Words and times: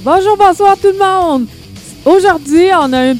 Bonjour, 0.00 0.36
bonsoir 0.36 0.76
tout 0.78 0.86
le 0.86 0.98
monde! 0.98 1.48
Aujourd'hui, 2.04 2.70
on 2.72 2.92
a 2.92 3.10
un 3.10 3.14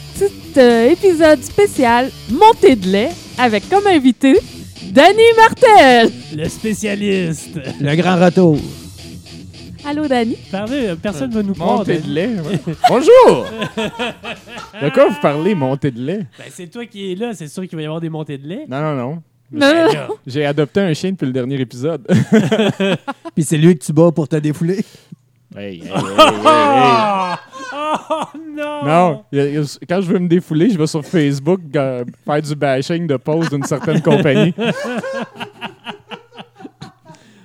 euh, 0.58 0.90
épisode 0.90 1.42
spécial 1.42 2.10
montée 2.30 2.76
de 2.76 2.86
lait 2.88 3.10
avec 3.38 3.68
comme 3.68 3.86
invité 3.86 4.38
Danny 4.90 5.22
Martel. 5.36 6.10
Le 6.36 6.48
spécialiste. 6.48 7.58
Le 7.80 7.94
grand 7.96 8.16
retour. 8.24 8.58
Allô, 9.86 10.06
Danny? 10.06 10.36
Parlez, 10.50 10.88
euh, 10.88 10.96
personne 10.96 11.30
ne 11.30 11.34
va 11.36 11.42
nous 11.42 11.54
croire. 11.54 11.78
Montée 11.78 11.98
de 11.98 12.08
lait. 12.10 12.28
ouais. 12.40 12.58
Bonjour! 12.88 13.46
De 14.82 14.90
quoi 14.90 15.08
vous 15.08 15.20
parlez, 15.22 15.54
montée 15.54 15.90
de 15.90 16.00
lait? 16.00 16.26
Ben, 16.38 16.46
c'est 16.50 16.66
toi 16.66 16.84
qui 16.86 17.12
es 17.12 17.14
là, 17.14 17.32
c'est 17.34 17.48
sûr 17.48 17.66
qu'il 17.66 17.76
va 17.76 17.82
y 17.82 17.86
avoir 17.86 18.00
des 18.00 18.10
montées 18.10 18.36
de 18.38 18.46
lait. 18.46 18.64
Non, 18.68 18.80
non, 18.82 18.94
non. 18.94 19.22
Non, 19.50 19.60
Ben 19.60 19.86
non. 19.86 20.14
J'ai 20.26 20.44
adopté 20.44 20.80
un 20.80 20.92
chien 20.92 21.12
depuis 21.12 21.26
le 21.26 21.32
dernier 21.32 21.58
épisode. 21.60 22.06
Puis 23.34 23.44
c'est 23.44 23.56
lui 23.56 23.78
que 23.78 23.84
tu 23.84 23.92
bats 23.94 24.12
pour 24.12 24.28
te 24.28 24.36
défouler. 24.36 24.84
Hey, 25.56 25.80
hey, 25.80 25.82
hey, 25.82 25.88
hey, 25.88 26.44
hey. 26.44 27.36
Oh 28.10 28.24
non! 28.56 28.84
Non, 28.84 29.24
quand 29.88 30.00
je 30.00 30.12
veux 30.12 30.18
me 30.18 30.28
défouler, 30.28 30.70
je 30.70 30.78
vais 30.78 30.86
sur 30.86 31.04
Facebook 31.04 31.60
euh, 31.76 32.04
faire 32.24 32.42
du 32.42 32.54
bashing 32.54 33.06
de 33.06 33.16
pause 33.16 33.48
d'une 33.50 33.62
certaine 33.64 34.00
compagnie. 34.02 34.52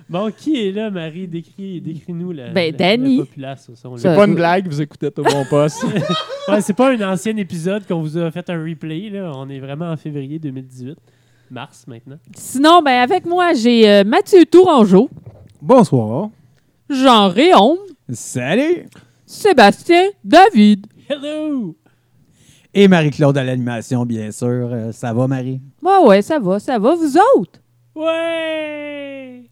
Bon, 0.10 0.32
qui 0.36 0.68
est 0.68 0.72
là, 0.72 0.92
Marie? 0.92 1.28
Décris, 1.28 1.82
décris-nous 1.82 2.34
la, 2.34 2.50
Ben, 2.50 2.72
la- 2.72 2.78
Danny. 2.78 3.18
populace. 3.20 3.72
C'est 3.98 4.16
pas 4.16 4.26
une 4.28 4.36
blague, 4.36 4.68
vous 4.68 4.82
écoutez 4.82 5.08
au 5.08 5.24
bon 5.24 5.46
poste. 5.50 5.84
Ouais, 6.50 6.60
c'est 6.60 6.74
pas 6.74 6.92
un 6.92 7.02
ancien 7.14 7.38
épisode 7.38 7.88
qu'on 7.88 8.02
vous 8.02 8.18
a 8.18 8.30
fait 8.30 8.50
un 8.50 8.62
replay. 8.62 9.10
Là. 9.10 9.32
On 9.34 9.48
est 9.50 9.60
vraiment 9.60 9.90
en 9.90 9.96
février 9.96 10.40
2018. 10.40 10.98
Mars 11.50 11.86
maintenant. 11.88 12.18
Sinon, 12.36 12.82
ben 12.82 13.00
avec 13.02 13.26
moi, 13.26 13.54
j'ai 13.54 13.90
euh, 13.90 14.04
Mathieu 14.04 14.44
Tourangeau, 14.46 15.10
Bonsoir. 15.62 16.30
Jean 16.90 17.30
Réaume, 17.30 17.78
Salut. 18.12 18.88
Sébastien 19.26 20.10
David. 20.24 20.88
Hello! 21.10 21.76
Et 22.74 22.88
Marie-Claude 22.88 23.38
à 23.38 23.44
l'animation, 23.44 24.06
bien 24.06 24.32
sûr. 24.32 24.48
Euh, 24.72 24.92
ça 24.92 25.14
va, 25.14 25.28
Marie? 25.28 25.62
Ouais, 25.82 25.98
ouais, 26.08 26.22
ça 26.22 26.40
va, 26.40 26.60
ça 26.60 26.80
va. 26.80 26.96
Vous 26.96 27.16
autres? 27.38 27.60
Ouais! 27.96 29.44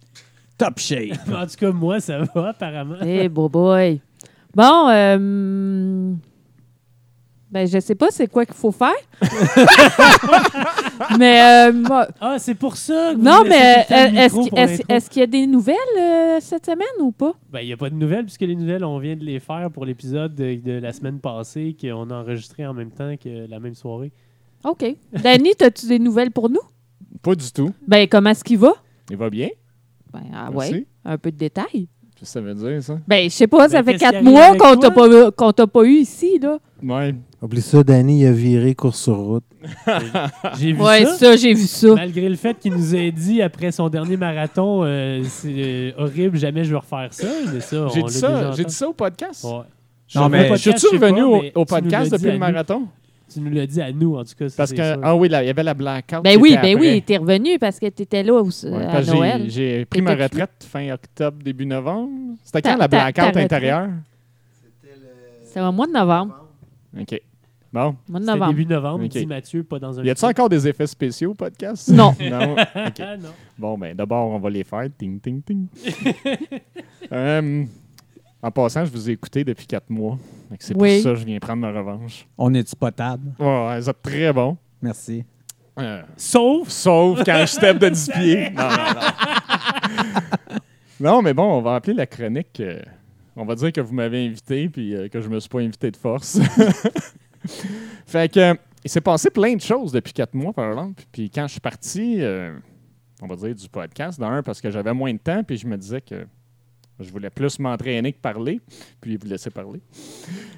Top 0.57 0.79
shape. 0.79 1.17
En 1.33 1.45
tout 1.45 1.55
cas, 1.57 1.71
moi, 1.71 1.99
ça 1.99 2.19
va, 2.33 2.49
apparemment. 2.49 2.95
Eh, 3.01 3.29
beau 3.29 3.47
boy. 3.49 4.01
Bon, 4.55 4.89
euh, 4.89 6.13
ben 7.51 7.67
je 7.67 7.79
sais 7.79 7.95
pas 7.95 8.07
c'est 8.11 8.27
quoi 8.27 8.45
qu'il 8.45 8.55
faut 8.55 8.71
faire. 8.71 8.93
mais 11.17 11.41
euh, 11.41 11.73
moi- 11.73 12.07
Ah, 12.19 12.37
c'est 12.39 12.55
pour 12.55 12.77
ça 12.77 13.11
que 13.13 13.17
vous 13.17 13.23
non, 13.23 13.43
mais 13.47 13.85
euh, 13.91 14.25
est-ce 14.25 15.07
qu'- 15.07 15.09
qu'il 15.11 15.19
y 15.19 15.23
a 15.23 15.27
des 15.27 15.47
nouvelles 15.47 15.75
euh, 15.99 16.37
cette 16.39 16.65
semaine 16.65 16.87
ou 17.01 17.11
pas? 17.11 17.33
Ben, 17.51 17.59
il 17.61 17.67
n'y 17.67 17.73
a 17.73 17.77
pas 17.77 17.89
de 17.89 17.95
nouvelles, 17.95 18.23
puisque 18.25 18.41
les 18.41 18.55
nouvelles, 18.55 18.83
on 18.85 18.97
vient 18.99 19.15
de 19.15 19.23
les 19.23 19.39
faire 19.39 19.69
pour 19.71 19.85
l'épisode 19.85 20.33
de, 20.35 20.55
de 20.55 20.73
la 20.79 20.93
semaine 20.93 21.19
passée, 21.19 21.75
qu'on 21.79 22.09
a 22.09 22.15
enregistré 22.15 22.65
en 22.65 22.73
même 22.73 22.91
temps 22.91 23.15
que 23.21 23.47
la 23.49 23.59
même 23.59 23.75
soirée. 23.75 24.11
OK. 24.63 24.85
Danny, 25.23 25.51
as-tu 25.61 25.87
des 25.87 25.99
nouvelles 25.99 26.31
pour 26.31 26.49
nous? 26.49 26.61
Pas 27.21 27.35
du 27.35 27.51
tout. 27.51 27.71
Ben, 27.87 28.07
comment 28.07 28.29
est-ce 28.31 28.43
qu'il 28.43 28.57
va? 28.59 28.73
Il 29.09 29.17
va 29.17 29.29
bien? 29.29 29.49
Ben, 30.13 30.21
ah 30.33 30.49
Merci. 30.53 30.73
ouais, 30.73 30.85
un 31.05 31.17
peu 31.17 31.31
de 31.31 31.37
détails. 31.37 31.87
Qu'est-ce 32.15 32.19
que 32.21 32.25
ça 32.27 32.41
veut 32.41 32.53
dire, 32.53 32.83
ça? 32.83 32.97
Ben, 33.07 33.23
je 33.29 33.29
sais 33.35 33.47
pas, 33.47 33.67
ça 33.69 33.81
Ben, 33.81 33.93
fait 33.93 33.97
quatre 33.97 34.21
mois 34.21 34.55
qu'on 34.55 34.75
t'a 34.75 34.91
pas, 34.91 35.31
qu'on 35.31 35.51
t'a 35.51 35.67
pas 35.67 35.83
eu 35.83 35.93
ici, 35.93 36.37
là. 36.39 36.59
Ouais. 36.83 37.15
Oublie 37.41 37.61
ça, 37.61 37.83
Danny, 37.83 38.21
il 38.21 38.27
a 38.27 38.31
viré 38.31 38.75
course 38.75 38.99
sur 39.01 39.15
route. 39.17 39.43
J'ai 40.59 40.73
vu 40.73 40.81
Ouais, 40.81 41.05
ça. 41.05 41.13
ça, 41.17 41.35
j'ai 41.37 41.53
vu 41.55 41.63
ça. 41.65 41.95
Malgré 41.95 42.29
le 42.29 42.35
fait 42.35 42.57
qu'il 42.59 42.71
nous 42.73 42.95
ait 42.95 43.11
dit 43.11 43.41
après 43.41 43.71
son 43.71 43.89
dernier 43.89 44.15
marathon, 44.15 44.81
euh, 44.83 45.23
c'est 45.23 45.49
euh, 45.55 45.91
horrible, 45.97 46.37
jamais 46.37 46.63
je 46.63 46.69
vais 46.71 46.77
refaire 46.77 47.07
ça. 47.11 47.27
Mais 47.51 47.59
ça, 47.61 47.87
J'ai 47.93 48.03
on 48.03 48.05
dit 48.05 48.13
ça, 48.13 48.51
j'ai 48.51 48.63
dit 48.65 48.73
ça 48.73 48.87
au 48.87 48.93
podcast. 48.93 49.43
Ouais. 49.43 49.61
Non, 50.13 50.29
mais- 50.29 50.45
Au 50.45 50.49
podcast, 50.49 50.63
Je 50.63 50.87
sais 50.87 50.95
revenu 50.95 51.51
pas, 51.51 51.59
au, 51.59 51.65
podcast 51.65 52.11
depuis 52.11 52.31
le 52.31 52.37
marathon? 52.37 52.83
Tu 53.33 53.39
nous 53.39 53.49
l'as 53.49 53.65
dit 53.65 53.81
à 53.81 53.91
nous, 53.91 54.17
en 54.17 54.23
tout 54.23 54.33
cas. 54.37 54.45
Parce 54.55 54.73
que, 54.73 54.97
ah 55.01 55.15
oui, 55.15 55.29
là, 55.29 55.41
il 55.43 55.47
y 55.47 55.49
avait 55.49 55.63
la 55.63 55.73
blackout. 55.73 56.21
Ben 56.23 56.37
oui, 56.39 56.51
ben 56.51 56.57
après. 56.57 56.75
oui, 56.75 57.01
t'es 57.01 57.17
revenu 57.17 57.57
parce 57.57 57.79
que 57.79 57.87
t'étais 57.87 58.21
là 58.23 58.33
au- 58.33 58.43
Ouais, 58.43 58.85
à 58.85 58.91
parce 58.91 59.05
que 59.05 59.11
j'ai- 59.13 59.17
Noël. 59.17 59.45
J'ai 59.49 59.85
pris 59.85 60.01
ma 60.01 60.13
retraite 60.15 60.51
fin 60.69 60.91
octobre, 60.93 61.37
début 61.43 61.65
novembre. 61.65 62.09
C'était 62.43 62.61
Ta- 62.61 62.71
quand 62.73 62.77
la 62.77 62.87
ta- 62.87 62.97
ta 62.97 63.11
blackout 63.21 63.37
intérieure? 63.37 63.87
C'était 65.45 65.61
au 65.61 65.71
mois 65.71 65.87
de 65.87 65.93
novembre. 65.93 66.35
OK. 66.99 67.21
Bon. 67.73 67.95
Mois 68.09 68.19
de 68.19 68.25
C'était 68.25 68.37
novembre. 68.37 68.47
début 68.53 68.65
novembre, 68.65 69.03
Ok. 69.05 69.09
dit 69.11 69.25
Mathieu, 69.25 69.63
pas 69.63 69.79
dans 69.79 69.97
un. 69.99 70.03
Y 70.03 70.09
a-t-il 70.09 70.25
encore 70.29 70.49
des 70.49 70.67
effets 70.67 70.87
spéciaux 70.87 71.31
au 71.31 71.33
podcast? 71.35 71.87
Non. 71.89 72.13
non? 72.19 72.53
OK. 72.53 72.99
Non. 72.99 73.29
Bon, 73.57 73.77
ben 73.77 73.95
d'abord, 73.95 74.29
on 74.29 74.39
va 74.39 74.49
les 74.49 74.63
faire. 74.65 74.87
Ting, 74.97 75.19
ting, 75.19 75.41
ting. 75.41 75.67
Euh, 77.13 77.65
en 78.41 78.51
passant, 78.51 78.85
je 78.85 78.91
vous 78.91 79.09
ai 79.09 79.13
écouté 79.13 79.43
depuis 79.43 79.65
quatre 79.67 79.89
mois. 79.89 80.17
C'est 80.59 80.75
Oui. 80.77 80.95
pour 80.95 81.03
ça 81.03 81.09
que 81.09 81.15
je 81.19 81.25
viens 81.25 81.39
prendre 81.39 81.61
ma 81.61 81.71
revanche. 81.71 82.25
On 82.37 82.53
est-tu 82.53 82.75
potable? 82.75 83.33
Ouais, 83.37 83.45
ouais, 83.67 83.79
vous 83.81 83.89
êtes 83.89 84.01
très 84.01 84.31
bon. 84.31 84.55
Merci. 84.81 85.23
Euh, 85.79 86.01
Sauf. 86.15 86.69
sauf 86.69 87.23
quand 87.25 87.37
je 87.41 87.45
step 87.47 87.77
de 87.79 87.89
10 87.89 88.09
pieds. 88.13 88.49
Non, 88.51 88.63
non, 88.63 88.93
non. 88.95 90.57
non, 90.99 91.21
mais 91.21 91.33
bon, 91.33 91.43
on 91.43 91.61
va 91.61 91.75
appeler 91.75 91.93
la 91.95 92.05
chronique. 92.05 92.59
euh, 92.59 92.79
on 93.35 93.45
va 93.45 93.55
dire 93.55 93.71
que 93.73 93.81
vous 93.81 93.93
m'avez 93.93 94.25
invité 94.25 94.69
puis 94.69 94.95
euh, 94.95 95.07
que 95.09 95.19
je 95.21 95.27
me 95.29 95.39
suis 95.39 95.49
pas 95.49 95.59
invité 95.59 95.89
de 95.91 95.97
force. 95.97 96.39
fait 98.05 98.31
que 98.31 98.55
il 98.83 98.89
s'est 98.89 99.01
passé 99.01 99.29
plein 99.29 99.55
de 99.55 99.61
choses 99.61 99.91
depuis 99.91 100.13
quatre 100.13 100.33
mois, 100.33 100.53
par 100.53 100.69
exemple. 100.69 101.03
Puis 101.11 101.29
quand 101.29 101.47
je 101.47 101.51
suis 101.51 101.61
parti, 101.61 102.17
euh, 102.19 102.57
on 103.21 103.27
va 103.27 103.35
dire 103.35 103.53
du 103.53 103.69
podcast, 103.69 104.19
d'un, 104.19 104.41
parce 104.41 104.59
que 104.59 104.71
j'avais 104.71 104.93
moins 104.93 105.13
de 105.13 105.19
temps, 105.19 105.43
puis 105.43 105.57
je 105.57 105.67
me 105.67 105.77
disais 105.77 106.01
que 106.01 106.25
je 106.99 107.11
voulais 107.11 107.29
plus 107.29 107.59
m'entraîner 107.59 108.13
que 108.13 108.19
parler, 108.19 108.59
puis 108.99 109.17
vous 109.17 109.27
laisser 109.27 109.49
parler. 109.49 109.81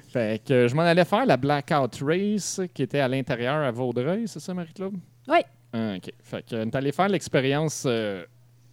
Fait 0.08 0.42
que 0.42 0.68
je 0.68 0.74
m'en 0.74 0.82
allais 0.82 1.04
faire 1.04 1.26
la 1.26 1.36
Blackout 1.36 2.00
Race 2.02 2.60
qui 2.72 2.82
était 2.82 3.00
à 3.00 3.08
l'intérieur 3.08 3.56
à 3.56 3.70
Vaudreuil, 3.70 4.26
c'est 4.26 4.40
ça, 4.40 4.54
Marie-Claude? 4.54 4.94
Oui. 5.28 5.38
Ah, 5.72 5.94
OK. 5.96 6.12
Fait 6.22 6.46
que 6.46 6.54
on 6.56 6.66
est 6.66 6.76
allé 6.76 6.92
faire 6.92 7.08
l'expérience 7.08 7.84
euh, 7.86 8.24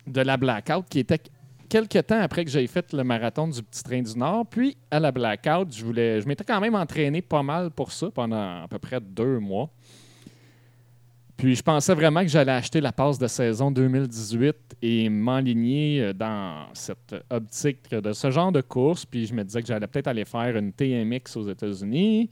de 0.05 0.21
la 0.21 0.37
Blackout 0.37 0.85
qui 0.89 0.99
était 0.99 1.19
quelques 1.71 2.05
temps 2.05 2.19
après 2.19 2.43
que 2.43 2.51
j'ai 2.51 2.67
fait 2.67 2.91
le 2.91 3.03
marathon 3.03 3.47
du 3.47 3.63
Petit 3.63 3.81
Train 3.81 4.01
du 4.01 4.17
Nord. 4.17 4.45
Puis 4.47 4.75
à 4.91 4.99
la 4.99 5.11
Blackout, 5.11 5.73
je 5.73 5.85
voulais, 5.85 6.19
je 6.19 6.27
m'étais 6.27 6.43
quand 6.43 6.59
même 6.59 6.75
entraîné 6.75 7.21
pas 7.21 7.41
mal 7.41 7.71
pour 7.71 7.93
ça 7.93 8.11
pendant 8.11 8.63
à 8.63 8.67
peu 8.69 8.77
près 8.77 8.99
deux 8.99 9.39
mois. 9.39 9.69
Puis 11.37 11.55
je 11.55 11.63
pensais 11.63 11.95
vraiment 11.95 12.21
que 12.21 12.27
j'allais 12.27 12.51
acheter 12.51 12.81
la 12.81 12.91
passe 12.91 13.17
de 13.17 13.25
saison 13.25 13.71
2018 13.71 14.55
et 14.81 15.09
m'enligner 15.09 16.01
euh, 16.01 16.13
dans 16.13 16.65
cette 16.73 17.15
optique 17.29 17.89
de 17.89 18.11
ce 18.11 18.29
genre 18.29 18.51
de 18.51 18.61
course. 18.61 19.05
Puis 19.05 19.25
je 19.25 19.33
me 19.33 19.43
disais 19.43 19.61
que 19.61 19.67
j'allais 19.67 19.87
peut-être 19.87 20.07
aller 20.07 20.25
faire 20.25 20.55
une 20.57 20.73
TMX 20.73 21.37
aux 21.37 21.49
États-Unis. 21.49 22.29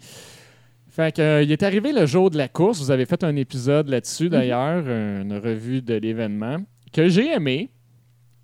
Fait 0.90 1.16
que, 1.16 1.22
euh, 1.22 1.44
il 1.44 1.52
est 1.52 1.64
arrivé 1.64 1.94
le 1.94 2.06
jour 2.06 2.30
de 2.30 2.38
la 2.38 2.50
course. 2.50 2.82
Vous 2.82 2.92
avez 2.92 3.06
fait 3.06 3.24
un 3.24 3.36
épisode 3.38 3.88
là-dessus 3.88 4.28
d'ailleurs, 4.28 4.86
une 4.86 5.38
revue 5.38 5.82
de 5.82 5.96
l'événement 5.96 6.58
que 6.92 7.08
j'ai 7.08 7.32
aimé. 7.32 7.72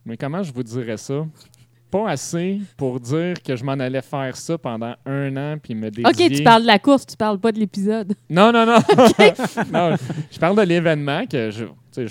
Mais 0.06 0.18
comment 0.18 0.44
je 0.44 0.54
vous 0.54 0.64
dirais 0.64 0.98
ça? 0.98 1.26
Pas 1.90 2.10
assez 2.10 2.60
pour 2.78 3.00
dire 3.00 3.42
que 3.42 3.56
je 3.56 3.64
m'en 3.64 3.74
allais 3.74 4.02
faire 4.02 4.36
ça 4.36 4.58
pendant 4.58 4.96
un 5.06 5.36
an 5.38 5.58
puis 5.62 5.74
me 5.76 5.90
dédier. 5.90 6.06
OK, 6.06 6.36
tu 6.36 6.44
parles 6.44 6.64
de 6.64 6.68
la 6.68 6.80
course, 6.80 7.06
tu 7.06 7.16
parles 7.16 7.40
pas 7.40 7.52
de 7.52 7.60
l'épisode. 7.60 8.14
Non, 8.30 8.52
non, 8.52 8.66
non. 8.66 8.78
Non, 9.72 9.96
je 10.32 10.40
parle 10.40 10.58
de 10.58 10.64
l'événement 10.64 11.26
que 11.26 11.52
je, 11.52 11.66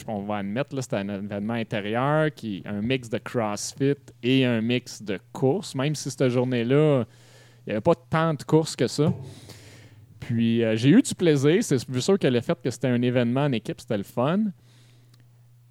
on 0.06 0.23
va 0.23 0.38
admettre, 0.38 0.81
c'était 0.81 0.96
un 0.96 1.08
événement 1.08 1.55
intérieur 1.55 2.32
qui 2.35 2.62
un 2.64 2.81
mix 2.81 3.08
de 3.08 3.19
CrossFit 3.19 3.94
et 4.23 4.44
un 4.44 4.61
mix 4.61 5.02
de 5.02 5.19
course. 5.32 5.75
Même 5.75 5.94
si 5.94 6.11
cette 6.11 6.29
journée-là, 6.29 7.05
il 7.67 7.70
n'y 7.70 7.73
avait 7.73 7.81
pas 7.81 7.94
tant 7.94 8.35
de 8.35 8.43
courses 8.43 8.76
que 8.76 8.87
ça. 8.87 9.12
Puis 10.20 10.64
euh, 10.64 10.76
j'ai 10.76 10.90
eu 10.90 11.02
du 11.02 11.14
plaisir. 11.14 11.62
C'est 11.62 11.79
sûr 12.00 12.19
que 12.19 12.26
le 12.26 12.40
fait 12.40 12.61
que 12.62 12.70
c'était 12.70 12.88
un 12.88 13.02
événement 13.02 13.44
en 13.44 13.52
équipe, 13.52 13.81
c'était 13.81 13.99
le 13.99 14.05
fun. 14.05 14.40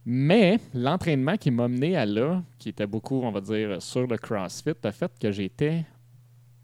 Mais 0.05 0.59
l'entraînement 0.73 1.37
qui 1.37 1.49
m'a 1.49 1.67
mené 1.67 1.95
à 1.95 2.05
là, 2.05 2.43
qui 2.59 2.69
était 2.69 2.87
beaucoup, 2.87 3.21
on 3.23 3.31
va 3.31 3.39
dire, 3.41 3.81
sur 3.81 4.05
le 4.05 4.17
CrossFit, 4.17 4.73
a 4.83 4.91
fait 4.91 5.11
que 5.19 5.31
j'étais 5.31 5.85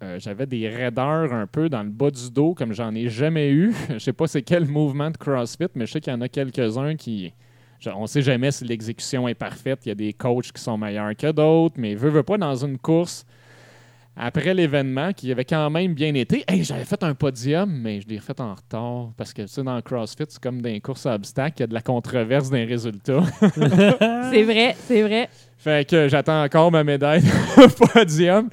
euh, 0.01 0.17
j'avais 0.17 0.45
des 0.45 0.69
raideurs 0.69 1.33
un 1.33 1.45
peu 1.45 1.67
dans 1.67 1.83
le 1.83 1.89
bas 1.89 2.09
du 2.09 2.31
dos 2.31 2.53
comme 2.53 2.71
j'en 2.71 2.95
ai 2.95 3.09
jamais 3.09 3.49
eu. 3.49 3.73
Je 3.89 3.97
sais 3.97 4.13
pas 4.13 4.27
c'est 4.27 4.41
quel 4.41 4.65
mouvement 4.65 5.11
de 5.11 5.17
CrossFit, 5.17 5.67
mais 5.75 5.85
je 5.85 5.91
sais 5.93 6.01
qu'il 6.01 6.13
y 6.13 6.15
en 6.15 6.21
a 6.21 6.29
quelques-uns 6.29 6.95
qui. 6.95 7.33
on 7.85 8.07
sait 8.07 8.21
jamais 8.21 8.51
si 8.51 8.63
l'exécution 8.63 9.27
est 9.27 9.35
parfaite. 9.35 9.85
Il 9.85 9.89
y 9.89 9.91
a 9.91 9.95
des 9.95 10.13
coachs 10.13 10.53
qui 10.53 10.61
sont 10.61 10.77
meilleurs 10.77 11.15
que 11.17 11.31
d'autres, 11.31 11.75
mais 11.77 11.95
veut, 11.95 12.09
veut 12.09 12.23
pas 12.23 12.37
dans 12.37 12.55
une 12.55 12.77
course. 12.77 13.25
Après 14.19 14.53
l'événement, 14.53 15.13
qui 15.13 15.31
avait 15.31 15.45
quand 15.45 15.69
même 15.69 15.93
bien 15.93 16.13
été, 16.13 16.43
hey, 16.47 16.63
j'avais 16.63 16.83
fait 16.85 17.01
un 17.03 17.15
podium, 17.15 17.71
mais 17.71 18.01
je 18.01 18.07
l'ai 18.07 18.17
refait 18.19 18.39
en 18.41 18.53
retard. 18.53 19.11
Parce 19.17 19.33
que, 19.33 19.43
tu 19.43 19.47
sais, 19.47 19.63
dans 19.63 19.75
le 19.75 19.81
CrossFit, 19.81 20.25
c'est 20.27 20.41
comme 20.41 20.61
dans 20.61 20.69
les 20.69 20.81
courses 20.81 21.05
à 21.05 21.15
obstacles, 21.15 21.55
il 21.57 21.61
y 21.61 21.63
a 21.63 21.67
de 21.67 21.73
la 21.73 21.81
controverse 21.81 22.49
dans 22.49 22.57
les 22.57 22.65
résultats. 22.65 23.23
C'est 24.31 24.43
vrai, 24.43 24.75
c'est 24.85 25.01
vrai. 25.01 25.29
Fait 25.57 25.89
que 25.89 26.07
j'attends 26.07 26.43
encore 26.43 26.71
ma 26.71 26.83
médaille 26.83 27.23
au 27.57 27.67
podium. 27.87 28.47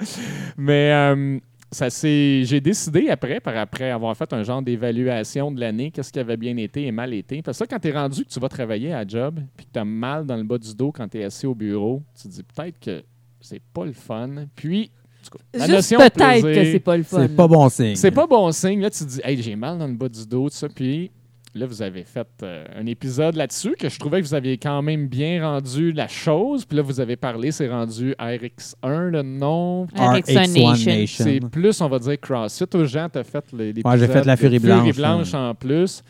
Mais 0.57 0.91
euh, 0.91 1.39
ça 1.71 1.89
s'est- 1.89 2.43
j'ai 2.43 2.59
décidé 2.59 3.09
après, 3.09 3.39
par 3.39 3.55
après 3.57 3.91
avoir 3.91 4.15
fait 4.17 4.31
un 4.33 4.43
genre 4.43 4.61
d'évaluation 4.61 5.51
de 5.51 5.59
l'année, 5.59 5.91
qu'est-ce 5.91 6.11
qui 6.11 6.19
avait 6.19 6.35
bien 6.37 6.57
été 6.57 6.85
et 6.85 6.91
mal 6.91 7.13
été. 7.13 7.41
Parce 7.41 7.57
que 7.59 7.65
ça, 7.65 7.67
quand 7.67 7.79
tu 7.79 7.89
es 7.89 7.91
rendu 7.91 8.25
que 8.25 8.29
tu 8.29 8.39
vas 8.39 8.49
travailler 8.49 8.93
à 8.93 9.05
job, 9.07 9.39
puis 9.55 9.65
que 9.65 9.71
tu 9.73 9.79
as 9.79 9.85
mal 9.85 10.25
dans 10.25 10.35
le 10.37 10.43
bas 10.43 10.57
du 10.57 10.73
dos 10.75 10.91
quand 10.91 11.07
tu 11.07 11.19
es 11.19 11.23
assis 11.23 11.45
au 11.45 11.55
bureau, 11.55 12.01
tu 12.19 12.27
te 12.27 12.33
dis 12.33 12.43
peut-être 12.43 12.79
que 12.79 13.03
c'est 13.39 13.61
pas 13.73 13.85
le 13.85 13.93
fun. 13.93 14.29
Puis, 14.55 14.91
tout 15.29 15.37
cas, 15.37 15.43
la 15.53 15.65
Juste 15.65 15.75
notion 15.91 15.99
de 15.99 16.03
peut-être 16.03 16.41
plaisir- 16.41 16.63
que 16.63 16.71
c'est 16.71 16.79
pas 16.79 16.97
le 16.97 17.03
fun. 17.03 17.21
C'est 17.21 17.35
pas 17.35 17.47
bon 17.47 17.69
signe. 17.69 17.95
c'est 17.95 18.11
pas 18.11 18.27
bon 18.27 18.51
signe. 18.51 18.81
Là, 18.81 18.89
tu 18.89 19.03
te 19.03 19.09
dis, 19.09 19.21
hey, 19.23 19.41
j'ai 19.41 19.55
mal 19.55 19.77
dans 19.77 19.87
le 19.87 19.93
bas 19.93 20.09
du 20.09 20.25
dos, 20.27 20.49
tout 20.49 20.55
ça. 20.55 20.67
Puis 20.69 21.11
là, 21.55 21.65
vous 21.65 21.81
avez 21.81 22.03
fait 22.03 22.27
euh, 22.43 22.65
un 22.79 22.85
épisode 22.85 23.35
là-dessus 23.35 23.75
que 23.79 23.89
je 23.89 23.97
trouvais 23.99 24.21
que 24.21 24.27
vous 24.27 24.33
aviez 24.35 24.57
quand 24.57 24.81
même 24.83 25.07
bien 25.07 25.41
rendu 25.43 25.91
la 25.91 26.07
chose. 26.07 26.65
Puis 26.65 26.77
là, 26.77 26.83
vous 26.83 26.99
avez 26.99 27.15
parlé, 27.15 27.51
c'est 27.51 27.67
rendu 27.67 28.13
RX1, 28.19 29.09
le 29.09 29.21
nom. 29.23 29.85
RX1 29.95 30.53
Nation. 30.77 31.23
C'est 31.25 31.39
plus, 31.49 31.81
on 31.81 31.89
va 31.89 31.97
dire, 31.99 32.19
CrossFit. 32.19 32.65
Aux 32.75 32.85
gens, 32.85 33.07
t'as 33.11 33.23
fait 33.23 33.43
l'épisode. 33.53 33.91
Ouais, 33.91 33.97
j'ai 33.97 34.07
fait 34.07 34.25
la 34.25 34.35
Furie 34.37 34.59
Blanche, 34.59 34.95
Blanche 34.95 35.33
ouais. 35.33 35.39
en 35.39 35.55
plus. 35.55 36.03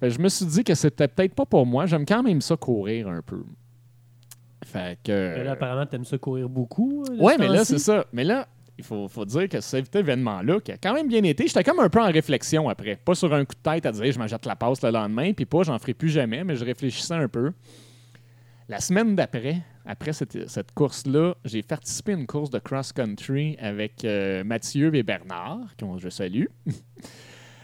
Fait 0.00 0.08
que 0.08 0.14
je 0.14 0.18
me 0.18 0.28
suis 0.28 0.46
dit 0.46 0.64
que 0.64 0.74
c'était 0.74 1.08
peut-être 1.08 1.34
pas 1.34 1.44
pour 1.46 1.66
moi. 1.66 1.86
J'aime 1.86 2.04
quand 2.06 2.22
même 2.22 2.40
ça 2.40 2.56
courir 2.56 3.08
un 3.08 3.20
peu. 3.22 3.42
Fait 4.64 4.98
que. 5.02 5.36
Mais 5.38 5.44
là, 5.44 5.52
apparemment, 5.52 5.86
t'aimes 5.86 6.04
ça 6.04 6.18
courir 6.18 6.48
beaucoup. 6.48 7.04
euh, 7.10 7.16
ce 7.32 7.38
mais 7.38 7.48
là, 7.48 7.64
c'est 7.64 7.78
ça. 7.78 8.04
Mais 8.12 8.24
là, 8.24 8.46
il 8.80 8.84
faut, 8.84 9.08
faut 9.08 9.24
dire 9.24 9.48
que 9.48 9.60
cet 9.60 9.94
événement-là, 9.94 10.60
qui 10.60 10.72
a 10.72 10.76
quand 10.78 10.94
même 10.94 11.08
bien 11.08 11.22
été, 11.22 11.46
j'étais 11.46 11.62
comme 11.64 11.80
un 11.80 11.88
peu 11.88 12.00
en 12.00 12.10
réflexion 12.10 12.68
après. 12.68 12.96
Pas 12.96 13.14
sur 13.14 13.32
un 13.32 13.44
coup 13.44 13.54
de 13.54 13.70
tête 13.70 13.86
à 13.86 13.92
dire 13.92 14.10
je 14.12 14.18
m'en 14.18 14.26
jette 14.26 14.46
la 14.46 14.56
passe 14.56 14.82
le 14.82 14.90
lendemain, 14.90 15.32
puis 15.32 15.44
pas 15.44 15.62
j'en 15.62 15.78
ferai 15.78 15.94
plus 15.94 16.08
jamais, 16.08 16.42
mais 16.44 16.56
je 16.56 16.64
réfléchissais 16.64 17.14
un 17.14 17.28
peu. 17.28 17.52
La 18.68 18.80
semaine 18.80 19.14
d'après, 19.16 19.56
après 19.84 20.12
cette, 20.12 20.48
cette 20.48 20.72
course-là, 20.72 21.34
j'ai 21.44 21.62
participé 21.62 22.12
à 22.12 22.16
une 22.16 22.26
course 22.26 22.50
de 22.50 22.58
cross-country 22.58 23.56
avec 23.60 24.04
euh, 24.04 24.44
Mathieu 24.44 24.94
et 24.94 25.02
Bernard, 25.02 25.58
que 25.76 25.84
je 25.98 26.08
salue. 26.08 26.46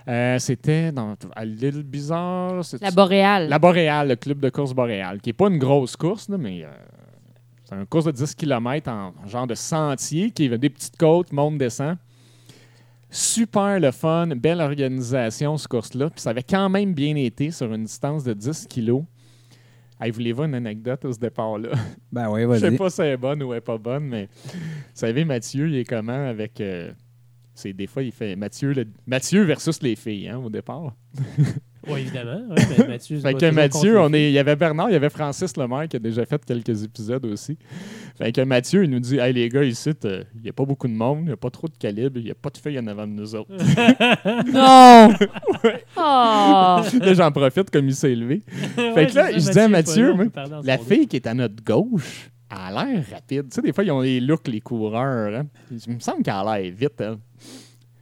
Euh, 0.09 0.39
C'était 0.39 0.93
dans 0.93 1.17
à 1.35 1.45
l'île 1.45 1.83
Bizarre. 1.83 2.63
La 2.81 2.93
boréale. 2.93 3.49
la 3.49 3.59
Boréale, 3.59 4.07
le 4.11 4.15
club 4.15 4.39
de 4.39 4.51
course 4.51 4.73
Boréale, 4.73 5.21
qui 5.21 5.31
n'est 5.31 5.33
pas 5.33 5.49
une 5.49 5.59
grosse 5.59 5.97
course, 5.97 6.29
là, 6.29 6.39
mais 6.39 6.63
euh, 6.63 6.69
c'est 7.69 7.75
une 7.75 7.85
course 7.87 8.05
de 8.07 8.13
10 8.13 8.35
km 8.35 8.89
en 8.91 9.13
genre 9.27 9.47
de 9.47 9.55
sentier, 9.55 10.31
qui 10.31 10.49
des 10.49 10.71
petites 10.71 10.97
côtes, 10.97 11.33
monte, 11.33 11.59
descend. 11.59 11.97
Super 13.11 13.79
le 13.81 13.91
fun, 13.93 14.29
belle 14.37 14.61
organisation, 14.61 15.57
ce 15.57 15.69
course-là. 15.69 16.11
Puis 16.11 16.21
ça 16.21 16.31
avait 16.31 16.43
quand 16.43 16.69
même 16.69 16.93
bien 16.95 17.15
été 17.17 17.51
sur 17.51 17.73
une 17.73 17.85
distance 17.85 18.25
de 18.25 18.33
10 18.35 18.67
kg. 18.69 19.05
Hey, 20.01 20.11
voulez-vous 20.11 20.43
une 20.45 20.55
anecdote 20.55 21.05
à 21.07 21.13
ce 21.13 21.19
départ-là? 21.19 21.71
Ben 22.13 22.29
oui, 22.31 22.43
Je 22.43 22.59
sais 22.59 22.69
vas-y. 22.71 22.77
pas 22.77 22.91
si 22.91 23.01
elle 23.01 23.07
est 23.09 23.17
bonne 23.17 23.43
ou 23.43 23.53
elle 23.53 23.59
est 23.59 23.63
pas 23.63 23.79
bonne, 23.79 24.05
mais 24.05 24.29
vous 24.45 24.51
savez, 24.95 25.25
Mathieu, 25.25 25.69
il 25.69 25.77
est 25.77 25.85
comment 25.85 26.29
avec. 26.29 26.61
euh, 26.61 26.93
c'est 27.55 27.73
des 27.73 27.87
fois, 27.87 28.03
il 28.03 28.13
fait 28.13 28.37
Mathieu, 28.37 28.73
le- 28.75 28.87
Mathieu 29.07 29.43
versus 29.45 29.81
les 29.83 29.97
filles, 29.97 30.29
hein, 30.29 30.39
au 30.39 30.51
départ. 30.51 30.95
Oui, 31.89 32.01
évidemment. 32.01 32.41
mais 32.79 32.87
Mathieu, 32.89 33.21
Fait 33.21 33.35
que 33.35 33.51
Mathieu, 33.51 34.01
on 34.01 34.13
est, 34.13 34.31
il 34.31 34.33
y 34.33 34.39
avait 34.39 34.57
Bernard, 34.57 34.91
il 34.91 34.93
y 34.95 34.97
avait 34.97 35.11
Francis 35.11 35.57
Lemaire 35.57 35.87
qui 35.89 35.97
a 35.97 35.99
déjà 36.01 36.25
fait 36.27 36.45
quelques 36.45 36.83
épisodes 36.83 37.25
aussi. 37.27 37.57
Fait 38.19 38.33
que 38.33 38.41
Mathieu, 38.43 38.85
il 38.85 38.91
nous 38.91 39.01
dit 39.01 39.19
Hey 39.19 39.33
les 39.33 39.49
gars, 39.49 39.63
ici, 39.63 39.91
il 40.03 40.27
n'y 40.43 40.49
a 40.49 40.53
pas 40.53 40.65
beaucoup 40.65 40.89
de 40.89 40.93
monde, 40.93 41.21
il 41.23 41.27
n'y 41.27 41.33
a 41.33 41.37
pas 41.37 41.51
trop 41.51 41.69
de 41.69 41.77
calibre, 41.79 42.19
il 42.19 42.25
n'y 42.25 42.31
a 42.31 42.35
pas 42.35 42.51
de 42.51 42.59
filles 42.59 42.79
en 42.79 42.87
avant 42.87 43.07
de 43.07 43.13
nous 43.13 43.35
autres. 43.35 43.51
Non! 44.53 45.09
Oh! 45.97 46.01
là, 46.01 47.15
j'en 47.15 47.31
profite 47.33 47.71
comme 47.71 47.87
il 47.89 47.95
s'est 47.95 48.13
élevé. 48.13 48.43
Ouais, 48.77 48.93
Fait 48.95 49.07
que 49.07 49.15
là, 49.15 49.33
je 49.33 49.37
disais 49.39 49.63
à 49.63 49.69
Mathieu, 49.69 50.15
La 50.65 50.79
fille 50.79 51.07
qui 51.07 51.17
est 51.17 51.27
à 51.27 51.35
notre 51.35 51.63
gauche, 51.63 52.31
elle 52.51 52.77
a 52.77 52.85
l'air 52.85 53.05
rapide. 53.13 53.49
Tu 53.51 53.55
sais, 53.55 53.63
des 53.63 53.73
fois, 53.73 53.85
ils 53.85 53.91
ont 53.91 54.01
les 54.01 54.21
looks, 54.21 54.49
les 54.49 54.61
coureurs. 54.61 55.35
Hein? 55.35 55.47
Il 55.71 55.95
me 55.95 56.01
semble 56.01 56.23
qu'elle 56.23 56.35
a 56.35 56.59
l'air 56.59 56.73
vite. 56.73 57.01
elle. 57.01 57.17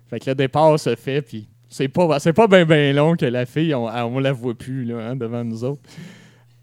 Fait 0.09 0.21
que 0.21 0.31
le 0.31 0.35
départ 0.35 0.79
se 0.79 0.95
fait, 0.95 1.23
puis 1.23 1.49
c'est 1.76 1.88
pas, 1.88 2.21
c'est 2.21 2.32
pas 2.32 2.47
bien 2.47 2.65
ben 2.65 2.94
long 2.94 3.17
que 3.17 3.26
la 3.26 3.47
fille, 3.47 3.75
on, 3.75 3.87
on 3.88 4.19
la 4.21 4.32
voit 4.32 4.55
plus 4.55 4.85
là, 4.85 5.09
hein, 5.11 5.17
devant 5.17 5.43
nous 5.43 5.65
autres. 5.65 5.81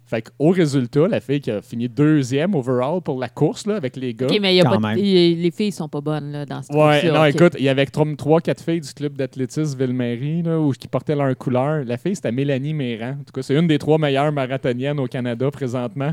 Fait 0.06 0.22
qu'au 0.22 0.50
résultat, 0.50 1.08
la 1.10 1.20
fille 1.22 1.40
qui 1.40 1.52
a 1.52 1.62
fini 1.62 1.88
deuxième 1.90 2.54
overall 2.56 3.02
pour 3.02 3.18
la 3.20 3.28
course 3.30 3.66
là, 3.66 3.76
avec 3.76 3.96
les 3.98 4.14
gars. 4.14 4.28
OK, 4.28 4.38
mais 4.42 4.54
il 4.54 4.58
y 4.58 4.62
a 4.62 4.64
Quand 4.64 4.72
pas 4.72 4.76
de- 4.78 4.82
même. 4.82 4.98
il- 4.98 5.42
les 5.42 5.52
filles 5.52 5.72
sont 5.74 5.88
pas 5.90 6.00
bonnes 6.02 6.32
là, 6.34 6.46
dans 6.46 6.62
ce 6.62 6.72
Ouais, 6.74 7.10
non, 7.12 7.24
écoute, 7.26 7.56
il 7.58 7.64
y 7.66 7.70
avait 7.70 7.86
3-4 7.86 8.62
filles 8.64 8.82
du 8.82 8.94
club 8.94 9.14
d'athlétisme 9.18 9.78
Ville-Marie 9.80 10.44
là, 10.44 10.60
où, 10.60 10.72
qui 10.72 10.88
portaient 10.90 11.16
leur 11.16 11.38
couleur. 11.38 11.84
La 11.86 11.98
fille, 11.98 12.16
c'était 12.16 12.32
Mélanie 12.34 12.74
Méran. 12.74 13.12
En 13.22 13.24
tout 13.24 13.32
cas, 13.34 13.42
c'est 13.42 13.56
une 13.56 13.68
des 13.68 13.80
trois 13.80 13.98
meilleures 13.98 14.32
marathoniennes 14.34 15.00
au 15.00 15.08
Canada 15.08 15.50
présentement. 15.52 16.12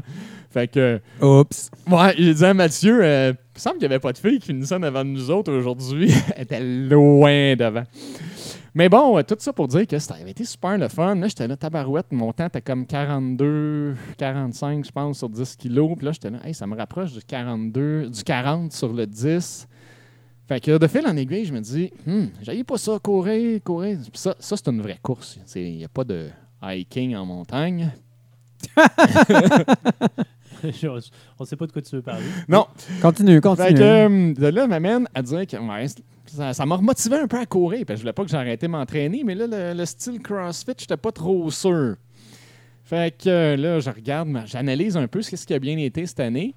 Fait 0.50 0.68
que, 0.68 1.00
Oups. 1.20 1.70
ouais, 1.90 2.14
il 2.18 2.32
disait 2.34 2.46
à 2.46 2.54
Mathieu, 2.54 3.00
euh, 3.02 3.32
il 3.32 3.54
me 3.56 3.60
semble 3.60 3.78
qu'il 3.78 3.88
n'y 3.88 3.94
avait 3.94 4.00
pas 4.00 4.12
de 4.12 4.18
filles 4.18 4.38
qui 4.38 4.46
finissaient 4.46 4.78
devant 4.78 5.04
nous 5.04 5.30
autres 5.30 5.52
aujourd'hui. 5.52 6.10
Elle 6.36 6.42
était 6.44 6.60
loin 6.60 7.54
devant. 7.56 7.84
Mais 8.74 8.88
bon, 8.88 9.18
euh, 9.18 9.22
tout 9.22 9.36
ça 9.38 9.52
pour 9.52 9.68
dire 9.68 9.86
que 9.86 9.98
ça 9.98 10.14
avait 10.14 10.30
été 10.30 10.44
super 10.44 10.76
le 10.78 10.88
fun. 10.88 11.14
Là, 11.16 11.28
j'étais 11.28 11.48
là, 11.48 11.56
tabarouette, 11.56 12.12
mon 12.12 12.32
temps 12.32 12.46
était 12.46 12.60
comme 12.60 12.86
42, 12.86 13.96
45, 14.18 14.84
je 14.86 14.90
pense, 14.92 15.18
sur 15.18 15.28
10 15.28 15.56
kilos. 15.56 15.96
Puis 15.96 16.06
là, 16.06 16.12
j'étais 16.12 16.30
là, 16.30 16.38
hey, 16.44 16.54
ça 16.54 16.66
me 16.66 16.76
rapproche 16.76 17.12
du 17.12 17.20
42, 17.22 18.10
du 18.10 18.22
40 18.22 18.72
sur 18.72 18.92
le 18.92 19.06
10. 19.06 19.66
Fait 20.46 20.60
que 20.60 20.78
de 20.78 20.86
fil 20.86 21.06
en 21.06 21.16
aiguille, 21.16 21.44
je 21.44 21.52
me 21.52 21.60
dis, 21.60 21.92
hmm, 22.06 22.26
j'aille 22.42 22.64
pas 22.64 22.78
ça, 22.78 22.98
courir, 23.02 23.60
courir. 23.62 23.98
Puis 24.00 24.10
ça, 24.14 24.34
ça 24.38 24.56
c'est 24.56 24.68
une 24.68 24.80
vraie 24.80 24.98
course. 25.02 25.38
Il 25.54 25.76
n'y 25.76 25.84
a 25.84 25.88
pas 25.88 26.04
de 26.04 26.28
hiking 26.62 27.14
en 27.16 27.26
montagne. 27.26 27.90
On 31.38 31.44
sait 31.44 31.56
pas 31.56 31.66
de 31.66 31.72
quoi 31.72 31.82
tu 31.82 31.94
veux 31.94 32.02
parler. 32.02 32.24
Non, 32.48 32.66
Continue, 33.00 33.34
Fait 33.34 33.40
continue. 33.40 33.74
que 33.74 33.82
euh, 33.82 34.34
de 34.34 34.46
là, 34.48 34.66
m'amène 34.66 35.06
à 35.14 35.22
dire 35.22 35.46
que 35.46 35.56
ouais, 35.56 35.86
ça 36.38 36.54
ça 36.54 36.66
m'a 36.66 36.76
remotivé 36.76 37.16
un 37.16 37.26
peu 37.26 37.38
à 37.38 37.46
courir. 37.46 37.84
Parce 37.86 37.96
que 37.96 37.98
je 37.98 38.02
voulais 38.02 38.12
pas 38.12 38.24
que 38.24 38.30
j'arrêtais 38.30 38.66
de 38.66 38.72
m'entraîner, 38.72 39.22
mais 39.24 39.34
là, 39.34 39.46
le, 39.46 39.78
le 39.78 39.84
style 39.86 40.20
CrossFit, 40.20 40.72
j'étais 40.78 40.96
pas 40.96 41.12
trop 41.12 41.50
sûr. 41.50 41.96
Fait 42.84 43.14
que 43.14 43.28
euh, 43.28 43.56
là, 43.56 43.80
je 43.80 43.90
regarde, 43.90 44.28
j'analyse 44.46 44.96
un 44.96 45.06
peu 45.08 45.20
ce 45.20 45.36
qui 45.36 45.52
a 45.52 45.58
bien 45.58 45.76
été 45.76 46.06
cette 46.06 46.20
année. 46.20 46.54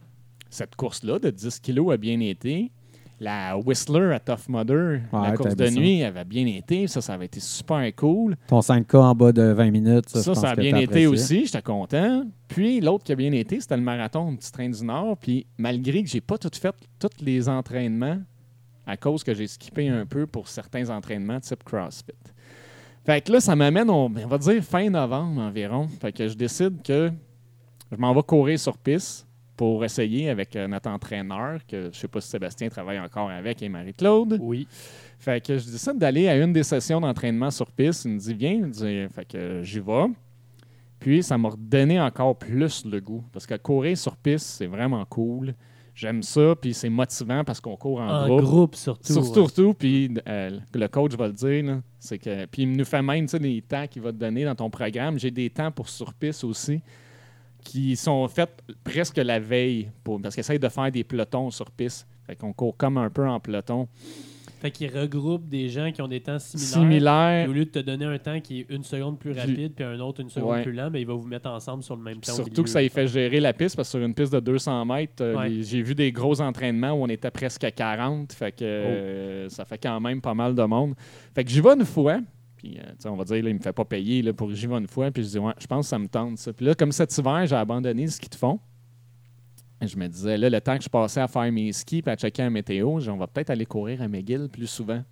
Cette 0.49 0.75
course-là 0.75 1.19
de 1.19 1.29
10 1.29 1.59
kilos 1.59 1.93
a 1.93 1.97
bien 1.97 2.19
été. 2.21 2.71
La 3.19 3.55
Whistler 3.57 4.13
à 4.13 4.19
Tough 4.19 4.49
Mudder, 4.49 5.01
la 5.13 5.33
course 5.33 5.55
de 5.55 5.69
nuit, 5.69 6.03
avait 6.03 6.25
bien 6.25 6.47
été. 6.47 6.87
Ça, 6.87 7.01
ça 7.01 7.13
avait 7.13 7.25
été 7.25 7.39
super 7.39 7.87
cool. 7.95 8.35
Ton 8.47 8.61
5K 8.61 8.97
en 8.97 9.13
bas 9.13 9.31
de 9.31 9.43
20 9.43 9.71
minutes, 9.71 10.09
ça, 10.09 10.23
Ça, 10.23 10.33
je 10.33 10.35
ça, 10.39 10.41
pense 10.41 10.51
a 10.51 10.55
que 10.55 10.61
bien 10.61 10.75
été 10.77 11.05
aussi. 11.05 11.45
J'étais 11.45 11.61
content. 11.61 12.23
Puis 12.47 12.81
l'autre 12.81 13.03
qui 13.03 13.11
a 13.11 13.15
bien 13.15 13.31
été, 13.33 13.59
c'était 13.59 13.77
le 13.77 13.83
marathon 13.83 14.35
Petit 14.35 14.51
Train 14.51 14.69
du 14.69 14.83
Nord. 14.83 15.17
Puis 15.17 15.45
malgré 15.57 16.01
que 16.01 16.09
j'ai 16.09 16.21
pas 16.21 16.37
tout 16.39 16.49
fait 16.53 16.73
tous 16.97 17.23
les 17.23 17.47
entraînements, 17.47 18.17
à 18.85 18.97
cause 18.97 19.23
que 19.23 19.33
j'ai 19.33 19.47
skippé 19.47 19.89
un 19.89 20.05
peu 20.05 20.25
pour 20.27 20.47
certains 20.47 20.89
entraînements 20.89 21.39
type 21.39 21.63
CrossFit. 21.63 22.13
Fait 23.05 23.21
que 23.21 23.31
là, 23.31 23.39
ça 23.39 23.55
m'amène, 23.55 23.89
on, 23.89 24.05
on 24.05 24.27
va 24.27 24.37
dire 24.37 24.63
fin 24.63 24.89
novembre 24.89 25.41
environ. 25.41 25.87
Fait 25.87 26.11
que 26.11 26.27
je 26.27 26.35
décide 26.35 26.81
que 26.83 27.11
je 27.91 27.97
m'en 27.97 28.13
vais 28.13 28.23
courir 28.23 28.59
sur 28.59 28.77
piste 28.77 29.27
pour 29.57 29.83
essayer 29.85 30.29
avec 30.29 30.55
euh, 30.55 30.67
notre 30.67 30.89
entraîneur, 30.89 31.59
que 31.67 31.89
je 31.91 31.99
sais 31.99 32.07
pas 32.07 32.21
si 32.21 32.29
Sébastien 32.29 32.69
travaille 32.69 32.99
encore 32.99 33.29
avec, 33.29 33.61
et 33.61 33.69
Marie-Claude. 33.69 34.39
Oui. 34.41 34.67
Fait 35.19 35.45
que 35.45 35.57
je 35.57 35.69
décide 35.69 35.97
d'aller 35.97 36.27
à 36.27 36.37
une 36.37 36.51
des 36.51 36.63
sessions 36.63 36.99
d'entraînement 36.99 37.51
sur 37.51 37.71
piste. 37.71 38.05
Il 38.05 38.13
me 38.13 38.19
dit, 38.19 38.33
viens. 38.33 38.53
Il 38.53 38.65
me 38.65 38.71
dit, 38.71 39.13
fait 39.13 39.25
que 39.25 39.61
j'y 39.61 39.79
vais. 39.79 40.07
Puis 40.99 41.21
ça 41.21 41.37
m'a 41.37 41.49
redonné 41.49 41.99
encore 41.99 42.35
plus 42.35 42.85
le 42.85 42.99
goût. 43.01 43.23
Parce 43.31 43.45
que 43.45 43.55
courir 43.55 43.97
sur 43.97 44.15
piste, 44.17 44.47
c'est 44.47 44.67
vraiment 44.67 45.05
cool. 45.05 45.53
J'aime 45.93 46.23
ça. 46.23 46.55
Puis 46.59 46.73
c'est 46.73 46.89
motivant 46.89 47.43
parce 47.43 47.59
qu'on 47.59 47.75
court 47.75 47.99
en, 48.01 48.07
En 48.23 48.27
groupe. 48.27 48.41
groupe, 48.41 48.75
surtout. 48.75 49.13
Sur- 49.13 49.21
ouais. 49.23 49.33
Surtout, 49.33 49.73
puis 49.73 50.13
euh, 50.27 50.59
le 50.73 50.87
coach 50.87 51.13
va 51.15 51.27
le 51.27 51.33
dire, 51.33 51.81
c'est 51.99 52.17
que. 52.17 52.45
Puis 52.45 52.63
il 52.63 52.71
nous 52.71 52.85
fait 52.85 53.01
même 53.01 53.25
tu 53.25 53.31
sais, 53.31 53.39
des 53.39 53.61
temps 53.61 53.85
qu'il 53.87 54.01
va 54.01 54.11
te 54.11 54.17
donner 54.17 54.45
dans 54.45 54.55
ton 54.55 54.69
programme. 54.69 55.19
J'ai 55.19 55.31
des 55.31 55.49
temps 55.49 55.71
pour 55.71 55.89
sur 55.89 56.13
piste 56.13 56.43
aussi 56.43 56.81
qui 57.63 57.95
sont 57.95 58.27
faits 58.27 58.49
presque 58.83 59.17
la 59.17 59.39
veille 59.39 59.91
pour, 60.03 60.19
parce 60.19 60.33
qu'ils 60.33 60.39
essayent 60.41 60.57
de 60.59 60.69
faire 60.69 60.91
des 60.91 61.03
pelotons 61.03 61.51
sur 61.51 61.69
piste. 61.69 62.07
Fait 62.25 62.35
qu'on 62.35 62.53
court 62.53 62.75
comme 62.77 62.97
un 62.97 63.09
peu 63.09 63.27
en 63.27 63.39
peloton. 63.39 63.87
Fait 64.61 64.69
qu'il 64.71 64.95
regroupe 64.95 65.47
des 65.49 65.69
gens 65.69 65.91
qui 65.91 66.01
ont 66.03 66.07
des 66.07 66.19
temps 66.21 66.37
similaires. 66.37 66.69
Similaire. 66.71 67.49
Au 67.49 67.51
lieu 67.53 67.65
de 67.65 67.71
te 67.71 67.79
donner 67.79 68.05
un 68.05 68.19
temps 68.19 68.39
qui 68.39 68.59
est 68.59 68.65
une 68.69 68.83
seconde 68.83 69.17
plus 69.17 69.31
rapide, 69.31 69.73
puis 69.75 69.83
un 69.83 69.99
autre 69.99 70.21
une 70.21 70.29
seconde 70.29 70.51
Ouais. 70.51 70.61
plus 70.61 70.71
lent, 70.71 70.91
ben, 70.91 70.99
il 70.99 71.07
va 71.07 71.13
vous 71.15 71.27
mettre 71.27 71.49
ensemble 71.49 71.81
sur 71.83 71.95
le 71.95 72.03
même 72.03 72.19
temps. 72.19 72.31
Surtout 72.33 72.51
milieu. 72.51 72.63
que 72.63 72.69
ça 72.69 72.83
y 72.83 72.89
fait 72.89 73.07
gérer 73.07 73.39
la 73.39 73.53
piste 73.53 73.75
parce 73.75 73.87
que 73.91 73.97
sur 73.97 74.05
une 74.05 74.13
piste 74.13 74.31
de 74.33 74.39
200 74.39 74.85
mètres, 74.85 75.23
euh, 75.23 75.35
Ouais. 75.35 75.49
j'ai 75.61 75.81
vu 75.81 75.95
des 75.95 76.11
gros 76.11 76.39
entraînements 76.41 76.91
où 76.91 77.03
on 77.03 77.07
était 77.07 77.31
presque 77.31 77.63
à 77.63 77.71
40. 77.71 78.33
Fait 78.33 78.51
que 78.51 78.57
Oh. 78.61 78.63
euh, 78.65 79.49
ça 79.49 79.65
fait 79.65 79.79
quand 79.79 79.99
même 79.99 80.21
pas 80.21 80.33
mal 80.35 80.53
de 80.53 80.63
monde. 80.63 80.93
Fait 81.33 81.43
que 81.43 81.49
j'y 81.49 81.59
vais 81.61 81.73
une 81.73 81.83
fois. 81.85 82.19
Puis, 82.57 82.77
euh, 82.77 83.09
on 83.09 83.15
va 83.15 83.23
dire, 83.23 83.43
là, 83.43 83.49
il 83.49 83.55
me 83.55 83.59
fait 83.59 83.73
pas 83.73 83.85
payer 83.85 84.21
là, 84.21 84.33
pour 84.33 84.51
j'y 84.53 84.67
vais 84.67 84.77
une 84.77 84.85
fois. 84.87 85.09
Puis 85.09 85.23
je 85.23 85.29
dis, 85.29 85.39
ouais, 85.39 85.53
je 85.59 85.65
pense 85.65 85.87
que 85.87 85.89
ça 85.89 85.97
me 85.97 86.07
tente 86.07 86.37
ça. 86.37 86.53
Puis 86.53 86.63
là, 86.67 86.75
comme 86.75 86.91
cet 86.91 87.17
hiver, 87.17 87.47
j'ai 87.47 87.55
abandonné 87.55 88.05
ce 88.05 88.19
qu'ils 88.19 88.29
te 88.29 88.35
font. 88.37 88.59
Je 89.87 89.97
me 89.97 90.07
disais, 90.07 90.37
là, 90.37 90.49
le 90.49 90.61
temps 90.61 90.77
que 90.77 90.83
je 90.83 90.89
passais 90.89 91.21
à 91.21 91.27
faire 91.27 91.51
mes 91.51 91.71
skis 91.71 92.03
et 92.05 92.09
à 92.09 92.15
checker 92.15 92.43
la 92.43 92.49
météo, 92.49 92.99
on 93.07 93.17
va 93.17 93.27
peut-être 93.27 93.49
aller 93.49 93.65
courir 93.65 94.01
à 94.01 94.07
McGill 94.07 94.47
plus 94.51 94.67
souvent. 94.67 95.03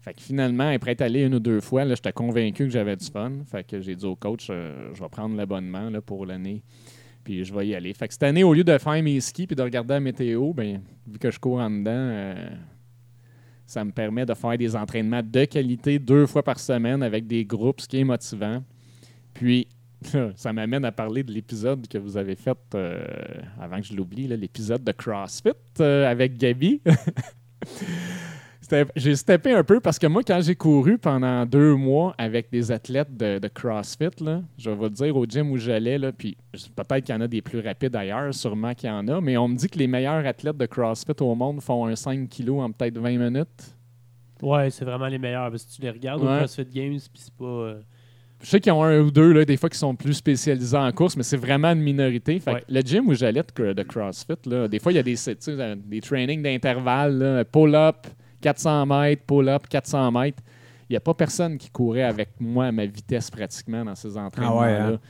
Fait 0.00 0.12
que 0.12 0.20
finalement, 0.20 0.68
après 0.68 0.92
être 0.92 1.00
allé 1.00 1.22
une 1.22 1.34
ou 1.34 1.40
deux 1.40 1.60
fois, 1.60 1.88
j'étais 1.88 2.12
convaincu 2.12 2.64
que 2.64 2.70
j'avais 2.70 2.94
du 2.94 3.06
fun. 3.06 3.32
Fait 3.50 3.66
que 3.66 3.80
j'ai 3.80 3.96
dit 3.96 4.04
au 4.04 4.14
coach, 4.14 4.48
euh, 4.50 4.90
je 4.92 5.02
vais 5.02 5.08
prendre 5.08 5.34
l'abonnement 5.34 5.90
pour 6.04 6.26
l'année. 6.26 6.62
Puis 7.24 7.42
je 7.42 7.54
vais 7.54 7.68
y 7.68 7.74
aller. 7.74 7.94
Fait 7.94 8.06
que 8.06 8.12
cette 8.12 8.22
année, 8.22 8.44
au 8.44 8.52
lieu 8.52 8.64
de 8.64 8.76
faire 8.76 9.02
mes 9.02 9.18
skis 9.20 9.48
et 9.50 9.54
de 9.54 9.62
regarder 9.62 9.94
la 9.94 10.00
météo, 10.00 10.52
ben, 10.52 10.82
vu 11.06 11.18
que 11.18 11.30
je 11.30 11.38
cours 11.38 11.58
en 11.58 11.70
dedans, 11.70 11.90
euh, 11.90 12.50
ça 13.66 13.82
me 13.82 13.92
permet 13.92 14.26
de 14.26 14.34
faire 14.34 14.58
des 14.58 14.76
entraînements 14.76 15.22
de 15.24 15.44
qualité 15.46 15.98
deux 15.98 16.26
fois 16.26 16.42
par 16.42 16.60
semaine 16.60 17.02
avec 17.02 17.26
des 17.26 17.46
groupes, 17.46 17.80
ce 17.80 17.88
qui 17.88 17.98
est 18.00 18.04
motivant. 18.04 18.62
Puis, 19.32 19.66
ça 20.36 20.52
m'amène 20.52 20.84
à 20.84 20.92
parler 20.92 21.22
de 21.22 21.32
l'épisode 21.32 21.86
que 21.88 21.98
vous 21.98 22.16
avez 22.16 22.34
fait, 22.36 22.56
euh, 22.74 23.04
avant 23.60 23.80
que 23.80 23.86
je 23.86 23.94
l'oublie, 23.94 24.26
l'épisode 24.28 24.82
de 24.84 24.92
CrossFit 24.92 25.50
euh, 25.80 26.10
avec 26.10 26.36
Gabi. 26.36 26.80
J'ai 28.96 29.14
steppé 29.14 29.52
un 29.52 29.62
peu 29.62 29.78
parce 29.78 29.98
que 29.98 30.06
moi, 30.06 30.22
quand 30.26 30.40
j'ai 30.40 30.56
couru 30.56 30.96
pendant 30.98 31.44
deux 31.46 31.74
mois 31.76 32.14
avec 32.18 32.50
des 32.50 32.72
athlètes 32.72 33.14
de, 33.14 33.38
de 33.38 33.48
CrossFit, 33.48 34.08
là, 34.24 34.40
je 34.58 34.70
vais 34.70 34.74
vous 34.76 34.84
le 34.84 34.90
dire 34.90 35.14
au 35.16 35.26
gym 35.26 35.50
où 35.52 35.58
j'allais, 35.58 35.98
puis 36.12 36.36
peut-être 36.74 37.04
qu'il 37.04 37.14
y 37.14 37.18
en 37.18 37.20
a 37.20 37.28
des 37.28 37.42
plus 37.42 37.60
rapides 37.60 37.94
ailleurs, 37.94 38.32
sûrement 38.34 38.74
qu'il 38.74 38.88
y 38.88 38.92
en 38.92 39.06
a, 39.06 39.20
mais 39.20 39.36
on 39.36 39.48
me 39.48 39.54
dit 39.56 39.68
que 39.68 39.78
les 39.78 39.86
meilleurs 39.86 40.26
athlètes 40.26 40.56
de 40.56 40.66
CrossFit 40.66 41.12
au 41.20 41.34
monde 41.34 41.60
font 41.60 41.86
un 41.86 41.94
5 41.94 42.28
kg 42.28 42.48
en 42.60 42.72
peut-être 42.72 42.98
20 42.98 43.18
minutes. 43.18 43.76
Ouais, 44.42 44.70
c'est 44.70 44.84
vraiment 44.86 45.06
les 45.08 45.18
meilleurs. 45.18 45.50
Parce 45.50 45.64
que 45.66 45.72
tu 45.76 45.82
les 45.82 45.90
regardes 45.90 46.22
Ouais. 46.22 46.34
au 46.34 46.38
CrossFit 46.38 46.64
Games, 46.64 46.98
puis 46.98 47.22
c'est 47.22 47.34
pas. 47.34 47.44
euh, 47.44 47.80
Je 48.44 48.50
sais 48.50 48.60
qu'ils 48.60 48.72
ont 48.72 48.84
un 48.84 49.00
ou 49.00 49.10
deux, 49.10 49.32
là, 49.32 49.44
des 49.44 49.56
fois, 49.56 49.70
qui 49.70 49.78
sont 49.78 49.94
plus 49.96 50.12
spécialisés 50.14 50.76
en 50.76 50.92
course, 50.92 51.16
mais 51.16 51.22
c'est 51.22 51.36
vraiment 51.38 51.72
une 51.72 51.80
minorité. 51.80 52.38
Fait 52.38 52.60
que 52.60 52.64
le 52.68 52.80
gym 52.82 53.08
où 53.08 53.14
j'allais 53.14 53.42
de, 53.42 53.46
cr- 53.46 53.74
de 53.74 53.82
CrossFit, 53.82 54.34
là, 54.46 54.68
des 54.68 54.78
fois, 54.78 54.92
il 54.92 54.96
y 54.96 54.98
a 54.98 55.02
des, 55.02 55.16
des 55.86 56.00
trainings 56.00 56.42
d'intervalle, 56.42 57.44
pull-up, 57.50 58.06
400 58.42 58.86
mètres, 58.86 59.22
pull-up, 59.26 59.66
400 59.68 60.12
mètres. 60.12 60.42
Il 60.88 60.92
n'y 60.92 60.96
a 60.96 61.00
pas 61.00 61.14
personne 61.14 61.56
qui 61.56 61.70
courait 61.70 62.02
avec 62.02 62.28
moi 62.38 62.66
à 62.66 62.72
ma 62.72 62.84
vitesse 62.84 63.30
pratiquement 63.30 63.84
dans 63.84 63.94
ces 63.94 64.16
entraînements-là. 64.18 64.78
Ah 64.78 64.88
ouais, 64.90 64.94
hein? 64.94 65.00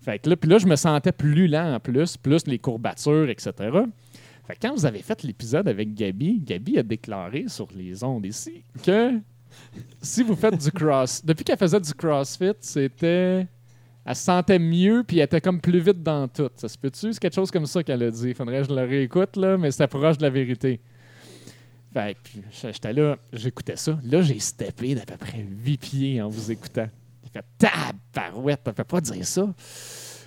Fait 0.00 0.18
que 0.18 0.28
là, 0.28 0.36
puis 0.36 0.50
là, 0.50 0.58
je 0.58 0.66
me 0.66 0.74
sentais 0.74 1.12
plus 1.12 1.46
lent 1.46 1.74
en 1.76 1.78
plus, 1.78 2.16
plus 2.16 2.44
les 2.48 2.58
courbatures, 2.58 3.28
etc. 3.30 3.52
Fait 4.44 4.54
que 4.54 4.58
quand 4.60 4.74
vous 4.74 4.84
avez 4.84 4.98
fait 4.98 5.22
l'épisode 5.22 5.68
avec 5.68 5.94
Gabi, 5.94 6.40
Gabi 6.44 6.76
a 6.78 6.82
déclaré 6.82 7.44
sur 7.46 7.68
les 7.76 8.02
ondes 8.02 8.26
ici 8.26 8.64
que 8.84 9.12
si 10.00 10.22
vous 10.22 10.36
faites 10.36 10.56
du 10.56 10.70
cross, 10.70 11.24
depuis 11.24 11.44
qu'elle 11.44 11.58
faisait 11.58 11.80
du 11.80 11.94
crossfit, 11.94 12.52
c'était. 12.60 13.46
Elle 14.04 14.16
se 14.16 14.24
sentait 14.24 14.58
mieux, 14.58 15.04
puis 15.06 15.18
elle 15.18 15.26
était 15.26 15.40
comme 15.40 15.60
plus 15.60 15.78
vite 15.78 16.02
dans 16.02 16.26
tout. 16.26 16.50
Ça 16.56 16.68
se 16.68 16.76
peut-tu? 16.76 17.12
C'est 17.12 17.20
quelque 17.20 17.34
chose 17.34 17.52
comme 17.52 17.66
ça 17.66 17.84
qu'elle 17.84 18.02
a 18.02 18.10
dit. 18.10 18.34
Faudrait 18.34 18.62
que 18.62 18.68
je 18.68 18.74
le 18.74 18.82
réécoute, 18.82 19.36
là, 19.36 19.56
mais 19.56 19.70
c'est 19.70 19.86
proche 19.86 20.18
de 20.18 20.22
la 20.22 20.30
vérité. 20.30 20.80
Fait 21.92 22.16
j'étais 22.50 22.92
là, 22.92 23.16
j'écoutais 23.32 23.76
ça. 23.76 23.98
Là, 24.02 24.22
j'ai 24.22 24.40
steppé 24.40 24.94
d'à 24.94 25.04
peu 25.04 25.16
près 25.16 25.46
8 25.46 25.76
pieds 25.78 26.22
en 26.22 26.28
vous 26.28 26.50
écoutant. 26.50 26.88
J'ai 27.22 27.30
fait 27.30 27.44
tabarouette, 27.58 28.62
on 28.66 28.72
peut 28.72 28.84
pas 28.84 29.00
dire 29.00 29.26
ça. 29.26 29.54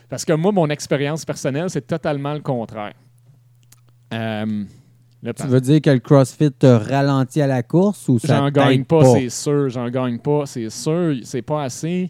Parce 0.07 0.23
que 0.23 0.33
moi, 0.33 0.51
mon 0.51 0.69
expérience 0.69 1.25
personnelle, 1.25 1.69
c'est 1.69 1.85
totalement 1.85 2.33
le 2.33 2.41
contraire. 2.41 2.93
Euh, 4.13 4.63
Tu 5.33 5.47
veux 5.47 5.61
dire 5.61 5.81
que 5.81 5.89
le 5.89 5.99
CrossFit 5.99 6.51
te 6.51 6.67
ralentit 6.67 7.41
à 7.41 7.47
la 7.47 7.63
course 7.63 8.07
ou 8.09 8.19
ça 8.19 8.37
J'en 8.37 8.49
gagne 8.49 8.83
pas, 8.83 9.05
c'est 9.05 9.29
sûr. 9.29 9.69
J'en 9.69 9.89
gagne 9.89 10.19
pas, 10.19 10.45
c'est 10.45 10.69
sûr. 10.69 11.15
C'est 11.23 11.41
pas 11.41 11.63
assez. 11.63 12.09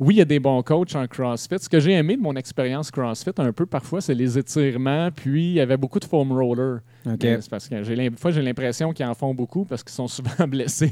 Oui, 0.00 0.14
il 0.14 0.18
y 0.18 0.22
a 0.22 0.24
des 0.24 0.40
bons 0.40 0.62
coachs 0.62 0.96
en 0.96 1.06
CrossFit. 1.06 1.58
Ce 1.58 1.68
que 1.68 1.78
j'ai 1.78 1.92
aimé 1.92 2.16
de 2.16 2.22
mon 2.22 2.34
expérience 2.34 2.90
CrossFit 2.90 3.32
un 3.36 3.52
peu 3.52 3.66
parfois, 3.66 4.00
c'est 4.00 4.14
les 4.14 4.38
étirements. 4.38 5.10
Puis 5.14 5.50
il 5.50 5.52
y 5.52 5.60
avait 5.60 5.76
beaucoup 5.76 6.00
de 6.00 6.06
foam 6.06 6.32
roller. 6.32 6.80
OK. 7.04 7.18
Mais 7.22 7.38
C'est 7.42 7.50
parce 7.50 7.68
que 7.68 7.82
j'ai 7.82 7.94
des 7.94 8.10
fois, 8.16 8.30
j'ai 8.30 8.40
l'impression 8.40 8.94
qu'ils 8.94 9.04
en 9.04 9.12
font 9.12 9.34
beaucoup 9.34 9.66
parce 9.66 9.84
qu'ils 9.84 9.92
sont 9.92 10.08
souvent 10.08 10.48
blessés. 10.48 10.90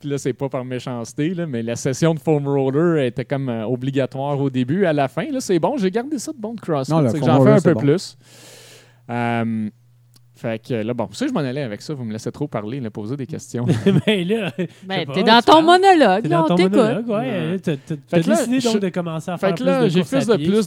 Puis 0.00 0.08
là, 0.08 0.16
c'est 0.16 0.32
pas 0.32 0.48
par 0.48 0.64
méchanceté, 0.64 1.34
là, 1.34 1.46
mais 1.46 1.62
la 1.62 1.76
session 1.76 2.14
de 2.14 2.20
foam 2.20 2.48
roller 2.48 3.04
était 3.04 3.26
comme 3.26 3.50
euh, 3.50 3.66
obligatoire 3.66 4.40
au 4.40 4.48
début. 4.48 4.86
À 4.86 4.94
la 4.94 5.08
fin, 5.08 5.30
là, 5.30 5.40
c'est 5.40 5.58
bon. 5.58 5.76
J'ai 5.76 5.90
gardé 5.90 6.18
ça 6.18 6.32
de 6.32 6.38
bon 6.38 6.54
de 6.54 6.60
CrossFit. 6.60 6.90
J'en 7.22 7.44
fais 7.44 7.50
un 7.50 7.60
peu 7.60 7.74
bon. 7.74 7.80
plus. 7.80 8.16
Euh, 9.10 9.68
fait 10.42 10.60
que 10.66 10.74
là, 10.74 10.92
bon, 10.92 11.08
ça, 11.12 11.26
je 11.26 11.32
m'en 11.32 11.40
allais 11.40 11.62
avec 11.62 11.80
ça. 11.80 11.94
Vous 11.94 12.04
me 12.04 12.12
laissez 12.12 12.32
trop 12.32 12.48
parler, 12.48 12.80
là, 12.80 12.90
poser 12.90 13.16
des 13.16 13.26
questions. 13.26 13.64
Mais 14.06 14.24
là, 14.24 14.52
Ben, 14.84 15.06
t'es 15.14 15.22
dans 15.22 15.40
ton 15.40 15.62
monologue, 15.62 16.22
T'es 16.24 16.28
là, 16.28 16.38
dans 16.38 16.44
on 16.44 16.48
ton 16.48 16.56
t'écoute. 16.56 16.72
monologue, 16.74 17.08
ouais. 17.08 17.58
T'as 17.60 17.76
t'as- 17.76 17.94
Fait 17.94 18.00
t'as 18.08 18.22
que 18.22 18.28
là, 18.30 18.36
décidé 18.36 18.58
donc 18.60 18.72
je- 18.74 18.78
de 18.80 18.88
commencer 18.88 19.30
à 19.30 19.38
faire 19.38 19.54
plus 19.54 19.64
là, 19.64 19.84
de 19.84 19.88
j'ai 19.88 20.00
courses 20.00 20.10
plus 20.10 20.26
de- 20.26 20.36
plus 20.36 20.64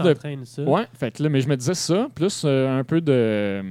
de- 0.58 0.65
ouais, 0.65 0.84
fait 0.98 1.12
que 1.12 1.22
là, 1.24 1.29
mais 1.29 1.41
je 1.41 1.48
me 1.50 1.58
disais 1.58 1.74
ça, 1.74 2.08
plus 2.15 2.44
euh, 2.46 2.79
un 2.79 2.84
peu 2.84 3.01
de. 3.01 3.62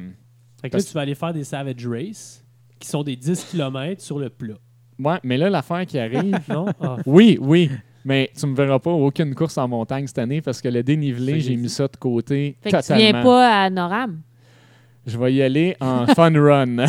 Fait 0.60 0.70
que 0.70 0.76
là, 0.76 0.82
tu 0.82 0.92
vas 0.92 1.00
aller 1.00 1.14
faire 1.14 1.32
des 1.32 1.44
Savage 1.44 1.86
Race, 1.86 2.44
qui 2.78 2.88
sont 2.88 3.02
des 3.02 3.16
10 3.16 3.44
km 3.50 4.00
sur 4.02 4.18
le 4.18 4.28
plat. 4.30 4.54
Ouais, 4.98 5.18
mais 5.24 5.36
là, 5.38 5.48
l'affaire 5.50 5.84
qui 5.86 5.98
arrive. 5.98 6.38
Non? 6.48 6.66
Ah, 6.80 6.96
oui, 7.06 7.38
oui. 7.40 7.70
Mais 8.04 8.30
tu 8.38 8.46
me 8.46 8.54
verras 8.54 8.78
pas 8.78 8.90
aucune 8.90 9.34
course 9.34 9.56
en 9.56 9.66
montagne 9.66 10.06
cette 10.06 10.18
année 10.18 10.42
parce 10.42 10.60
que 10.60 10.68
le 10.68 10.82
dénivelé, 10.82 11.40
j'ai 11.40 11.56
mis 11.56 11.70
ça 11.70 11.88
de 11.88 11.96
côté 11.96 12.56
Fait 12.60 12.70
que 12.70 12.76
tu 12.76 12.82
totalement. 12.82 13.02
viens 13.12 13.22
pas 13.22 13.62
à 13.62 13.70
Noram? 13.70 14.20
Je 15.06 15.18
vais 15.18 15.32
y 15.34 15.42
aller 15.42 15.76
en 15.80 16.06
fun 16.14 16.32
run. 16.34 16.66
mais 16.76 16.86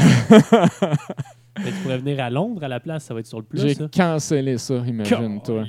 tu 1.72 1.72
pourrais 1.84 1.98
venir 1.98 2.20
à 2.24 2.30
Londres 2.30 2.64
à 2.64 2.68
la 2.68 2.80
place, 2.80 3.06
ça 3.06 3.14
va 3.14 3.20
être 3.22 3.28
sur 3.28 3.40
le 3.40 3.46
plat, 3.46 3.62
J'ai 3.62 3.74
ça. 3.76 3.88
cancellé 3.94 4.58
ça, 4.58 4.76
imagine-toi. 4.86 5.64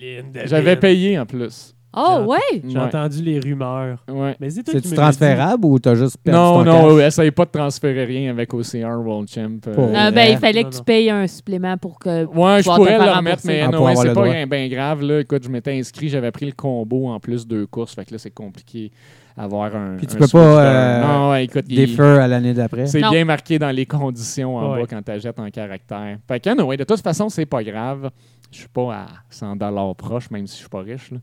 J'avais 0.47 0.77
payé 0.77 1.19
en 1.19 1.27
plus. 1.27 1.76
Oh, 1.97 2.19
J'ai- 2.21 2.25
ouais! 2.27 2.63
J'ai 2.69 2.79
Ouais. 2.79 2.85
entendu 2.85 3.23
les 3.23 3.41
rumeurs. 3.41 3.99
Ouais. 4.09 4.37
Mais 4.39 4.51
c'est 4.51 4.63
dit. 4.63 4.93
transférable 4.95 5.65
ou 5.65 5.79
t'as 5.79 5.95
juste 5.95 6.19
perdu 6.23 6.39
Non, 6.39 6.63
ton 6.63 6.65
non, 6.65 6.95
ouais, 6.95 7.07
essaye 7.07 7.31
pas 7.31 7.45
de 7.47 7.51
transférer 7.51 8.05
rien 8.05 8.31
avec 8.31 8.53
OCR 8.53 9.01
World 9.03 9.29
Champ. 9.29 9.59
euh. 9.67 9.93
Ah, 9.97 10.11
ben, 10.11 10.31
il 10.33 10.39
fallait 10.39 10.63
Non, 10.63 10.69
que 10.71 10.77
tu 10.77 10.83
payes 10.83 11.09
un 11.11 11.27
supplément 11.27 11.77
pour 11.79 11.99
que. 11.99 12.25
Ouais, 12.27 12.63
je 12.63 12.65
pourrais 12.69 12.99
le 12.99 13.11
remettre, 13.11 13.43
mais 13.47 13.63
Ah, 13.63 13.69
non, 13.69 13.87
c'est 13.97 14.13
pas 14.13 14.23
bien 14.25 14.47
ben 14.47 14.69
grave. 14.71 15.03
Là. 15.03 15.21
Écoute, 15.21 15.43
je 15.45 15.49
m'étais 15.49 15.73
inscrit, 15.79 16.09
j'avais 16.09 16.31
pris 16.31 16.47
le 16.47 16.53
combo 16.53 17.09
en 17.09 17.19
plus 17.19 17.47
deux 17.47 17.67
courses. 17.67 17.95
Fait 17.95 18.05
que 18.05 18.13
là, 18.13 18.19
c'est 18.19 18.31
compliqué 18.31 18.91
avoir 19.39 19.75
un. 19.77 19.97
Puis 19.99 20.07
tu 20.07 20.17
un 20.17 20.19
peux 20.19 20.29
pas, 20.29 20.39
euh, 20.39 21.03
non, 21.07 21.31
ouais, 21.31 21.45
écoute, 21.45 21.65
feux 21.95 22.21
à 22.21 22.27
l'année 22.27 22.55
d'après. 22.55 22.87
c'est 22.87 23.01
bien 23.01 23.25
marqué 23.25 23.59
dans 23.59 23.71
les 23.71 23.85
conditions 23.87 24.57
en 24.57 24.73
Ouais. 24.73 24.81
bas 24.81 24.87
quand 24.89 25.03
tu 25.03 25.11
achètes 25.13 25.39
en 25.39 25.51
caractère. 25.51 26.17
Fait 26.27 26.41
que, 26.41 26.49
anyway, 26.51 26.77
de 26.77 26.85
toute 26.85 27.01
façon, 27.03 27.29
c'est 27.29 27.45
pas 27.47 27.63
grave. 27.63 28.11
Je 28.53 28.59
suis 28.59 28.69
pas 28.69 28.95
à 28.95 29.07
100 29.31 29.57
proche, 29.95 30.31
même 30.31 30.47
si 30.47 30.55
je 30.55 30.61
suis 30.61 30.69
pas 30.69 30.81
riche. 30.81 31.11
là. 31.11 31.19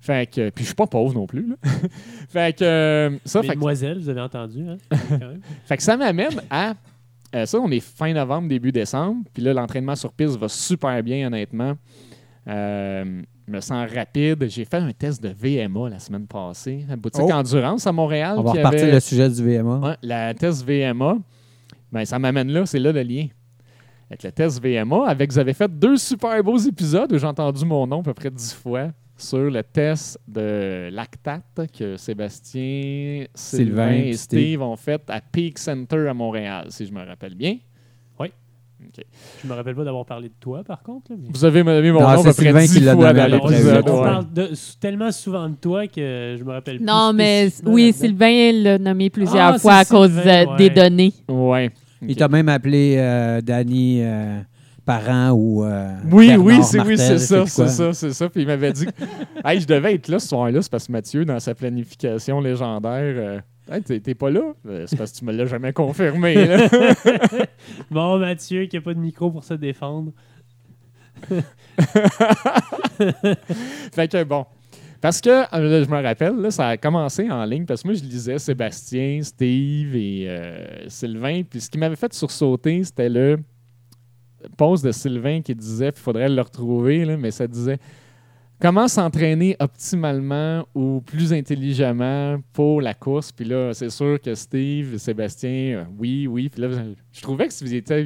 Fait 0.00 0.28
que, 0.30 0.50
puis 0.50 0.64
je 0.64 0.68
suis 0.68 0.74
pas 0.74 0.86
pauvre 0.86 1.14
non 1.14 1.26
plus. 1.26 1.48
là. 1.48 1.54
fait 2.28 2.56
que, 2.58 2.64
euh, 2.64 3.10
ça, 3.24 3.42
fait 3.42 3.54
que 3.54 3.98
vous 3.98 4.08
avez 4.08 4.20
entendu, 4.20 4.64
hein? 4.68 4.76
fait 5.64 5.76
que 5.76 5.82
ça 5.82 5.96
m'amène 5.96 6.40
à. 6.50 6.74
euh, 7.34 7.46
ça, 7.46 7.58
on 7.58 7.70
est 7.70 7.80
fin 7.80 8.12
novembre, 8.12 8.48
début 8.48 8.72
décembre. 8.72 9.22
Puis 9.32 9.42
là, 9.42 9.52
l'entraînement 9.54 9.96
sur 9.96 10.12
piste 10.12 10.36
va 10.38 10.48
super 10.48 11.02
bien, 11.02 11.26
honnêtement. 11.26 11.74
Euh, 12.48 13.22
je 13.46 13.52
me 13.52 13.60
sens 13.60 13.90
rapide. 13.90 14.46
J'ai 14.48 14.64
fait 14.64 14.76
un 14.76 14.92
test 14.92 15.22
de 15.22 15.28
VMA 15.28 15.88
la 15.90 15.98
semaine 15.98 16.26
passée, 16.26 16.84
à 16.90 16.96
boutique 16.96 17.22
Oh. 17.24 17.32
Endurance 17.32 17.86
à 17.86 17.92
Montréal. 17.92 18.34
On 18.38 18.42
va 18.42 18.52
repartir 18.52 18.82
avait- 18.84 18.92
le 18.92 19.00
sujet 19.00 19.28
du 19.28 19.42
VMA. 19.42 19.78
Ouais, 19.78 19.96
la 20.02 20.34
test 20.34 20.64
VMA. 20.66 21.16
Ben, 21.90 22.04
ça 22.04 22.18
m'amène 22.18 22.48
là, 22.50 22.66
c'est 22.66 22.78
là 22.78 22.92
le 22.92 23.02
lien. 23.02 23.26
Avec 24.10 24.22
le 24.22 24.32
test 24.32 24.62
VMA, 24.62 25.06
avec 25.06 25.30
vous 25.30 25.38
avez 25.38 25.52
fait 25.52 25.70
deux 25.70 25.96
super 25.98 26.42
beaux 26.42 26.56
épisodes 26.56 27.12
où 27.12 27.18
j'ai 27.18 27.26
entendu 27.26 27.64
mon 27.64 27.86
nom 27.86 28.00
à 28.00 28.02
peu 28.04 28.14
près 28.14 28.30
dix 28.30 28.54
fois 28.54 28.88
sur 29.16 29.50
le 29.50 29.62
test 29.62 30.18
de 30.26 30.88
lactate 30.90 31.42
que 31.76 31.96
Sébastien, 31.96 33.26
Sylvain 33.34 33.88
Sylvain 33.90 33.90
et 33.92 34.12
Steve. 34.14 34.40
Steve. 34.40 34.62
ont 34.62 34.76
fait 34.76 35.02
à 35.08 35.20
Peak 35.20 35.58
Center 35.58 36.08
à 36.08 36.14
Montréal, 36.14 36.66
si 36.70 36.86
je 36.86 36.92
me 36.92 37.04
rappelle 37.04 37.34
bien. 37.34 37.56
Je 39.42 39.48
me 39.48 39.54
rappelle 39.54 39.74
pas 39.74 39.82
d'avoir 39.82 40.06
parlé 40.06 40.28
de 40.28 40.34
toi, 40.38 40.62
par 40.62 40.80
contre. 40.84 41.10
là, 41.10 41.16
mais- 41.20 41.28
Vous 41.32 41.44
avez 41.44 41.64
donné 41.64 41.90
mon 41.90 41.98
Non, 42.00 42.06
nom 42.06 42.12
à 42.12 42.16
c'est 42.18 42.28
peu 42.28 42.34
près 42.34 42.44
Sylvain 42.44 42.60
dix 42.60 42.74
qui 42.74 42.80
l'a 42.80 42.94
fois 42.94 43.12
donné 43.12 43.28
dans 43.28 43.48
l'épisode. 43.48 43.88
on 43.90 44.02
parle 44.02 44.32
de- 44.32 44.50
tellement 44.80 45.10
souvent 45.10 45.48
de 45.48 45.56
toi 45.56 45.88
que 45.88 46.36
je 46.38 46.44
me 46.44 46.52
rappelle 46.52 46.76
plus 46.76 46.86
Non, 46.86 47.12
mais 47.12 47.48
oui. 47.66 47.92
Sylvain 47.92 48.52
l'a 48.52 48.78
nommé 48.78 49.10
plusieurs 49.10 49.54
Ah, 49.54 49.58
fois 49.58 49.74
à 49.78 49.84
cause 49.84 50.14
ouais. 50.16 50.46
des 50.56 50.70
données. 50.70 51.12
Ouais. 51.28 51.72
Il 52.02 52.16
t'a 52.16 52.28
même 52.28 52.48
appelé 52.48 52.96
euh, 52.98 53.40
Danny 53.40 54.00
euh, 54.02 54.40
Parent 54.84 55.30
ou. 55.32 55.64
euh, 55.64 55.92
Oui, 56.10 56.28
Bernard 56.28 56.46
oui, 56.46 56.62
c'est 56.62 56.80
oui, 56.80 56.86
Martel, 56.96 56.96
c'est 56.98 57.18
ça, 57.18 57.46
c'est 57.46 57.68
ça, 57.68 57.92
c'est 57.92 58.12
ça. 58.12 58.28
Puis 58.28 58.42
il 58.42 58.46
m'avait 58.46 58.72
dit, 58.72 58.86
hey, 59.44 59.60
je 59.60 59.66
devais 59.66 59.94
être 59.94 60.08
là 60.08 60.18
ce 60.18 60.28
soir-là, 60.28 60.62
c'est 60.62 60.70
parce 60.70 60.86
que 60.86 60.92
Mathieu, 60.92 61.24
dans 61.24 61.40
sa 61.40 61.54
planification 61.54 62.40
légendaire, 62.40 63.14
euh, 63.16 63.40
Hey, 63.70 63.82
t'es- 63.82 64.00
t'es 64.00 64.14
pas 64.14 64.30
là, 64.30 64.54
Euh, 64.66 64.84
c'est 64.86 64.96
parce 64.96 65.12
que 65.12 65.18
tu 65.18 65.24
me 65.26 65.32
l'as 65.32 65.44
jamais 65.44 65.74
confirmé. 65.74 66.34
là. 66.46 66.68
Bon, 67.90 68.18
Mathieu, 68.18 68.64
qui 68.64 68.78
a 68.78 68.80
pas 68.80 68.94
de 68.94 68.98
micro 68.98 69.30
pour 69.30 69.44
se 69.44 69.52
défendre. 69.54 70.12
fait 73.92 74.08
que 74.08 74.24
bon. 74.24 74.46
Parce 75.00 75.20
que, 75.20 75.30
euh, 75.54 75.84
je 75.84 75.90
me 75.90 76.02
rappelle, 76.02 76.50
ça 76.50 76.68
a 76.68 76.76
commencé 76.76 77.30
en 77.30 77.44
ligne 77.44 77.64
parce 77.64 77.82
que 77.82 77.88
moi, 77.88 77.94
je 77.94 78.02
lisais 78.02 78.38
Sébastien, 78.38 79.20
Steve 79.22 79.94
et 79.94 80.26
euh, 80.28 80.88
Sylvain. 80.88 81.42
Puis 81.48 81.60
ce 81.60 81.70
qui 81.70 81.78
m'avait 81.78 81.96
fait 81.96 82.12
sursauter, 82.12 82.82
c'était 82.82 83.08
le 83.08 83.38
post 84.56 84.84
de 84.84 84.90
Sylvain 84.90 85.40
qui 85.40 85.54
disait, 85.54 85.92
il 85.94 86.00
faudrait 86.00 86.28
le 86.28 86.40
retrouver, 86.42 87.16
mais 87.16 87.30
ça 87.30 87.46
disait 87.46 87.78
comment 88.60 88.88
s'entraîner 88.88 89.56
optimalement 89.60 90.66
ou 90.74 91.00
plus 91.00 91.32
intelligemment 91.32 92.40
pour 92.52 92.82
la 92.82 92.94
course? 92.94 93.30
Puis 93.30 93.44
là, 93.44 93.72
c'est 93.74 93.90
sûr 93.90 94.20
que 94.20 94.34
Steve, 94.34 94.98
Sébastien, 94.98 95.50
euh, 95.50 95.84
oui, 95.96 96.26
oui. 96.26 96.48
Puis 96.48 96.60
là, 96.60 96.68
je 97.12 97.22
trouvais 97.22 97.46
que 97.46 97.54
c'était 97.54 98.02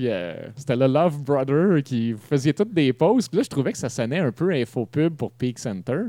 le 0.77 0.87
Love 0.87 1.23
Brother 1.23 1.83
qui 1.83 2.15
faisiez 2.29 2.53
toutes 2.53 2.75
des 2.75 2.93
pauses. 2.93 3.29
Puis 3.29 3.39
là, 3.39 3.43
je 3.45 3.51
trouvais 3.51 3.73
que 3.73 3.79
ça 3.79 3.89
sonnait 3.89 4.19
un 4.19 4.33
peu 4.33 4.53
infopub 4.53 5.15
pour 5.17 5.33
Peak 5.33 5.59
Center. 5.59 6.03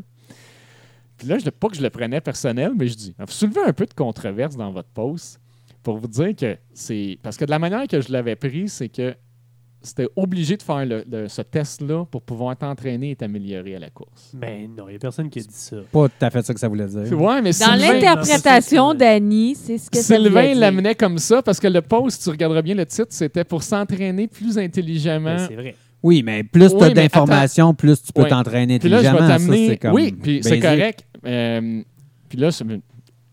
Puis 1.24 1.30
là, 1.30 1.38
je, 1.40 1.50
pas 1.50 1.70
que 1.70 1.76
je 1.78 1.82
le 1.82 1.90
prenais 1.90 2.20
personnel, 2.22 2.74
mais 2.78 2.88
je 2.88 2.96
dis, 2.96 3.16
vous 3.18 3.26
soulevez 3.28 3.62
un 3.66 3.72
peu 3.74 3.86
de 3.86 3.94
controverse 3.94 4.56
dans 4.58 4.72
votre 4.72 4.90
pause 4.90 5.38
pour 5.82 5.98
vous 5.98 6.08
dire 6.08 6.36
que 6.36 6.58
c'est. 6.74 7.18
Parce 7.24 7.38
que 7.38 7.46
de 7.46 7.50
la 7.52 7.60
manière 7.60 7.88
que 7.88 8.02
je 8.02 8.12
l'avais 8.12 8.36
pris, 8.36 8.68
c'est 8.68 8.90
que 8.90 9.16
c'était 9.82 10.08
obligé 10.16 10.56
de 10.56 10.64
faire 10.64 10.86
le- 10.86 11.04
le- 11.12 11.28
ce 11.28 11.42
test-là 11.42 12.06
pour 12.06 12.22
pouvoir 12.22 12.56
t'entraîner 12.58 13.12
et 13.12 13.16
t'améliorer 13.18 13.76
à 13.76 13.80
la 13.80 13.90
course. 13.90 14.32
Ben 14.34 14.70
non, 14.78 14.86
il 14.88 14.92
n'y 14.92 14.96
a 14.96 15.00
personne 15.00 15.30
qui 15.30 15.40
a 15.40 15.42
dit 15.42 15.48
ça. 15.52 15.76
Pas 15.92 16.08
tout 16.08 16.26
à 16.26 16.30
fait 16.30 16.42
ça 16.42 16.54
que 16.54 16.60
ça 16.60 16.70
voulait 16.70 16.88
dire. 16.88 17.02
Ouais, 17.20 17.42
mais 17.42 17.52
Dans 17.52 17.76
l'interprétation 17.76 18.94
d'Annie, 18.94 19.56
c'est 19.56 19.78
ce 19.78 19.90
que 19.90 19.98
ça 19.98 20.16
Sylvain 20.16 20.54
l'amenait 20.56 20.96
comme 20.96 21.18
ça 21.18 21.42
parce 21.42 21.60
que 21.60 21.68
le 21.68 21.82
post, 21.82 22.24
tu 22.24 22.30
regarderas 22.30 22.62
bien 22.62 22.76
le 22.76 22.86
titre, 22.86 23.08
c'était 23.10 23.44
pour 23.44 23.62
s'entraîner 23.64 24.28
plus 24.28 24.58
intelligemment. 24.58 25.36
Ben, 25.36 25.48
c'est 25.50 25.56
vrai. 25.56 25.76
Oui, 26.02 26.22
mais 26.22 26.44
plus 26.44 26.70
tu 26.70 26.76
as 26.84 26.88
mais 26.88 26.94
d'informations, 26.94 27.74
plus 27.74 28.02
tu 28.04 28.12
peux 28.14 28.28
t'entraîner 28.28 28.78
Puis 28.80 28.90
là, 28.90 28.98
je 28.98 29.04
vais 29.04 29.08
intelligemment. 29.10 29.68
Ça, 29.70 29.76
comme 29.78 29.94
Oui, 29.94 30.12
puis 30.12 30.40
c'est 30.44 30.60
correct. 30.60 31.06
Euh, 31.26 31.82
puis 32.30 32.38
là, 32.38 32.50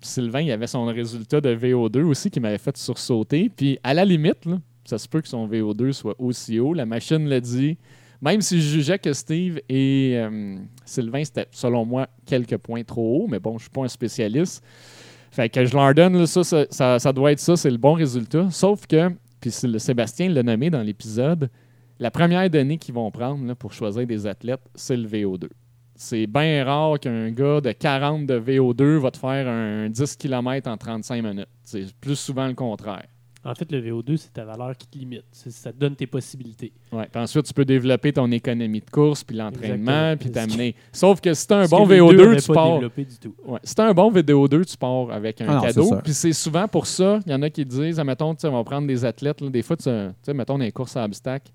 Sylvain, 0.01 0.41
il 0.41 0.53
avait 0.53 0.67
son 0.67 0.85
résultat 0.87 1.41
de 1.41 1.55
VO2 1.55 2.03
aussi 2.03 2.31
qui 2.31 2.41
m'avait 2.41 2.59
fait 2.59 2.77
sursauter. 2.77 3.51
Puis 3.55 3.79
à 3.83 3.95
la 3.95 4.05
limite, 4.05 4.47
ça 4.85 4.99
se 4.99 5.09
peut 5.09 5.21
que 5.21 5.29
son 5.29 5.49
VO2 5.49 5.93
soit 5.93 6.15
aussi 6.19 6.59
haut. 6.59 6.75
La 6.75 6.87
machine 6.87 7.27
l'a 7.29 7.41
dit. 7.41 7.79
Même 8.23 8.43
si 8.43 8.61
je 8.61 8.69
jugeais 8.69 8.99
que 8.99 9.15
Steve 9.15 9.61
et 9.69 10.13
euh, 10.17 10.57
Sylvain, 10.85 11.25
c'était 11.25 11.47
selon 11.53 11.87
moi 11.87 12.07
quelques 12.27 12.59
points 12.59 12.85
trop 12.85 13.23
haut, 13.23 13.27
mais 13.27 13.39
bon, 13.41 13.57
je 13.57 13.63
suis 13.63 13.71
pas 13.71 13.83
un 13.83 13.89
spécialiste. 13.89 14.63
Fait 15.31 15.49
que 15.49 15.65
je 15.65 15.75
leur 15.75 15.95
donne 15.95 16.27
ça, 16.27 16.43
ça, 16.45 17.13
doit 17.15 17.33
être 17.33 17.39
ça, 17.39 17.57
c'est 17.57 17.71
le 17.71 17.79
bon 17.79 17.95
résultat. 17.95 18.51
Sauf 18.51 18.87
que, 18.87 19.11
puis 19.41 19.51
Sébastien 19.51 20.29
l'a 20.29 20.43
nommé 20.43 20.69
dans 20.69 20.83
l'épisode, 20.83 21.49
la 21.99 22.11
première 22.11 22.51
donnée 22.51 22.77
qu'ils 22.77 22.95
vont 22.95 23.11
prendre 23.11 23.55
pour 23.55 23.73
choisir 23.73 24.07
des 24.07 24.27
athlètes, 24.27 24.61
c'est 24.75 24.97
le 24.97 25.09
VO2. 25.09 25.49
C'est 26.03 26.27
bien 26.27 26.65
rare 26.65 26.99
qu'un 26.99 27.31
gars 27.31 27.61
de 27.61 27.73
40 27.73 28.25
de 28.25 28.41
VO2 28.41 28.97
va 28.97 29.11
te 29.11 29.19
faire 29.19 29.47
un 29.47 29.91
10 29.91 30.17
km 30.17 30.67
en 30.71 30.79
35 30.79 31.23
minutes. 31.23 31.47
C'est 31.63 31.93
plus 32.01 32.17
souvent 32.19 32.47
le 32.47 32.55
contraire. 32.55 33.05
En 33.45 33.55
fait, 33.55 33.71
le 33.71 33.83
VO2, 33.83 34.17
c'est 34.17 34.33
ta 34.33 34.47
valeur 34.47 34.75
qui 34.79 34.87
te 34.87 34.97
limite. 34.97 35.25
Ça 35.31 35.71
te 35.71 35.77
donne 35.79 35.95
tes 35.95 36.07
possibilités. 36.07 36.73
Ouais. 36.91 37.07
Puis 37.13 37.21
ensuite, 37.23 37.45
tu 37.45 37.53
peux 37.53 37.67
développer 37.67 38.15
ton 38.15 38.31
économie 38.31 38.81
de 38.81 38.89
course, 38.89 39.23
puis 39.25 39.37
l'entraînement, 39.37 40.17
puis 40.17 40.31
t'amener. 40.31 40.75
Sauf 40.91 41.21
que 41.21 41.35
si 41.35 41.47
t'as 41.47 41.65
un 41.65 41.67
bon 41.67 41.87
que 41.87 41.93
les 41.93 41.99
deux 41.99 42.07
VO2, 42.17 42.29
avaient 42.29 42.41
tu 42.41 42.47
pas 42.49 42.55
pars. 42.55 42.75
développé 42.77 43.05
du 43.05 43.19
tout. 43.19 43.35
Ouais. 43.45 43.61
Si 43.63 43.75
t'as 43.75 43.87
un 43.87 43.93
bon 43.93 44.11
VDO2, 44.11 44.65
tu 44.71 44.77
pars 44.79 45.11
avec 45.11 45.43
un 45.43 45.47
Ah 45.51 45.55
non, 45.57 45.61
cadeau. 45.61 45.97
Puis 46.03 46.15
c'est 46.15 46.33
souvent 46.33 46.67
pour 46.67 46.87
ça, 46.87 47.21
il 47.27 47.33
y 47.33 47.35
en 47.35 47.43
a 47.43 47.51
qui 47.51 47.67
disent, 47.67 48.01
admettons, 48.01 48.35
tu 48.35 48.41
sais, 48.41 48.49
on 48.49 48.53
va 48.57 48.65
prendre 48.65 48.87
des 48.87 49.05
athlètes, 49.05 49.43
là, 49.43 49.51
des 49.51 49.63
fois, 49.63 49.77
tu 49.77 49.83
sais, 49.83 50.09
tu 50.09 50.15
sais, 50.23 50.33
mettons, 50.33 50.57
dans 50.57 50.65
les 50.65 50.73
courses 50.73 50.97
à 50.97 51.05
obstacles, 51.05 51.53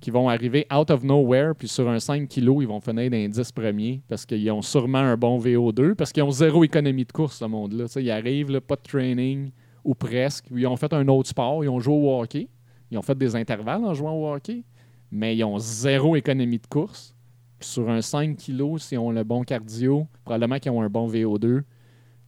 qui 0.00 0.10
vont 0.10 0.28
arriver 0.28 0.66
out 0.74 0.90
of 0.90 1.02
nowhere, 1.02 1.54
puis 1.58 1.66
sur 1.68 1.88
un 1.88 1.98
5 1.98 2.28
kg, 2.28 2.60
ils 2.60 2.66
vont 2.68 2.80
finir 2.80 3.10
dans 3.10 3.16
les 3.16 3.28
10 3.28 3.52
premiers 3.52 4.02
parce 4.08 4.26
qu'ils 4.26 4.50
ont 4.50 4.60
sûrement 4.62 4.98
un 4.98 5.16
bon 5.16 5.38
VO2, 5.38 5.94
parce 5.94 6.12
qu'ils 6.12 6.22
ont 6.22 6.30
zéro 6.30 6.62
économie 6.64 7.04
de 7.04 7.12
course, 7.12 7.38
ce 7.38 7.44
monde-là. 7.46 7.86
Ils 7.96 8.10
arrivent, 8.10 8.50
là, 8.50 8.60
pas 8.60 8.76
de 8.76 8.82
training, 8.82 9.50
ou 9.82 9.94
presque, 9.94 10.46
ou 10.50 10.58
ils 10.58 10.66
ont 10.66 10.76
fait 10.76 10.92
un 10.92 11.08
autre 11.08 11.28
sport, 11.30 11.64
ils 11.64 11.68
ont 11.68 11.80
joué 11.80 11.94
au 11.94 12.20
hockey, 12.20 12.48
ils 12.90 12.98
ont 12.98 13.02
fait 13.02 13.16
des 13.16 13.34
intervalles 13.36 13.84
en 13.84 13.94
jouant 13.94 14.12
au 14.12 14.32
hockey, 14.34 14.64
mais 15.10 15.36
ils 15.36 15.44
ont 15.44 15.58
zéro 15.58 16.16
économie 16.16 16.58
de 16.58 16.66
course. 16.66 17.14
Puis 17.58 17.68
sur 17.68 17.88
un 17.88 18.02
5 18.02 18.36
kg, 18.36 18.78
s'ils 18.78 18.98
ont 18.98 19.10
le 19.10 19.24
bon 19.24 19.42
cardio, 19.42 20.06
probablement 20.24 20.58
qu'ils 20.58 20.72
ont 20.72 20.82
un 20.82 20.90
bon 20.90 21.08
VO2, 21.08 21.62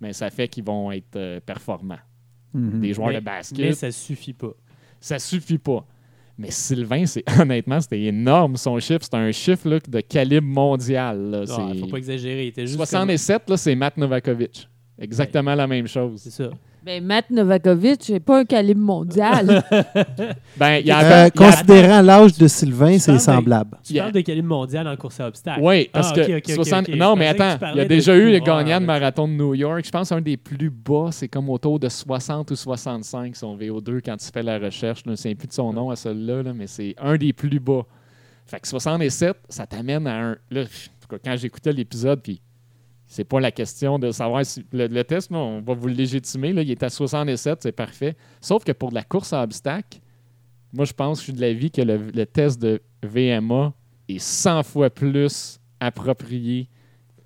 mais 0.00 0.12
ça 0.12 0.30
fait 0.30 0.49
qu'ils 0.49 0.64
vont 0.64 0.92
être 0.92 1.16
euh, 1.16 1.40
performants. 1.44 1.99
Mhm. 2.54 2.80
Des 2.80 2.92
joueurs 2.94 3.08
Mais- 3.08 3.20
de 3.20 3.25
basket, 3.25 3.58
Mais 3.58 3.73
ça 3.73 3.90
suffit 3.90 4.32
pas. 4.32 4.52
ça 5.00 5.18
suffit 5.18 5.58
pas. 5.58 5.85
Mais 6.38 6.50
Sylvain, 6.50 7.07
c'est 7.07 7.25
honnêtement, 7.40 7.81
c'était 7.81 8.02
énorme 8.02 8.57
son 8.57 8.78
chiffre. 8.78 9.00
C'est 9.02 9.14
un 9.14 9.33
chiffre 9.33 9.69
là, 9.69 9.78
de 9.88 10.00
calibre 10.00 10.47
mondial. 10.47 11.16
Il 11.19 11.31
ne 11.31 11.45
Ah, 11.50 11.73
faut 11.81 11.87
pas 11.87 11.97
exagérer. 11.99 12.45
Il 12.45 12.49
était 12.49 12.66
juste 12.66 12.76
67, 12.76 13.49
là, 13.49 13.57
c'est 13.57 13.75
Matt 13.75 13.97
Novakovic. 13.97 14.69
Exactement 14.99 15.55
la 15.55 15.66
même 15.66 15.87
chose. 15.87 16.20
C'est 16.22 16.31
ça. 16.31 16.51
Ben, 16.87 17.05
Matt 17.05 17.31
Novakovic, 17.31 17.96
c'est 18.05 18.20
pas 18.20 18.38
un 18.40 18.44
calibre 18.44 18.81
mondial. 18.81 19.64
Ben, 20.57 20.77
il 20.79 20.87
y 20.87 20.90
a 20.92 20.99
Euh, 21.01 21.11
y 21.11 21.12
a- 21.27 21.31
considérant 21.31 22.01
l'âge 22.01 22.38
de 22.38 22.46
Sylvain, 22.46 22.96
c'est 23.01 23.14
de- 23.14 23.18
semblable. 23.18 23.77
Tu 23.83 23.94
Yeah. 23.94 24.05
parles 24.05 24.14
de 24.14 24.20
calibre 24.20 24.49
mondial 24.49 24.87
en 24.87 24.96
course 24.96 25.18
à 25.18 25.27
obstacles. 25.27 25.61
Oui, 25.62 25.90
parce 25.92 26.12
Ah, 26.12 26.14
que 26.14 26.20
ok, 26.37 26.42
ok, 26.46 26.55
60 26.55 26.88
ok. 26.88 26.94
Non, 26.94 27.16
mais 27.16 27.35
que 27.35 27.42
attends, 27.42 27.66
il 27.72 27.79
y 27.79 27.81
a 27.81 27.85
déjà 27.87 28.14
eu 28.16 28.31
le 28.31 28.38
gagnant 28.38 28.81
de 28.81 28.87
marathon 28.87 29.27
de 29.27 29.33
New 29.33 29.55
York. 29.55 29.83
Je 29.85 29.90
pense 29.90 30.12
un 30.12 30.20
des 30.20 30.37
plus 30.37 30.70
bas, 30.70 31.09
c'est 31.11 31.27
comme 31.29 31.51
autour 31.51 31.81
de 31.81 31.88
60 31.88 32.53
ou 32.53 32.57
65 32.57 33.35
son 33.35 33.57
VO2 33.57 34.01
quand 34.05 34.16
tu 34.16 34.27
fais 34.33 34.44
la 34.44 34.59
recherche. 34.61 35.03
Je 35.05 35.11
ne 35.11 35.16
sais 35.16 35.35
plus 35.35 35.49
de 35.49 35.53
son 35.53 35.72
nom 35.72 35.90
à 35.90 35.96
celui-là, 35.96 36.44
là, 36.44 36.53
mais 36.55 36.68
c'est 36.68 36.94
un 36.99 37.16
des 37.16 37.33
plus 37.33 37.59
bas. 37.59 37.83
Fait 38.46 38.61
que 38.61 38.68
67, 38.68 39.37
ça 39.49 39.66
t'amène 39.66 40.07
à 40.07 40.14
un. 40.14 40.37
Là, 40.53 40.62
en 40.62 40.64
tout 40.64 41.09
cas, 41.11 41.16
quand 41.25 41.37
j'écoutais 41.37 41.72
l'épisode, 41.72 42.20
puis 42.22 42.40
c'est 43.07 43.25
pas 43.25 43.40
la 43.40 43.51
question 43.53 43.99
de 43.99 44.11
savoir 44.11 44.45
si. 44.45 44.64
Le, 44.73 44.87
le 44.88 45.05
test, 45.05 45.31
là, 45.31 45.38
on 45.38 45.61
va 45.61 45.75
vous 45.75 45.87
le 45.88 45.95
légitimer. 45.95 46.53
Là, 46.53 46.62
il 46.62 46.71
est 46.71 46.83
à 46.83 46.88
67, 46.90 47.59
c'est 47.62 47.73
parfait. 47.73 48.16
Sauf 48.40 48.64
que 48.64 48.73
pour 48.73 48.90
de 48.90 48.95
la 48.97 49.03
course 49.05 49.33
à 49.33 49.42
obstacles, 49.42 49.99
moi, 50.73 50.85
je 50.85 50.92
pense, 50.92 51.19
je 51.19 51.25
suis 51.25 51.33
de 51.33 51.40
l'avis 51.40 51.71
que 51.71 51.83
le, 51.83 51.97
le 52.12 52.27
test 52.27 52.61
de 52.61 52.81
VMA 53.03 53.73
est 54.09 54.19
100 54.19 54.62
fois 54.64 54.90
plus 54.90 55.59
approprié 55.81 56.69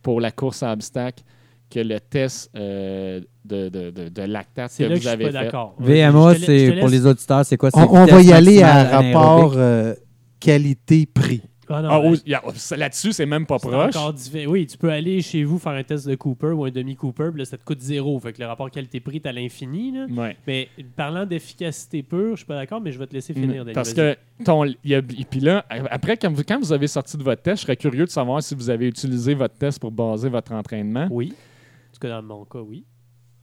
pour 0.02 0.20
la 0.20 0.30
course 0.30 0.62
à 0.62 0.72
obstacles 0.72 1.22
que 1.70 1.80
le 1.80 2.00
test 2.00 2.50
euh, 2.56 3.20
de, 3.44 3.68
de, 3.68 3.90
de, 3.90 4.08
de 4.08 4.22
lactate 4.22 4.76
que 4.76 4.82
là 4.82 4.88
que 4.88 4.94
vous 4.94 5.00
je 5.00 5.00
suis 5.02 5.08
avez 5.08 5.24
pas 5.26 5.30
fait. 5.38 5.44
d'accord. 5.44 5.74
VMA, 5.78 6.34
Je 6.34 6.38
te 6.38 6.40
la- 6.50 6.58
je 6.58 6.66
c'est 6.68 6.74
te 6.74 6.80
pour 6.80 6.88
les 6.88 7.06
auditeurs, 7.06 7.46
c'est 7.46 7.56
quoi? 7.56 7.70
On, 7.74 7.82
on 8.02 8.04
va 8.06 8.20
y 8.22 8.32
aller 8.32 8.62
à 8.62 8.84
rapport 9.00 9.52
euh, 9.56 9.94
qualité-prix. 10.40 11.42
Ah, 11.72 11.82
non, 11.82 11.88
Ah, 11.90 12.00
ben, 12.00 12.40
oh, 12.46 12.50
Là-dessus, 12.76 13.12
c'est 13.12 13.26
même 13.26 13.46
pas 13.46 13.58
proche. 13.58 13.96
encore 13.96 14.14
Oui, 14.48 14.66
tu 14.66 14.76
peux 14.76 14.90
aller 14.90 15.22
chez 15.22 15.44
vous 15.44 15.58
faire 15.58 15.72
un 15.72 15.82
test 15.84 16.06
de 16.08 16.14
Cooper 16.16 16.48
ou 16.48 16.64
un 16.64 16.70
demi-Cooper, 16.70 17.30
là, 17.36 17.44
ça 17.44 17.56
te 17.56 17.64
coûte 17.64 17.80
zéro. 17.80 18.18
Fait 18.20 18.32
que 18.32 18.40
le 18.40 18.46
rapport 18.46 18.70
qualité-prix 18.70 19.16
est 19.16 19.26
à 19.26 19.32
l'infini. 19.32 19.92
Ouais. 20.10 20.36
Mais 20.46 20.68
parlant 20.96 21.24
d'efficacité 21.26 22.02
pure, 22.02 22.32
je 22.32 22.36
suis 22.38 22.46
pas 22.46 22.56
d'accord, 22.56 22.80
mais 22.80 22.92
je 22.92 22.98
vais 22.98 23.06
te 23.06 23.14
laisser 23.14 23.32
finir. 23.32 23.64
Danny, 23.64 23.70
Mm. 23.70 23.74
Parce 23.74 23.94
que 23.94 24.16
ton, 24.44 24.64
y 24.84 24.94
a- 24.94 25.02
puis 25.02 25.40
là, 25.40 25.64
après, 25.90 26.16
quand 26.16 26.32
vous, 26.32 26.42
quand 26.42 26.58
vous 26.58 26.72
avez 26.72 26.86
sorti 26.88 27.16
de 27.16 27.22
votre 27.22 27.42
test, 27.42 27.58
je 27.58 27.62
serais 27.62 27.76
curieux 27.76 28.04
de 28.04 28.10
savoir 28.10 28.42
si 28.42 28.54
vous 28.54 28.68
avez 28.70 28.86
utilisé 28.88 29.34
votre 29.34 29.54
test 29.56 29.78
pour 29.78 29.90
baser 29.92 30.28
votre 30.28 30.52
entraînement. 30.52 31.06
Oui. 31.10 31.32
En 31.32 31.94
tout 31.94 32.00
cas, 32.00 32.08
dans 32.08 32.22
mon 32.22 32.44
cas, 32.44 32.58
oui. 32.60 32.84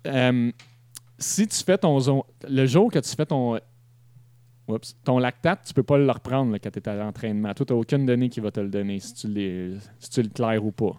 Euh, 0.05 0.51
si 1.19 1.47
tu 1.47 1.63
fais 1.63 1.77
ton 1.77 1.97
le 2.47 2.65
jour 2.65 2.91
que 2.91 2.99
tu 2.99 3.09
fais 3.15 3.25
ton 3.25 3.59
Oups, 4.67 4.95
ton 5.03 5.17
lactate, 5.17 5.63
tu 5.65 5.73
peux 5.73 5.83
pas 5.83 5.97
le 5.97 6.11
reprendre 6.11 6.51
là, 6.51 6.59
quand 6.59 6.69
tu 6.69 6.79
es 6.79 6.89
à 6.89 6.95
l'entraînement. 6.95 7.53
Toi, 7.53 7.65
tu 7.65 7.73
n'as 7.73 7.79
aucune 7.79 8.05
donnée 8.05 8.27
qui 8.29 8.39
va 8.41 8.51
te 8.51 8.59
le 8.59 8.67
donner 8.69 8.99
si 8.99 9.13
tu, 9.13 9.27
l'es- 9.27 9.77
si 9.99 10.09
tu 10.09 10.21
le 10.21 10.29
claires 10.29 10.63
ou 10.65 10.71
pas. 10.71 10.95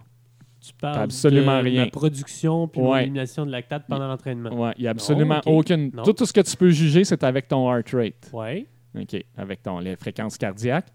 Tu 0.61 0.73
parles 0.73 1.03
absolument 1.03 1.59
de 1.59 1.63
rien. 1.69 1.85
la 1.85 1.91
production 1.91 2.67
puis 2.67 2.81
Ouais. 2.81 2.99
l'élimination 3.01 3.45
de 3.45 3.51
lactate 3.51 3.85
pendant 3.87 4.07
l'entraînement. 4.07 4.49
Ouais, 4.53 4.73
il 4.77 4.81
n'y 4.81 4.87
a 4.87 4.91
absolument 4.91 5.39
aucune. 5.45 5.91
Tout, 5.91 6.13
tout 6.13 6.25
ce 6.25 6.33
que 6.33 6.41
tu 6.41 6.57
peux 6.57 6.69
juger, 6.71 7.03
c'est 7.05 7.23
avec 7.23 7.47
ton 7.47 7.71
heart 7.71 7.89
rate. 7.93 8.29
Ouais. 8.33 8.65
OK, 8.99 9.23
avec 9.37 9.61
ton, 9.63 9.79
les 9.79 9.95
fréquences 9.95 10.37
cardiaques. 10.37 10.87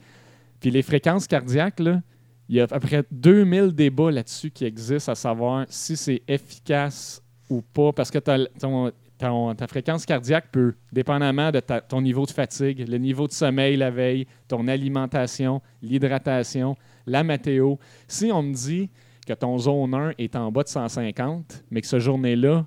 Puis 0.61 0.71
les 0.71 0.83
fréquences 0.83 1.27
cardiaques, 1.27 1.81
là, 1.81 2.03
il 2.49 2.57
y 2.57 2.61
a 2.61 2.65
à 2.65 2.67
peu 2.67 2.81
près 2.81 3.05
2000 3.11 3.73
débats 3.73 4.11
là-dessus 4.11 4.51
qui 4.51 4.65
existent 4.67 5.13
à 5.13 5.15
savoir 5.15 5.65
si 5.69 5.97
c'est 5.97 6.21
efficace 6.29 7.23
ou 7.49 7.63
pas, 7.63 7.93
parce 7.93 8.11
que 8.11 8.19
ton- 8.19 8.91
ta 9.19 9.67
fréquence 9.67 10.05
cardiaque 10.07 10.49
peut, 10.51 10.75
dépendamment 10.93 11.51
de 11.51 11.61
ton 11.89 12.03
niveau 12.03 12.27
de 12.27 12.31
fatigue, 12.31 12.87
le 12.89 12.99
niveau 12.99 13.27
de 13.27 13.33
sommeil 13.33 13.77
la 13.77 13.91
veille, 13.91 14.27
ton 14.49 14.69
alimentation, 14.69 15.63
l'hydratation, 15.83 16.77
la 17.07 17.23
météo. 17.23 17.77
Si 18.09 18.31
on 18.33 18.43
me 18.43 18.53
dit 18.53 18.91
que 19.27 19.33
ton 19.33 19.57
zone 19.59 19.95
1 19.95 20.13
est 20.19 20.37
en 20.37 20.51
bas 20.53 20.63
de 20.63 20.69
150, 20.69 21.65
mais 21.71 21.81
que 21.81 21.87
ce 21.87 21.99
journée-là, 21.99 22.67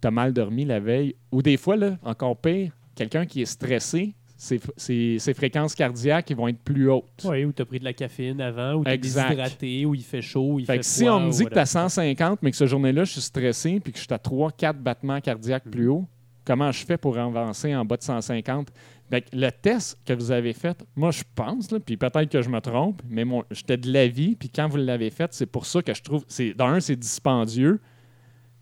tu 0.00 0.08
as 0.08 0.10
mal 0.10 0.32
dormi 0.32 0.64
la 0.64 0.80
veille, 0.80 1.14
ou 1.30 1.42
des 1.42 1.56
fois, 1.56 1.76
là, 1.76 1.98
encore 2.02 2.36
pire, 2.36 2.72
quelqu'un 2.94 3.26
qui 3.26 3.42
est 3.42 3.46
stressé, 3.46 4.14
ses, 4.36 4.60
ses- 4.76 5.18
ses 5.18 5.32
fréquences 5.34 5.74
cardiaques 5.74 6.28
ils 6.30 6.36
vont 6.36 6.48
être 6.48 6.58
plus 6.58 6.90
hautes. 6.90 7.24
Oui, 7.24 7.44
ou 7.44 7.52
tu 7.52 7.62
as 7.62 7.64
pris 7.64 7.78
de 7.78 7.84
la 7.84 7.92
caféine 7.92 8.40
avant, 8.40 8.74
ou 8.74 8.84
tu 8.84 8.90
es 8.90 8.98
déshydraté, 8.98 9.86
ou 9.86 9.94
il 9.94 10.02
fait 10.02 10.22
chaud, 10.22 10.58
il 10.58 10.66
Fait 10.66 10.72
fait, 10.74 10.78
que 10.80 10.84
si 10.84 11.08
on 11.08 11.20
me 11.20 11.30
dit 11.30 11.44
que 11.44 11.50
tu 11.50 11.58
as 11.58 11.62
whatever. 11.62 11.88
150, 11.88 12.42
mais 12.42 12.50
que 12.50 12.56
ce 12.56 12.66
journée-là, 12.66 13.04
je 13.04 13.12
suis 13.12 13.20
stressé, 13.20 13.80
puis 13.80 13.92
que 13.92 13.98
je 13.98 14.04
suis 14.04 14.12
à 14.12 14.18
3-4 14.18 14.74
battements 14.78 15.20
cardiaques 15.20 15.68
plus 15.70 15.88
haut, 15.88 16.06
comment 16.44 16.70
je 16.72 16.84
fais 16.84 16.96
pour 16.98 17.16
avancer 17.18 17.74
en 17.74 17.84
bas 17.84 17.96
de 17.96 18.02
150? 18.02 18.68
Fait 19.10 19.20
que 19.20 19.28
le 19.36 19.50
test 19.50 19.98
que 20.04 20.12
vous 20.14 20.30
avez 20.32 20.52
fait, 20.54 20.82
moi, 20.96 21.10
je 21.10 21.22
pense, 21.34 21.70
là, 21.70 21.78
puis 21.78 21.96
peut-être 21.96 22.28
que 22.30 22.42
je 22.42 22.48
me 22.48 22.60
trompe, 22.60 23.02
mais 23.08 23.24
j'étais 23.50 23.76
de 23.76 23.92
l'avis, 23.92 24.34
puis 24.34 24.48
quand 24.48 24.66
vous 24.66 24.78
l'avez 24.78 25.10
fait, 25.10 25.32
c'est 25.32 25.46
pour 25.46 25.66
ça 25.66 25.82
que 25.82 25.94
je 25.94 26.02
trouve, 26.02 26.24
d'un, 26.56 26.80
c'est 26.80 26.96
dispendieux, 26.96 27.80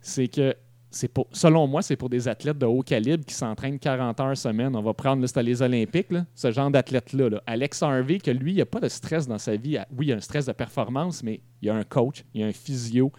c'est 0.01 0.29
que 0.29 0.55
selon 1.33 1.67
moi, 1.67 1.83
c'est 1.83 1.97
pour 1.97 2.09
des 2.09 2.29
athlètes 2.29 2.59
de 2.59 2.67
haut 2.67 2.83
calibre 2.83 3.25
qui 3.25 3.35
s'entraînent 3.35 3.79
40 3.79 4.21
heures 4.21 4.37
semaine. 4.37 4.77
On 4.77 4.83
va 4.83 4.95
prendre, 4.95 5.23
là, 5.23 5.43
les 5.43 5.63
Olympiques, 5.63 6.13
ce 6.35 6.51
genre 6.51 6.71
d'athlète-là. 6.71 7.31
là. 7.31 7.43
Alex 7.47 7.83
Harvey, 7.83 8.19
que 8.19 8.31
lui, 8.31 8.53
il 8.53 8.59
n'a 8.59 8.67
pas 8.67 8.81
de 8.81 8.89
stress 8.89 9.27
dans 9.27 9.39
sa 9.39 9.57
vie. 9.57 9.79
Oui, 9.97 10.07
il 10.07 10.09
y 10.11 10.13
a 10.13 10.17
un 10.17 10.21
stress 10.21 10.47
de 10.47 10.53
performance, 10.53 11.23
mais 11.23 11.41
il 11.61 11.67
y 11.67 11.71
a 11.71 11.75
un 11.75 11.85
coach, 11.85 12.25
il 12.35 12.43
y 12.43 12.45
a 12.45 12.47
un 12.47 12.53
physio, 12.53 13.11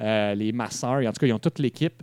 euh, 0.00 0.34
les 0.34 0.52
masseurs, 0.52 1.00
en 1.06 1.12
tout 1.12 1.20
cas, 1.20 1.26
ils 1.26 1.32
ont 1.32 1.38
toute 1.38 1.58
l'équipe. 1.58 2.02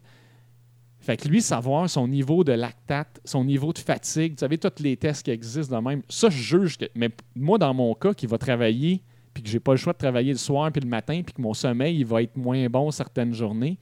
Fait 1.00 1.18
que 1.18 1.28
lui, 1.28 1.42
savoir 1.42 1.90
son 1.90 2.08
niveau 2.08 2.44
de 2.44 2.52
lactate, 2.52 3.20
son 3.26 3.44
niveau 3.44 3.72
de 3.74 3.80
fatigue, 3.80 4.34
vous 4.34 4.40
savez, 4.40 4.58
tous 4.58 4.82
les 4.82 4.98
tests 4.98 5.24
qui 5.24 5.32
existent 5.32 5.80
de 5.80 5.88
même, 5.88 6.02
ça, 6.10 6.30
je 6.30 6.42
juge 6.42 6.78
que. 6.78 6.86
Mais 6.96 7.10
moi, 7.36 7.58
dans 7.58 7.74
mon 7.74 7.94
cas, 7.94 8.14
qui 8.14 8.26
va 8.26 8.38
travailler, 8.38 9.04
puis 9.34 9.44
que 9.44 9.50
j'ai 9.50 9.60
pas 9.60 9.74
le 9.74 9.78
choix 9.78 9.94
de 9.94 9.98
travailler 9.98 10.32
le 10.32 10.38
soir 10.38 10.72
puis 10.72 10.82
le 10.82 10.88
matin, 10.88 11.22
puis 11.24 11.34
que 11.34 11.42
mon 11.42 11.54
sommeil 11.54 12.00
il 12.00 12.06
va 12.06 12.24
être 12.24 12.36
moins 12.38 12.68
bon 12.70 12.90
certaines 12.90 13.34
journées, 13.34 13.78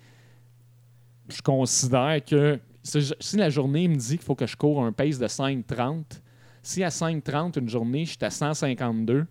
je 1.29 1.41
considère 1.41 2.23
que 2.23 2.59
si 2.83 3.37
la 3.37 3.49
journée 3.49 3.87
me 3.87 3.95
dit 3.95 4.17
qu'il 4.17 4.25
faut 4.25 4.35
que 4.35 4.45
je 4.45 4.55
cours 4.55 4.83
un 4.83 4.91
pace 4.91 5.17
de 5.17 5.27
5,30, 5.27 6.03
si 6.61 6.83
à 6.83 6.89
5,30 6.89 7.59
une 7.59 7.69
journée, 7.69 8.05
je 8.05 8.11
suis 8.11 8.25
à 8.25 8.29
152, 8.29 9.25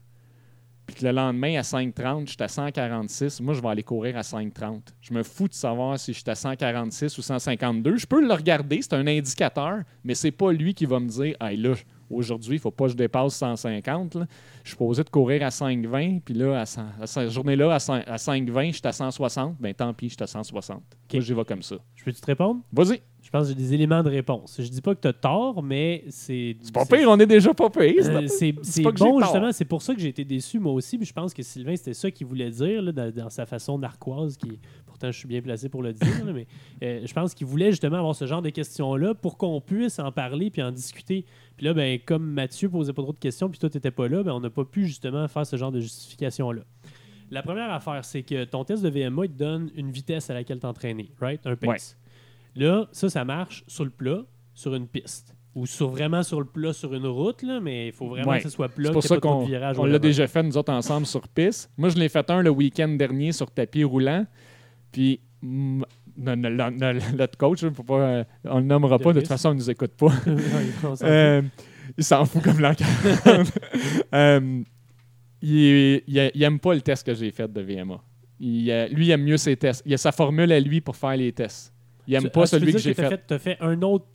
puis 0.87 0.96
que 0.96 1.05
le 1.05 1.12
lendemain, 1.12 1.59
à 1.59 1.62
5,30, 1.62 2.26
je 2.26 2.33
suis 2.33 2.42
à 2.42 2.48
146, 2.48 3.40
moi, 3.40 3.55
je 3.55 3.62
vais 3.62 3.68
aller 3.68 3.83
courir 3.83 4.16
à 4.16 4.22
5,30. 4.22 4.81
Je 5.00 5.14
me 5.14 5.22
fous 5.22 5.48
de 5.48 5.55
savoir 5.55 5.98
si 5.98 6.12
je 6.12 6.18
suis 6.18 6.31
à 6.31 6.35
146 6.35 7.16
ou 7.18 7.22
152. 7.22 7.96
Je 7.96 8.07
peux 8.07 8.26
le 8.26 8.33
regarder, 8.33 8.83
c'est 8.83 8.94
un 8.94 9.07
indicateur, 9.07 9.83
mais 10.05 10.14
c'est 10.14 10.33
pas 10.33 10.52
lui 10.52 10.74
qui 10.74 10.87
va 10.87 10.98
me 10.98 11.09
dire, 11.09 11.37
hey, 11.40 11.57
là, 11.57 11.74
aujourd'hui, 12.12 12.57
il 12.57 12.59
faut 12.61 12.70
pas 12.70 12.85
que 12.87 12.92
je 12.92 12.96
dépasse 12.96 13.35
150. 13.37 14.14
là. 14.16 14.27
Je 14.64 14.68
suis 14.70 14.77
posé 14.77 15.03
de 15.05 15.11
courir 15.11 15.42
à 15.44 15.48
5,20, 15.51 16.20
puis 16.20 16.35
là, 16.35 16.61
à, 16.61 16.66
100 16.66 16.83
à 17.01 17.07
cette 17.07 17.31
journée-là, 17.31 17.75
à 17.75 17.79
5 17.79 18.05
à 18.07 18.16
5,20, 18.16 18.66
je 18.68 18.72
suis 18.72 18.81
à 18.85 18.92
160. 18.92 19.57
Ben 19.61 19.75
tant 19.75 19.92
pis, 19.94 20.09
je 20.09 20.14
suis 20.14 20.22
à 20.22 20.27
160. 20.27 20.83
Moi, 21.12 21.20
j'y 21.22 21.35
vais 21.35 21.44
comme 21.44 21.62
ça. 21.62 21.77
Je 21.94 22.05
peux-tu 22.05 22.20
te 22.20 22.27
répondre? 22.27 22.61
Vas-y. 22.72 23.01
Je 23.22 23.31
pense 23.31 23.44
que 23.44 23.48
j'ai 23.51 23.55
des 23.55 23.72
éléments 23.72 24.03
de 24.03 24.11
réponse. 24.11 24.57
Je 24.59 24.68
dis 24.68 24.81
pas 24.81 24.94
que 24.96 25.01
tu 25.01 25.09
as 25.09 25.12
tort, 25.12 25.62
mais 25.62 26.05
c'est. 26.09 26.57
C'est 26.61 26.75
pas 26.75 26.85
pire, 26.85 27.09
on 27.09 27.18
est 27.20 27.27
déjà 27.27 27.55
pas 27.55 27.70
pire. 27.70 27.94
c'est 28.03 28.11
Euh, 28.11 28.20
pas- 28.22 28.61
c'est 28.62 28.83
bon, 28.83 29.20
justement. 29.20 29.53
C'est 29.53 29.64
pour 29.64 29.81
ça 29.81 29.94
que 29.94 30.01
j'ai 30.01 30.09
été 30.09 30.25
déçu, 30.25 30.59
moi 30.59 30.72
aussi. 30.72 30.98
Puis 30.98 31.07
je 31.07 31.12
pense 31.12 31.33
que 31.33 31.42
Sylvain, 31.42 31.77
c'était 31.77 31.94
ça 31.94 32.11
qu'il 32.11 32.27
voulait 32.27 32.51
dire 32.51 32.83
là, 32.83 32.90
dans, 32.92 33.11
dans 33.12 33.31
sa 33.31 33.46
façon 33.46 33.79
narquoise, 33.79 34.37
qui 34.37 34.59
pourtant 35.02 35.12
je 35.12 35.18
suis 35.18 35.28
bien 35.28 35.42
placé 35.42 35.68
pour 35.68 35.82
le 35.82 35.92
dire, 35.92 36.24
là, 36.24 36.32
mais 36.32 36.46
euh, 36.82 37.02
je 37.04 37.12
pense 37.12 37.34
qu'il 37.34 37.46
voulait 37.46 37.70
justement 37.70 37.98
avoir 37.98 38.14
ce 38.14 38.26
genre 38.26 38.42
de 38.42 38.50
questions-là 38.50 39.14
pour 39.14 39.36
qu'on 39.36 39.60
puisse 39.60 39.98
en 39.98 40.12
parler 40.12 40.50
puis 40.50 40.62
en 40.62 40.70
discuter. 40.70 41.24
Puis 41.56 41.66
là, 41.66 41.74
ben, 41.74 41.98
comme 42.04 42.24
Mathieu 42.24 42.68
posait 42.68 42.92
pas 42.92 43.02
trop 43.02 43.12
de 43.12 43.18
questions, 43.18 43.48
puis 43.48 43.58
toi, 43.58 43.68
tu 43.68 43.76
n'étais 43.78 43.90
pas 43.90 44.06
là, 44.08 44.22
ben, 44.22 44.32
on 44.32 44.40
n'a 44.40 44.50
pas 44.50 44.64
pu 44.64 44.86
justement 44.86 45.26
faire 45.28 45.44
ce 45.46 45.56
genre 45.56 45.72
de 45.72 45.80
justification-là. 45.80 46.62
La 47.30 47.42
première 47.42 47.72
affaire, 47.72 48.04
c'est 48.04 48.22
que 48.22 48.44
ton 48.44 48.62
test 48.64 48.82
de 48.82 48.90
VMA, 48.90 49.24
il 49.24 49.32
te 49.32 49.38
donne 49.38 49.70
une 49.74 49.90
vitesse 49.90 50.28
à 50.30 50.34
laquelle 50.34 50.58
t'entraîner, 50.60 51.10
right? 51.20 51.44
Un 51.46 51.56
pace. 51.56 51.96
Là, 52.54 52.86
ça, 52.92 53.08
ça 53.08 53.24
marche 53.24 53.64
sur 53.66 53.84
le 53.84 53.90
plat, 53.90 54.22
sur 54.54 54.74
une 54.74 54.86
piste. 54.86 55.34
Ou 55.54 55.66
sur, 55.66 55.88
vraiment 55.90 56.22
sur 56.22 56.40
le 56.40 56.46
plat, 56.46 56.72
sur 56.72 56.94
une 56.94 57.06
route, 57.06 57.42
là, 57.42 57.60
mais 57.60 57.88
il 57.88 57.92
faut 57.92 58.08
vraiment 58.08 58.30
Ouais. 58.30 58.38
que 58.38 58.44
ce 58.44 58.48
soit 58.48 58.70
plat, 58.70 58.88
C'est 58.88 58.92
pour 58.92 59.02
ça 59.02 59.18
qu'on 59.18 59.46
l'a 59.86 59.98
déjà 59.98 60.26
fait, 60.26 60.42
nous 60.42 60.56
autres, 60.56 60.72
ensemble 60.72 61.06
sur 61.06 61.26
piste. 61.28 61.70
Moi, 61.76 61.90
je 61.90 61.96
l'ai 61.96 62.08
fait 62.08 62.28
un 62.30 62.40
le 62.42 62.48
week-end 62.50 62.88
dernier 62.88 63.32
sur 63.32 63.50
tapis 63.50 63.84
roulant. 63.84 64.26
Puis, 64.92 65.20
no- 65.42 65.85
no- 66.16 66.37
no- 66.37 66.70
no- 66.70 66.92
notre 67.16 67.37
coach, 67.38 67.64
pas, 67.64 67.94
euh, 67.94 68.24
on 68.44 68.59
le 68.59 68.64
nommera 68.64 68.98
pas, 68.98 69.12
de 69.12 69.20
toute 69.20 69.28
façon, 69.28 69.52
il 69.52 69.57
nous 69.57 69.70
écoute 69.70 69.92
pas. 69.92 70.12
Euh, 71.02 71.42
il 71.98 72.05
s'en 72.05 72.24
fout 72.24 72.42
comme 72.42 72.59
40. 72.59 72.83
Euh, 74.14 74.62
il, 75.40 76.02
il, 76.07 76.31
il 76.35 76.42
aime 76.42 76.59
pas 76.61 76.74
le 76.74 76.81
test 76.81 77.05
que 77.05 77.14
j'ai 77.14 77.31
fait 77.31 77.50
de 77.52 77.61
VMA. 77.61 78.00
Il, 78.38 78.88
lui, 78.92 79.07
il 79.07 79.11
aime 79.11 79.22
mieux 79.22 79.37
ses 79.37 79.57
tests. 79.57 79.83
Il 79.87 79.94
a 79.94 79.96
sa 79.96 80.12
formule 80.12 80.52
à 80.52 80.61
lui 80.61 80.81
pour 80.81 80.96
faire 80.96 81.16
les 81.16 81.33
tests. 81.33 81.72
Il 82.07 82.14
aime 82.14 82.24
Tu- 82.24 82.31
pas 82.31 82.42
ah, 82.42 82.46
celui 82.46 82.72
que 82.72 82.78
j'ai 82.78 82.94
fait. 82.94 83.20
Tu 83.26 83.35
as 83.35 83.38
fait 83.38 83.57
un 83.61 83.81
autre. 83.83 84.07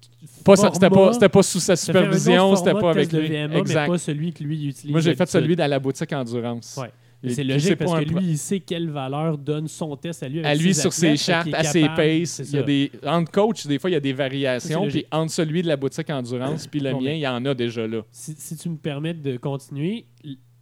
Pas 0.44 0.56
C'était 0.56 0.90
pas, 0.90 1.14
c'était 1.14 1.30
pas 1.30 1.44
sous 1.44 1.60
sa 1.60 1.76
supervision, 1.76 2.56
c'était 2.56 2.74
pas 2.74 2.90
avec 2.92 3.12
lui. 3.12 3.28
VMA, 3.28 3.58
exact. 3.58 3.82
mais 3.82 3.88
pas 3.88 3.98
celui 3.98 4.34
que 4.34 4.44
lui 4.44 4.58
il 4.58 4.70
utilise. 4.70 4.92
Moi, 4.92 5.02
j'ai 5.02 5.16
fait 5.16 5.30
celui 5.30 5.56
de 5.56 5.64
la 5.64 5.80
boutique 5.80 6.12
endurance. 6.14 6.78
Ouais. 6.82 6.92
C'est 7.24 7.44
logique 7.44 7.76
parce 7.76 8.04
que 8.04 8.10
lui, 8.10 8.26
il 8.26 8.38
sait 8.38 8.60
quelle 8.60 8.90
valeur 8.90 9.38
donne 9.38 9.68
son 9.68 9.96
test 9.96 10.24
à 10.24 10.30
lui. 10.30 10.44
à 10.44 10.54
lui 10.54 10.74
ses 10.74 10.82
sur 10.82 10.94
ses 10.94 11.08
athlètes, 11.08 11.20
chartes, 11.20 11.54
à 11.54 11.64
ses 11.64 11.88
paces. 11.90 12.42
Il 12.46 12.56
y 12.56 12.60
a 12.60 12.64
des, 12.64 12.92
entre 13.06 13.32
coach, 13.32 13.66
des 13.66 13.80
fois, 13.80 13.90
il 13.90 13.94
y 13.94 13.98
a 13.98 14.02
des 14.02 14.14
variations. 14.14 14.88
Puis 14.88 15.06
entre 15.12 15.32
celui 15.32 15.62
de 15.62 15.68
la 15.68 15.78
boutique 15.78 16.10
endurance 16.10 16.68
puis 16.72 16.80
le 16.80 16.94
mien, 16.94 17.14
il 17.14 17.20
y 17.20 17.28
en 17.28 17.44
a 17.46 17.54
déjà 17.54 17.88
là. 17.88 18.02
si, 18.12 18.36
si 18.38 18.56
tu 18.56 18.70
me 18.70 18.78
permets 18.78 19.14
de 19.14 19.38
continuer, 19.38 20.06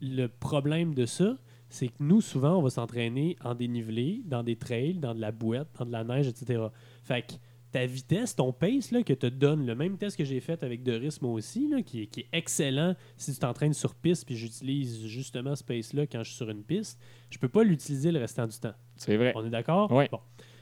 le 0.01 0.27
problème 0.27 0.93
de 0.93 1.05
ça, 1.05 1.37
c'est 1.69 1.87
que 1.87 1.95
nous, 1.99 2.21
souvent, 2.21 2.57
on 2.57 2.61
va 2.61 2.69
s'entraîner 2.69 3.35
en 3.43 3.53
dénivelé, 3.53 4.21
dans 4.25 4.43
des 4.43 4.55
trails, 4.55 4.95
dans 4.95 5.13
de 5.13 5.19
la 5.19 5.31
boîte, 5.31 5.67
dans 5.79 5.85
de 5.85 5.91
la 5.91 6.03
neige, 6.03 6.27
etc. 6.27 6.63
Fait 7.03 7.21
que 7.21 7.33
ta 7.75 7.85
vitesse, 7.85 8.37
ton 8.37 8.53
pace 8.53 8.91
là, 8.91 9.03
que 9.03 9.11
te 9.11 9.27
donne, 9.27 9.65
le 9.65 9.75
même 9.75 9.97
test 9.97 10.15
que 10.15 10.23
j'ai 10.23 10.39
fait 10.39 10.63
avec 10.63 10.81
Doris, 10.81 11.21
moi 11.21 11.33
aussi, 11.33 11.67
là, 11.67 11.81
qui, 11.81 12.03
est, 12.03 12.07
qui 12.07 12.21
est 12.21 12.29
excellent 12.31 12.95
si 13.17 13.33
tu 13.33 13.39
t'entraînes 13.39 13.73
sur 13.73 13.95
piste, 13.95 14.25
puis 14.25 14.37
j'utilise 14.37 15.05
justement 15.07 15.57
ce 15.57 15.63
pace-là 15.65 16.07
quand 16.07 16.19
je 16.19 16.29
suis 16.29 16.37
sur 16.37 16.49
une 16.49 16.63
piste, 16.63 16.97
je 17.29 17.37
peux 17.37 17.49
pas 17.49 17.65
l'utiliser 17.65 18.13
le 18.13 18.19
restant 18.19 18.47
du 18.47 18.57
temps. 18.57 18.75
C'est 18.95 19.17
vrai. 19.17 19.33
On 19.35 19.45
est 19.45 19.49
d'accord? 19.49 19.91
Ouais. 19.91 20.07
Bon. 20.09 20.21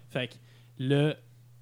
Fait 0.09 0.27
que 0.29 0.33
le, 0.79 1.13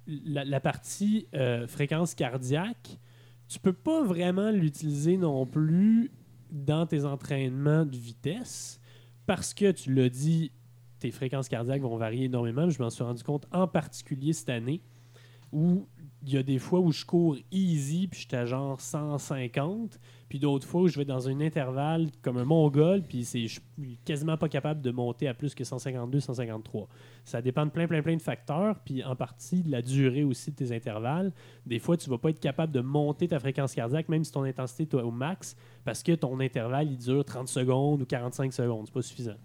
la, 0.06 0.46
la 0.46 0.58
partie 0.58 1.28
euh, 1.34 1.66
fréquence 1.66 2.14
cardiaque, 2.14 2.98
tu 3.46 3.58
peux 3.58 3.74
pas 3.74 4.02
vraiment 4.02 4.52
l'utiliser 4.52 5.18
non 5.18 5.44
plus 5.44 6.12
dans 6.50 6.86
tes 6.86 7.04
entraînements 7.04 7.84
de 7.84 7.98
vitesse 7.98 8.80
parce 9.26 9.52
que 9.52 9.70
tu 9.70 9.92
l'as 9.92 10.08
dit, 10.08 10.50
tes 10.98 11.10
fréquences 11.10 11.50
cardiaques 11.50 11.82
vont 11.82 11.98
varier 11.98 12.24
énormément. 12.24 12.70
Je 12.70 12.82
m'en 12.82 12.88
suis 12.88 13.04
rendu 13.04 13.22
compte 13.22 13.46
en 13.52 13.68
particulier 13.68 14.32
cette 14.32 14.48
année 14.48 14.80
où 15.52 15.86
il 16.24 16.32
y 16.34 16.36
a 16.36 16.42
des 16.42 16.58
fois 16.58 16.80
où 16.80 16.92
je 16.92 17.04
cours 17.04 17.36
easy 17.50 18.06
puis 18.06 18.20
j'étais 18.20 18.36
à 18.36 18.46
genre 18.46 18.80
150 18.80 19.98
puis 20.28 20.38
d'autres 20.38 20.66
fois 20.66 20.82
où 20.82 20.88
je 20.88 20.96
vais 20.96 21.04
dans 21.04 21.28
un 21.28 21.40
intervalle 21.40 22.10
comme 22.22 22.38
un 22.38 22.44
mongol 22.44 23.02
puis 23.02 23.24
je 23.24 23.46
suis 23.48 23.98
quasiment 24.04 24.36
pas 24.36 24.48
capable 24.48 24.80
de 24.80 24.90
monter 24.92 25.26
à 25.26 25.34
plus 25.34 25.54
que 25.54 25.64
152 25.64 26.20
153 26.20 26.88
ça 27.24 27.42
dépend 27.42 27.66
de 27.66 27.70
plein 27.70 27.88
plein 27.88 28.02
plein 28.02 28.16
de 28.16 28.22
facteurs 28.22 28.78
puis 28.84 29.02
en 29.02 29.16
partie 29.16 29.62
de 29.62 29.70
la 29.70 29.82
durée 29.82 30.22
aussi 30.22 30.52
de 30.52 30.56
tes 30.56 30.74
intervalles. 30.74 31.32
Des 31.66 31.80
fois 31.80 31.96
tu 31.96 32.08
vas 32.08 32.18
pas 32.18 32.30
être 32.30 32.40
capable 32.40 32.72
de 32.72 32.80
monter 32.80 33.26
ta 33.26 33.40
fréquence 33.40 33.74
cardiaque 33.74 34.08
même 34.08 34.22
si 34.22 34.30
ton 34.30 34.44
intensité 34.44 34.84
est 34.84 35.00
au 35.00 35.10
max 35.10 35.56
parce 35.84 36.04
que 36.04 36.12
ton 36.12 36.38
intervalle 36.38 36.88
il 36.88 36.98
dure 36.98 37.24
30 37.24 37.48
secondes 37.48 38.02
ou 38.02 38.06
45 38.06 38.52
secondes. 38.52 38.86
C'est 38.86 38.94
pas 38.94 39.02
suffisant. 39.02 39.36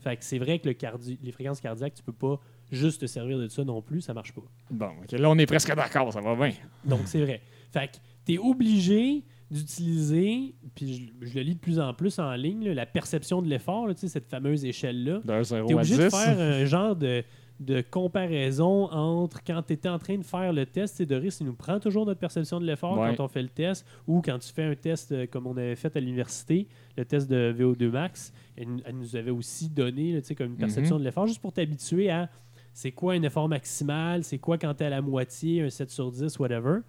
Fait 0.00 0.18
c'est 0.20 0.38
vrai 0.38 0.58
que 0.58 0.68
les 0.68 1.32
fréquences 1.32 1.60
cardiaques 1.60 1.94
tu 1.94 2.02
peux 2.02 2.12
pas 2.12 2.40
juste 2.72 3.00
te 3.00 3.06
servir 3.06 3.38
de 3.38 3.48
ça 3.48 3.64
non 3.64 3.80
plus 3.82 4.00
ça 4.00 4.12
marche 4.14 4.32
pas 4.32 4.42
Bon, 4.70 4.90
ok, 5.02 5.12
là, 5.12 5.30
on 5.30 5.38
est 5.38 5.46
presque 5.46 5.74
d'accord, 5.74 6.12
ça 6.12 6.20
va 6.20 6.34
bien. 6.34 6.52
donc, 6.84 7.00
c'est 7.06 7.20
vrai. 7.22 7.40
Fait 7.72 7.88
que 7.88 7.96
tu 8.26 8.34
es 8.34 8.38
obligé 8.38 9.22
d'utiliser, 9.50 10.54
puis 10.74 11.12
je, 11.20 11.26
je 11.28 11.34
le 11.34 11.42
lis 11.42 11.54
de 11.54 11.60
plus 11.60 11.78
en 11.78 11.92
plus 11.94 12.18
en 12.18 12.32
ligne, 12.34 12.64
là, 12.64 12.74
la 12.74 12.86
perception 12.86 13.42
de 13.42 13.48
l'effort, 13.48 13.86
là, 13.86 13.94
tu 13.94 14.00
sais, 14.00 14.08
cette 14.08 14.28
fameuse 14.28 14.64
échelle-là. 14.64 15.20
D'un 15.24 15.42
0 15.42 15.66
Tu 15.68 15.72
es 15.72 15.76
à 15.76 15.80
obligé 15.80 15.96
10. 15.96 16.04
de 16.04 16.08
faire 16.10 16.40
un 16.40 16.64
genre 16.66 16.96
de, 16.96 17.22
de 17.60 17.80
comparaison 17.82 18.90
entre 18.90 19.42
quand 19.44 19.62
tu 19.62 19.72
étais 19.74 19.88
en 19.88 19.98
train 19.98 20.16
de 20.18 20.24
faire 20.24 20.52
le 20.52 20.66
test, 20.66 21.00
et 21.00 21.06
Doris, 21.06 21.38
il 21.40 21.46
nous 21.46 21.54
prend 21.54 21.78
toujours 21.78 22.06
notre 22.06 22.20
perception 22.20 22.58
de 22.60 22.66
l'effort 22.66 22.98
Ouais. 22.98 23.14
quand 23.16 23.24
on 23.24 23.28
fait 23.28 23.42
le 23.42 23.48
test, 23.48 23.86
ou 24.06 24.20
quand 24.20 24.38
tu 24.38 24.52
fais 24.52 24.64
un 24.64 24.74
test 24.74 25.12
euh, 25.12 25.26
comme 25.26 25.46
on 25.46 25.56
avait 25.56 25.76
fait 25.76 25.94
à 25.96 26.00
l'université, 26.00 26.66
le 26.96 27.04
test 27.04 27.28
de 27.30 27.54
VO2 27.56 27.90
max, 27.90 28.32
elle, 28.56 28.68
nous- 28.68 28.80
elle 28.84 28.96
nous 28.96 29.14
avait 29.16 29.30
aussi 29.30 29.68
donné 29.68 30.12
là, 30.12 30.20
tu 30.20 30.28
sais, 30.28 30.34
comme 30.34 30.48
une 30.48 30.56
perception 30.56 30.96
Mhm. 30.96 31.00
de 31.02 31.06
l'effort, 31.06 31.26
juste 31.26 31.40
pour 31.40 31.52
t'habituer 31.52 32.10
à 32.10 32.28
c'est 32.76 32.92
quoi 32.92 33.14
un 33.14 33.22
effort 33.22 33.48
maximal, 33.48 34.22
c'est 34.22 34.36
quoi 34.36 34.58
quand 34.58 34.74
tu 34.74 34.82
es 34.82 34.86
à 34.86 34.90
la 34.90 35.00
moitié, 35.00 35.62
un 35.62 35.70
7 35.70 35.90
sur 35.90 36.12
10, 36.12 36.38
whatever? 36.38 36.80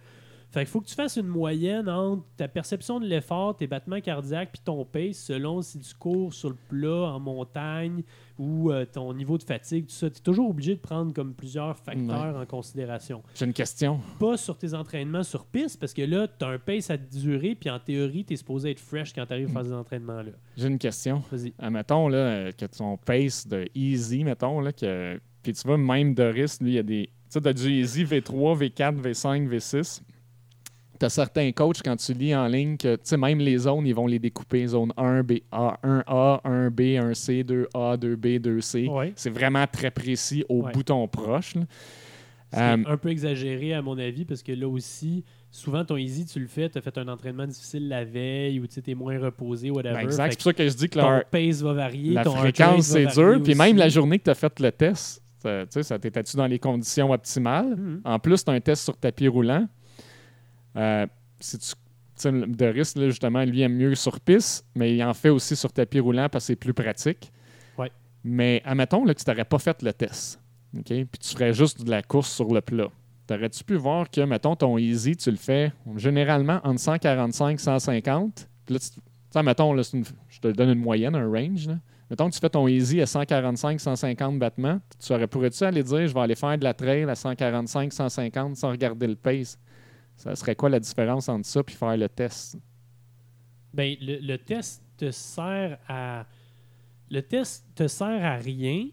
Fait 0.50 0.62
qu'il 0.62 0.68
faut 0.68 0.82
que 0.82 0.88
tu 0.88 0.96
fasses 0.96 1.16
une 1.16 1.28
moyenne 1.28 1.88
entre 1.88 2.24
ta 2.36 2.50
perception 2.50 3.00
de 3.00 3.06
l'effort, 3.06 3.56
tes 3.56 3.68
battements 3.68 4.02
cardiaques, 4.02 4.50
puis 4.52 4.62
ton 4.64 4.84
pace, 4.84 5.18
selon 5.18 5.62
si 5.62 5.80
tu 5.80 5.96
cours 5.96 6.34
sur 6.34 6.50
le 6.50 6.58
plat, 6.68 7.14
en 7.14 7.22
montagne, 7.22 8.04
ou 8.38 8.70
euh, 8.70 8.86
ton 8.86 9.14
niveau 9.14 9.38
de 9.38 9.44
fatigue, 9.44 9.88
tout 9.88 9.94
ça. 9.94 10.10
Tu 10.10 10.18
es 10.18 10.22
toujours 10.22 10.50
obligé 10.50 10.76
de 10.76 10.80
prendre 10.80 11.14
comme 11.14 11.34
plusieurs 11.34 11.78
facteurs 11.78 12.36
en 12.36 12.46
considération. 12.46 13.24
J'ai 13.34 13.46
une 13.46 13.54
question. 13.54 14.02
Pas 14.20 14.36
sur 14.36 14.58
tes 14.58 14.74
entraînements 14.74 15.24
sur 15.24 15.46
piste, 15.46 15.80
parce 15.80 15.94
que 15.94 16.02
là, 16.02 16.28
tu 16.28 16.44
as 16.44 16.50
un 16.50 16.60
pace 16.60 16.90
à 16.90 16.98
durer, 16.98 17.56
puis 17.56 17.70
en 17.70 17.80
théorie, 17.80 18.26
tu 18.26 18.34
es 18.34 18.36
supposé 18.36 18.72
être 18.72 18.82
fresh 18.82 19.14
quand 19.14 19.26
tu 19.26 19.34
arrives 19.34 19.50
à 19.50 19.54
faire 19.54 19.66
ces 19.66 19.74
entraînements-là. 19.74 20.32
J'ai 20.58 20.68
une 20.68 20.80
question. 20.80 21.24
Vas-y. 21.32 21.54
Admettons 21.60 22.10
là, 22.10 22.18
euh, 22.18 22.52
que 22.52 22.66
ton 22.66 22.98
pace 22.98 23.48
de 23.48 23.70
easy, 23.74 24.26
mettons, 24.26 24.60
là, 24.60 24.74
que. 24.74 25.18
Puis 25.48 25.54
tu 25.54 25.66
vois, 25.66 25.78
même 25.78 26.14
Doris, 26.14 26.60
lui, 26.62 26.72
il 26.72 26.76
y 26.76 26.80
a 26.80 26.84
des. 26.84 27.04
Tu 27.08 27.12
sais, 27.30 27.42
t'as 27.42 27.54
du 27.54 27.70
easy 27.70 28.04
V3, 28.04 28.58
V4, 28.58 29.02
V5, 29.02 29.48
V6. 29.48 30.02
T'as 31.00 31.10
certains 31.10 31.52
coachs, 31.52 31.82
quand 31.86 31.96
tu 31.96 32.12
lis 32.14 32.36
en 32.36 32.48
ligne, 32.48 32.76
que 32.76 32.96
tu 32.96 33.02
sais, 33.04 33.18
même 33.18 33.40
les 33.40 33.58
zones, 33.60 33.86
ils 33.88 33.94
vont 33.96 34.08
les 34.08 34.20
découper. 34.20 34.66
Zone 34.68 34.92
1, 34.98 35.24
B, 35.24 35.34
A, 35.52 35.78
1A, 35.84 36.42
1B, 36.44 36.98
1C, 37.00 37.44
2A, 37.46 37.98
2B, 37.98 38.40
2C. 38.42 38.90
Ouais. 38.90 39.14
C'est 39.16 39.30
vraiment 39.30 39.66
très 39.72 39.92
précis 39.92 40.44
au 40.50 40.64
Ouais. 40.64 40.72
bouton 40.74 41.08
proche. 41.08 41.56
là. 41.56 41.62
C'est 42.52 42.60
Euh, 42.62 42.78
un 42.88 42.98
peu 42.98 43.10
exagéré 43.10 43.74
à 43.74 43.82
mon 43.82 43.98
avis 43.98 44.24
parce 44.26 44.42
que 44.42 44.54
là 44.54 44.68
aussi, 44.68 45.24
souvent 45.52 45.84
ton 45.86 45.98
easy, 45.98 46.26
tu 46.26 46.40
le 46.40 46.48
fais, 46.48 46.70
tu 46.70 46.78
as 46.78 46.82
fait 46.82 46.98
un 46.98 47.08
entraînement 47.10 47.46
difficile 47.46 47.90
la 47.90 48.04
veille 48.06 48.60
ou 48.62 48.66
tu 48.68 48.82
es 48.86 48.96
moins 48.96 49.20
reposé, 49.20 49.70
whatever. 49.70 49.96
ben, 49.96 50.00
exact. 50.02 50.32
C'est 50.32 50.38
pour 50.38 50.44
ça 50.46 50.54
que 50.54 50.68
je 50.70 50.74
dis 50.76 50.90
que 50.90 50.98
ton 51.00 51.10
leur- 51.10 51.26
pace 51.26 51.62
va 51.62 51.74
varier, 51.74 52.14
la 52.14 52.24
ton 52.24 52.36
fréquence, 52.38 52.86
c'est 52.88 53.06
dur. 53.08 53.42
Puis 53.44 53.54
même 53.54 53.76
la 53.78 53.90
journée 53.90 54.18
que 54.18 54.24
tu 54.24 54.30
as 54.30 54.36
fait 54.36 54.60
le 54.62 54.72
test, 54.72 55.22
Ça- 55.40 55.62
Tu 55.66 55.74
sais, 55.74 55.84
ça 55.84 56.00
t'étais-tu 56.00 56.36
dans 56.38 56.48
les 56.48 56.60
conditions 56.60 57.12
optimales? 57.12 57.76
Mhm. 57.76 58.02
En 58.06 58.20
plus, 58.20 58.44
tu 58.44 58.50
as 58.52 58.54
un 58.54 58.60
test 58.60 58.84
sur 58.84 58.98
tapis 58.98 59.28
roulant. 59.28 59.68
Euh, 60.76 61.06
si 61.40 61.58
tu, 61.58 61.76
Doris, 62.48 62.96
là, 62.96 63.10
justement, 63.10 63.44
lui 63.44 63.62
aime 63.62 63.76
mieux 63.76 63.96
sur 63.96 64.20
piste, 64.20 64.66
mais 64.76 64.96
il 64.96 65.04
en 65.04 65.14
fait 65.14 65.30
aussi 65.30 65.56
sur 65.56 65.72
tapis 65.72 66.00
roulant 66.00 66.30
parce 66.30 66.46
que 66.46 66.48
c'est 66.48 66.56
plus 66.56 66.74
pratique. 66.74 67.32
Ouais. 67.78 67.92
Mais 68.24 68.62
admettons 68.66 69.06
là, 69.06 69.14
que 69.14 69.22
tu 69.24 69.30
n'aurais 69.30 69.46
pas 69.46 69.60
fait 69.60 69.82
le 69.84 69.94
test, 69.94 70.40
OK? 70.76 70.86
puis 70.86 71.08
tu 71.20 71.30
ferais 71.34 71.54
juste 71.54 71.84
de 71.84 71.90
la 71.92 72.02
course 72.02 72.32
sur 72.32 72.52
le 72.54 72.62
plat. 72.62 72.88
T'aurais-tu 73.28 73.64
pu 73.64 73.76
voir 73.76 74.10
que, 74.10 74.22
mettons, 74.22 74.56
ton 74.56 74.78
easy, 74.78 75.16
tu 75.16 75.30
le 75.30 75.38
fais 75.38 75.72
généralement 75.98 76.60
entre 76.64 76.80
145 76.80 77.60
150. 77.60 78.48
Puis 78.66 78.74
là, 78.76 78.80
tu 78.80 79.44
mettons, 79.44 79.74
là, 79.74 79.84
une- 79.94 80.06
je 80.30 80.40
te 80.40 80.48
donne 80.48 80.70
une 80.70 80.80
moyenne, 80.80 81.14
un 81.16 81.30
range. 81.30 81.68
Là. 81.68 81.78
Mettons 82.10 82.30
que 82.30 82.36
tu 82.36 82.40
fais 82.40 82.50
ton 82.50 82.68
easy 82.68 83.02
à 83.02 83.06
145 83.06 83.80
150 83.80 84.40
battements. 84.40 84.80
Tu 85.00 85.12
aurais, 85.14 85.28
pourrais-tu 85.28 85.64
aller 85.64 85.84
dire, 85.84 86.08
je 86.08 86.14
vais 86.14 86.20
aller 86.22 86.36
faire 86.36 86.58
de 86.58 86.64
la 86.64 86.74
trail 86.74 87.04
à 87.04 87.16
145 87.16 87.92
150 87.92 88.56
sans 88.56 88.70
regarder 88.72 89.08
le 89.08 89.16
pace? 89.16 89.60
Ça 90.16 90.36
serait 90.36 90.56
quoi 90.56 90.70
la 90.70 90.80
différence 90.80 91.30
entre 91.30 91.46
ça 91.46 91.64
puis 91.64 91.76
faire 91.76 91.98
le 91.98 92.08
test? 92.10 92.58
Ben, 93.74 93.96
le, 94.02 94.20
le 94.20 94.38
test 94.38 94.84
te 94.98 95.12
sert 95.12 95.78
à. 95.88 96.26
Le 97.10 97.22
test 97.22 97.66
te 97.76 97.88
sert 97.88 98.26
à 98.26 98.36
rien 98.36 98.88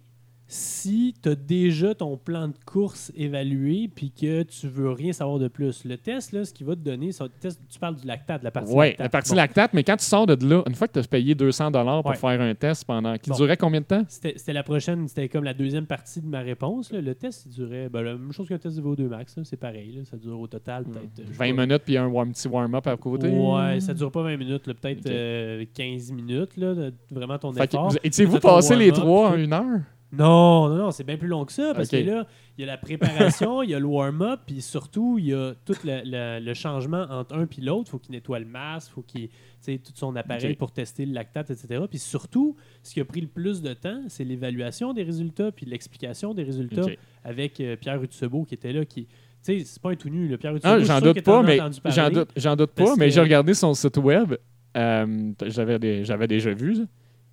si 0.46 1.14
tu 1.22 1.30
as 1.30 1.34
déjà 1.34 1.94
ton 1.94 2.16
plan 2.18 2.48
de 2.48 2.54
course 2.66 3.10
évalué 3.16 3.88
puis 3.92 4.10
que 4.10 4.42
tu 4.42 4.68
veux 4.68 4.90
rien 4.90 5.12
savoir 5.12 5.38
de 5.38 5.48
plus. 5.48 5.84
Le 5.84 5.96
test, 5.96 6.32
là, 6.32 6.44
ce 6.44 6.52
qu'il 6.52 6.66
va 6.66 6.74
te 6.74 6.80
donner, 6.80 7.10
un 7.18 7.28
test, 7.40 7.58
tu 7.68 7.78
parles 7.78 7.96
du 7.96 8.06
lactate, 8.06 8.42
la 8.42 8.50
partie 8.50 8.70
Oui, 8.72 8.86
lactate. 8.88 8.98
la 9.00 9.08
partie 9.08 9.30
Bon. 9.30 9.36
lactate, 9.36 9.72
mais 9.72 9.82
quand 9.84 9.96
tu 9.96 10.04
sors 10.04 10.26
de 10.26 10.46
là, 10.46 10.62
une 10.68 10.74
fois 10.74 10.86
que 10.86 10.92
tu 10.92 10.98
as 10.98 11.02
payé 11.04 11.34
200 11.34 11.72
pour 11.72 12.10
Ouais. 12.10 12.16
faire 12.16 12.40
un 12.40 12.54
test 12.54 12.84
pendant. 12.84 13.16
qui 13.16 13.30
Bon. 13.30 13.36
durait 13.36 13.56
combien 13.56 13.80
de 13.80 13.86
temps? 13.86 14.04
C'était 14.08 14.52
la 14.52 14.62
prochaine, 14.62 15.08
c'était 15.08 15.28
comme 15.28 15.44
la 15.44 15.54
deuxième 15.54 15.86
partie 15.86 16.20
de 16.20 16.26
ma 16.26 16.40
réponse. 16.40 16.92
là. 16.92 17.00
Le 17.00 17.14
test, 17.14 17.46
il 17.46 17.52
durait 17.52 17.88
ben, 17.88 18.02
la 18.02 18.12
même 18.12 18.32
chose 18.32 18.46
qu'un 18.48 18.58
test 18.58 18.76
de 18.76 18.82
VO2 18.82 19.08
max. 19.08 19.38
C'est 19.44 19.56
pareil. 19.56 19.92
là. 19.96 20.04
Ça 20.04 20.16
dure 20.16 20.38
au 20.38 20.46
total 20.46 20.84
peut-être. 20.84 21.20
euh, 21.20 21.22
je 21.26 21.32
sais 21.32 21.38
20 21.38 21.54
pas. 21.56 21.66
minutes 21.66 21.82
puis 21.84 21.96
un 21.96 22.06
warm- 22.08 22.32
petit 22.32 22.48
warm-up 22.48 22.86
à 22.86 22.96
côté? 22.96 23.28
Ouais, 23.28 23.80
ça 23.80 23.94
dure 23.94 24.10
pas 24.10 24.22
20 24.22 24.36
minutes, 24.36 24.64
peut-être 24.64 25.00
Ok. 25.06 25.10
euh, 25.10 25.64
15 25.74 26.12
minutes, 26.12 26.56
là, 26.56 26.74
de- 26.74 26.92
vraiment 27.10 27.38
ton 27.38 27.52
Fait 27.52 27.64
effort. 27.64 27.90
vous- 27.90 27.96
Étiez-vous 28.04 28.38
passé 28.40 28.76
les 28.76 28.92
trois 28.92 29.30
en 29.30 29.36
une 29.38 29.52
heure? 29.52 29.80
Non, 30.16 30.68
non, 30.68 30.76
non, 30.76 30.90
c'est 30.90 31.04
bien 31.04 31.16
plus 31.16 31.28
long 31.28 31.44
que 31.44 31.52
ça 31.52 31.72
parce 31.74 31.88
que 31.88 31.96
là, 32.10 32.26
il 32.56 32.60
y 32.60 32.64
a 32.64 32.66
la 32.66 32.76
préparation, 32.78 33.62
il 33.62 33.70
y 33.70 33.74
a 33.74 33.78
le 33.78 33.86
warm-up, 33.86 34.40
puis 34.46 34.60
surtout, 34.62 35.16
il 35.18 35.26
y 35.26 35.34
a 35.34 35.54
tout 35.64 35.74
le, 35.84 36.02
le- 36.04 36.44
le 36.44 36.54
changement 36.54 37.06
entre 37.10 37.34
un 37.36 37.44
et 37.44 37.60
l'autre. 37.60 37.84
Il 37.88 37.90
faut 37.90 37.98
qu'il 37.98 38.12
nettoie 38.12 38.38
le 38.38 38.46
masque, 38.46 38.90
il 38.90 38.94
faut 38.94 39.02
qu'il 39.02 39.28
tu 39.28 39.34
sais, 39.60 39.78
tout 39.78 39.92
son 39.94 40.14
appareil 40.16 40.42
pour 40.56 40.70
tester 40.72 41.06
le 41.06 41.12
lactate, 41.14 41.50
etc. 41.50 41.82
Puis 41.88 41.98
surtout, 41.98 42.54
ce 42.82 42.92
qui 42.94 43.00
a 43.00 43.04
pris 43.04 43.20
le 43.22 43.26
plus 43.28 43.62
de 43.62 43.72
temps, 43.74 44.02
c'est 44.08 44.24
l'évaluation 44.24 44.92
des 44.92 45.02
résultats 45.02 45.50
puis 45.52 45.66
l'explication 45.66 46.34
des 46.34 46.42
résultats 46.44 46.82
avec 47.24 47.60
euh, 47.60 47.76
Pierre 47.76 48.02
Utsebo 48.02 48.44
qui 48.44 48.54
était 48.54 48.72
là. 48.72 48.84
qui 48.84 49.06
Tu 49.06 49.10
sais, 49.42 49.58
c'est 49.64 49.80
pas 49.82 49.90
un 49.90 49.96
tout 49.96 50.10
nu. 50.10 50.28
là. 50.28 50.36
Pierre 50.38 50.54
Ah, 50.62 50.78
j'en 50.86 51.00
doute 51.00 51.22
pas, 51.22 51.38
as 51.38 51.42
mais 51.42 51.56
j'en 51.90 52.02
doute, 52.20 52.30
j'en 52.36 52.56
doute 52.56 52.70
pas, 52.72 52.84
mais 52.98 53.10
j'ai 53.10 53.20
regardé 53.20 53.54
son 53.54 53.74
site 53.74 53.96
web. 53.96 54.34
euh, 54.76 55.32
j'avais, 55.46 55.78
des- 55.78 56.04
j'avais 56.04 56.26
déjà 56.26 56.52
vu. 56.52 56.76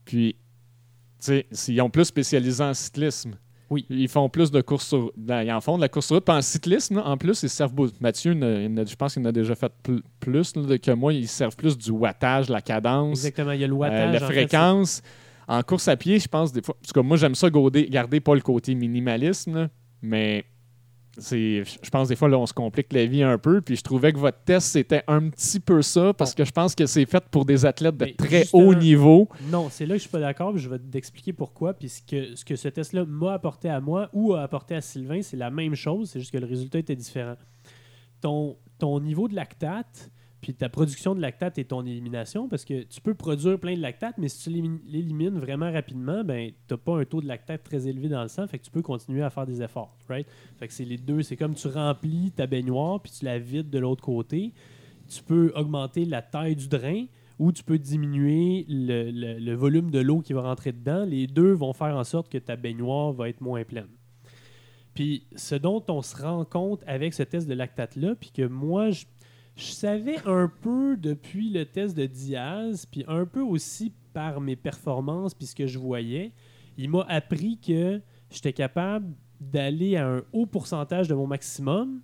Puis, 0.05 0.35
tu 1.21 1.27
sais, 1.27 1.45
s'ils 1.51 1.81
ont 1.81 1.89
plus 1.89 2.05
spécialisé 2.05 2.63
en 2.63 2.73
cyclisme. 2.73 3.35
Oui. 3.69 3.85
Ils 3.89 4.09
font 4.09 4.27
plus 4.27 4.51
de 4.51 4.59
courses 4.59 4.87
sur. 4.87 5.13
dans- 5.15 5.39
Ils 5.45 5.51
en 5.51 5.61
font 5.61 5.77
de 5.77 5.81
la 5.81 5.87
course 5.87 6.07
sur 6.07 6.15
route. 6.17 6.25
Puis 6.25 6.35
en 6.35 6.41
cyclisme, 6.41 6.95
là, 6.97 7.07
en 7.07 7.15
plus, 7.15 7.41
ils 7.43 7.49
servent. 7.49 7.73
beau- 7.73 7.87
Mathieu, 8.01 8.33
je 8.33 8.95
pense 8.95 9.13
qu'il 9.13 9.21
en 9.21 9.25
a 9.25 9.31
déjà 9.31 9.55
fait 9.55 9.71
pl- 9.81 10.01
plus 10.19 10.55
là, 10.57 10.77
que 10.77 10.91
moi. 10.91 11.13
Ils 11.13 11.27
servent 11.27 11.55
plus 11.55 11.77
du 11.77 11.89
wattage, 11.91 12.49
la 12.49 12.61
cadence. 12.61 13.19
Exactement, 13.19 13.51
il 13.53 13.61
y 13.61 13.63
a 13.63 13.67
le 13.67 13.73
Euh, 13.73 13.77
wattage. 13.77 14.11
la 14.19 14.25
en 14.25 14.27
fait, 14.27 14.33
fréquence. 14.33 15.01
en 15.47 15.61
course 15.63 15.87
à 15.87 15.95
pied, 15.95 16.19
je 16.19 16.27
pense 16.27 16.51
des 16.51 16.61
fois. 16.61 16.75
En 16.75 16.85
tout 16.85 16.91
cas, 16.93 17.01
moi, 17.01 17.15
j'aime 17.15 17.35
ça 17.35 17.49
garder, 17.49 17.85
garder 17.87 18.19
pas 18.19 18.35
le 18.35 18.41
côté 18.41 18.75
minimalisme, 18.75 19.53
là, 19.55 19.69
mais 20.01 20.43
je 21.21 21.89
pense 21.89 22.07
des 22.07 22.15
fois, 22.15 22.29
là, 22.29 22.37
on 22.37 22.45
se 22.45 22.53
complique 22.53 22.91
la 22.93 23.05
vie 23.05 23.23
un 23.23 23.37
peu. 23.37 23.61
Puis 23.61 23.75
je 23.75 23.83
trouvais 23.83 24.11
que 24.11 24.17
votre 24.17 24.39
test, 24.43 24.67
c'était 24.67 25.03
un 25.07 25.29
petit 25.29 25.59
peu 25.59 25.81
ça, 25.81 26.13
parce 26.13 26.33
que 26.33 26.43
je 26.43 26.51
pense 26.51 26.75
que 26.75 26.85
c'est 26.85 27.05
fait 27.05 27.23
pour 27.29 27.45
des 27.45 27.65
athlètes 27.65 27.97
de 27.97 28.05
Mais 28.05 28.13
très 28.13 28.45
haut 28.53 28.73
niveau. 28.73 29.29
Non, 29.49 29.69
c'est 29.69 29.85
là 29.85 29.93
que 29.93 29.99
je 29.99 30.01
suis 30.01 30.09
pas 30.09 30.19
d'accord. 30.19 30.53
puis 30.53 30.61
Je 30.61 30.69
vais 30.69 30.79
t'expliquer 30.79 31.33
pourquoi. 31.33 31.73
Puis 31.73 31.89
ce 31.89 32.01
que, 32.01 32.35
ce 32.35 32.43
que 32.43 32.55
ce 32.55 32.67
test-là 32.67 33.05
m'a 33.05 33.33
apporté 33.33 33.69
à 33.69 33.79
moi 33.79 34.09
ou 34.13 34.33
a 34.33 34.41
apporté 34.41 34.75
à 34.75 34.81
Sylvain, 34.81 35.21
c'est 35.21 35.37
la 35.37 35.51
même 35.51 35.75
chose. 35.75 36.09
C'est 36.09 36.19
juste 36.19 36.31
que 36.31 36.37
le 36.37 36.47
résultat 36.47 36.79
était 36.79 36.95
différent. 36.95 37.35
Ton, 38.21 38.57
ton 38.77 38.99
niveau 38.99 39.27
de 39.27 39.35
lactate, 39.35 40.11
puis 40.41 40.53
ta 40.55 40.69
production 40.69 41.13
de 41.13 41.21
lactate 41.21 41.57
et 41.59 41.65
ton 41.65 41.85
élimination, 41.85 42.49
parce 42.49 42.65
que 42.65 42.81
tu 42.83 42.99
peux 42.99 43.13
produire 43.13 43.59
plein 43.59 43.75
de 43.75 43.79
lactate, 43.81 44.17
mais 44.17 44.27
si 44.27 44.43
tu 44.43 44.49
l'élim- 44.49 44.81
l'élimines 44.87 45.37
vraiment 45.37 45.71
rapidement, 45.71 46.23
ben 46.23 46.49
tu 46.67 46.73
n'as 46.73 46.77
pas 46.77 46.99
un 46.99 47.05
taux 47.05 47.21
de 47.21 47.27
lactate 47.27 47.63
très 47.63 47.87
élevé 47.87 48.09
dans 48.09 48.23
le 48.23 48.27
sang, 48.27 48.47
fait 48.47 48.57
que 48.57 48.63
tu 48.65 48.71
peux 48.71 48.81
continuer 48.81 49.21
à 49.21 49.29
faire 49.29 49.45
des 49.45 49.61
efforts. 49.61 49.95
Right? 50.09 50.27
Fait 50.57 50.67
que 50.67 50.73
c'est 50.73 50.85
les 50.85 50.97
deux. 50.97 51.21
C'est 51.21 51.37
comme 51.37 51.53
tu 51.53 51.67
remplis 51.67 52.31
ta 52.31 52.47
baignoire, 52.47 52.99
puis 53.01 53.11
tu 53.11 53.23
la 53.25 53.37
vides 53.37 53.69
de 53.69 53.79
l'autre 53.79 54.03
côté. 54.03 54.53
Tu 55.07 55.21
peux 55.21 55.51
augmenter 55.55 56.05
la 56.05 56.21
taille 56.21 56.55
du 56.55 56.67
drain 56.67 57.05
ou 57.37 57.51
tu 57.51 57.63
peux 57.63 57.77
diminuer 57.77 58.65
le, 58.69 59.11
le- 59.11 59.39
le 59.39 59.53
volume 59.53 59.91
de 59.91 59.99
l'eau 59.99 60.21
qui 60.21 60.33
va 60.33 60.41
rentrer 60.41 60.71
dedans. 60.71 61.05
Les 61.05 61.27
deux 61.27 61.51
vont 61.51 61.73
faire 61.73 61.95
en 61.97 62.03
sorte 62.03 62.29
que 62.31 62.37
ta 62.37 62.55
baignoire 62.55 63.11
va 63.11 63.29
être 63.29 63.41
moins 63.41 63.63
pleine. 63.63 63.89
Puis 64.93 65.25
ce 65.35 65.55
dont 65.55 65.83
on 65.87 66.01
se 66.01 66.21
rend 66.21 66.45
compte 66.45 66.83
avec 66.85 67.13
ce 67.13 67.23
test 67.23 67.47
de 67.47 67.53
lactate-là, 67.53 68.15
puis 68.15 68.31
que 68.31 68.45
moi, 68.45 68.91
je, 68.91 69.05
je 69.55 69.71
savais 69.71 70.17
un 70.25 70.51
peu 70.61 70.97
depuis 70.97 71.49
le 71.49 71.65
test 71.65 71.95
de 71.95 72.05
Diaz, 72.05 72.85
puis 72.85 73.03
un 73.07 73.25
peu 73.25 73.41
aussi 73.41 73.93
par 74.13 74.41
mes 74.41 74.55
performances, 74.55 75.33
puis 75.33 75.47
ce 75.47 75.55
que 75.55 75.67
je 75.67 75.79
voyais, 75.79 76.33
il 76.77 76.89
m'a 76.89 77.05
appris 77.07 77.57
que 77.59 78.01
j'étais 78.29 78.53
capable 78.53 79.13
d'aller 79.39 79.97
à 79.97 80.07
un 80.07 80.23
haut 80.33 80.45
pourcentage 80.45 81.07
de 81.07 81.15
mon 81.15 81.27
maximum 81.27 82.01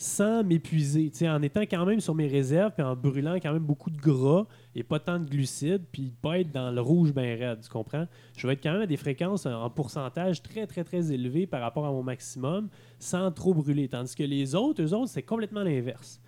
sans 0.00 0.42
m'épuiser, 0.42 1.12
en 1.28 1.42
étant 1.42 1.60
quand 1.60 1.84
même 1.84 2.00
sur 2.00 2.14
mes 2.14 2.26
réserves, 2.26 2.72
puis 2.72 2.82
en 2.82 2.96
brûlant 2.96 3.34
quand 3.34 3.52
même 3.52 3.62
beaucoup 3.62 3.90
de 3.90 3.98
gras 3.98 4.46
et 4.74 4.82
pas 4.82 4.98
tant 4.98 5.18
de 5.18 5.26
glucides, 5.26 5.84
puis 5.92 6.14
pas 6.22 6.38
être 6.38 6.50
dans 6.50 6.70
le 6.70 6.80
rouge 6.80 7.12
bien 7.12 7.36
raide, 7.36 7.60
tu 7.60 7.68
comprends? 7.68 8.06
Je 8.34 8.46
vais 8.46 8.54
être 8.54 8.62
quand 8.62 8.72
même 8.72 8.80
à 8.80 8.86
des 8.86 8.96
fréquences 8.96 9.44
en 9.44 9.68
pourcentage 9.68 10.42
très, 10.42 10.66
très, 10.66 10.84
très 10.84 11.12
élevées 11.12 11.46
par 11.46 11.60
rapport 11.60 11.84
à 11.84 11.90
mon 11.90 12.02
maximum, 12.02 12.70
sans 12.98 13.30
trop 13.30 13.52
brûler. 13.52 13.88
Tandis 13.88 14.14
que 14.14 14.22
les 14.22 14.54
autres, 14.54 14.82
eux 14.82 14.94
autres, 14.94 15.10
c'est 15.10 15.22
complètement 15.22 15.62
l'inverse. 15.62 16.18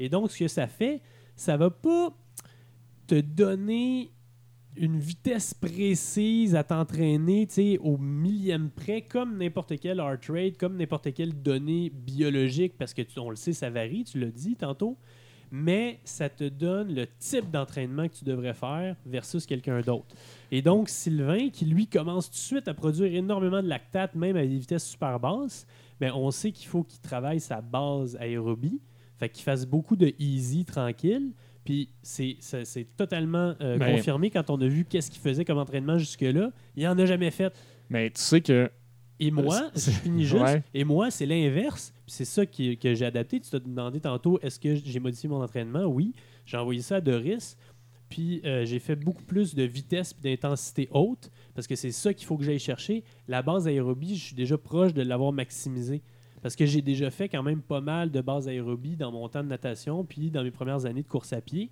Et 0.00 0.08
donc, 0.08 0.30
ce 0.30 0.38
que 0.38 0.48
ça 0.48 0.66
fait, 0.66 1.02
ça 1.36 1.56
va 1.56 1.70
pas 1.70 2.12
te 3.06 3.20
donner 3.20 4.10
une 4.76 4.98
vitesse 4.98 5.52
précise 5.52 6.54
à 6.54 6.64
t'entraîner 6.64 7.46
au 7.80 7.98
millième 7.98 8.70
près, 8.70 9.02
comme 9.02 9.36
n'importe 9.36 9.78
quel 9.78 9.98
heart 9.98 10.24
rate, 10.28 10.56
comme 10.56 10.76
n'importe 10.76 11.12
quelle 11.12 11.42
donnée 11.42 11.90
biologique, 11.90 12.78
parce 12.78 12.94
que 12.94 13.02
tu- 13.02 13.18
on 13.18 13.28
le 13.30 13.36
sait, 13.36 13.52
ça 13.52 13.68
varie, 13.68 14.04
tu 14.04 14.18
l'as 14.18 14.30
dit 14.30 14.56
tantôt, 14.56 14.96
mais 15.50 15.98
ça 16.04 16.28
te 16.30 16.48
donne 16.48 16.94
le 16.94 17.06
type 17.18 17.50
d'entraînement 17.50 18.08
que 18.08 18.14
tu 18.14 18.24
devrais 18.24 18.54
faire 18.54 18.96
versus 19.04 19.44
quelqu'un 19.44 19.80
d'autre. 19.80 20.14
Et 20.50 20.62
donc, 20.62 20.88
Sylvain, 20.88 21.50
qui 21.50 21.66
lui 21.66 21.88
commence 21.88 22.26
tout 22.30 22.36
de 22.36 22.38
suite 22.38 22.68
à 22.68 22.74
produire 22.74 23.12
énormément 23.12 23.62
de 23.62 23.68
lactate, 23.68 24.14
même 24.14 24.36
à 24.36 24.42
des 24.46 24.56
vitesses 24.56 24.88
super 24.88 25.20
basses, 25.20 25.66
ben, 25.98 26.12
on 26.14 26.30
sait 26.30 26.52
qu'il 26.52 26.68
faut 26.68 26.84
qu'il 26.84 27.00
travaille 27.00 27.40
sa 27.40 27.60
base 27.60 28.16
aérobie, 28.16 28.80
fait 29.20 29.28
qu'il 29.28 29.44
fasse 29.44 29.64
beaucoup 29.66 29.94
de 29.94 30.12
easy, 30.18 30.64
tranquille. 30.64 31.30
Puis 31.64 31.90
c'est 32.02 32.38
totalement 32.96 33.54
euh, 33.60 33.78
Ben- 33.78 33.94
confirmé 33.94 34.30
quand 34.30 34.50
on 34.50 34.60
a 34.60 34.66
vu 34.66 34.84
qu'est-ce 34.84 35.10
qu'il 35.10 35.20
faisait 35.20 35.44
comme 35.44 35.58
entraînement 35.58 35.98
jusque-là. 35.98 36.50
Il 36.74 36.88
en 36.88 36.98
a 36.98 37.06
jamais 37.06 37.30
fait. 37.30 37.54
Mais 37.90 38.10
tu 38.10 38.20
sais 38.20 38.40
que. 38.40 38.68
Et 39.22 39.30
moi, 39.30 39.70
c'est- 39.74 39.90
je 39.92 39.96
finis 39.98 40.24
juste, 40.24 40.42
ouais. 40.42 40.62
et 40.72 40.82
moi, 40.84 41.10
c'est 41.10 41.26
l'inverse. 41.26 41.92
Puis 42.06 42.14
C'est 42.16 42.24
ça 42.24 42.46
qui- 42.46 42.76
que 42.78 42.94
j'ai 42.94 43.04
adapté. 43.04 43.38
Tu 43.38 43.50
t'as 43.50 43.58
demandé 43.58 44.00
tantôt, 44.00 44.40
est-ce 44.40 44.58
que 44.58 44.74
j'ai 44.74 44.98
modifié 44.98 45.28
mon 45.28 45.42
entraînement? 45.42 45.84
Oui. 45.84 46.14
J'ai 46.46 46.56
envoyé 46.56 46.80
ça 46.80 46.96
à 46.96 47.00
Doris. 47.02 47.56
Puis 48.08 48.40
euh, 48.44 48.64
j'ai 48.64 48.80
fait 48.80 48.96
beaucoup 48.96 49.22
plus 49.22 49.54
de 49.54 49.62
vitesse 49.62 50.16
et 50.24 50.30
d'intensité 50.30 50.88
haute 50.90 51.30
parce 51.54 51.68
que 51.68 51.76
c'est 51.76 51.92
ça 51.92 52.12
qu'il 52.14 52.26
faut 52.26 52.36
que 52.38 52.42
j'aille 52.44 52.58
chercher. 52.58 53.04
La 53.28 53.42
base 53.42 53.68
aérobie, 53.68 54.16
je 54.16 54.24
suis 54.24 54.34
déjà 54.34 54.58
proche 54.58 54.92
de 54.94 55.02
l'avoir 55.02 55.30
maximisée. 55.32 56.02
Parce 56.42 56.56
que 56.56 56.64
j'ai 56.66 56.80
déjà 56.82 57.10
fait 57.10 57.28
quand 57.28 57.42
même 57.42 57.60
pas 57.62 57.80
mal 57.80 58.10
de 58.10 58.20
base 58.20 58.48
aérobie 58.48 58.96
dans 58.96 59.12
mon 59.12 59.28
temps 59.28 59.42
de 59.42 59.48
natation 59.48 60.04
puis 60.04 60.30
dans 60.30 60.42
mes 60.42 60.50
premières 60.50 60.86
années 60.86 61.02
de 61.02 61.08
course 61.08 61.32
à 61.32 61.40
pied. 61.40 61.70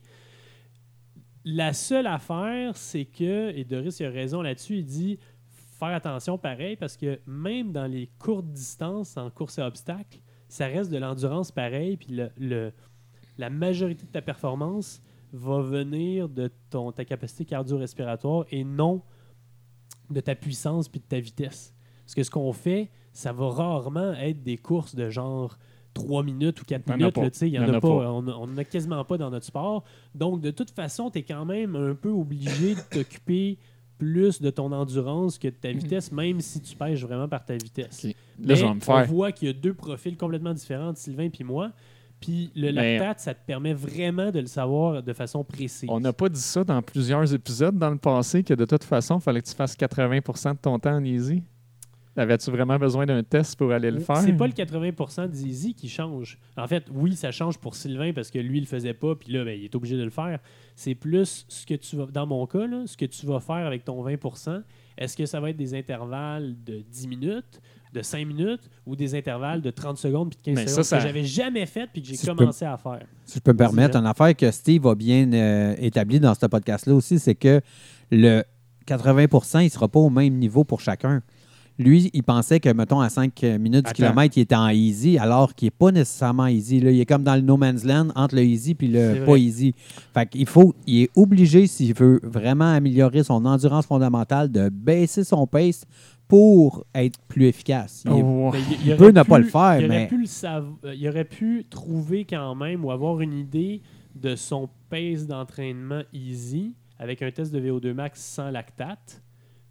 La 1.45 1.73
seule 1.73 2.07
affaire, 2.07 2.77
c'est 2.77 3.07
que, 3.07 3.51
et 3.57 3.65
Doris 3.65 4.01
a 4.01 4.11
raison 4.11 4.43
là-dessus, 4.43 4.79
il 4.79 4.85
dit 4.85 5.19
faire 5.79 5.89
attention 5.89 6.37
pareil 6.37 6.77
parce 6.77 6.97
que 6.97 7.21
même 7.27 7.73
dans 7.73 7.87
les 7.87 8.11
courtes 8.19 8.51
distances 8.53 9.17
en 9.17 9.31
course 9.31 9.59
à 9.59 9.67
obstacles, 9.67 10.19
ça 10.49 10.67
reste 10.67 10.91
de 10.91 10.99
l'endurance 10.99 11.53
pareil, 11.53 11.97
puis 11.97 12.19
le- 12.39 12.73
la 13.39 13.51
majorité 13.51 14.05
de 14.05 14.11
ta 14.11 14.21
performance 14.21 15.01
va 15.33 15.61
venir 15.61 16.29
de 16.29 16.51
ton, 16.71 16.91
ta 16.91 17.05
capacité 17.05 17.45
cardio-respiratoire 17.45 18.45
et 18.51 18.65
non 18.65 19.03
de 20.11 20.21
ta 20.21 20.35
puissance 20.35 20.89
puis 20.89 21.01
de 21.01 21.05
ta 21.07 21.21
vitesse. 21.21 21.75
Parce 22.05 22.15
que 22.15 22.23
ce 22.23 22.31
qu'on 22.31 22.53
fait, 22.53 22.91
ça 23.19 23.33
va 23.33 23.49
rarement 23.51 24.13
être 24.15 24.43
des 24.43 24.57
courses 24.57 24.95
de 24.95 25.11
genre 25.11 25.59
3 25.95 26.23
minutes 26.23 26.61
ou 26.63 26.65
4 26.65 26.83
Il 26.87 26.91
y 26.91 26.93
en 26.93 26.95
a 26.95 26.97
minutes. 26.99 27.15
pas. 27.15 27.23
là, 27.23 27.31
tu 27.31 27.39
sais, 27.39 27.49
Il 27.49 27.51
n'y 27.53 27.57
Il 27.57 27.61
en, 27.61 27.67
y 27.67 27.71
en 27.71 27.75
a 27.75 27.77
a 27.79 27.81
pas. 27.81 27.89
pas. 27.89 28.13
On 28.13 28.23
n'en 28.23 28.57
a 28.57 28.65
quasiment 28.65 29.05
pas 29.05 29.19
dans 29.19 29.31
notre 29.31 29.47
sport. 29.47 29.83
Donc, 30.15 30.41
de 30.41 30.51
toute 30.53 30.71
façon, 30.71 31.11
tu 31.11 31.19
es 31.19 31.23
quand 31.23 31.45
même 31.45 31.75
un 31.75 31.95
peu 31.97 32.11
obligé 32.11 32.75
de 32.77 32.81
t'occuper 32.91 33.59
plus 33.99 34.41
de 34.41 34.51
ton 34.51 34.71
endurance 34.71 35.39
que 35.39 35.49
de 35.49 35.55
ta 35.55 35.73
vitesse, 35.73 36.13
même 36.13 36.41
si 36.41 36.61
tu 36.61 36.77
pêches 36.77 37.03
vraiment 37.03 37.27
par 37.29 37.45
ta 37.45 37.55
vitesse. 37.57 38.05
Ok. 38.05 38.11
Là, 38.11 38.15
Mais 38.39 38.55
je 38.55 38.65
vais 38.65 38.71
me 38.75 38.77
on 38.77 38.81
faire. 38.81 39.07
voit 39.07 39.33
qu'il 39.33 39.49
y 39.49 39.51
a 39.51 39.55
deux 39.55 39.75
profils 39.75 40.17
complètement 40.17 40.55
différents, 40.55 40.95
Sylvain 40.95 41.29
puis 41.31 41.43
moi. 41.43 41.73
Puis 42.21 42.53
le 42.55 42.71
lactate, 42.71 43.19
ça 43.21 43.35
te 43.35 43.45
permet 43.45 43.75
vraiment 43.75 44.31
de 44.31 44.39
le 44.39 44.47
savoir 44.47 45.03
de 45.03 45.13
façon 45.13 45.43
précise. 45.43 45.89
On 45.91 45.99
n'a 45.99 46.13
pas 46.13 46.29
dit 46.29 46.41
ça 46.41 46.63
dans 46.63 46.81
plusieurs 46.83 47.33
épisodes 47.35 47.77
dans 47.77 47.91
le 47.91 47.99
passé 47.99 48.45
que 48.45 48.55
de 48.55 48.65
toute 48.65 48.85
façon, 48.85 49.19
il 49.19 49.23
fallait 49.23 49.41
que 49.41 49.49
tu 49.49 49.55
fasses 49.55 49.77
80% 49.77 50.53
de 50.53 50.59
ton 50.59 50.79
temps 50.79 50.95
en 50.97 51.05
easy. 51.05 51.43
Avais-tu 52.19 52.51
vraiment 52.51 52.79
besoin 52.79 53.07
d'un 53.07 53.23
test 53.23 53.57
pour 53.57 53.71
aller 53.73 53.91
le 53.91 54.01
faire? 54.01 54.17
C'est 54.19 54.33
pas 54.33 54.47
le 54.47 54.53
80% 54.53 55.29
d'Easy 55.29 55.75
qui 55.75 55.89
change. 55.89 56.39
En 56.57 56.67
fait, 56.67 56.85
oui, 56.93 57.15
ça 57.15 57.31
change 57.31 57.59
pour 57.59 57.75
Sylvain 57.75 58.13
parce 58.13 58.31
que 58.31 58.39
lui, 58.39 58.59
il 58.59 58.63
le 58.63 58.67
faisait 58.67 58.95
pas, 58.95 59.15
puis 59.15 59.33
là, 59.33 59.45
ben, 59.45 59.59
il 59.59 59.65
est 59.65 59.75
obligé 59.75 59.97
de 59.97 60.03
le 60.05 60.11
faire. 60.11 60.39
C'est 60.75 60.95
plus 60.95 61.45
ce 61.49 61.65
que 61.67 61.75
tu 61.75 61.97
vas, 61.97 62.07
dans 62.07 62.27
mon 62.27 62.47
cas, 62.47 62.67
là, 62.67 62.83
ce 62.87 62.97
que 62.97 63.07
tu 63.07 63.27
vas 63.27 63.41
faire 63.41 63.67
avec 63.67 63.85
ton 63.85 64.03
20% 64.03 64.63
Est-ce 64.97 65.17
que 65.17 65.27
ça 65.27 65.41
va 65.41 65.51
être 65.51 65.57
des 65.57 65.75
intervalles 65.75 66.57
de 66.67 66.83
10 66.91 67.07
minutes, 67.09 67.61
de 67.93 68.03
5 68.03 68.27
minutes 68.27 68.69
ou 68.85 68.97
des 68.97 69.15
intervalles 69.15 69.63
de 69.63 69.71
30 69.71 69.97
secondes 69.97 70.31
puis 70.31 70.39
de 70.39 70.43
15 70.43 70.55
Mais 70.57 70.67
ça, 70.67 70.71
secondes 70.71 70.85
ça- 70.85 70.97
que 70.99 71.03
j'avais 71.03 71.25
jamais 71.25 71.67
fait 71.67 71.89
puis 71.93 72.03
que 72.03 72.09
j'ai 72.09 72.17
Si 72.17 72.27
commencé 72.27 72.65
à 72.65 72.77
faire? 72.77 73.07
Si 73.25 73.37
je 73.39 73.41
peux 73.41 73.53
me 73.53 73.59
permettre, 73.59 73.97
une 73.97 74.07
affaire 74.07 74.35
que 74.35 74.51
Steve 74.51 74.87
a 74.87 74.95
bien 74.95 75.33
euh, 75.33 75.75
établie 75.79 76.21
dans 76.21 76.35
ce 76.35 76.47
podcast-là 76.47 76.95
aussi, 76.95 77.19
c'est 77.19 77.35
que 77.35 77.61
le 78.11 78.43
80 78.87 79.27
il 79.61 79.65
ne 79.65 79.69
sera 79.69 79.89
pas 79.89 80.01
au 80.01 80.11
même 80.11 80.35
niveau 80.35 80.65
pour 80.65 80.81
chacun. 80.81 81.23
Lui, 81.79 82.11
il 82.13 82.23
pensait 82.25 82.59
que, 82.59 82.69
mettons, 82.71 82.99
à 83.01 83.09
5 83.09 83.41
minutes 83.61 83.87
du 83.87 83.93
kilomètre, 83.93 84.37
il 84.37 84.41
était 84.41 84.55
en 84.57 84.69
easy, 84.69 85.17
alors 85.17 85.55
qu'il 85.55 85.67
n'est 85.67 85.71
pas 85.71 85.93
nécessairement 85.93 86.49
easy. 86.49 86.81
Là, 86.81 86.91
il 86.91 87.01
est 87.01 87.07
comme 87.07 87.23
dans 87.23 87.37
le 87.37 87.41
no 87.41 87.57
man's 87.57 87.85
land 87.85 88.09
entre 88.17 88.35
le 88.35 88.43
easy 88.43 88.77
et 88.81 88.87
le 88.89 89.15
pas 89.21 89.25
vrai. 89.33 89.41
easy. 89.41 89.75
Fait 90.13 90.29
qu'il 90.29 90.47
faut, 90.47 90.75
il 90.89 91.03
est 91.05 91.11
obligé, 91.15 91.67
s'il 91.69 91.95
veut 91.95 92.19
vraiment 92.25 92.73
améliorer 92.73 93.23
son 93.23 93.45
endurance 93.45 93.87
fondamentale, 93.87 94.51
de 94.51 94.69
baisser 94.71 95.23
son 95.23 95.47
pace 95.47 95.85
pour 96.27 96.85
être 96.95 97.19
plus 97.29 97.47
efficace. 97.47 98.03
Il 98.07 98.11
est- 98.13 98.19
Il 98.19 98.23
aurait 98.93 98.97
peut 98.97 99.11
ne 99.13 99.23
pas 99.23 99.39
le 99.39 99.45
faire, 99.45 99.81
il 99.81 99.87
aurait 99.87 99.89
mais- 99.89 100.07
Pu 100.09 100.19
le 100.19 100.27
sav- 100.27 100.67
euh, 100.85 100.95
il 100.95 101.09
aurait 101.09 101.25
pu 101.25 101.65
trouver 101.71 102.25
quand 102.29 102.55
même 102.57 102.85
ou 102.85 102.91
avoir 102.91 103.21
une 103.21 103.33
idée 103.35 103.83
de 104.15 104.35
son 104.35 104.69
pace 104.91 105.27
d'entraînement 105.27 106.03
easy 106.13 106.75
avec 106.99 107.23
un 107.23 107.31
test 107.31 107.53
de 107.53 107.61
VO2 107.61 107.95
max 107.95 108.21
sans 108.21 108.51
lactate. 108.51 109.23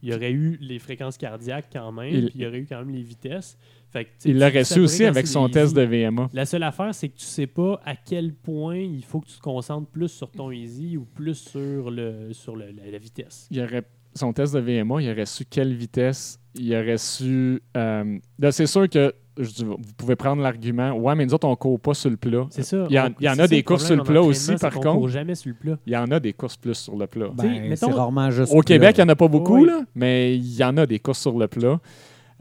Il 0.08 0.14
y 0.14 0.16
aurait 0.16 0.32
eu 0.32 0.58
les 0.62 0.80
fréquences 0.80 1.18
cardiaques 1.18 1.68
quand 1.72 1.92
même, 1.92 2.14
Il- 2.14 2.26
puis 2.28 2.34
il 2.36 2.42
y 2.44 2.48
aurait 2.48 2.60
eu 2.60 2.66
quand 2.66 2.80
même 2.80 2.96
les 2.96 3.02
vitesses. 3.02 3.58
Fait 3.92 4.06
que, 4.06 4.10
Il 4.26 4.40
l'aurait 4.40 4.64
su 4.64 4.80
aussi 4.80 5.04
avec 5.06 5.28
son 5.28 5.50
test 5.50 5.76
de 5.76 5.82
VMA. 5.82 6.30
La 6.34 6.46
seule 6.46 6.64
affaire, 6.64 6.94
c'est 6.96 7.10
que 7.10 7.18
tu 7.18 7.26
sais 7.26 7.48
pas 7.48 7.82
à 7.86 7.96
quel 7.96 8.34
point 8.34 8.78
il 8.78 9.04
faut 9.04 9.20
que 9.20 9.28
tu 9.28 9.36
te 9.38 9.42
concentres 9.42 9.90
plus 9.90 10.10
sur 10.10 10.30
ton 10.32 10.50
easy 10.52 10.96
ou 10.98 11.04
plus 11.06 11.36
sur, 11.36 11.92
le, 11.92 12.30
sur 12.34 12.56
le- 12.56 12.72
la, 12.72 12.90
la 12.92 12.98
vitesse. 12.98 13.48
Il 13.52 13.62
aurait, 13.62 13.84
son 14.14 14.32
test 14.34 14.54
de 14.54 14.60
VMA, 14.60 15.02
il 15.02 15.10
aurait 15.12 15.26
su 15.26 15.44
quelle 15.46 15.74
vitesse, 15.74 16.40
il 16.56 16.74
aurait 16.74 16.98
su. 16.98 17.62
euh, 17.76 18.18
c'est 18.52 18.66
sûr 18.68 18.90
que 18.90 19.14
je 19.38 19.50
dis, 19.52 19.64
vous 19.64 19.78
pouvez 19.98 20.16
prendre 20.16 20.42
l'argument, 20.42 20.92
ouais, 20.94 21.16
mais 21.16 21.26
nous 21.26 21.34
autres, 21.34 21.48
on 21.48 21.56
court 21.56 21.80
pas 21.80 21.94
sur 21.94 22.10
le 22.10 22.18
plat. 22.18 22.46
C'est 22.50 22.64
ça. 22.64 22.86
Il 22.90 22.96
y 22.96 23.00
en- 23.00 23.08
On- 23.08 23.14
il 23.20 23.26
y 23.26 23.30
en 23.30 23.34
c'est 23.36 23.40
a 23.42 23.44
ça 23.44 23.48
des 23.48 23.64
courses 23.64 23.86
sur 23.86 23.96
le 23.96 24.04
plat 24.04 24.22
aussi, 24.22 24.56
par 24.56 24.74
contre. 24.74 24.92
court 24.94 25.08
jamais 25.10 25.36
sur 25.36 25.50
le 25.50 25.56
plat. 25.56 25.78
Il 25.86 25.94
y 25.94 25.98
en 25.98 26.10
a 26.12 26.20
des 26.20 26.34
courses 26.34 26.58
plus 26.58 26.74
sur 26.76 26.96
le 26.96 27.08
plat. 27.08 27.28
Ben, 27.34 27.68
mettons- 27.70 27.92
rarement 27.92 28.30
juste. 28.32 28.54
Au 28.54 28.62
Québec, 28.62 28.96
il 28.98 29.04
n'y 29.04 29.10
en 29.10 29.14
a 29.14 29.16
pas 29.16 29.28
beaucoup, 29.28 29.60
Oui. 29.62 29.68
là, 29.68 29.82
mais 29.96 30.36
il 30.36 30.56
y 30.56 30.64
en 30.64 30.76
a 30.78 30.86
des 30.86 31.00
courses 31.00 31.20
sur 31.20 31.38
le 31.38 31.48
plat. 31.48 31.80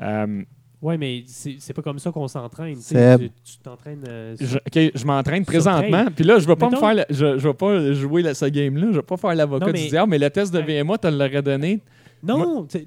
Euh, 0.02 0.42
Oui, 0.82 0.98
mais 0.98 1.24
c'est 1.26 1.72
pas 1.72 1.80
comme 1.82 1.98
ça 1.98 2.12
qu'on 2.12 2.28
s'entraîne. 2.28 2.76
tu 2.76 3.58
t'entraînes. 3.62 4.04
euh, 4.08 4.36
je, 4.38 4.58
ok, 4.58 4.92
je 4.94 5.04
m'entraîne 5.06 5.44
présentement, 5.44 6.04
puis 6.14 6.24
là, 6.24 6.38
je 6.38 6.44
ne 6.44 6.48
vais 6.48 6.56
pas 6.56 6.66
me 6.66 6.72
Mettons- 6.72 6.86
faire, 6.86 6.94
le- 6.94 7.04
je, 7.08 7.38
je 7.38 7.48
vais 7.48 7.54
pas 7.54 7.92
jouer 7.92 8.22
la, 8.22 8.34
ce 8.34 8.44
game-là, 8.44 8.88
je 8.90 8.96
vais 8.96 9.02
pas 9.02 9.16
faire 9.16 9.34
l'avocat 9.34 9.66
du 9.66 9.72
mais- 9.72 9.88
diable, 9.88 10.10
mais 10.10 10.18
le 10.18 10.28
test 10.30 10.52
de. 10.52 10.60
VMA, 10.60 10.98
tu 10.98 11.10
l'aurais 11.10 11.42
donné. 11.42 11.80
Non, 12.26 12.66
tu 12.66 12.78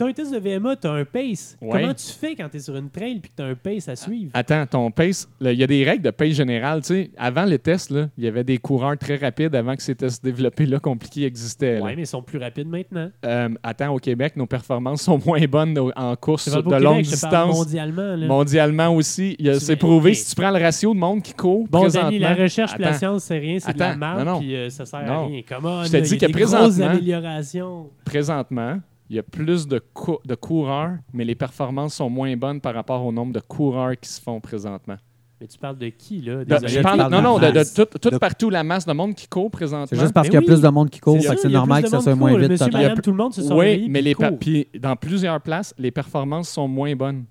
as 0.00 0.04
un 0.06 0.12
test 0.12 0.32
de 0.32 0.38
VMA, 0.38 0.76
tu 0.76 0.86
as 0.86 0.92
un 0.92 1.04
pace. 1.04 1.56
Ouais. 1.60 1.70
Comment 1.80 1.94
tu 1.94 2.06
fais 2.12 2.34
quand 2.34 2.48
tu 2.50 2.56
es 2.56 2.60
sur 2.60 2.76
une 2.76 2.90
trail 2.90 3.16
et 3.16 3.20
que 3.20 3.28
tu 3.36 3.42
as 3.42 3.46
un 3.46 3.54
pace 3.54 3.88
à 3.88 3.96
suivre? 3.96 4.30
Attends, 4.34 4.66
ton 4.66 4.90
pace, 4.90 5.28
il 5.40 5.52
y 5.52 5.62
a 5.62 5.66
des 5.66 5.84
règles 5.84 6.02
de 6.02 6.10
pace 6.10 6.30
générale. 6.32 6.80
tu 6.82 6.86
sais. 6.88 7.10
Avant 7.16 7.44
les 7.44 7.58
tests, 7.58 7.90
il 8.18 8.24
y 8.24 8.28
avait 8.28 8.44
des 8.44 8.58
coureurs 8.58 8.96
très 8.98 9.16
rapides 9.16 9.54
avant 9.54 9.74
que 9.76 9.82
ces 9.82 9.94
tests 9.94 10.22
développés-là 10.24 10.78
compliqués 10.78 11.24
existaient. 11.24 11.80
Oui, 11.82 11.92
mais 11.96 12.02
ils 12.02 12.06
sont 12.06 12.22
plus 12.22 12.38
rapides 12.38 12.68
maintenant. 12.68 13.10
Euh, 13.24 13.48
attends, 13.62 13.94
au 13.94 13.98
Québec, 13.98 14.34
nos 14.36 14.46
performances 14.46 15.02
sont 15.02 15.20
moins 15.24 15.44
bonnes 15.46 15.78
en 15.96 16.16
course 16.16 16.48
de 16.50 16.76
longue 16.82 17.02
distance. 17.02 17.54
mondialement. 17.56 18.16
Là. 18.16 18.26
Mondialement 18.26 18.88
aussi, 18.94 19.36
c'est 19.58 19.76
prouvé. 19.76 20.14
Si 20.14 20.34
tu 20.34 20.40
prends 20.40 20.50
le 20.50 20.62
ratio 20.62 20.92
de 20.94 20.98
monde 20.98 21.22
qui 21.22 21.32
court 21.34 21.66
Bon, 21.70 21.80
présentement, 21.82 22.08
Danny, 22.10 22.18
la 22.18 22.34
recherche 22.34 22.72
et 22.78 22.82
la 22.82 22.88
Attends. 22.88 22.98
science, 22.98 23.24
c'est 23.24 23.38
rien, 23.38 23.58
c'est 23.58 23.72
de 23.72 23.78
la 23.78 23.90
Attends, 23.90 24.24
non. 24.24 24.38
puis 24.40 24.54
euh, 24.56 24.68
ça 24.70 24.84
sert 24.86 25.04
Non. 25.06 25.24
à 25.24 25.26
rien. 25.26 25.40
Comment 25.48 25.84
Je 25.84 25.92
te 25.92 25.96
dis 25.98 26.18
que 26.18 26.26
des 26.26 26.32
grosses 26.32 26.50
présentement- 26.52 26.86
améliorations. 26.90 27.90
présentement, 28.04 28.80
il 29.12 29.16
y 29.16 29.18
a 29.18 29.22
plus 29.22 29.66
de, 29.68 29.78
cou- 29.92 30.18
de 30.24 30.34
coureurs, 30.34 30.92
mais 31.12 31.24
les 31.26 31.34
performances 31.34 31.94
sont 31.96 32.08
moins 32.08 32.34
bonnes 32.34 32.62
par 32.62 32.72
rapport 32.74 33.04
au 33.04 33.12
nombre 33.12 33.32
de 33.34 33.40
coureurs 33.40 33.92
qui 34.00 34.08
se 34.08 34.18
font 34.20 34.40
présentement. 34.40 34.96
Mais 35.38 35.46
tu 35.46 35.58
parles 35.58 35.76
de 35.76 35.88
qui, 35.88 36.22
là? 36.22 36.44
Des 36.46 36.58
De- 36.58 36.66
je 36.66 36.80
parle, 36.80 36.98
non, 37.10 37.18
de 37.18 37.22
non, 37.22 37.38
de, 37.38 37.74
tout, 37.74 37.98
tout 37.98 38.10
De- 38.10 38.16
partout 38.16 38.48
la 38.48 38.64
masse 38.64 38.86
de 38.86 38.92
monde 38.94 39.14
qui 39.14 39.26
court 39.28 39.50
présentement. 39.50 39.86
C'est 39.86 39.98
juste 40.00 40.14
parce 40.14 40.28
qu'il 40.28 40.34
y 40.34 40.36
a 40.38 40.40
oui. 40.40 40.46
plus 40.46 40.62
de 40.62 40.68
monde 40.68 40.88
qui 40.88 40.98
court, 40.98 41.18
C'est 41.20 41.48
normal 41.50 41.82
que 41.82 41.90
ça 41.90 42.00
soit 42.00 42.14
moins 42.14 42.34
vite. 42.38 42.52
Monsieur, 42.52 42.70
madame, 42.72 43.00
tout 43.00 43.10
le 43.10 43.16
monde 43.18 43.34
se 43.34 43.52
Oui, 43.52 43.86
mais 43.90 44.00
les 44.00 44.14
puis 44.40 44.68
dans 44.78 44.96
plusieurs 44.96 45.40
places, 45.42 45.74
les 45.76 45.90
performances 45.90 46.48
sont 46.48 46.66
moins 46.68 46.96
bonnes. 46.96 47.24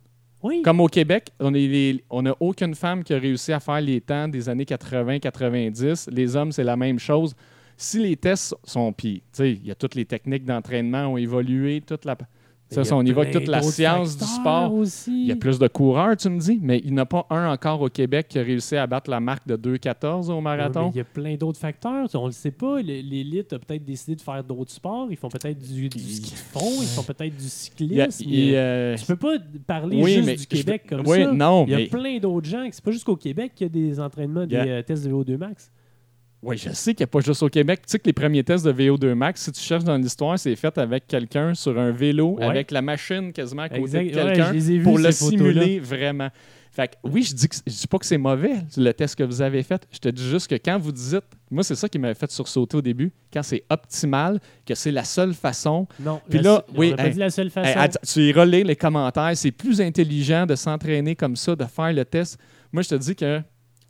Oui. 0.44 0.62
Comme 0.64 0.82
au 0.82 0.88
Québec, 0.88 1.30
on 1.40 1.50
n'a 1.52 1.60
on 2.12 2.26
a 2.28 2.36
aucune 2.40 2.76
femme 2.76 3.04
qui 3.04 3.14
a 3.14 3.18
réussi 3.18 3.54
à 3.54 3.60
faire 3.60 3.82
les 3.82 4.02
temps 4.02 4.28
des 4.28 4.50
années 4.50 4.66
80-90. 4.66 6.10
Les 6.12 6.36
hommes, 6.36 6.52
c'est 6.52 6.64
la 6.64 6.76
même 6.76 7.00
chose. 7.00 7.34
Si 7.82 7.98
les 8.00 8.16
tests 8.16 8.56
sont. 8.64 8.94
Sais, 9.32 9.54
il 9.54 9.66
y 9.66 9.72
a 9.72 9.76
toutes 9.76 9.96
les 9.96 10.06
techniques 10.06 10.46
d'entraînement 10.46 11.08
ont 11.08 11.18
évolué, 11.18 11.82
toute 11.82 12.06
la. 12.06 12.16
Ça, 12.70 12.84
on 12.96 13.04
toute 13.04 13.48
la 13.48 13.62
science 13.64 14.18
du 14.18 14.24
sport. 14.24 14.72
Aussi. 14.74 15.24
Il 15.24 15.28
y 15.28 15.32
a 15.32 15.36
plus 15.36 15.58
de 15.60 15.68
coureurs, 15.68 16.16
tu 16.16 16.30
me 16.30 16.40
dis, 16.40 16.58
mais 16.62 16.80
il 16.86 16.94
n'y 16.94 17.00
en 17.00 17.04
a 17.04 17.06
pas 17.06 17.26
un 17.32 17.52
encore 17.52 17.82
au 17.82 17.90
Québec 17.90 18.28
qui 18.30 18.38
a 18.40 18.44
réussi 18.44 18.78
à 18.78 18.86
battre 18.88 19.10
la 19.10 19.20
marque 19.20 19.46
de 19.48 19.58
2,14 19.58 20.30
au 20.32 20.40
marathon. 20.42 20.92
Il 20.94 20.98
y 20.98 21.02
a 21.02 21.04
plein 21.04 21.36
d'autres 21.36 21.60
facteurs. 21.60 22.08
On 22.14 22.28
le 22.28 22.32
sait 22.32 22.52
pas. 22.52 22.82
L'élite 22.82 23.52
a 23.52 23.60
peut-être 23.60 23.84
décidé 23.84 24.16
de 24.16 24.22
faire 24.22 24.44
d'autres 24.44 24.72
sports. 24.72 25.08
Ils 25.10 25.18
font 25.18 25.28
peut-être 25.28 25.58
du, 25.60 25.90
du 25.90 26.00
ski 26.00 26.32
de 26.32 26.38
fond. 26.60 26.82
Ils 26.82 26.88
font 26.88 27.04
peut-être 27.04 27.36
du 27.36 27.44
Il 27.80 27.94
y 27.94 28.00
a- 28.02 28.12
cyclisme. 28.12 28.24
il, 28.30 28.56
euh, 28.56 28.96
Tu 28.96 29.06
peux 29.06 29.16
pas 29.18 29.34
parler 29.68 30.02
oui, 30.02 30.14
juste 30.14 30.26
mais 30.28 30.36
du 30.36 30.46
Québec 30.46 30.84
comme 30.88 31.02
oui, 31.08 31.24
ça. 31.24 31.32
non, 31.34 31.66
Il 31.66 31.72
y 31.72 31.74
a 31.74 31.78
mais 31.80 31.88
plein 31.88 32.20
d'autres 32.20 32.48
gens. 32.48 32.66
C'est 32.72 32.84
pas 32.84 32.92
juste 32.92 33.06
qu'au 33.06 33.18
Québec 33.18 33.54
qu'il 33.56 33.66
y 33.66 33.70
a 33.70 33.74
des 33.74 34.00
entraînements, 34.00 34.46
des 34.46 34.56
euh, 34.56 34.82
tests 34.84 35.04
de 35.06 35.12
VO2 35.12 35.36
max. 35.36 35.72
Oui, 36.44 36.58
je 36.58 36.72
sais 36.72 36.94
qu'il 36.96 37.04
n'y 37.04 37.10
a 37.10 37.12
pas 37.12 37.20
juste 37.20 37.44
au 37.44 37.50
Québec. 37.50 37.82
Tu 37.86 37.92
sais 37.92 38.00
que 38.00 38.06
les 38.08 38.14
premiers 38.14 38.44
tests 38.44 38.66
de 38.66 38.74
VO2 38.74 39.14
max, 39.14 39.44
si 39.44 39.52
tu 39.52 39.62
cherches 39.62 39.84
dans 39.84 39.98
l'histoire, 39.98 40.40
c'est 40.40 40.56
fait 40.56 40.76
avec 40.80 41.06
quelqu'un 41.08 41.54
sur 41.54 41.78
un 41.80 41.92
vélo, 41.92 42.38
Ouais. 42.40 42.46
avec 42.46 42.72
la 42.72 42.82
machine 42.82 43.32
quasiment 43.32 43.62
à 43.64 43.70
côté 43.70 43.82
Exact. 43.98 44.04
de 44.06 44.12
quelqu'un 44.12 44.84
pour 44.84 44.98
le 44.98 45.12
simuler 45.12 45.80
vraiment. 45.80 46.30
Fait 46.74 46.88
que, 46.88 46.94
oui, 47.04 47.22
je 47.24 47.36
dis 47.36 47.50
que 47.50 47.56
je 47.68 47.72
dis 47.82 47.88
pas 47.88 47.98
que 48.00 48.06
c'est 48.06 48.18
mauvais 48.18 48.54
le 48.78 48.92
test 48.94 49.16
que 49.18 49.24
vous 49.24 49.42
avez 49.42 49.62
fait. 49.62 49.86
Je 49.92 50.00
te 50.00 50.08
dis 50.08 50.24
juste 50.30 50.48
que 50.48 50.56
quand 50.56 50.80
vous 50.80 50.94
dites, 50.94 51.20
moi 51.52 51.64
c'est 51.66 51.76
ça 51.76 51.90
qui 51.90 52.00
m'avait 52.00 52.14
fait 52.16 52.32
sursauter 52.32 52.78
au 52.78 52.82
début, 52.82 53.12
quand 53.32 53.44
c'est 53.44 53.66
optimal, 53.70 54.40
que 54.66 54.74
c'est 54.74 54.92
la 54.92 55.04
seule 55.04 55.34
façon. 55.34 55.86
Non. 56.00 56.22
Puis 56.30 56.40
là, 56.40 56.64
oui, 56.78 56.94
a 56.94 56.96
pas 56.96 57.08
hey, 57.08 57.12
dit 57.14 57.20
la 57.20 57.30
seule 57.30 57.48
Hey, 57.48 57.74
façon. 57.74 58.00
tu 58.08 58.20
iras 58.22 58.46
lire 58.46 58.66
les 58.66 58.78
commentaires. 58.78 59.32
C'est 59.36 59.52
plus 59.52 59.82
intelligent 59.82 60.46
de 60.46 60.56
s'entraîner 60.56 61.14
comme 61.14 61.36
ça, 61.36 61.58
de 61.58 61.66
faire 61.66 61.92
le 61.92 62.06
test. 62.06 62.40
Moi, 62.72 62.84
je 62.84 62.90
te 62.90 62.96
dis 62.96 63.16
que 63.18 63.42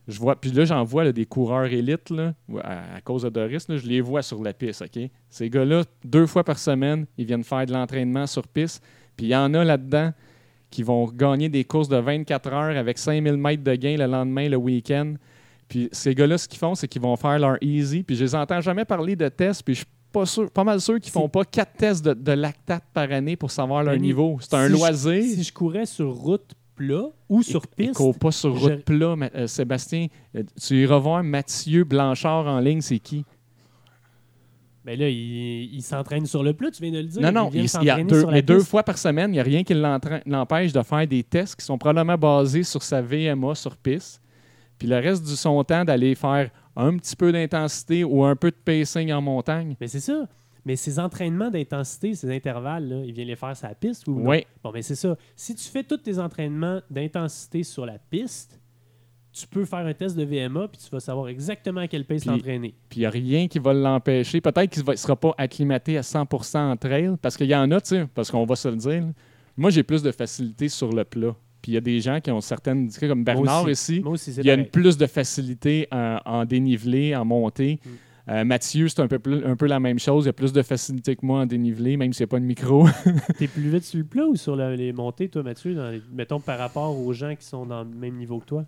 je 0.08 0.20
vois. 0.20 0.36
Puis 0.40 0.52
là, 0.52 0.66
j'en 0.66 0.84
vois 0.84 1.04
là, 1.04 1.12
des 1.12 1.26
coureurs 1.26 1.66
élites, 1.66 2.10
là, 2.10 2.34
à, 2.64 2.96
à 2.98 3.02
cause 3.02 3.24
de 3.24 3.30
Doris, 3.30 3.68
là, 3.70 3.78
je 3.78 3.86
les 3.88 4.02
vois 4.02 4.22
sur 4.22 4.42
la 4.44 4.54
piste. 4.54 4.82
OK? 4.82 5.10
Ces 5.30 5.50
gars-là, 5.50 5.84
deux 6.04 6.26
fois 6.26 6.44
par 6.44 6.58
semaine, 6.60 7.06
ils 7.18 7.26
viennent 7.26 7.44
faire 7.44 7.66
de 7.66 7.74
l'entraînement 7.74 8.28
sur 8.28 8.48
piste. 8.48 8.84
Puis 9.16 9.28
il 9.28 9.30
y 9.30 9.36
en 9.36 9.54
a 9.54 9.64
là-dedans 9.64 10.12
qui 10.70 10.84
vont 10.84 11.06
gagner 11.06 11.50
des 11.50 11.64
courses 11.66 11.90
de 11.90 11.98
24 11.98 12.54
heures 12.54 12.78
avec 12.78 12.98
5000 12.98 13.34
mètres 13.38 13.64
de 13.64 13.76
gain 13.76 13.98
le 13.98 14.06
lendemain, 14.06 14.48
le 14.50 14.58
week-end. 14.58 15.16
Puis 15.68 15.90
ces 15.92 16.16
gars-là, 16.16 16.38
ce 16.38 16.48
qu'ils 16.48 16.60
font, 16.60 16.76
c'est 16.76 16.88
qu'ils 16.88 17.02
vont 17.02 17.16
faire 17.16 17.38
leur 17.40 17.58
easy. 17.62 18.04
Puis 18.04 18.16
je 18.16 18.24
les 18.24 18.36
entends 18.36 18.62
jamais 18.62 18.86
parler 18.86 19.16
de 19.16 19.28
tests. 19.30 19.64
Puis 19.64 19.74
je 19.76 19.80
suis 19.80 19.88
pas, 20.12 20.26
sûr, 20.26 20.50
pas 20.50 20.64
mal 20.64 20.82
sûr 20.82 21.00
qu'ils 21.00 21.12
font 21.12 21.30
pas 21.30 21.46
quatre 21.46 21.74
tests 21.78 22.04
de, 22.04 22.14
de 22.14 22.32
lactate 22.34 22.84
par 22.94 23.12
année 23.12 23.36
pour 23.36 23.52
savoir 23.52 23.84
leur 23.84 23.96
niveau. 23.98 24.38
C'est 24.42 24.54
un 24.56 24.66
si 24.68 24.72
je- 24.74 24.78
loisir. 24.78 25.24
Si 25.24 25.44
je 25.44 25.54
courais 25.54 25.86
sur 25.86 26.12
route 26.14 26.52
plat 26.88 27.04
ou 27.30 27.44
sur 27.44 27.68
piste, 27.68 27.94
courent 27.96 28.18
pas 28.18 28.32
sur 28.32 28.58
route 28.60 28.72
je- 28.72 28.76
plat, 28.84 29.16
mais, 29.16 29.32
euh, 29.36 29.48
Sébastien. 29.48 30.08
Euh, 30.36 30.44
Tu 30.62 30.82
iras 30.84 30.98
voir 30.98 31.24
Mathieu 31.24 31.84
Blanchard 31.84 32.48
en 32.48 32.60
ligne, 32.60 32.82
c'est 32.82 33.00
qui? 33.00 33.26
ben 34.84 34.98
là, 35.00 35.08
il, 35.10 35.76
il 35.76 35.82
s'entraîne 35.84 36.26
sur 36.26 36.42
le 36.42 36.54
plat, 36.54 36.72
tu 36.72 36.82
viens 36.82 36.92
de 36.92 36.98
le 36.98 37.04
dire. 37.04 37.22
Non, 37.22 37.32
non, 37.32 37.50
il 37.54 37.66
il, 37.66 37.70
il 37.82 37.86
y 37.86 37.90
a 37.92 38.04
deux, 38.04 38.26
mais 38.26 38.42
deux 38.42 38.62
fois 38.62 38.82
par 38.82 38.98
semaine, 38.98 39.30
il 39.30 39.34
n'y 39.34 39.40
a 39.40 39.44
rien 39.44 39.64
qui 39.64 39.76
l'empêche 39.76 40.74
de 40.74 40.82
faire 40.82 41.06
des 41.08 41.22
tests 41.24 41.56
qui 41.60 41.64
sont 41.66 41.78
probablement 41.78 42.18
basés 42.18 42.64
sur 42.64 42.82
sa 42.82 43.00
VMA 43.00 43.54
sur 43.54 43.78
piste. 43.78 44.20
Puis 44.80 44.88
le 44.88 44.96
reste 44.96 45.24
du 45.24 45.36
son 45.36 45.64
temps 45.64 45.86
d'aller 45.86 46.16
faire 46.16 46.50
un 46.76 46.98
petit 46.98 47.16
peu 47.16 47.32
d'intensité 47.32 48.04
ou 48.04 48.24
un 48.26 48.36
peu 48.36 48.50
de 48.50 48.56
pacing 48.56 49.12
en 49.12 49.22
montagne. 49.22 49.76
Mais 49.80 49.88
c'est 49.88 50.00
ça. 50.00 50.28
Mais 50.66 50.76
ces 50.76 51.00
entraînements 51.00 51.50
d'intensité, 51.50 52.14
ces 52.14 52.30
intervalles, 52.30 52.88
là, 52.88 53.02
il 53.04 53.14
vient 53.14 53.26
les 53.26 53.36
faire 53.36 53.56
sur 53.58 53.68
la 53.68 53.76
piste 53.76 54.08
ou 54.08 54.20
non? 54.20 54.30
Oui. 54.30 54.46
Bon, 54.64 54.72
mais 54.72 54.82
c'est 54.82 54.96
ça. 54.96 55.18
Si 55.36 55.56
tu 55.56 55.68
fais 55.68 55.84
tous 55.84 55.98
tes 55.98 56.20
entraînements 56.20 56.82
d'intensité 56.90 57.64
sur 57.64 57.86
la 57.86 57.98
piste, 57.98 58.60
tu 59.34 59.48
peux 59.48 59.66
faire 59.66 59.86
un 59.86 59.94
test 59.94 60.16
de 60.16 60.24
VMA 60.24 60.68
puis 60.68 60.82
tu 60.84 60.90
vas 60.92 61.00
savoir 61.00 61.30
exactement 61.30 61.82
à 61.82 61.88
quelle 61.88 62.06
pace 62.06 62.26
t'entraîner. 62.26 62.76
Puis 62.90 63.00
il 63.00 63.02
n'y 63.02 63.06
a 63.06 63.10
rien 63.10 63.48
qui 63.48 63.60
va 63.60 63.74
l'empêcher. 63.74 64.42
Peut-être 64.42 64.70
qu'il 64.70 64.84
ne 64.86 64.96
sera 64.96 65.16
pas 65.16 65.34
acclimaté 65.38 65.98
à 65.98 66.02
100% 66.02 66.58
en 66.58 66.78
trail, 66.78 67.16
parce 67.22 67.38
qu'il 67.38 67.48
y 67.48 67.56
en 67.56 67.72
a, 67.72 67.82
tu 67.82 67.90
sais, 67.90 68.08
parce 68.14 68.30
qu'on 68.30 68.46
va 68.46 68.56
se 68.56 68.68
le 68.68 68.76
dire. 68.76 69.04
Moi, 69.58 69.70
j'ai 69.70 69.84
plus 69.84 70.04
de 70.04 70.12
facilité 70.12 70.70
sur 70.70 70.92
le 70.92 71.04
plat. 71.04 71.36
Puis 71.62 71.74
il 71.74 71.76
y 71.76 71.78
a 71.78 71.82
des 71.82 72.00
gens 72.00 72.20
qui 72.20 72.32
ont 72.32 72.42
certaines, 72.42 72.90
comme 72.92 73.24
Bernard 73.24 73.64
Moi 73.64 73.72
ici, 73.72 74.02
Moi 74.02 74.14
aussi, 74.14 74.32
il 74.32 74.46
y 74.46 74.50
a 74.50 74.56
une 74.56 74.66
plus 74.66 74.98
de 74.98 75.06
facilité 75.06 75.88
en, 75.92 76.20
en 76.26 76.46
dénivelé, 76.46 77.16
en 77.16 77.24
montée. 77.24 77.80
Mm. 77.86 77.90
Euh, 78.32 78.46
Mathieu, 78.46 78.88
c'est 78.88 79.02
un 79.02 79.08
peu, 79.08 79.20
plus- 79.20 79.44
un 79.46 79.56
peu 79.58 79.66
la 79.68 79.80
même 79.80 80.00
chose. 80.00 80.26
Il 80.26 80.30
a 80.30 80.34
plus 80.34 80.54
de 80.54 80.62
facilité 80.62 81.16
que 81.16 81.26
moi 81.26 81.42
en 81.42 81.46
dénivelé, 81.46 81.98
même 81.98 82.14
s'il 82.14 82.24
n'y 82.24 82.30
a 82.30 82.32
pas 82.32 82.40
de 82.40 82.46
micro. 82.46 82.88
T'es 83.38 83.48
plus 83.48 83.70
vite 83.70 83.84
sur 83.84 83.98
le 84.00 84.06
plat 84.06 84.26
ou 84.26 84.36
sur 84.36 84.56
la- 84.56 84.76
les 84.76 84.94
montées, 84.94 85.28
toi, 85.28 85.44
Mathieu, 85.44 85.76
dans 85.76 85.90
les- 85.90 86.02
mettons 86.14 86.40
par 86.40 86.58
rapport 86.58 86.98
aux 86.98 87.12
gens 87.14 87.36
qui 87.36 87.46
sont 87.46 87.66
dans 87.66 87.84
le 87.84 87.90
même 87.90 88.16
niveau 88.16 88.40
que 88.40 88.46
toi? 88.46 88.66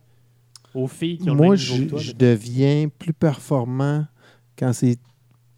Aux 0.75 0.87
filles 0.87 1.17
qui 1.17 1.29
ont 1.29 1.35
Moi, 1.35 1.45
le 1.45 1.51
même 1.51 1.59
niveau 1.59 1.75
je, 1.77 1.83
que 1.83 1.89
toi? 1.89 1.99
je 1.99 2.07
mettons. 2.11 2.25
deviens 2.25 2.87
plus 2.99 3.13
performant 3.13 4.05
quand 4.57 4.73
c'est 4.73 4.97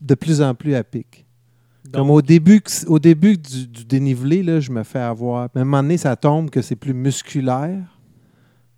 de 0.01 0.13
plus 0.15 0.41
en 0.41 0.53
plus 0.53 0.75
à 0.75 0.83
pic. 0.83 1.25
Comme 1.93 2.09
au 2.09 2.21
début, 2.21 2.61
au 2.87 2.99
début 2.99 3.37
du, 3.37 3.67
du 3.67 3.85
dénivelé, 3.85 4.43
là, 4.43 4.59
je 4.59 4.71
me 4.71 4.83
fais 4.83 4.99
avoir. 4.99 5.49
Mais 5.55 5.59
à 5.59 5.61
un 5.61 5.65
moment 5.65 5.81
donné, 5.83 5.97
ça 5.97 6.15
tombe 6.15 6.49
que 6.49 6.61
c'est 6.61 6.75
plus 6.75 6.93
musculaire. 6.93 7.81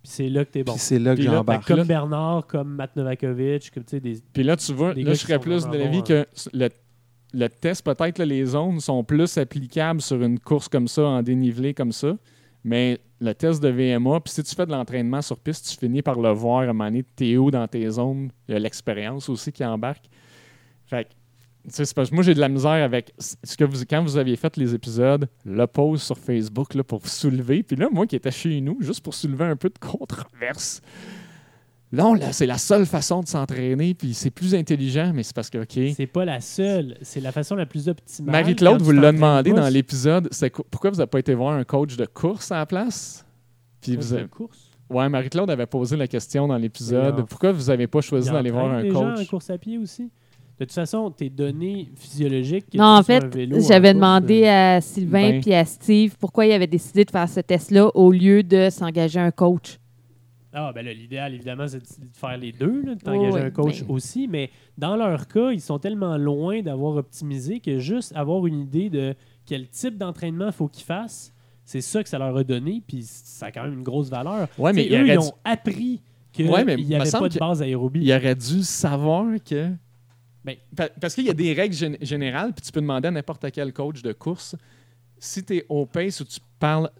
Puis 0.08 0.14
c'est 0.16 0.28
là 0.30 0.44
que 0.44 0.50
t'es 0.50 0.64
bon. 0.64 0.72
Puis 0.72 0.80
c'est 0.80 0.98
là 0.98 1.14
que 1.14 1.22
j'embarque. 1.22 1.66
Comme 1.66 1.76
là- 1.78 1.84
Bernard, 1.84 2.46
comme 2.46 2.74
Matt 2.74 2.96
Novakovic, 2.96 3.70
comme 3.72 3.84
tu 3.84 3.90
sais, 3.90 4.00
des... 4.00 4.18
Puis 4.32 4.42
là, 4.42 4.56
tu 4.56 4.72
vois, 4.72 4.94
là, 4.94 5.12
je 5.12 5.18
serais 5.18 5.38
plus 5.38 5.66
de 5.68 5.76
l'avis 5.76 6.02
que 6.02 6.26
le, 6.54 6.68
le 7.34 7.48
test, 7.48 7.84
peut-être, 7.84 8.18
là, 8.18 8.24
les 8.24 8.44
zones 8.46 8.80
sont 8.80 9.04
plus 9.04 9.36
applicables 9.38 10.00
sur 10.00 10.22
une 10.22 10.38
course 10.40 10.68
comme 10.68 10.88
ça, 10.88 11.02
en 11.02 11.22
dénivelé 11.22 11.74
comme 11.74 11.92
ça. 11.92 12.16
Mais 12.64 12.98
le 13.20 13.34
test 13.34 13.62
de 13.62 13.68
VMA, 13.68 14.20
puis 14.20 14.32
si 14.32 14.42
tu 14.42 14.54
fais 14.54 14.66
de 14.66 14.72
l'entraînement 14.72 15.22
sur 15.22 15.38
piste, 15.38 15.68
tu 15.70 15.76
finis 15.76 16.02
par 16.02 16.18
le 16.18 16.30
voir 16.30 16.60
à 16.60 16.64
un 16.64 16.66
moment 16.68 16.84
donné, 16.86 17.04
t'es 17.16 17.36
où 17.36 17.50
dans 17.50 17.66
tes 17.68 17.88
zones? 17.90 18.30
Il 18.48 18.52
y 18.52 18.56
a 18.56 18.58
l'expérience 18.58 19.28
aussi 19.28 19.52
qui 19.52 19.64
embarque. 19.64 20.04
Fait 20.86 21.04
que, 21.04 21.10
c'est 21.70 21.94
parce 21.94 22.10
que 22.10 22.14
moi, 22.14 22.22
j'ai 22.24 22.34
de 22.34 22.40
la 22.40 22.48
misère 22.48 22.70
avec 22.84 23.12
ce 23.18 23.56
que 23.56 23.64
vous, 23.64 23.78
quand 23.88 24.02
vous 24.02 24.16
aviez 24.16 24.36
fait 24.36 24.56
les 24.56 24.74
épisodes, 24.74 25.28
le 25.44 25.66
pause 25.66 26.02
sur 26.02 26.18
Facebook 26.18 26.74
là, 26.74 26.82
pour 26.84 26.98
vous 27.00 27.08
soulever. 27.08 27.62
Puis 27.62 27.76
là, 27.76 27.88
moi 27.90 28.06
qui 28.06 28.16
étais 28.16 28.30
chez 28.30 28.60
nous, 28.60 28.78
juste 28.80 29.00
pour 29.02 29.14
soulever 29.14 29.44
un 29.44 29.56
peu 29.56 29.68
de 29.68 29.78
controverse. 29.78 30.80
Non, 31.90 32.12
là, 32.12 32.32
c'est 32.32 32.44
la 32.44 32.58
seule 32.58 32.84
façon 32.84 33.22
de 33.22 33.28
s'entraîner, 33.28 33.94
puis 33.94 34.12
c'est 34.12 34.28
plus 34.30 34.54
intelligent, 34.54 35.10
mais 35.14 35.22
c'est 35.22 35.34
parce 35.34 35.48
que, 35.48 35.58
OK. 35.58 35.94
C'est 35.96 36.06
pas 36.06 36.26
la 36.26 36.40
seule. 36.42 36.98
C'est 37.00 37.20
la 37.20 37.32
façon 37.32 37.54
la 37.56 37.64
plus 37.64 37.88
optimale. 37.88 38.32
Marie-Claude 38.32 38.82
vous 38.82 38.92
l'a 38.92 39.10
demandé 39.10 39.52
dans 39.52 39.68
l'épisode, 39.68 40.28
c'est 40.30 40.50
quoi- 40.50 40.66
pourquoi 40.70 40.90
vous 40.90 40.96
n'avez 40.98 41.08
pas 41.08 41.18
été 41.18 41.32
voir 41.32 41.54
un 41.54 41.64
coach 41.64 41.96
de 41.96 42.04
course 42.04 42.52
à 42.52 42.56
la 42.58 42.66
place? 42.66 43.24
Puis 43.80 43.96
vous 43.96 44.12
avez- 44.12 44.26
course? 44.28 44.70
Ouais, 44.90 45.08
Marie-Claude 45.08 45.48
avait 45.50 45.66
posé 45.66 45.96
la 45.96 46.06
question 46.06 46.46
dans 46.46 46.56
l'épisode. 46.58 47.26
Pourquoi 47.26 47.52
vous 47.52 47.64
n'avez 47.64 47.86
pas 47.86 48.00
choisi 48.02 48.30
d'aller 48.30 48.50
voir 48.50 48.66
un 48.70 48.82
les 48.82 48.90
gens 48.90 49.12
en 49.12 49.14
coach? 49.16 49.28
course 49.28 49.48
à 49.50 49.56
pied 49.58 49.78
aussi? 49.78 50.10
De 50.58 50.64
toute 50.64 50.72
façon, 50.72 51.10
tes 51.12 51.30
données 51.30 51.88
physiologiques. 51.94 52.70
que 52.70 52.78
Non, 52.78 52.94
tu 52.96 53.00
en 53.00 53.02
fait, 53.04 53.60
j'avais 53.68 53.94
demandé 53.94 54.42
euh, 54.44 54.76
à 54.76 54.80
Sylvain 54.80 55.30
Ben. 55.30 55.40
puis 55.40 55.54
à 55.54 55.64
Steve 55.64 56.16
pourquoi 56.18 56.46
ils 56.46 56.52
avaient 56.52 56.66
décidé 56.66 57.04
de 57.04 57.10
faire 57.12 57.28
ce 57.28 57.38
test-là 57.40 57.90
au 57.94 58.10
lieu 58.10 58.42
de 58.42 58.68
s'engager 58.70 59.20
un 59.20 59.30
coach. 59.30 59.78
Ah, 60.52 60.72
ben 60.74 60.84
là, 60.84 60.92
l'idéal, 60.92 61.34
évidemment, 61.34 61.68
c'est 61.68 61.78
de 61.78 61.86
faire 62.14 62.36
les 62.36 62.50
deux, 62.52 62.82
là, 62.84 62.94
de 62.96 63.00
t'engager 63.00 63.30
Oh, 63.32 63.36
oui, 63.36 63.40
un 63.42 63.50
coach 63.50 63.82
ben. 63.84 63.94
aussi. 63.94 64.26
Mais 64.26 64.50
dans 64.76 64.96
leur 64.96 65.28
cas, 65.28 65.50
ils 65.52 65.60
sont 65.60 65.78
tellement 65.78 66.16
loin 66.16 66.60
d'avoir 66.62 66.96
optimisé 66.96 67.60
que 67.60 67.78
juste 67.78 68.12
avoir 68.16 68.44
une 68.46 68.60
idée 68.62 68.90
de 68.90 69.14
quel 69.46 69.68
type 69.68 69.96
d'entraînement 69.96 70.46
il 70.46 70.52
faut 70.52 70.66
qu'ils 70.66 70.84
fassent, 70.86 71.32
c'est 71.64 71.82
ça 71.82 72.02
que 72.02 72.08
ça 72.08 72.18
leur 72.18 72.36
a 72.36 72.42
donné. 72.42 72.82
Puis 72.84 73.02
ça 73.04 73.46
a 73.46 73.52
quand 73.52 73.62
même 73.62 73.74
une 73.74 73.82
grosse 73.84 74.08
valeur. 74.10 74.48
Ouais, 74.58 74.72
mais 74.72 74.88
eux, 74.88 74.94
aurait 75.02 75.14
ils 75.14 75.18
dû- 75.20 75.26
ont 75.26 75.32
appris 75.44 76.00
qu'il 76.32 76.50
Ouais, 76.50 76.64
n'y 76.64 76.94
avait 76.96 77.10
pas 77.10 77.28
de 77.28 77.38
base 77.38 77.62
aérobie. 77.62 78.00
Il 78.02 78.12
aurait 78.12 78.34
dû 78.34 78.62
savoir 78.64 79.26
que. 79.48 79.70
Pa- 80.76 80.88
parce 81.00 81.14
qu'il 81.14 81.24
y 81.24 81.30
a 81.30 81.34
des 81.34 81.52
règles 81.52 81.74
gén- 81.74 81.96
générales, 82.04 82.52
puis 82.54 82.64
tu 82.64 82.72
peux 82.72 82.80
demander 82.80 83.08
à 83.08 83.10
n'importe 83.10 83.50
quel 83.52 83.72
coach 83.72 84.02
de 84.02 84.12
course 84.12 84.56
si 85.20 85.44
tu 85.44 85.56
es 85.56 85.66
au 85.68 85.84
pace 85.84 86.20
ou 86.20 86.24
tu 86.24 86.38
parles, 86.60 86.90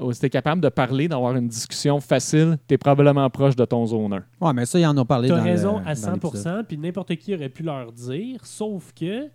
ou 0.00 0.10
si 0.12 0.20
tu 0.20 0.26
es 0.26 0.30
capable 0.30 0.62
de 0.62 0.70
parler, 0.70 1.06
d'avoir 1.06 1.36
une 1.36 1.48
discussion 1.48 2.00
facile, 2.00 2.56
tu 2.66 2.74
es 2.74 2.78
probablement 2.78 3.28
proche 3.28 3.54
de 3.56 3.64
ton 3.66 3.84
zone 3.84 4.14
1. 4.40 4.46
Ouais, 4.46 4.52
mais 4.54 4.64
ça, 4.64 4.78
ils 4.80 4.86
en 4.86 4.96
ont 4.96 5.04
parlé 5.04 5.28
Tu 5.28 5.34
dans 5.34 5.40
as 5.40 5.44
raison 5.44 5.78
le- 5.78 5.86
à 5.86 5.94
dans 5.94 6.12
l'épisode. 6.14 6.36
100 6.36 6.64
puis 6.64 6.78
n'importe 6.78 7.14
qui 7.16 7.34
aurait 7.34 7.50
pu 7.50 7.62
leur 7.62 7.92
dire, 7.92 8.44
sauf 8.46 8.92
que 8.94 9.28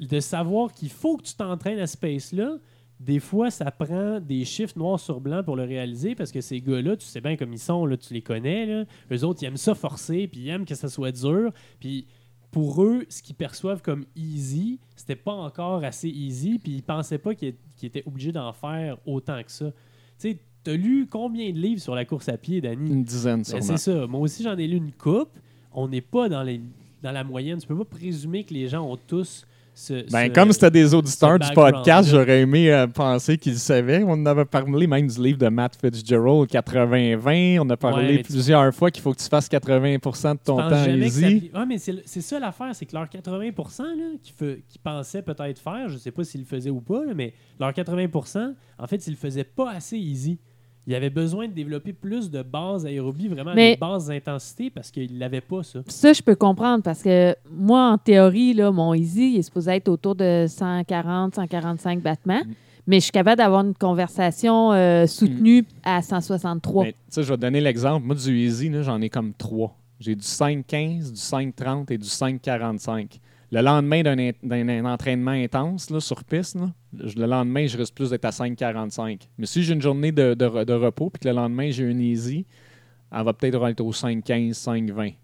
de 0.00 0.20
savoir 0.20 0.72
qu'il 0.72 0.88
faut 0.90 1.18
que 1.18 1.24
tu 1.24 1.34
t'entraînes 1.34 1.78
à 1.78 1.86
ce 1.86 1.96
pace-là, 1.98 2.56
des 2.98 3.20
fois, 3.20 3.50
ça 3.50 3.70
prend 3.70 4.18
des 4.20 4.44
chiffres 4.44 4.78
noirs 4.78 4.98
sur 5.00 5.20
blanc 5.20 5.42
pour 5.44 5.56
le 5.56 5.64
réaliser 5.64 6.14
parce 6.14 6.30
que 6.32 6.40
ces 6.40 6.60
gars-là, 6.60 6.96
tu 6.96 7.04
sais 7.04 7.20
bien 7.20 7.36
comme 7.36 7.52
ils 7.52 7.58
sont, 7.58 7.84
là, 7.84 7.96
tu 7.96 8.14
les 8.14 8.22
connais. 8.22 8.64
Là. 8.64 8.84
Eux 9.12 9.24
autres, 9.24 9.42
ils 9.42 9.46
aiment 9.46 9.56
ça 9.56 9.74
forcer, 9.74 10.26
puis 10.28 10.40
ils 10.42 10.48
aiment 10.48 10.64
que 10.64 10.74
ça 10.76 10.88
soit 10.88 11.12
dur. 11.12 11.52
Puis 11.80 12.06
pour 12.52 12.84
eux, 12.84 13.04
ce 13.08 13.22
qu'ils 13.22 13.34
perçoivent 13.34 13.82
comme 13.82 14.04
easy, 14.14 14.78
c'était 14.94 15.16
pas 15.16 15.32
encore 15.32 15.82
assez 15.82 16.08
easy, 16.08 16.58
puis 16.58 16.72
ils 16.72 16.82
pensaient 16.82 17.18
pas 17.18 17.34
qu'ils 17.34 17.54
étaient 17.82 18.04
obligés 18.06 18.30
d'en 18.30 18.52
faire 18.52 18.98
autant 19.06 19.42
que 19.42 19.50
ça. 19.50 19.70
Tu 20.18 20.30
sais, 20.30 20.38
t'as 20.62 20.74
lu 20.74 21.08
combien 21.10 21.50
de 21.50 21.58
livres 21.58 21.80
sur 21.80 21.94
la 21.94 22.04
course 22.04 22.28
à 22.28 22.36
pied, 22.36 22.60
Danny? 22.60 22.90
Une 22.90 23.02
dizaine, 23.02 23.42
Ben, 23.50 23.62
c'est 23.62 23.78
ça. 23.78 24.06
Moi 24.06 24.20
aussi, 24.20 24.42
j'en 24.42 24.56
ai 24.56 24.66
lu 24.68 24.76
une 24.76 24.92
coupe. 24.92 25.30
On 25.72 25.88
n'est 25.88 26.02
pas 26.02 26.28
dans, 26.28 26.42
les, 26.42 26.60
dans 27.02 27.10
la 27.10 27.24
moyenne. 27.24 27.58
Tu 27.58 27.66
peux 27.66 27.76
pas 27.76 27.86
présumer 27.86 28.44
que 28.44 28.52
les 28.52 28.68
gens 28.68 28.86
ont 28.86 28.98
tous 28.98 29.46
ce. 29.74 30.10
Ben, 30.10 30.28
ce- 30.28 30.32
comme 30.32 30.52
c'était 30.52 30.70
des 30.70 30.92
auditeurs 30.94 31.38
du 31.38 31.46
podcast, 31.54 32.08
j'aurais 32.10 32.40
aimé 32.42 32.70
euh, 32.72 32.86
penser 32.86 33.38
qu'ils 33.38 33.58
savaient. 33.58 34.02
On 34.04 34.12
en 34.12 34.26
avait 34.26 34.44
parlé 34.44 34.86
même 34.86 35.06
du 35.06 35.22
livre 35.22 35.38
de 35.38 35.48
Matt 35.48 35.76
Fitzgerald, 35.80 36.48
80-20. 36.48 37.58
On 37.60 37.70
a 37.70 37.76
parlé 37.76 38.06
Ouais, 38.06 38.12
mais 38.16 38.22
tu- 38.22 38.32
plusieurs 38.32 38.74
fois 38.74 38.90
qu'il 38.90 39.02
faut 39.02 39.12
que 39.12 39.20
tu 39.22 39.28
fasses 39.28 39.48
80% 39.48 40.34
de 40.34 40.38
ton 40.44 40.56
temps 40.56 40.68
ça 40.70 40.90
easy. 40.90 41.50
Ah, 41.54 41.64
mais 41.66 41.78
c'est 41.78 42.20
ça 42.20 42.38
l'affaire, 42.38 42.70
c'est 42.74 42.86
que 42.86 42.94
leurs 42.94 43.08
80 43.08 43.40
là, 43.40 43.94
qu'ils 44.22 44.34
fe- 44.34 44.60
qu'ils 44.68 44.80
pensaient 44.82 45.22
peut-être 45.22 45.58
faire, 45.58 45.88
je 45.88 45.98
sais 45.98 46.10
pas 46.10 46.24
s'ils 46.24 46.40
le 46.42 46.46
faisaient 46.46 46.70
ou 46.70 46.80
pas, 46.80 47.04
là, 47.04 47.12
mais 47.14 47.32
leurs 47.58 47.72
80% 47.72 48.54
en 48.78 48.86
fait, 48.86 49.06
ils 49.06 49.10
le 49.10 49.16
faisaient 49.16 49.44
pas 49.44 49.70
assez 49.70 49.96
easy. 49.96 50.38
Ils 50.86 50.94
avaient 50.94 51.10
besoin 51.10 51.46
de 51.46 51.52
développer 51.52 51.92
plus 51.92 52.30
de 52.30 52.42
bases 52.42 52.84
aérobie, 52.84 53.28
vraiment 53.28 53.54
Mais- 53.54 53.74
des 53.74 53.76
bases 53.76 54.06
d'intensité, 54.08 54.68
parce 54.70 54.90
qu'ils 54.90 55.18
l'avaient 55.18 55.40
pas, 55.40 55.62
ça. 55.62 55.80
Ça, 55.86 56.12
je 56.12 56.22
peux 56.22 56.34
comprendre 56.34 56.82
parce 56.82 57.02
que 57.02 57.36
moi, 57.50 57.92
en 57.92 57.98
théorie, 57.98 58.52
là, 58.52 58.72
mon 58.72 58.92
easy 58.92 59.34
il 59.34 59.38
est 59.38 59.42
supposé 59.42 59.72
être 59.72 59.88
autour 59.88 60.16
de 60.16 60.46
140, 60.48 61.36
145 61.36 62.00
battements. 62.00 62.42
Mm. 62.44 62.54
Mais 62.88 62.96
je 62.96 63.04
suis 63.04 63.12
capable 63.12 63.38
d'avoir 63.38 63.64
une 63.64 63.74
conversation 63.74 64.72
euh, 64.72 65.06
soutenue 65.06 65.64
à 65.84 66.02
163. 66.02 66.84
Mais, 66.84 66.92
tu 66.92 66.98
sais, 67.10 67.22
je 67.22 67.28
vais 67.28 67.36
te 67.36 67.40
donner 67.42 67.60
l'exemple. 67.60 68.04
Moi, 68.04 68.16
du 68.16 68.36
Easy, 68.36 68.68
là, 68.68 68.82
j'en 68.82 69.00
ai 69.00 69.08
comme 69.08 69.32
trois. 69.34 69.76
J'ai 70.00 70.16
du 70.16 70.24
5-15, 70.24 71.12
du 71.12 71.20
5-30 71.20 71.92
et 71.92 71.98
du 71.98 72.08
5-45. 72.08 73.20
Le 73.54 73.60
lendemain 73.60 74.02
d'un 74.02 74.84
entraînement 74.86 75.30
intense 75.32 75.90
là, 75.90 76.00
sur 76.00 76.24
piste, 76.24 76.56
là, 76.56 76.70
le 76.94 77.26
lendemain, 77.26 77.66
je 77.66 77.76
risque 77.76 77.94
plus 77.94 78.08
d'être 78.10 78.24
à 78.24 78.30
5-45. 78.30 79.28
Mais 79.36 79.44
si 79.46 79.62
j'ai 79.62 79.74
une 79.74 79.82
journée 79.82 80.10
de, 80.10 80.32
de 80.34 80.46
re- 80.46 80.64
de 80.64 80.72
repos 80.72 81.10
puis 81.10 81.20
que 81.20 81.28
le 81.28 81.34
lendemain, 81.34 81.70
j'ai 81.70 81.84
une 81.84 82.00
Easy, 82.00 82.46
elle 83.14 83.22
va 83.24 83.32
peut-être 83.34 83.62
être 83.68 83.80
au 83.82 83.92
5-15, 83.92 84.52
5-20. 84.54 85.14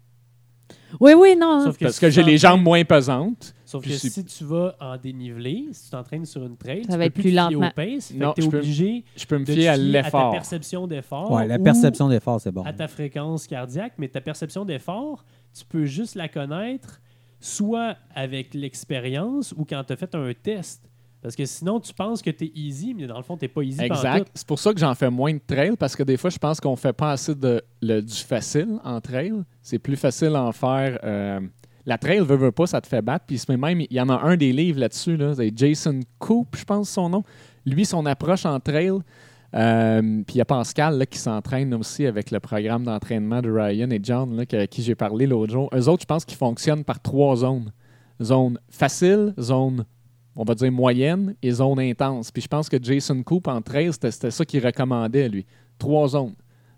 Oui, 0.99 1.13
oui, 1.17 1.35
non. 1.35 1.63
Sauf 1.65 1.79
Parce 1.79 1.95
si 1.95 1.99
que 2.01 2.09
j'ai 2.11 2.21
les 2.23 2.37
jambes 2.37 2.61
moins 2.61 2.83
pesantes. 2.83 3.55
Sauf 3.65 3.83
que 3.83 3.89
si 3.91 4.23
tu 4.25 4.43
vas 4.43 4.75
en 4.79 4.97
dénivelé, 4.97 5.65
si 5.71 5.85
tu 5.85 5.89
t'entraînes 5.91 6.25
sur 6.25 6.43
une 6.45 6.55
trail, 6.57 6.83
Ça 6.83 6.85
tu 6.85 6.91
va 6.91 6.97
peux 6.97 7.03
être 7.05 7.13
plus 7.13 7.23
plus 7.23 7.31
lentement. 7.31 7.67
au 7.67 7.71
pace. 7.71 8.13
Non, 8.15 8.33
peux- 8.35 8.57
obligé 8.57 9.03
Je 9.15 9.25
peux 9.25 9.37
me 9.39 9.45
de 9.45 9.51
fier 9.51 9.69
à 9.69 9.73
fier 9.75 9.89
à 9.97 10.01
ta 10.01 10.01
l'effort. 10.03 10.31
perception 10.31 10.85
d'effort. 10.87 11.31
Ouais, 11.31 11.47
la 11.47 11.57
perception 11.59 12.07
d'effort, 12.09 12.39
c'est 12.41 12.51
bon. 12.51 12.63
à 12.63 12.73
ta 12.73 12.87
fréquence 12.87 13.47
cardiaque, 13.47 13.93
mais 13.97 14.07
ta 14.07 14.21
perception 14.21 14.65
d'effort, 14.65 15.25
tu 15.57 15.65
peux 15.65 15.85
juste 15.85 16.13
la 16.15 16.27
connaître 16.27 17.01
soit 17.39 17.95
avec 18.13 18.53
l'expérience 18.53 19.53
ou 19.57 19.65
quand 19.65 19.83
tu 19.83 19.93
as 19.93 19.95
fait 19.95 20.13
un 20.15 20.31
test. 20.33 20.83
Parce 21.21 21.35
que 21.35 21.45
sinon, 21.45 21.81
tu 21.81 21.93
penses 21.93 22.21
que 22.21 22.29
tu 22.29 22.45
es 22.45 22.51
easy, 22.55 22.93
mais 22.93 23.05
dans 23.05 23.17
le 23.17 23.23
fond, 23.23 23.35
tu 23.35 23.47
pas 23.49 23.61
easy 23.61 23.81
Exact. 23.83 24.29
C'est 24.33 24.47
pour 24.47 24.57
ça 24.57 24.73
que 24.73 24.79
j'en 24.79 24.95
fais 24.95 25.09
moins 25.09 25.33
de 25.33 25.41
trail 25.45 25.75
parce 25.77 25.93
que 25.93 26.03
des 26.03 26.15
fois, 26.15 26.29
je 26.29 26.37
pense 26.37 26.61
qu'on 26.61 26.77
fait 26.77 26.93
pas 26.93 27.11
assez 27.11 27.35
de, 27.35 27.61
le- 27.81 28.01
du 28.01 28.13
facile 28.15 28.79
en 28.85 29.01
trail. 29.01 29.33
C'est 29.61 29.79
plus 29.79 29.97
facile 29.97 30.35
en 30.37 30.51
faire. 30.53 30.97
euh, 31.03 31.41
la 31.85 31.97
trail, 31.97 32.19
veut, 32.19 32.35
veut 32.37 32.51
pas, 32.53 32.67
ça 32.67 32.79
te 32.79 32.87
fait 32.87 33.01
battre. 33.01 33.25
Puis 33.27 33.41
même, 33.49 33.81
il 33.81 33.91
y 33.91 33.99
en 33.99 34.07
a 34.09 34.15
un 34.21 34.37
des 34.37 34.53
livres 34.53 34.79
là-dessus. 34.79 35.17
Là, 35.17 35.33
c'est 35.35 35.51
Jason 35.55 35.99
Coop, 36.19 36.55
je 36.55 36.63
pense 36.63 36.89
son 36.89 37.09
nom. 37.09 37.23
Lui, 37.65 37.83
son 37.83 38.05
approche 38.05 38.45
en 38.45 38.59
trail. 38.59 38.91
Euh, 39.55 40.01
puis 40.27 40.35
il 40.35 40.37
y 40.37 40.41
a 40.41 40.45
Pascal 40.45 41.05
qui 41.07 41.17
s'entraîne 41.17 41.73
aussi 41.73 42.05
avec 42.05 42.31
le 42.31 42.39
programme 42.39 42.83
d'entraînement 42.83 43.41
de 43.41 43.49
Ryan 43.51 43.89
et 43.89 43.99
John, 44.01 44.35
là, 44.35 44.43
à 44.51 44.67
qui 44.67 44.83
j'ai 44.83 44.95
parlé 44.95 45.25
l'autre 45.25 45.51
jour. 45.51 45.69
Eux 45.73 45.89
autres, 45.89 46.03
je 46.03 46.07
pense 46.07 46.25
qu'ils 46.25 46.37
fonctionnent 46.37 46.83
par 46.83 47.01
trois 47.01 47.37
zones. 47.37 47.71
Zone 48.21 48.59
facile, 48.69 49.33
zone 49.39 49.85
on 50.35 50.45
va 50.45 50.55
dire 50.55 50.71
moyenne 50.71 51.35
et 51.41 51.51
zone 51.51 51.79
intense. 51.79 52.31
Puis 52.31 52.41
je 52.41 52.47
pense 52.47 52.69
que 52.69 52.77
Jason 52.81 53.21
Coop 53.23 53.49
en 53.49 53.61
trail, 53.61 53.91
c'était 53.91 54.31
ça 54.31 54.45
qu'il 54.45 54.65
recommandait, 54.65 55.27
lui. 55.27 55.45
Trois 55.77 56.07
zones. 56.07 56.35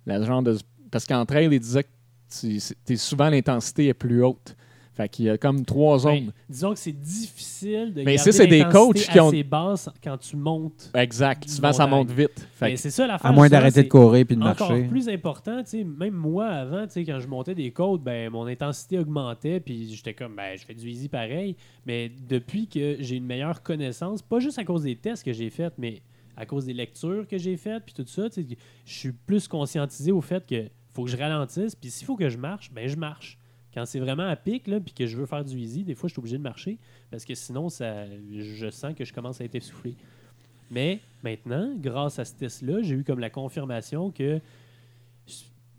La 0.07 0.19
genre 0.23 0.43
parce 0.89 1.05
qu'en 1.05 1.25
trail, 1.27 1.47
il 1.51 1.59
disait 1.59 1.83
que 1.83 2.95
souvent 2.95 3.29
l'intensité 3.29 3.87
est 3.87 3.93
plus 3.93 4.23
haute. 4.23 4.55
Fait 4.93 5.07
qu'il 5.07 5.25
y 5.25 5.29
a 5.29 5.37
comme 5.37 5.63
trois 5.63 5.95
Ben, 5.95 5.99
zones. 6.03 6.33
disons 6.49 6.73
que 6.73 6.79
c'est 6.79 6.91
difficile 6.91 7.93
de 7.93 8.03
Mais 8.03 8.15
garder 8.15 8.31
c'est 8.33 8.47
des 8.47 8.63
coachs 8.65 8.95
qui 8.97 9.19
ont- 9.21 9.29
assez 9.29 9.43
basse 9.43 9.89
quand 10.03 10.17
tu 10.17 10.35
montes. 10.35 10.91
Exact. 10.93 11.47
Souvent, 11.49 11.71
ça 11.71 11.87
monte 11.87 12.11
vite. 12.11 12.45
Fait 12.53 12.65
Mais 12.65 12.73
que- 12.73 12.79
c'est 12.79 12.89
ça 12.91 13.07
l'affaire. 13.07 13.31
À 13.31 13.33
moins 13.33 13.47
d'arrêter 13.47 13.83
de 13.83 13.87
courir 13.87 14.25
puis 14.25 14.35
de 14.35 14.41
Encore 14.43 14.69
marcher. 14.71 14.87
plus 14.87 15.07
important, 15.07 15.63
tu 15.63 15.69
sais, 15.69 15.83
même 15.85 16.13
moi 16.13 16.45
avant, 16.47 16.85
tu 16.87 16.93
sais, 16.93 17.05
quand 17.05 17.19
je 17.21 17.27
montais 17.27 17.55
des 17.55 17.71
côtes, 17.71 18.03
ben 18.03 18.29
mon 18.29 18.45
intensité 18.47 18.99
augmentait, 18.99 19.59
puis 19.61 19.93
j'étais 19.95 20.13
comme, 20.13 20.35
ben 20.35 20.57
je 20.57 20.65
fais 20.65 20.73
du 20.73 20.89
easy 20.89 21.07
pareil. 21.07 21.55
Mais 21.85 22.11
depuis 22.27 22.67
que 22.67 22.97
j'ai 22.99 23.15
une 23.15 23.25
meilleure 23.25 23.63
connaissance, 23.63 24.21
pas 24.21 24.39
juste 24.39 24.59
à 24.59 24.65
cause 24.65 24.83
des 24.83 24.97
tests 24.97 25.23
que 25.23 25.31
j'ai 25.31 25.49
faits, 25.49 25.73
mais 25.77 26.01
à 26.35 26.45
cause 26.45 26.65
des 26.65 26.73
lectures 26.73 27.25
que 27.29 27.37
j'ai 27.37 27.55
faites, 27.55 27.83
puis 27.85 27.93
tout 27.93 28.05
ça, 28.07 28.29
tu 28.29 28.41
sais, 28.43 28.47
je 28.85 28.93
suis 28.93 29.11
plus 29.13 29.47
conscientisé 29.47 30.11
au 30.11 30.21
fait 30.21 30.45
que 30.45 30.65
faut 30.93 31.05
que 31.05 31.09
je 31.11 31.15
ralentisse, 31.17 31.75
puis 31.75 31.89
s'il 31.89 32.05
faut 32.05 32.17
que 32.17 32.27
je 32.27 32.37
marche, 32.37 32.71
ben 32.73 32.87
je 32.89 32.97
marche. 32.97 33.37
Quand 33.73 33.85
c'est 33.85 33.99
vraiment 33.99 34.27
à 34.27 34.35
pic, 34.35 34.67
là, 34.67 34.79
puis 34.79 34.93
que 34.93 35.05
je 35.05 35.17
veux 35.17 35.25
faire 35.25 35.45
du 35.45 35.57
easy, 35.57 35.83
des 35.83 35.95
fois, 35.95 36.09
je 36.09 36.13
suis 36.13 36.19
obligé 36.19 36.37
de 36.37 36.43
marcher, 36.43 36.77
parce 37.09 37.25
que 37.25 37.35
sinon, 37.35 37.69
ça, 37.69 38.05
je 38.07 38.69
sens 38.69 38.93
que 38.93 39.05
je 39.05 39.13
commence 39.13 39.39
à 39.41 39.45
être 39.45 39.55
essoufflé. 39.55 39.95
Mais 40.69 40.99
maintenant, 41.23 41.73
grâce 41.77 42.19
à 42.19 42.25
ce 42.25 42.33
test-là, 42.35 42.81
j'ai 42.81 42.95
eu 42.95 43.03
comme 43.03 43.19
la 43.19 43.29
confirmation 43.29 44.11
que 44.11 44.39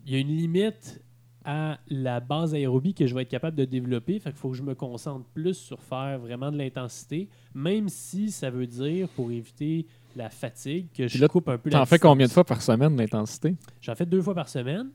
il 0.04 0.12
y 0.12 0.16
a 0.16 0.18
une 0.18 0.36
limite 0.36 1.00
à 1.44 1.78
la 1.88 2.20
base 2.20 2.54
aérobie 2.54 2.94
que 2.94 3.06
je 3.06 3.14
vais 3.14 3.22
être 3.22 3.28
capable 3.28 3.56
de 3.56 3.64
développer. 3.64 4.18
Fait 4.18 4.30
qu'il 4.30 4.38
faut 4.38 4.50
que 4.50 4.56
je 4.56 4.62
me 4.62 4.74
concentre 4.74 5.26
plus 5.34 5.54
sur 5.54 5.82
faire 5.82 6.18
vraiment 6.18 6.52
de 6.52 6.58
l'intensité, 6.58 7.28
même 7.54 7.88
si 7.88 8.30
ça 8.30 8.50
veut 8.50 8.66
dire, 8.66 9.08
pour 9.10 9.30
éviter 9.30 9.86
la 10.14 10.28
fatigue, 10.28 10.88
que 10.94 11.08
je 11.08 11.20
là, 11.20 11.28
coupe 11.28 11.48
un 11.48 11.58
peu 11.58 11.70
la 11.70 11.78
T'en 11.78 11.86
fais 11.86 11.98
combien 11.98 12.26
de 12.26 12.32
fois 12.32 12.44
par 12.44 12.62
semaine 12.62 12.96
l'intensité? 12.96 13.56
J'en 13.80 13.94
fais 13.94 14.06
deux 14.06 14.20
fois 14.20 14.34
par 14.34 14.48
semaine. 14.48 14.90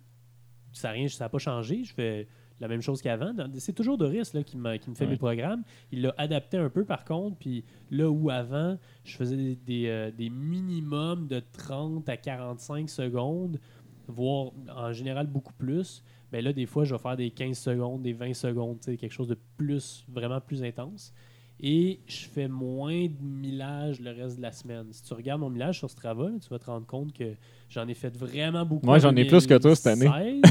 Ça 0.74 0.96
n'a 0.96 1.08
ça 1.10 1.26
a 1.26 1.30
pas 1.30 1.40
changé. 1.40 1.84
Je 1.84 1.94
fais 1.94 2.28
la 2.60 2.68
même 2.68 2.82
chose 2.82 3.02
qu'avant. 3.02 3.34
C'est 3.60 3.74
toujours 3.74 3.98
Doris 3.98 4.34
là, 4.34 4.44
qui, 4.44 4.58
m'a- 4.58 4.78
qui 4.78 4.90
me 4.90 4.96
fait 4.96 5.06
Ouais. 5.06 5.12
mes 5.12 5.18
programmes. 5.18 5.64
Il 5.92 6.02
l'a 6.02 6.14
adapté 6.18 6.58
un 6.58 6.70
peu 6.70 6.86
par 6.86 7.06
contre. 7.06 7.38
Puis 7.38 7.64
là 7.92 8.10
où 8.10 8.30
avant, 8.30 8.78
je 9.04 9.16
faisais 9.16 9.36
des, 9.38 9.56
des, 9.56 9.88
euh, 9.88 10.12
des 10.12 10.30
minimums 10.30 11.28
de 11.28 11.42
30 11.54 12.08
à 12.10 12.18
45 12.18 12.90
secondes, 12.90 13.60
voire 14.08 14.52
en 14.76 14.92
général 14.94 15.28
beaucoup 15.28 15.54
plus. 15.54 16.04
Mais 16.32 16.42
là, 16.42 16.52
des 16.52 16.66
fois, 16.66 16.84
je 16.84 16.94
vais 16.94 17.00
faire 17.02 17.16
des 17.16 17.32
15 17.32 17.58
secondes, 17.58 18.02
des 18.02 18.14
20 18.14 18.34
secondes, 18.34 18.80
quelque 18.82 19.12
chose 19.12 19.28
de 19.30 19.38
plus, 19.58 20.04
vraiment 20.10 20.42
plus 20.42 20.64
intense. 20.64 21.14
Et 21.60 22.00
je 22.06 22.28
fais 22.28 22.48
moins 22.48 23.06
de 23.06 23.16
millage 23.20 24.00
le 24.00 24.12
reste 24.12 24.38
de 24.38 24.44
la 24.44 24.52
semaine. 24.52 24.86
Si 24.92 25.02
tu 25.02 25.14
regardes 25.14 25.42
mon 25.42 25.50
millage 25.50 25.80
sur 25.80 25.90
Strava, 25.90 26.30
tu 26.42 26.50
vas 26.50 26.60
te 26.60 26.66
rendre 26.66 26.86
compte 26.86 27.14
que 27.14 27.34
j'en 27.70 27.88
ai 27.88 27.96
fait 27.96 28.16
vraiment 28.16 28.64
beaucoup. 28.64 28.86
Moi, 28.86 28.98
en 28.98 29.00
j'en 29.00 29.16
ai 29.16 29.26
plus 29.26 29.48
que 29.48 29.58
toi 29.58 29.76
cette 29.76 29.88
année. 29.88 30.06
2016. 30.06 30.42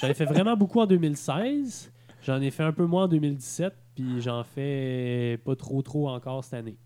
j'en 0.00 0.08
ai 0.08 0.14
fait 0.14 0.26
vraiment 0.26 0.56
beaucoup 0.56 0.80
en 0.80 0.86
2016. 0.86 1.90
J'en 2.22 2.40
ai 2.42 2.50
fait 2.50 2.64
un 2.64 2.72
peu 2.72 2.84
moins 2.84 3.04
en 3.04 3.08
2017. 3.08 3.72
Puis 3.94 4.20
j'en 4.20 4.44
fais 4.44 5.40
pas 5.44 5.56
trop, 5.56 5.80
trop 5.82 6.08
encore 6.08 6.44
cette 6.44 6.54
année. 6.54 6.76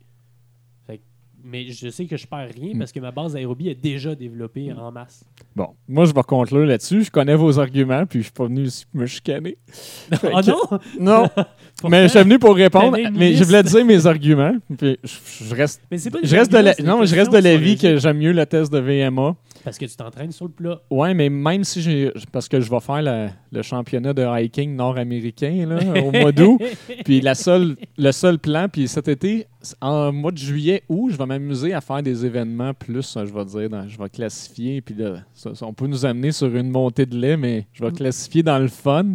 Mais 1.44 1.66
je 1.70 1.88
sais 1.88 2.06
que 2.06 2.16
je 2.16 2.26
perds 2.26 2.50
rien 2.54 2.74
Mm. 2.74 2.78
parce 2.78 2.92
que 2.92 3.00
ma 3.00 3.10
base 3.10 3.34
aérobie 3.34 3.68
est 3.68 3.74
déjà 3.80 4.14
développée 4.14 4.72
en 4.72 4.92
masse. 4.92 5.24
Bon, 5.56 5.68
moi, 5.88 6.04
je 6.04 6.14
vais 6.14 6.22
conclure 6.22 6.64
là-dessus. 6.64 7.02
Je 7.04 7.10
connais 7.10 7.34
vos 7.34 7.58
arguments, 7.58 8.06
puis 8.06 8.20
je 8.20 8.24
suis 8.24 8.32
pas 8.32 8.44
venu 8.46 8.62
ici 8.64 8.84
pour 8.90 9.00
me 9.00 9.06
chicaner. 9.06 9.56
Ah 10.32 10.40
que- 10.42 10.46
non? 10.50 10.78
Non, 11.00 11.28
mais 11.90 12.04
je 12.04 12.08
suis 12.08 12.18
venu 12.20 12.38
pour 12.38 12.54
répondre, 12.54 12.96
mais 13.12 13.34
je 13.34 13.44
voulais 13.44 13.62
dire 13.62 13.84
mes 13.84 14.06
arguments. 14.06 14.54
Puis 14.78 14.98
je, 15.02 15.44
je 15.46 15.54
reste, 15.54 15.82
Mais 15.90 15.98
c'est 15.98 16.10
pas 16.10 16.18
je 16.22 16.36
reste 16.36 16.52
de 16.52 16.58
la, 16.58 16.74
non, 16.84 17.04
je 17.04 17.14
reste 17.14 17.32
de 17.32 17.38
l'avis 17.38 17.76
que 17.76 17.96
j'aime 17.96 18.18
mieux 18.18 18.32
le 18.32 18.46
test 18.46 18.72
de 18.72 18.78
VMA. 18.78 19.34
Parce 19.64 19.78
que 19.78 19.84
tu 19.86 19.96
t'entraînes 19.96 20.32
sur 20.32 20.46
le 20.46 20.50
plat. 20.52 20.80
Ouais, 20.90 21.14
mais 21.14 21.28
même 21.30 21.62
si 21.64 21.80
j'ai. 21.82 22.10
Parce 22.32 22.48
que 22.48 22.60
je 22.60 22.68
vais 22.70 22.80
faire 22.80 23.00
la- 23.02 23.30
le 23.52 23.62
championnat 23.62 24.12
de 24.12 24.24
hiking 24.42 24.74
nord-américain 24.74 25.68
au 26.04 26.10
mois 26.10 26.32
d'août. 26.32 26.60
Puis 27.04 27.20
la 27.20 27.34
seule, 27.34 27.76
le 27.96 28.10
seul 28.12 28.38
plan, 28.38 28.66
puis 28.68 28.88
cet 28.88 29.08
été, 29.08 29.46
en 29.80 30.12
mois 30.12 30.32
de 30.32 30.38
juillet, 30.38 30.82
août, 30.88 31.10
je 31.12 31.16
vais 31.16 31.26
m'amuser 31.26 31.72
à 31.74 31.80
faire 31.80 32.02
des 32.02 32.26
événements 32.26 32.74
plus, 32.74 33.16
je 33.16 33.32
vais 33.32 33.44
dire, 33.44 33.70
dans- 33.70 33.88
je 33.88 33.96
vais 33.98 34.08
classifier. 34.08 34.80
Puis 34.80 34.94
là, 34.96 35.18
ça- 35.32 35.54
ça, 35.54 35.66
on 35.66 35.72
peut 35.72 35.86
nous 35.86 36.04
amener 36.04 36.32
sur 36.32 36.54
une 36.54 36.70
montée 36.70 37.06
de 37.06 37.16
lait, 37.16 37.36
mais 37.36 37.66
je 37.72 37.84
vais 37.84 37.92
classifier 37.92 38.42
dans 38.42 38.58
le 38.58 38.68
fun. 38.68 39.14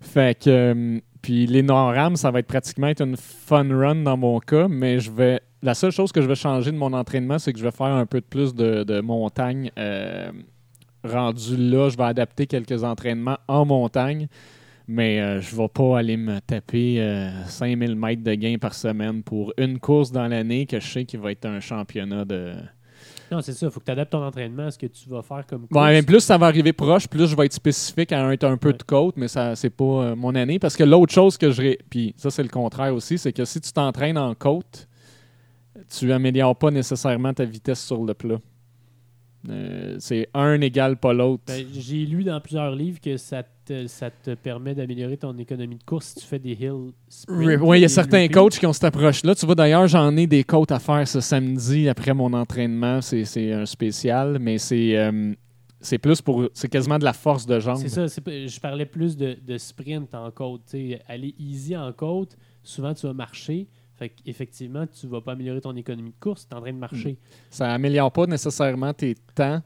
Fait 0.00 0.38
que. 0.38 0.50
euh, 0.50 0.98
puis 1.20 1.46
les 1.46 1.62
Nord-Am, 1.62 2.14
ça 2.16 2.30
va 2.30 2.38
être 2.38 2.46
pratiquement 2.46 2.86
être 2.86 3.02
une 3.02 3.16
fun 3.16 3.66
run 3.76 3.96
dans 4.04 4.16
mon 4.16 4.38
cas, 4.38 4.68
mais 4.68 5.00
je 5.00 5.10
vais. 5.10 5.40
La 5.62 5.74
seule 5.74 5.90
chose 5.90 6.12
que 6.12 6.22
je 6.22 6.26
vais 6.28 6.34
changer 6.36 6.70
de 6.70 6.76
mon 6.76 6.92
entraînement, 6.92 7.38
c'est 7.38 7.52
que 7.52 7.58
je 7.58 7.64
vais 7.64 7.72
faire 7.72 7.86
un 7.86 8.06
peu 8.06 8.20
de 8.20 8.26
plus 8.26 8.54
de, 8.54 8.84
de 8.84 9.00
montagne. 9.00 9.70
euh, 9.78 10.30
rendu 11.04 11.56
là, 11.56 11.88
je 11.88 11.96
vais 11.96 12.04
adapter 12.04 12.46
quelques 12.46 12.84
entraînements 12.84 13.38
en 13.48 13.64
montagne, 13.64 14.28
mais 14.86 15.20
euh, 15.20 15.40
je 15.40 15.54
ne 15.54 15.60
vais 15.62 15.68
pas 15.68 15.98
aller 15.98 16.16
me 16.16 16.40
taper 16.40 16.96
euh, 17.00 17.30
5000 17.46 17.94
mètres 17.96 18.22
de 18.22 18.34
gain 18.34 18.56
par 18.60 18.74
semaine 18.74 19.22
pour 19.22 19.52
une 19.58 19.78
course 19.78 20.12
dans 20.12 20.26
l'année 20.26 20.66
que 20.66 20.80
je 20.80 20.86
sais 20.86 21.04
qu'il 21.04 21.20
va 21.20 21.32
être 21.32 21.44
un 21.46 21.60
championnat 21.60 22.24
de. 22.24 22.54
Non, 23.30 23.42
c'est 23.42 23.52
ça. 23.52 23.66
Il 23.66 23.72
faut 23.72 23.80
que 23.80 23.84
tu 23.84 23.92
adaptes 23.92 24.12
ton 24.12 24.24
entraînement 24.24 24.64
à 24.66 24.70
ce 24.70 24.78
que 24.78 24.86
tu 24.86 25.08
vas 25.08 25.22
faire 25.22 25.44
comme 25.46 25.66
course. 25.68 26.04
Plus 26.06 26.20
ça 26.20 26.38
va 26.38 26.46
arriver 26.46 26.72
proche, 26.72 27.06
plus 27.06 27.26
je 27.26 27.36
vais 27.36 27.46
être 27.46 27.52
spécifique 27.52 28.10
à 28.12 28.32
être 28.32 28.44
un 28.44 28.56
peu 28.56 28.72
de 28.72 28.82
côte, 28.82 29.16
mais 29.18 29.28
ça 29.28 29.54
c'est 29.54 29.70
pas 29.70 29.84
euh, 29.84 30.16
mon 30.16 30.34
année. 30.34 30.58
Parce 30.58 30.76
que 30.76 30.84
l'autre 30.84 31.12
chose 31.12 31.36
que 31.36 31.50
je. 31.50 31.76
Puis 31.90 32.14
ça, 32.16 32.30
c'est 32.30 32.42
le 32.42 32.48
contraire 32.48 32.94
aussi, 32.94 33.18
c'est 33.18 33.32
que 33.32 33.44
si 33.44 33.60
tu 33.60 33.70
t'entraînes 33.72 34.18
en 34.18 34.34
côte, 34.34 34.87
tu 35.88 36.12
améliores 36.12 36.56
pas 36.56 36.70
nécessairement 36.70 37.32
ta 37.32 37.44
vitesse 37.44 37.84
sur 37.84 38.04
le 38.04 38.14
plat. 38.14 38.38
Euh, 39.48 39.96
c'est 40.00 40.28
un 40.34 40.60
égale 40.60 40.96
pas 40.96 41.12
l'autre. 41.12 41.44
Ben, 41.46 41.64
J'ai 41.72 42.04
lu 42.04 42.24
dans 42.24 42.40
plusieurs 42.40 42.74
livres 42.74 43.00
que 43.00 43.16
ça 43.16 43.44
te, 43.64 43.86
ça 43.86 44.10
te 44.10 44.34
permet 44.34 44.74
d'améliorer 44.74 45.16
ton 45.16 45.36
économie 45.38 45.76
de 45.76 45.84
course 45.84 46.06
si 46.06 46.14
tu 46.16 46.26
fais 46.26 46.38
des 46.40 46.52
hill 46.52 46.92
sprints. 47.08 47.60
Oui, 47.62 47.78
il 47.78 47.82
y 47.82 47.84
a 47.84 47.88
certains 47.88 48.22
loopings. 48.22 48.34
coachs 48.34 48.58
qui 48.58 48.66
ont 48.66 48.72
cette 48.72 48.84
approche-là. 48.84 49.34
Tu 49.36 49.46
vois, 49.46 49.54
d'ailleurs, 49.54 49.86
j'en 49.86 50.16
ai 50.16 50.26
des 50.26 50.42
côtes 50.42 50.72
à 50.72 50.80
faire 50.80 51.06
ce 51.06 51.20
samedi 51.20 51.88
après 51.88 52.14
mon 52.14 52.32
entraînement. 52.32 53.00
C'est 53.00 53.24
c'est 53.24 53.52
un 53.52 53.64
spécial, 53.64 54.38
mais 54.40 54.58
c'est 54.58 54.98
euh, 54.98 55.32
c'est 55.80 55.98
plus 55.98 56.20
pour. 56.20 56.48
C'est 56.52 56.68
quasiment 56.68 56.98
de 56.98 57.04
la 57.04 57.12
force 57.12 57.46
de 57.46 57.60
jambe. 57.60 57.78
C'est 57.78 57.88
ça. 57.88 58.06
Je 58.06 58.60
parlais 58.60 58.86
plus 58.86 59.16
de, 59.16 59.36
de 59.46 59.56
sprint 59.56 60.14
en 60.14 60.30
côte. 60.32 60.74
aller 61.06 61.34
easy 61.38 61.76
en 61.76 61.92
côte, 61.92 62.36
souvent 62.64 62.92
tu 62.92 63.06
vas 63.06 63.14
marcher. 63.14 63.68
Fait 63.98 64.12
effectivement, 64.24 64.86
tu 64.86 65.08
vas 65.08 65.20
pas 65.20 65.32
améliorer 65.32 65.60
ton 65.60 65.74
économie 65.74 66.10
de 66.10 66.20
course, 66.20 66.46
tu 66.46 66.54
es 66.54 66.56
en 66.56 66.60
train 66.60 66.72
de 66.72 66.78
marcher. 66.78 67.18
Ça 67.50 67.72
améliore 67.72 68.12
pas 68.12 68.26
nécessairement 68.26 68.94
tes 68.94 69.14
temps. 69.34 69.60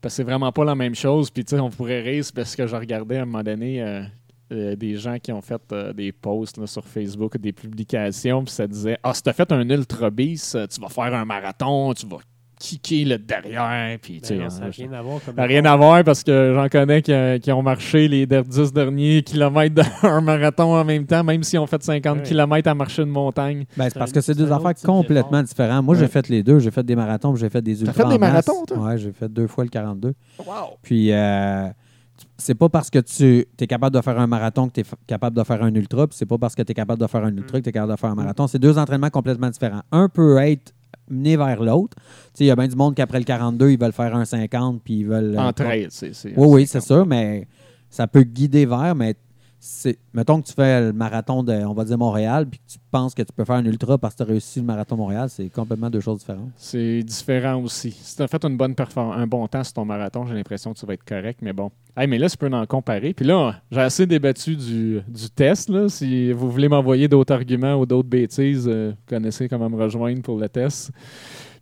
Parce 0.00 0.14
que 0.14 0.16
c'est 0.16 0.24
vraiment 0.24 0.50
pas 0.50 0.64
la 0.64 0.74
même 0.74 0.94
chose. 0.94 1.30
Puis, 1.30 1.44
tu 1.44 1.54
sais, 1.54 1.60
on 1.60 1.70
pourrait 1.70 2.00
rire 2.00 2.24
parce 2.34 2.56
que 2.56 2.66
je 2.66 2.74
regardais 2.74 3.18
à 3.18 3.22
un 3.22 3.26
moment 3.26 3.42
donné 3.42 3.82
euh, 3.82 4.02
euh, 4.50 4.74
des 4.74 4.96
gens 4.96 5.18
qui 5.18 5.30
ont 5.30 5.42
fait 5.42 5.60
euh, 5.72 5.92
des 5.92 6.10
posts 6.10 6.64
sur 6.66 6.84
Facebook, 6.84 7.36
des 7.36 7.52
publications, 7.52 8.42
puis 8.42 8.52
ça 8.52 8.66
disait 8.66 8.98
Ah, 9.02 9.12
si 9.12 9.22
t'as 9.22 9.34
fait 9.34 9.52
un 9.52 9.68
ultra 9.68 10.10
bis, 10.10 10.56
tu 10.72 10.80
vas 10.80 10.88
faire 10.88 11.14
un 11.14 11.24
marathon, 11.24 11.92
tu 11.92 12.06
vas 12.06 12.18
kicker 12.60 13.04
le 13.06 13.16
derrière. 13.18 13.98
Puis, 14.00 14.20
Ben 14.28 14.38
non, 14.42 14.50
ça 14.50 14.60
n'a 14.60 14.66
rien 14.70 14.92
à 14.92 15.00
voir. 15.02 15.18
Comme 15.24 15.34
Ça 15.34 15.40
n'a 15.40 15.46
rien 15.48 15.64
à 15.64 15.76
voir 15.76 16.04
parce 16.04 16.22
que 16.22 16.52
j'en 16.54 16.68
connais 16.68 17.00
qui, 17.00 17.10
euh, 17.12 17.38
qui 17.38 17.50
ont 17.52 17.62
marché 17.62 18.06
les 18.06 18.26
der- 18.26 18.44
10 18.44 18.72
derniers 18.72 19.22
kilomètres 19.22 19.74
d'un 19.74 20.20
marathon 20.20 20.74
en 20.76 20.84
même 20.84 21.06
temps, 21.06 21.24
même 21.24 21.42
s'ils 21.42 21.58
ont 21.58 21.66
fait 21.66 21.82
50 21.82 22.18
Ouais. 22.18 22.22
kilomètres 22.22 22.68
à 22.68 22.74
marcher 22.74 23.02
une 23.02 23.08
montagne. 23.08 23.64
Ben, 23.76 23.88
c'est 23.90 23.98
parce 23.98 24.12
que 24.12 24.20
c'est 24.20 24.34
deux 24.34 24.52
affaires 24.52 24.74
complètement 24.84 25.42
différentes. 25.42 25.84
Moi, 25.84 25.94
j'ai 25.96 26.08
fait 26.08 26.28
les 26.28 26.42
deux. 26.42 26.58
J'ai 26.58 26.70
fait 26.70 26.84
des 26.84 26.94
marathons, 26.96 27.34
j'ai 27.34 27.48
fait 27.48 27.62
des 27.62 27.80
ultras. 27.80 27.94
fait 27.94 28.08
des 28.10 28.16
en 28.16 28.18
masse. 28.18 28.30
marathons, 28.30 28.64
toi? 28.66 28.78
Ouais, 28.78 28.98
j'ai 28.98 29.12
fait 29.12 29.28
deux 29.28 29.46
fois 29.46 29.64
le 29.64 29.70
42. 29.70 30.12
Wow! 30.38 30.44
Puis, 30.82 31.10
euh, 31.12 31.66
c'est 32.36 32.54
pas 32.54 32.68
parce 32.68 32.90
que 32.90 32.98
tu 32.98 33.46
es 33.58 33.66
capable 33.66 33.96
de 33.96 34.02
faire 34.02 34.18
un 34.18 34.26
marathon 34.26 34.68
que 34.68 34.74
tu 34.74 34.80
es 34.80 34.84
capable 35.06 35.34
de 35.36 35.42
faire 35.44 35.62
un 35.62 35.74
ultra, 35.74 36.06
puis 36.06 36.16
c'est 36.18 36.26
pas 36.26 36.36
parce 36.36 36.54
que 36.54 36.60
tu 36.62 36.72
es 36.72 36.74
capable 36.74 37.00
de 37.00 37.06
faire 37.06 37.24
un 37.24 37.34
ultra 37.34 37.58
que 37.58 37.64
tu 37.64 37.70
es 37.70 37.72
capable 37.72 37.92
de 37.92 37.98
faire 37.98 38.10
un 38.10 38.14
marathon. 38.14 38.46
C'est 38.46 38.58
deux 38.58 38.76
entraînements 38.76 39.08
complètement 39.10 39.48
différents. 39.48 39.80
Un 39.90 40.08
peut 40.10 40.36
être 40.38 40.72
mené 41.10 41.36
vers 41.36 41.62
l'autre. 41.62 41.96
Il 42.38 42.46
y 42.46 42.50
a 42.50 42.56
bien 42.56 42.68
du 42.68 42.76
monde 42.76 42.94
qu'après 42.94 43.18
le 43.18 43.24
42, 43.24 43.70
ils 43.72 43.78
veulent 43.78 43.92
faire 43.92 44.14
un 44.16 44.24
50, 44.24 44.80
puis 44.82 45.00
ils 45.00 45.06
veulent. 45.06 45.34
euh, 45.36 45.40
En 45.48 45.52
trail, 45.52 45.86
c'est. 45.90 46.14
c'est- 46.14 46.32
Oui, 46.36 46.46
oui, 46.48 46.66
c'est 46.66 46.80
50. 46.80 46.86
sûr, 46.86 47.06
mais 47.06 47.46
ça 47.90 48.06
peut 48.06 48.22
guider 48.22 48.66
vers, 48.66 48.94
mais 48.94 49.14
c'est. 49.60 49.98
Mettons 50.14 50.40
que 50.40 50.46
tu 50.46 50.54
fais 50.54 50.80
le 50.80 50.92
marathon 50.92 51.42
de, 51.42 51.52
on 51.52 51.74
va 51.74 51.84
dire 51.84 51.98
Montréal, 51.98 52.46
puis 52.46 52.58
que 52.58 52.72
tu 52.72 52.78
penses 52.90 53.14
que 53.14 53.22
tu 53.22 53.32
peux 53.32 53.44
faire 53.44 53.56
un 53.56 53.64
ultra 53.64 53.98
parce 53.98 54.14
que 54.14 54.18
tu 54.18 54.22
as 54.22 54.32
réussi 54.32 54.60
le 54.60 54.64
marathon 54.64 54.96
Montréal, 54.96 55.28
c'est 55.28 55.50
complètement 55.50 55.90
deux 55.90 56.00
choses 56.00 56.20
différentes. 56.20 56.50
C'est 56.56 57.02
différent 57.02 57.62
aussi. 57.62 57.90
Si 57.92 58.16
tu 58.16 58.22
as 58.22 58.28
fait 58.28 58.42
une 58.44 58.56
bonne 58.56 58.74
un 58.96 59.26
bon 59.26 59.46
temps 59.46 59.62
sur 59.62 59.74
ton 59.74 59.84
marathon, 59.84 60.26
j'ai 60.26 60.34
l'impression 60.34 60.72
que 60.72 60.78
tu 60.78 60.86
vas 60.86 60.94
être 60.94 61.04
correct, 61.04 61.40
mais 61.42 61.52
bon. 61.52 61.70
Hey, 61.96 62.06
mais 62.06 62.18
là, 62.18 62.30
tu 62.30 62.38
peux 62.38 62.50
en 62.50 62.64
comparer. 62.64 63.12
Puis 63.12 63.26
là, 63.26 63.60
j'ai 63.70 63.80
assez 63.80 64.06
débattu 64.06 64.56
du, 64.56 65.00
du 65.06 65.30
test. 65.30 65.68
Là. 65.68 65.88
Si 65.88 66.32
vous 66.32 66.50
voulez 66.50 66.68
m'envoyer 66.68 67.08
d'autres 67.08 67.34
arguments 67.34 67.74
ou 67.74 67.84
d'autres 67.84 68.08
bêtises, 68.08 68.66
euh, 68.66 68.90
vous 68.90 68.96
connaissez 69.06 69.48
comment 69.48 69.68
me 69.68 69.76
rejoindre 69.76 70.22
pour 70.22 70.38
le 70.38 70.48
test. 70.48 70.90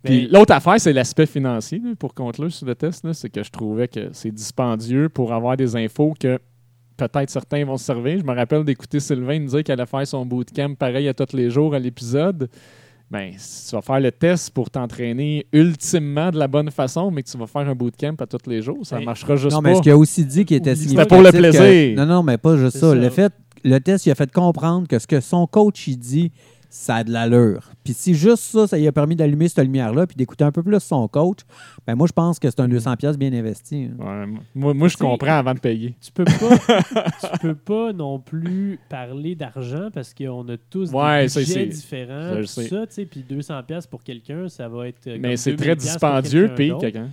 Puis 0.03 0.27
l'autre 0.27 0.53
affaire, 0.53 0.79
c'est 0.79 0.93
l'aspect 0.93 1.25
financier 1.25 1.81
là, 1.83 1.91
pour 1.97 2.13
conclure 2.13 2.51
sur 2.51 2.65
le 2.65 2.75
test. 2.75 3.03
là, 3.03 3.13
C'est 3.13 3.29
que 3.29 3.43
je 3.43 3.51
trouvais 3.51 3.87
que 3.87 4.09
c'est 4.13 4.31
dispendieux 4.31 5.09
pour 5.09 5.33
avoir 5.33 5.57
des 5.57 5.75
infos 5.75 6.13
que 6.17 6.39
peut-être 7.07 7.29
certains 7.29 7.63
vont 7.65 7.77
se 7.77 7.85
servir. 7.85 8.19
Je 8.19 8.23
me 8.23 8.33
rappelle 8.35 8.63
d'écouter 8.63 8.99
Sylvain 8.99 9.39
nous 9.39 9.47
dire 9.47 9.63
qu'elle 9.63 9.79
allait 9.79 9.87
faire 9.89 10.05
son 10.07 10.25
bootcamp 10.25 10.75
pareil 10.75 11.07
à 11.07 11.13
tous 11.13 11.35
les 11.35 11.49
jours 11.49 11.73
à 11.73 11.79
l'épisode. 11.79 12.49
Ben, 13.11 13.31
si 13.37 13.69
tu 13.69 13.75
vas 13.75 13.81
faire 13.81 13.99
le 13.99 14.11
test 14.11 14.51
pour 14.53 14.69
t'entraîner 14.69 15.47
ultimement 15.51 16.29
de 16.29 16.37
la 16.37 16.47
bonne 16.47 16.69
façon, 16.69 17.09
mais 17.09 17.23
que 17.23 17.29
tu 17.29 17.37
vas 17.39 17.47
faire 17.47 17.67
un 17.67 17.73
bootcamp 17.73 18.15
à 18.19 18.27
tous 18.27 18.47
les 18.47 18.61
jours, 18.61 18.85
ça 18.85 18.99
ne 18.99 19.05
marchera 19.05 19.35
juste 19.35 19.55
non, 19.55 19.63
pas. 19.63 19.69
mais 19.69 19.75
ce 19.75 19.81
qu'il 19.81 19.91
a 19.91 19.97
aussi 19.97 20.23
dit 20.25 20.45
qui 20.45 20.53
était 20.55 20.75
C'était 20.75 21.05
pour 21.07 21.21
le 21.21 21.31
que- 21.31 21.37
plaisir. 21.37 21.97
non, 21.97 22.05
non, 22.05 22.21
mais 22.23 22.37
pas 22.37 22.55
juste 22.57 22.77
ça. 22.77 22.93
Le 22.93 23.09
fait, 23.09 23.33
le 23.63 23.79
test, 23.79 24.05
il 24.05 24.11
a 24.11 24.15
fait 24.15 24.31
comprendre 24.31 24.87
que 24.87 24.99
ce 24.99 25.07
que 25.07 25.19
son 25.21 25.47
coach 25.47 25.87
il 25.87 25.97
dit, 25.97 26.31
ça 26.69 26.97
a 26.97 27.03
de 27.03 27.11
l'allure. 27.11 27.71
Puis 27.83 27.93
si 27.93 28.13
juste 28.13 28.43
ça, 28.43 28.67
ça 28.67 28.77
lui 28.77 28.87
a 28.87 28.91
permis 28.91 29.15
d'allumer 29.15 29.47
cette 29.49 29.63
lumière-là 29.65 30.05
puis 30.05 30.15
d'écouter 30.15 30.43
un 30.43 30.51
peu 30.51 30.61
plus 30.61 30.79
son 30.79 31.07
coach, 31.07 31.39
ben 31.87 31.95
moi, 31.95 32.05
je 32.07 32.13
pense 32.13 32.37
que 32.39 32.49
c'est 32.49 32.59
un 32.59 32.67
200$ 32.67 32.95
pièces 32.97 33.17
bien 33.17 33.33
investi. 33.33 33.89
hein. 33.99 34.25
Ouais, 34.27 34.39
moi, 34.53 34.73
moi, 34.73 34.87
je 34.87 34.97
comprends 34.97 35.37
avant 35.39 35.53
de 35.55 35.59
payer. 35.59 35.95
Tu 35.99 36.11
peux 36.11 36.25
pas, 36.25 36.33
tu 37.33 37.39
peux 37.41 37.55
pas 37.55 37.91
non 37.93 38.19
plus 38.19 38.79
parler 38.87 39.33
d'argent 39.35 39.89
parce 39.93 40.13
qu'on 40.13 40.47
a 40.49 40.57
tous 40.69 40.91
Ouais, 40.91 41.23
des 41.23 41.29
ça, 41.29 41.39
budgets 41.39 41.53
c'est- 41.53 41.65
différents. 41.65 42.29
ça, 42.29 42.35
je 42.35 42.39
puis 42.41 42.47
sais. 42.47 42.67
ça, 42.67 42.87
tu 42.87 42.93
sais, 42.93 43.05
puis 43.05 43.25
200 43.27 43.63
pièces 43.63 43.87
pour 43.87 44.03
quelqu'un, 44.03 44.47
ça 44.47 44.67
va 44.67 44.87
être 44.87 45.07
euh, 45.07 45.17
Mais 45.19 45.37
c'est 45.37 45.51
2000 45.51 45.57
très 45.65 45.75
piastres 45.75 45.91
dispendieux, 45.93 46.47
pour 46.49 46.55
quelqu'un 46.81 46.99
d'autre. 47.01 47.09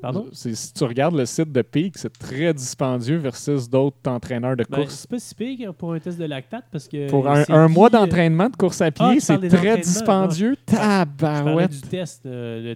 Pardon? 0.00 0.26
Si 0.32 0.72
tu 0.72 0.84
regardes 0.84 1.14
le 1.14 1.26
site 1.26 1.52
de 1.52 1.62
Peak, 1.62 1.98
c'est 1.98 2.12
très 2.18 2.54
dispendieux 2.54 3.18
versus 3.18 3.68
d'autres 3.68 3.96
entraîneurs 4.06 4.56
de 4.56 4.64
Ben, 4.68 4.78
course. 4.82 4.94
c'est 4.94 5.10
pas 5.10 5.18
si 5.18 5.34
pire 5.34 5.74
pour 5.74 5.92
un 5.92 5.98
test 6.00 6.18
de 6.18 6.24
lactate 6.24 6.64
parce 6.72 6.88
que 6.88 7.08
Pour 7.10 7.28
un, 7.28 7.68
mois 7.68 7.88
euh, 7.88 7.90
d'entraînement 7.90 8.48
de 8.48 8.56
course 8.56 8.80
à 8.80 8.86
Ah, 8.86 8.90
pied, 8.90 9.20
c'est 9.20 9.38
très 9.48 9.76
dispendieux. 9.78 10.56
Parlais 10.66 11.04
Tabarouette. 11.06 11.70
du 11.70 11.80
test. 11.82 12.24
euh, 12.26 12.74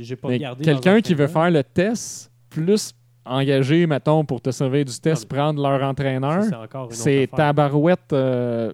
J'ai 0.00 0.16
pas 0.16 0.28
regardé. 0.28 0.64
Quelqu'un 0.64 1.00
qui 1.00 1.14
veut 1.14 1.26
faire 1.28 1.50
le 1.50 1.62
test, 1.64 2.30
plus 2.50 2.92
engagé, 3.24 3.86
mettons, 3.86 4.24
pour 4.24 4.40
te 4.40 4.50
servir 4.50 4.84
du 4.84 4.98
test, 5.00 5.26
mais- 5.30 5.36
prendre 5.38 5.62
leur 5.62 5.82
entraîneur, 5.82 6.44
c'est 6.90 7.28
tabarouette. 7.34 8.12
euh, 8.12 8.72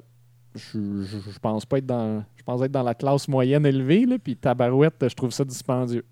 je, 0.55 0.79
je, 1.05 1.31
je 1.31 1.39
pense 1.39 1.65
pas 1.65 1.79
être 1.79 1.87
dans. 1.87 2.23
Je 2.37 2.43
pense 2.45 2.61
être 2.61 2.73
dans 2.73 2.83
la 2.83 2.95
classe 2.95 3.29
moyenne 3.29 3.65
élevée, 3.65 4.05
là, 4.05 4.17
puis 4.23 4.35
tabarouette, 4.37 5.09
je 5.09 5.15
trouve 5.15 5.31
ça 5.31 5.45
dispendieux. 5.45 6.05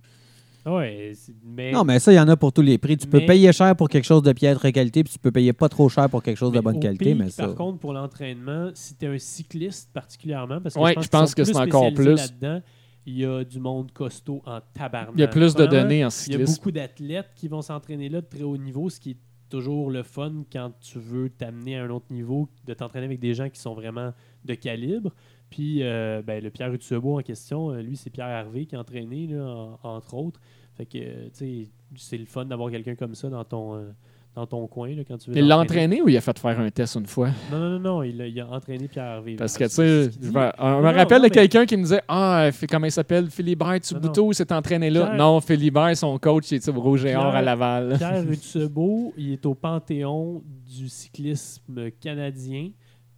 Ouais, 0.66 1.12
mais, 1.44 1.72
Non, 1.72 1.84
mais 1.84 1.98
ça, 1.98 2.12
il 2.12 2.16
y 2.16 2.20
en 2.20 2.28
a 2.28 2.36
pour 2.36 2.52
tous 2.52 2.62
les 2.62 2.76
prix. 2.78 2.96
Tu 2.96 3.06
peux 3.06 3.24
payer 3.24 3.52
cher 3.52 3.74
pour 3.76 3.88
quelque 3.88 4.04
chose 4.04 4.22
de 4.22 4.32
piètre 4.32 4.70
qualité, 4.72 5.02
puis 5.02 5.12
tu 5.12 5.18
peux 5.18 5.30
payer 5.30 5.52
pas 5.52 5.68
trop 5.68 5.88
cher 5.88 6.08
pour 6.10 6.22
quelque 6.22 6.36
chose 6.36 6.52
de 6.52 6.60
bonne 6.60 6.78
qualité, 6.80 7.12
pic, 7.12 7.18
mais 7.18 7.30
ça. 7.30 7.46
Par 7.46 7.54
contre, 7.54 7.78
pour 7.78 7.92
l'entraînement, 7.92 8.70
si 8.74 8.94
tu 8.96 9.04
es 9.06 9.08
un 9.08 9.18
cycliste 9.18 9.90
particulièrement, 9.92 10.60
parce 10.60 10.74
que 10.74 10.80
Ouais, 10.80 10.90
je 10.90 10.94
pense, 10.96 11.04
je 11.04 11.10
pense 11.10 11.34
que 11.34 11.44
c'est 11.44 11.52
plus 11.52 11.60
encore 11.60 11.92
plus. 11.94 12.14
là-dedans, 12.14 12.60
il 13.06 13.16
y 13.18 13.24
a 13.24 13.42
du 13.44 13.58
monde 13.58 13.90
costaud 13.92 14.42
en 14.44 14.60
tabarnak. 14.74 15.14
Il 15.16 15.20
y 15.20 15.24
a 15.24 15.28
plus 15.28 15.54
de 15.54 15.64
données 15.66 16.04
en 16.04 16.08
Il 16.08 16.32
y 16.32 16.34
a 16.34 16.38
cyclisme. 16.38 16.54
beaucoup 16.56 16.70
d'athlètes 16.70 17.30
qui 17.34 17.48
vont 17.48 17.62
s'entraîner 17.62 18.08
là 18.10 18.20
de 18.20 18.26
très 18.26 18.42
haut 18.42 18.58
niveau, 18.58 18.90
ce 18.90 19.00
qui 19.00 19.12
est 19.12 19.16
toujours 19.48 19.90
le 19.90 20.02
fun 20.04 20.44
quand 20.52 20.70
tu 20.80 20.98
veux 20.98 21.28
t'amener 21.30 21.76
à 21.78 21.84
un 21.84 21.90
autre 21.90 22.06
niveau, 22.10 22.48
de 22.66 22.74
t'entraîner 22.74 23.06
avec 23.06 23.18
des 23.18 23.34
gens 23.34 23.48
qui 23.48 23.58
sont 23.60 23.74
vraiment 23.74 24.12
de 24.44 24.54
calibre. 24.54 25.10
Puis 25.50 25.82
euh, 25.82 26.22
ben, 26.24 26.42
le 26.42 26.50
Pierre 26.50 26.72
Utsebo 26.72 27.18
en 27.18 27.22
question, 27.22 27.70
euh, 27.70 27.82
lui, 27.82 27.96
c'est 27.96 28.10
Pierre 28.10 28.28
Harvey 28.28 28.66
qui 28.66 28.76
a 28.76 28.80
entraîné, 28.80 29.26
là, 29.26 29.44
en- 29.44 29.78
entre 29.96 30.14
autres. 30.14 30.40
Fait 30.76 30.86
que, 30.86 30.98
euh, 30.98 31.24
tu 31.26 31.30
sais, 31.64 31.68
c'est 31.96 32.18
le 32.18 32.26
fun 32.26 32.44
d'avoir 32.44 32.70
quelqu'un 32.70 32.94
comme 32.94 33.14
ça 33.14 33.28
dans 33.28 33.44
ton, 33.44 33.74
euh, 33.74 33.90
dans 34.36 34.46
ton 34.46 34.64
coin 34.68 34.94
là, 34.94 35.02
quand 35.06 35.18
tu 35.18 35.30
veux. 35.32 35.36
Il 35.36 35.48
l'a 35.48 35.58
entraîné 35.58 36.00
ou 36.00 36.08
il 36.08 36.16
a 36.16 36.20
fait 36.20 36.38
faire 36.38 36.58
un 36.60 36.70
test 36.70 36.94
une 36.94 37.06
fois? 37.06 37.30
Non, 37.50 37.58
non, 37.58 37.70
non, 37.70 37.78
non, 37.80 38.02
il 38.04 38.20
a, 38.22 38.26
il 38.28 38.40
a 38.40 38.46
entraîné 38.48 38.86
Pierre 38.86 39.04
Harvey. 39.16 39.34
Parce 39.34 39.58
que, 39.58 39.64
tu 39.64 39.70
sais, 39.70 40.10
je 40.22 40.30
me- 40.30 40.52
on 40.58 40.80
me 40.82 40.94
rappelle 40.94 41.18
de 41.18 41.24
mais- 41.24 41.30
quelqu'un 41.30 41.66
qui 41.66 41.76
me 41.76 41.82
disait 41.82 42.00
Ah, 42.06 42.48
comment 42.70 42.86
il 42.86 42.92
s'appelle? 42.92 43.28
Philibert 43.28 43.80
Tubuto, 43.80 44.32
s'est 44.32 44.52
entraîné 44.52 44.88
là. 44.88 45.06
Pierre- 45.06 45.16
Non, 45.16 45.40
Philibert, 45.40 45.96
son 45.96 46.16
coach, 46.18 46.52
il 46.52 46.54
est 46.54 46.68
au 46.68 46.72
Or 46.76 47.34
à 47.34 47.42
Laval. 47.42 47.94
Pierre 47.98 48.22
Utsebo, 48.30 49.12
il 49.18 49.32
est 49.32 49.44
au 49.44 49.54
panthéon 49.56 50.42
du 50.64 50.88
cyclisme 50.88 51.90
canadien. 52.00 52.70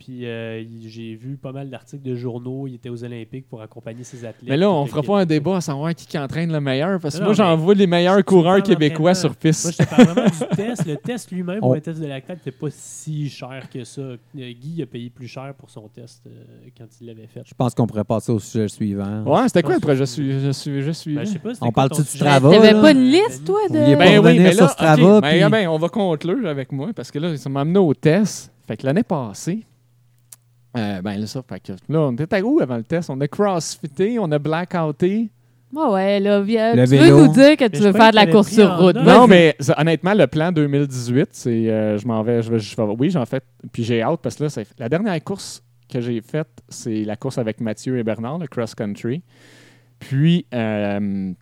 Puis 0.04 0.26
euh, 0.26 0.64
j'ai 0.80 1.14
vu 1.14 1.36
pas 1.36 1.52
mal 1.52 1.70
d'articles 1.70 2.02
de 2.02 2.16
journaux. 2.16 2.66
Il 2.66 2.74
était 2.74 2.88
aux 2.88 3.04
Olympiques 3.04 3.48
pour 3.48 3.62
accompagner 3.62 4.02
ses 4.02 4.24
athlètes. 4.24 4.48
Mais 4.50 4.56
là, 4.56 4.68
on 4.68 4.84
Fait 4.84 4.90
fera 4.90 5.02
pas 5.02 5.20
un 5.20 5.26
débat 5.26 5.56
à 5.56 5.60
savoir 5.60 5.94
qui, 5.94 6.06
qui 6.06 6.18
entraîne 6.18 6.50
le 6.50 6.60
meilleur, 6.60 6.98
parce 6.98 7.14
que 7.14 7.20
Non, 7.20 7.26
moi, 7.26 7.34
j'en 7.34 7.56
vois 7.56 7.74
les 7.74 7.86
meilleurs 7.86 8.24
coureurs 8.24 8.62
québécois 8.64 9.14
sur 9.14 9.36
piste. 9.36 9.64
Moi, 9.64 9.72
je 9.72 9.84
te 9.84 9.88
parle 9.88 10.04
vraiment 10.08 10.28
du 10.28 10.56
test. 10.56 10.86
Le 10.86 10.96
test 10.96 11.30
lui-même, 11.30 11.60
pour 11.60 11.70
On- 11.70 11.74
un 11.74 11.80
test 11.80 12.00
de 12.00 12.06
lactate, 12.06 12.38
n'était 12.38 12.50
pas 12.58 12.66
si 12.70 13.28
cher 13.28 13.68
que 13.72 13.84
ça. 13.84 14.00
Euh, 14.00 14.16
Guy 14.34 14.82
a 14.82 14.86
payé 14.86 15.08
plus 15.08 15.28
cher 15.28 15.54
pour 15.56 15.70
son 15.70 15.86
test 15.88 16.22
euh, 16.26 16.30
quand 16.76 16.86
il 17.00 17.06
l'avait 17.06 17.28
fait. 17.28 17.42
Je 17.44 17.54
pense 17.54 17.74
qu'on 17.74 17.86
pourrait 17.86 18.02
passer 18.04 18.32
au 18.32 18.40
sujet 18.40 18.66
suivant. 18.68 19.22
Ouais, 19.22 19.46
c'était 19.46 19.62
quoi 19.62 19.74
Je 19.74 19.76
le 19.76 19.80
projet 19.82 20.00
que- 20.00 20.06
suis, 20.06 20.40
je 20.40 20.50
suis, 20.50 20.82
je 20.82 20.90
suis. 20.90 21.14
Ben, 21.14 21.24
On 21.60 21.70
parle-tu 21.70 22.02
du? 22.02 22.08
Strava, 22.08 22.50
T'avais 22.50 22.72
pas 22.72 22.90
une 22.90 23.04
liste, 23.04 23.44
toi, 23.44 23.60
de. 23.70 23.74
Vous 23.74 23.80
vouliez 23.84 23.96
pas 23.96 24.04
Ben 24.04 24.18
oui, 24.18 24.38
mais 24.40 24.52
là, 24.52 24.66
Strava, 24.68 25.20
ben, 25.20 25.30
puis- 25.42 25.48
ben, 25.50 25.68
on 25.68 25.78
va 25.78 25.88
conclure 25.88 26.48
avec 26.48 26.72
moi 26.72 26.88
parce 26.94 27.10
que 27.12 27.20
là, 27.20 27.36
ça 27.36 27.48
m'a 27.48 27.60
amené 27.60 27.78
au 27.78 27.94
test. 27.94 28.50
Fait 28.66 28.76
que 28.76 28.86
l'année 28.86 29.02
passée, 29.02 29.64
euh, 30.76 31.02
ben 31.02 31.18
là, 31.18 31.26
ça, 31.26 31.42
fait 31.48 31.60
que 31.60 31.72
là, 31.88 32.00
on 32.00 32.12
était 32.12 32.36
à 32.36 32.40
où 32.42 32.60
avant 32.60 32.76
le 32.76 32.84
test? 32.84 33.10
On 33.10 33.20
a 33.20 33.28
crossfité, 33.28 34.18
on 34.18 34.30
a 34.32 34.38
blackouté. 34.38 35.30
Ouais, 35.74 35.86
ouais, 35.86 36.20
là, 36.20 36.40
viens. 36.42 36.74
Le 36.74 36.84
tu 36.84 36.90
vélo. 36.90 37.16
veux 37.18 37.26
nous 37.26 37.32
dire 37.32 37.56
que 37.56 37.66
tu 37.68 37.80
veux 37.80 37.92
faire 37.92 38.10
de 38.10 38.16
la 38.16 38.26
course 38.26 38.48
sur 38.50 38.76
route. 38.78 38.96
Vas-y. 38.96 39.06
Non, 39.06 39.26
mais 39.26 39.56
ça, 39.58 39.74
honnêtement, 39.78 40.12
le 40.14 40.26
plan 40.26 40.52
2018, 40.52 41.28
c'est 41.32 41.70
euh, 41.70 41.96
je 41.98 42.06
m'en 42.06 42.22
vais, 42.22 42.42
je 42.42 42.50
vais, 42.50 42.58
je 42.58 42.76
vais- 42.76 42.82
oui, 42.98 43.10
j'en 43.10 43.24
fais, 43.24 43.40
puis 43.72 43.82
j'ai 43.82 44.02
hâte 44.02 44.20
parce 44.22 44.36
que 44.36 44.44
là, 44.44 44.50
c'est 44.50 44.66
la 44.78 44.88
dernière 44.90 45.22
course 45.24 45.62
que 45.90 46.00
j'ai 46.00 46.20
faite, 46.20 46.48
c'est 46.68 47.04
la 47.04 47.16
course 47.16 47.38
avec 47.38 47.60
Mathieu 47.60 47.98
et 47.98 48.02
Bernard, 48.02 48.38
le 48.38 48.46
cross 48.48 48.74
country. 48.74 49.22
Puis, 49.98 50.46
euh, 50.52 51.32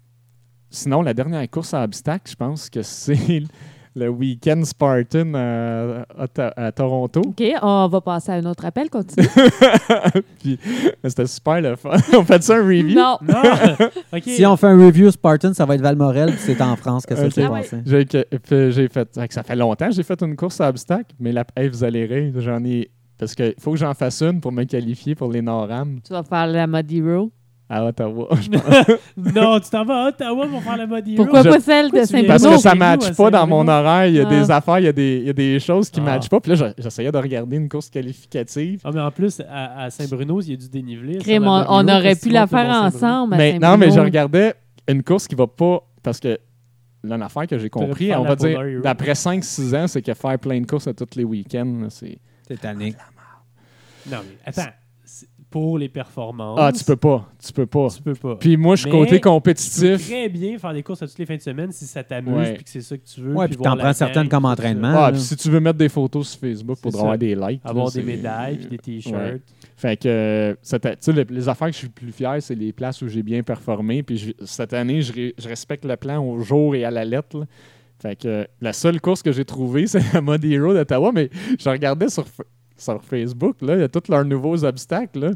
sinon, 0.71 1.03
la 1.03 1.15
dernière 1.15 1.49
course 1.51 1.73
à 1.75 1.83
obstacle, 1.83 2.31
je 2.31 2.37
pense 2.37 2.69
que 2.71 2.83
c'est 2.83 3.43
le 4.01 4.09
week-end 4.09 4.63
Spartan 4.65 5.35
à, 5.35 6.05
à 6.19 6.29
To- 6.29 6.53
à 6.57 6.73
Toronto. 6.73 7.21
OK, 7.21 7.43
on 7.63 7.89
va 7.89 8.01
passer 8.01 8.33
à 8.33 8.35
un 8.37 8.45
autre 8.47 8.65
appel. 8.65 8.89
Continue. 8.91 9.27
puis, 10.41 10.59
c'était 11.05 11.27
super 11.27 11.61
le 11.61 11.77
fun. 11.77 11.91
on 12.17 12.25
fait 12.25 12.43
ça 12.43 12.57
un 12.57 12.63
review? 12.65 12.95
non. 12.99 13.19
Non! 13.23 13.43
OK. 14.13 14.23
Si 14.25 14.45
on 14.47 14.57
fait 14.57 14.67
un 14.69 14.77
review 14.87 15.11
Spartan, 15.11 15.53
ça 15.55 15.65
va 15.67 15.75
être 15.75 15.81
Valmorel, 15.83 16.31
puis 16.31 16.41
c'est 16.41 16.61
en 16.63 16.77
France 16.77 17.05
que 17.07 17.15
ça 17.15 17.31
s'est 17.31 17.45
Ah 17.45 17.51
passé. 17.51 17.79
J'ai 17.87 18.05
que- 18.07 18.25
puis 18.37 18.73
j'ai 18.73 18.89
fait. 18.89 19.09
Ça 19.31 19.43
fait 19.43 19.57
longtemps 19.57 19.89
que 19.89 19.95
j'ai 19.95 20.03
fait 20.03 20.21
une 20.23 20.37
course 20.37 20.61
à 20.61 20.69
obstacle, 20.69 21.15
mais 21.19 21.33
la, 21.33 21.45
hey, 21.57 21.69
vous 21.69 21.85
allez 21.85 22.07
rire, 22.07 22.33
j'en 22.39 22.65
ai. 22.65 22.91
Parce 23.19 23.35
qu'il 23.35 23.55
faut 23.59 23.73
que 23.73 23.77
j'en 23.79 23.93
fasse 23.93 24.23
une 24.23 24.41
pour 24.41 24.51
me 24.51 24.65
qualifier 24.65 25.15
pour 25.15 25.31
les 25.31 25.43
Nord-Am 25.43 26.01
Tu 26.03 26.11
vas 26.13 26.23
faire 26.23 26.47
la 26.47 26.67
mode 26.67 26.91
hero. 26.91 27.31
À 27.73 27.85
Ottawa. 27.85 28.29
non, 29.17 29.61
tu 29.61 29.71
t'en 29.71 29.85
vas 29.85 30.05
à 30.05 30.09
Ottawa 30.09 30.47
pour 30.49 30.61
faire 30.63 30.77
la 30.77 30.87
mode 30.89 31.07
hero. 31.07 31.17
Pourquoi 31.23 31.43
Je- 31.45 31.49
pas 31.51 31.61
celle 31.61 31.87
de 31.87 31.93
viens- 31.93 32.25
Parce 32.27 32.43
Saint-Bruno? 32.43 32.57
que 32.57 32.63
ça 32.63 32.75
ne 32.75 32.79
matche 32.81 33.17
pas 33.17 33.31
dans 33.31 33.47
mon 33.47 33.61
Saint-Bruno. 33.65 33.73
horaire. 33.89 34.07
Il 34.07 34.15
y 34.17 34.21
a 34.21 34.27
Ah. 34.27 34.31
des 34.31 34.51
affaires, 34.51 34.79
il 34.81 34.85
y 34.87 34.89
a 34.89 34.93
des, 34.93 35.19
il 35.19 35.27
y 35.27 35.31
a 35.31 35.33
des 35.33 35.61
choses 35.61 35.89
qui 35.89 36.01
ne 36.01 36.07
Ah. 36.09 36.11
matchent 36.17 36.29
pas. 36.29 36.41
Puis 36.41 36.51
là, 36.51 36.57
je- 36.77 36.83
j'essayais 36.83 37.13
de 37.13 37.17
regarder 37.17 37.57
une 37.57 37.69
course 37.69 37.89
qualificative. 37.89 38.81
Ah, 38.85 38.91
mais 38.93 39.01
en 39.01 39.11
plus, 39.13 39.41
à, 39.49 39.85
à 39.85 39.91
Saint-Bruno, 39.91 40.41
il 40.43 40.51
y 40.51 40.53
a 40.55 40.57
du 40.57 40.69
dénivelé. 40.69 41.19
Crime, 41.19 41.45
on, 41.47 41.89
aurait 41.89 42.17
pu 42.17 42.31
la 42.31 42.47
faire 42.49 42.67
Saint-Bruno? 42.67 42.87
ensemble. 42.87 43.35
à 43.35 43.37
Mais 43.37 43.59
non, 43.59 43.77
mais 43.77 43.87
je 43.87 43.91
Saint-Bruno. 43.91 44.05
regardais 44.05 44.55
une 44.89 45.03
course 45.05 45.29
qui 45.29 45.37
va 45.37 45.47
pas. 45.47 45.81
Parce 46.03 46.19
que 46.19 46.39
là, 47.05 47.15
une 47.17 47.23
affaire 47.23 47.47
que 47.47 47.57
j'ai 47.59 47.71
compris, 47.71 48.13
on 48.15 48.25
va 48.25 48.35
dire, 48.35 48.59
d'après 48.83 49.15
5-6 49.15 49.75
ans, 49.77 49.87
c'est 49.87 50.03
que 50.03 50.13
faire 50.15 50.39
plein 50.39 50.61
de 50.61 50.67
courses 50.67 50.89
à 50.89 50.93
tous 50.95 51.15
les 51.17 51.25
week-ends, 51.25 51.87
c'est. 51.89 52.19
C'est 52.49 52.61
tanné. 52.61 52.95
Non, 54.11 54.17
mais 54.27 54.39
attends. 54.45 54.71
Pour 55.51 55.79
les 55.79 55.89
performances. 55.89 56.59
Ah, 56.63 56.71
tu 56.71 56.85
peux 56.85 56.95
pas. 56.95 57.29
Tu 57.45 57.53
peux 57.53 57.67
pas. 57.67 57.89
Tu 57.95 58.01
peux 58.03 58.15
pas. 58.15 58.37
Puis 58.37 58.57
moi, 58.57 58.77
je 58.77 58.83
suis 58.83 58.91
côté 58.91 59.17
Tu 59.17 59.21
peux 59.21 59.31
compétitif. 59.31 60.07
très 60.09 60.29
bien 60.29 60.57
faire 60.59 60.73
des 60.73 60.83
courses 60.85 61.03
à 61.03 61.09
toutes 61.09 61.19
les 61.19 61.27
fins 61.27 61.37
de 61.37 61.41
semaine 61.43 61.73
si 61.73 61.87
ça 61.87 62.05
t'amuse 62.05 62.35
Ouais. 62.37 62.55
puis 62.55 62.63
que 62.65 62.71
c'est 62.71 62.81
ça 62.83 62.97
que 62.97 63.05
tu 63.05 63.21
veux. 63.21 63.35
Ouais, 63.35 63.49
puis 63.49 63.57
t'en 63.57 63.77
prends 63.77 63.93
certaines 63.93 64.29
comme 64.29 64.45
entraînement. 64.45 64.93
Ah, 64.95 65.11
puis 65.11 65.21
si 65.21 65.35
tu 65.37 65.51
veux 65.51 65.59
mettre 65.59 65.79
des 65.79 65.89
photos 65.89 66.29
sur 66.29 66.39
Facebook 66.41 66.79
pour 66.81 66.95
avoir 66.95 67.19
des 67.19 67.35
likes. 67.35 67.61
Avoir 67.65 67.87
là, 67.87 67.91
des 67.93 68.03
médailles 68.03 68.59
puis 68.59 68.69
des 68.69 68.79
t-shirts. 68.79 69.15
Ouais. 69.17 69.41
Fait 69.77 69.97
que, 70.01 70.57
cette- 70.63 70.83
tu 70.83 70.89
sais, 71.01 71.13
les, 71.13 71.25
les 71.25 71.49
affaires 71.49 71.67
que 71.69 71.73
je 71.73 71.79
suis 71.79 71.87
le 71.89 71.93
plus 71.95 72.13
fier, 72.13 72.37
c'est 72.41 72.55
les 72.55 72.73
places 72.73 73.03
où 73.03 73.09
j'ai 73.09 73.23
bien 73.25 73.43
performé. 73.43 74.03
Puis 74.05 74.19
je- 74.19 74.33
cette 74.45 74.73
année, 74.73 75.03
je, 75.03 75.13
ré- 75.13 75.35
je 75.37 75.49
respecte 75.49 75.85
le 75.85 75.97
plan 75.97 76.25
au 76.25 76.39
jour 76.41 76.75
et 76.77 76.85
à 76.85 76.91
la 76.93 77.05
lettre. 77.05 77.39
là. 77.41 77.47
Fait 78.01 78.15
que 78.17 78.47
la 78.61 78.73
seule 78.73 79.01
course 79.01 79.23
que 79.23 79.33
j'ai 79.33 79.45
trouvée, 79.45 79.87
c'est 79.89 80.13
la 80.15 80.21
Mode 80.21 80.45
Hero 80.45 80.73
d'Ottawa. 80.73 81.11
Mais 81.13 81.29
je 81.59 81.69
regardais 81.69 82.09
sur, 82.09 82.25
sur 82.81 83.03
Facebook, 83.05 83.57
là, 83.63 83.75
il 83.77 83.81
y 83.81 83.85
a 83.85 83.89
tous 83.89 84.11
leurs 84.11 84.25
nouveaux 84.25 84.65
obstacles. 84.65 85.19
Là. 85.21 85.31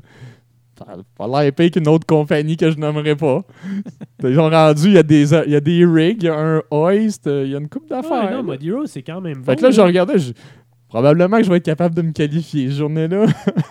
Ça 0.79 0.87
a 0.89 0.97
pas 1.17 1.29
l'air 1.29 1.41
épais 1.49 1.71
qu'une 1.71 1.87
autre 1.87 2.07
compagnie 2.07 2.57
que 2.57 2.71
je 2.71 2.77
nommerai 2.77 3.15
pas. 3.15 3.43
Ils 4.25 4.41
ont 4.41 4.51
rendu, 4.51 4.87
il 4.89 4.93
y, 4.95 4.99
a 4.99 5.03
des, 5.03 5.33
il 5.33 5.53
y 5.53 5.57
a 5.57 5.61
des 5.61 5.85
rigs, 5.85 6.23
il 6.23 6.27
y 6.27 6.29
a 6.29 6.39
un 6.39 6.63
hoist, 6.71 7.27
euh, 7.27 7.45
il 7.45 7.53
y 7.53 7.55
a 7.55 7.59
une 7.59 7.69
coupe 7.69 7.85
Ah, 7.91 8.01
d'affaires. 8.03 8.31
non, 8.31 8.37
là. 8.39 8.43
Mode 8.43 8.63
Hero, 8.65 8.87
c'est 8.87 9.03
quand 9.03 9.21
même 9.21 9.37
bon. 9.39 9.45
Fait 9.45 9.57
que 9.57 9.63
là, 9.63 9.71
je 9.71 9.81
regardais, 9.81 10.19
je- 10.19 10.33
probablement 10.89 11.37
que 11.39 11.45
je 11.45 11.51
vais 11.51 11.59
être 11.59 11.65
capable 11.65 11.95
de 11.95 12.03
me 12.03 12.13
qualifier 12.13 12.69
cette 12.69 12.79
journée-là. 12.79 13.27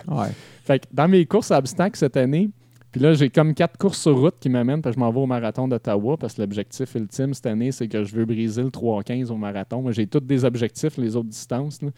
Ouais. 0.08 0.28
Fait 0.64 0.78
que 0.78 0.86
dans 0.92 1.08
mes 1.08 1.26
courses 1.26 1.50
à 1.50 1.58
obstacles 1.58 1.98
cette 1.98 2.16
année, 2.16 2.48
puis 2.94 3.02
là, 3.02 3.12
j'ai 3.12 3.28
comme 3.28 3.54
quatre 3.54 3.76
courses 3.76 4.00
sur 4.00 4.16
route 4.16 4.36
qui 4.38 4.48
m'amènent, 4.48 4.80
parce 4.80 4.94
que 4.94 5.00
je 5.00 5.04
m'en 5.04 5.10
vais 5.10 5.18
au 5.18 5.26
marathon 5.26 5.66
d'Ottawa, 5.66 6.16
parce 6.16 6.34
que 6.34 6.42
l'objectif 6.42 6.94
ultime 6.94 7.34
cette 7.34 7.46
année, 7.46 7.72
c'est 7.72 7.88
que 7.88 8.04
je 8.04 8.14
veux 8.14 8.24
briser 8.24 8.62
le 8.62 8.68
3-15 8.68 9.32
au 9.32 9.36
marathon. 9.36 9.82
Moi, 9.82 9.90
j'ai 9.90 10.06
tous 10.06 10.20
des 10.20 10.44
objectifs, 10.44 10.96
les 10.96 11.16
autres 11.16 11.28
distances, 11.28 11.82
là, 11.82 11.88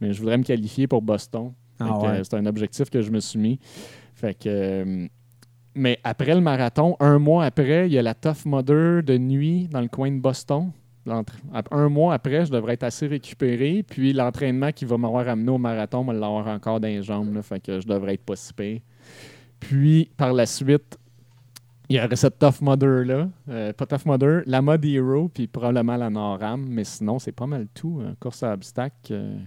mais 0.00 0.12
je 0.12 0.18
voudrais 0.18 0.38
me 0.38 0.42
qualifier 0.42 0.88
pour 0.88 1.02
Boston. 1.02 1.52
Ah 1.78 1.96
ouais. 2.00 2.08
euh, 2.08 2.24
c'est 2.24 2.34
un 2.34 2.46
objectif 2.46 2.90
que 2.90 3.00
je 3.00 3.12
me 3.12 3.20
suis 3.20 3.38
mis. 3.38 3.60
Fait 4.12 4.34
que. 4.34 4.48
euh, 4.48 5.06
mais 5.76 6.00
après 6.02 6.34
le 6.34 6.40
marathon, 6.40 6.96
un 6.98 7.20
mois 7.20 7.44
après, 7.44 7.86
il 7.86 7.92
y 7.92 7.98
a 7.98 8.02
la 8.02 8.14
Tough 8.14 8.44
Mudder 8.44 9.02
de 9.04 9.18
nuit 9.18 9.68
dans 9.68 9.80
le 9.80 9.86
coin 9.86 10.10
de 10.10 10.18
Boston. 10.18 10.72
Un 11.70 11.88
mois 11.88 12.14
après, 12.14 12.44
je 12.44 12.50
devrais 12.50 12.72
être 12.74 12.82
assez 12.82 13.06
récupéré. 13.06 13.84
Puis 13.88 14.12
l'entraînement 14.12 14.72
qui 14.72 14.84
va 14.84 14.98
m'avoir 14.98 15.28
amené 15.28 15.52
au 15.52 15.58
marathon 15.58 16.02
va 16.02 16.12
l'avoir 16.12 16.48
encore 16.48 16.80
dans 16.80 16.88
les 16.88 17.04
jambes. 17.04 17.32
là. 17.34 17.42
fait 17.42 17.60
que 17.60 17.78
je 17.78 17.86
devrais 17.86 18.14
être 18.14 18.24
pas 18.24 18.34
si 18.34 18.52
pire. 18.52 18.80
Puis 19.60 20.10
par 20.16 20.32
la 20.32 20.46
suite, 20.46 20.98
il 21.88 21.96
y 21.96 21.98
aurait 22.00 22.16
cette 22.16 22.38
Tough 22.38 22.60
Mudder-là. 22.60 23.28
Euh, 23.48 23.72
pas 23.72 23.86
Tough 23.86 24.06
Mudder, 24.06 24.40
la 24.46 24.62
Mud 24.62 24.84
Hero, 24.84 25.28
puis 25.28 25.46
probablement 25.46 25.96
la 25.96 26.08
Noram. 26.08 26.64
Mais 26.68 26.84
sinon, 26.84 27.18
c'est 27.18 27.32
pas 27.32 27.46
mal 27.46 27.66
tout. 27.74 28.00
hein, 28.04 28.14
course 28.20 28.42
à 28.42 28.52
obstacles 28.52 29.12
euh, 29.12 29.38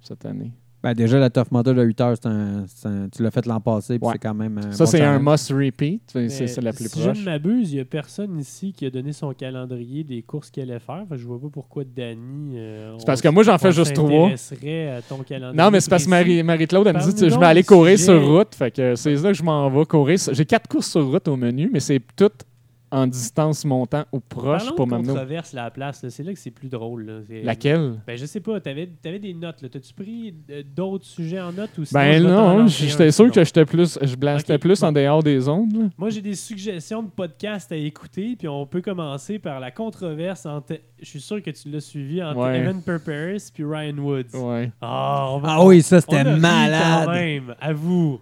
cette 0.00 0.24
année. 0.26 0.52
Ben, 0.86 0.94
déjà, 0.94 1.18
la 1.18 1.30
Tough 1.30 1.46
Mudder 1.50 1.74
de 1.74 1.82
8 1.82 2.00
heures, 2.00 2.14
un- 2.26 2.64
un- 2.84 3.08
tu 3.08 3.20
l'as 3.22 3.32
fait 3.32 3.44
l'an 3.44 3.60
passé, 3.60 3.98
puis 3.98 4.06
Ouais. 4.06 4.12
c'est 4.12 4.18
quand 4.20 4.34
même 4.34 4.58
un 4.58 4.70
Ça, 4.70 4.84
bon 4.84 4.90
c'est 4.90 5.00
un 5.00 5.18
must 5.18 5.50
repeat. 5.52 6.00
C'est 6.28 6.60
la 6.62 6.72
plus 6.72 6.88
si 6.88 7.02
je 7.02 7.10
ne 7.10 7.24
m'abuse, 7.24 7.72
il 7.72 7.74
n'y 7.76 7.80
a 7.80 7.84
personne 7.84 8.38
ici 8.38 8.72
qui 8.72 8.86
a 8.86 8.90
donné 8.90 9.12
son 9.12 9.32
calendrier 9.32 10.04
des 10.04 10.22
courses 10.22 10.48
qu'elle 10.50 10.70
allait 10.70 10.78
faire. 10.78 11.04
Que 11.10 11.16
je 11.16 11.26
vois 11.26 11.40
pas 11.40 11.48
pourquoi 11.52 11.82
Danny. 11.84 12.56
euh, 12.56 12.94
C'est 12.98 13.06
parce 13.06 13.20
que 13.20 13.28
moi, 13.28 13.42
j'en 13.42 13.58
fais 13.58 13.72
juste 13.72 13.94
trois. 13.94 14.28
à 14.30 15.02
ton 15.08 15.18
calendrier. 15.24 15.60
Non, 15.60 15.70
mais 15.72 15.80
c'est 15.80 15.90
parce 15.90 16.04
que. 16.04 16.10
Marie- 16.10 16.42
Marie-Claude, 16.44 16.86
elle 16.86 16.94
me 16.96 17.00
dit 17.00 17.14
tu 17.14 17.30
je 17.30 17.36
vais 17.38 17.46
aller 17.46 17.64
courir 17.64 17.98
sur 17.98 18.24
route. 18.24 18.54
Fait 18.54 18.70
que 18.70 18.94
c'est 18.94 19.14
là 19.14 19.32
que 19.32 19.34
je 19.38 19.42
m'en 19.42 19.68
vais 19.68 19.84
courir. 19.86 20.18
J'ai 20.30 20.44
quatre 20.44 20.68
courses 20.68 20.90
sur 20.92 21.04
route 21.10 21.26
au 21.26 21.36
menu, 21.36 21.68
mais 21.72 21.80
c'est 21.80 22.00
toutes 22.14 22.44
en 22.90 23.06
distance 23.06 23.64
montant 23.64 24.04
ou 24.12 24.20
proche 24.20 24.60
Parlons 24.62 24.76
pour 24.76 24.86
m'amener. 24.86 25.08
à 25.18 25.64
la 25.64 25.70
place. 25.70 26.04
C'est 26.08 26.22
là 26.22 26.32
que 26.32 26.38
c'est 26.38 26.50
plus 26.50 26.68
drôle. 26.68 27.04
là. 27.06 27.12
C'est- 27.28 27.42
Laquelle? 27.42 27.94
Ben, 28.06 28.16
je 28.16 28.26
sais 28.26 28.40
pas. 28.40 28.60
T'avais 28.60 28.88
avais 29.04 29.18
des 29.18 29.34
notes. 29.34 29.62
là. 29.62 29.68
T'as-tu 29.68 29.92
pris 29.94 30.34
euh, 30.50 30.62
d'autres 30.74 31.04
sujets 31.04 31.40
en 31.40 31.52
note 31.52 31.70
ou 31.78 31.82
Ben 31.92 32.22
non, 32.22 32.66
j'étais 32.66 33.10
sûr 33.10 33.30
que 33.30 33.42
j'étais 33.44 33.64
plus, 33.64 33.98
je 34.00 34.16
blastais 34.16 34.58
plus 34.58 34.80
bon. 34.80 34.86
en 34.88 34.92
dehors 34.92 35.22
des 35.22 35.48
ondes. 35.48 35.72
là. 35.76 35.84
Moi, 35.98 36.10
j'ai 36.10 36.22
des 36.22 36.34
suggestions 36.34 37.02
de 37.02 37.08
podcasts 37.08 37.70
à 37.72 37.76
écouter, 37.76 38.36
puis 38.38 38.48
on 38.48 38.66
peut 38.66 38.80
commencer 38.82 39.38
par 39.38 39.60
la 39.60 39.70
controverse 39.70 40.46
entre. 40.46 40.74
Je 40.98 41.04
suis 41.04 41.20
sûr 41.20 41.42
que 41.42 41.50
tu 41.50 41.68
l'as 41.70 41.80
suivi 41.80 42.22
entre 42.22 42.38
Ouais. 42.40 42.58
Evan 42.60 42.80
Perperis 42.82 43.50
puis 43.52 43.64
Ryan 43.64 43.98
Woods. 43.98 44.34
Ouais. 44.34 44.70
Ah, 44.80 45.36
va- 45.42 45.48
Ah 45.50 45.64
oui, 45.64 45.82
ça, 45.82 46.00
c'était 46.00 46.24
malade. 46.24 47.06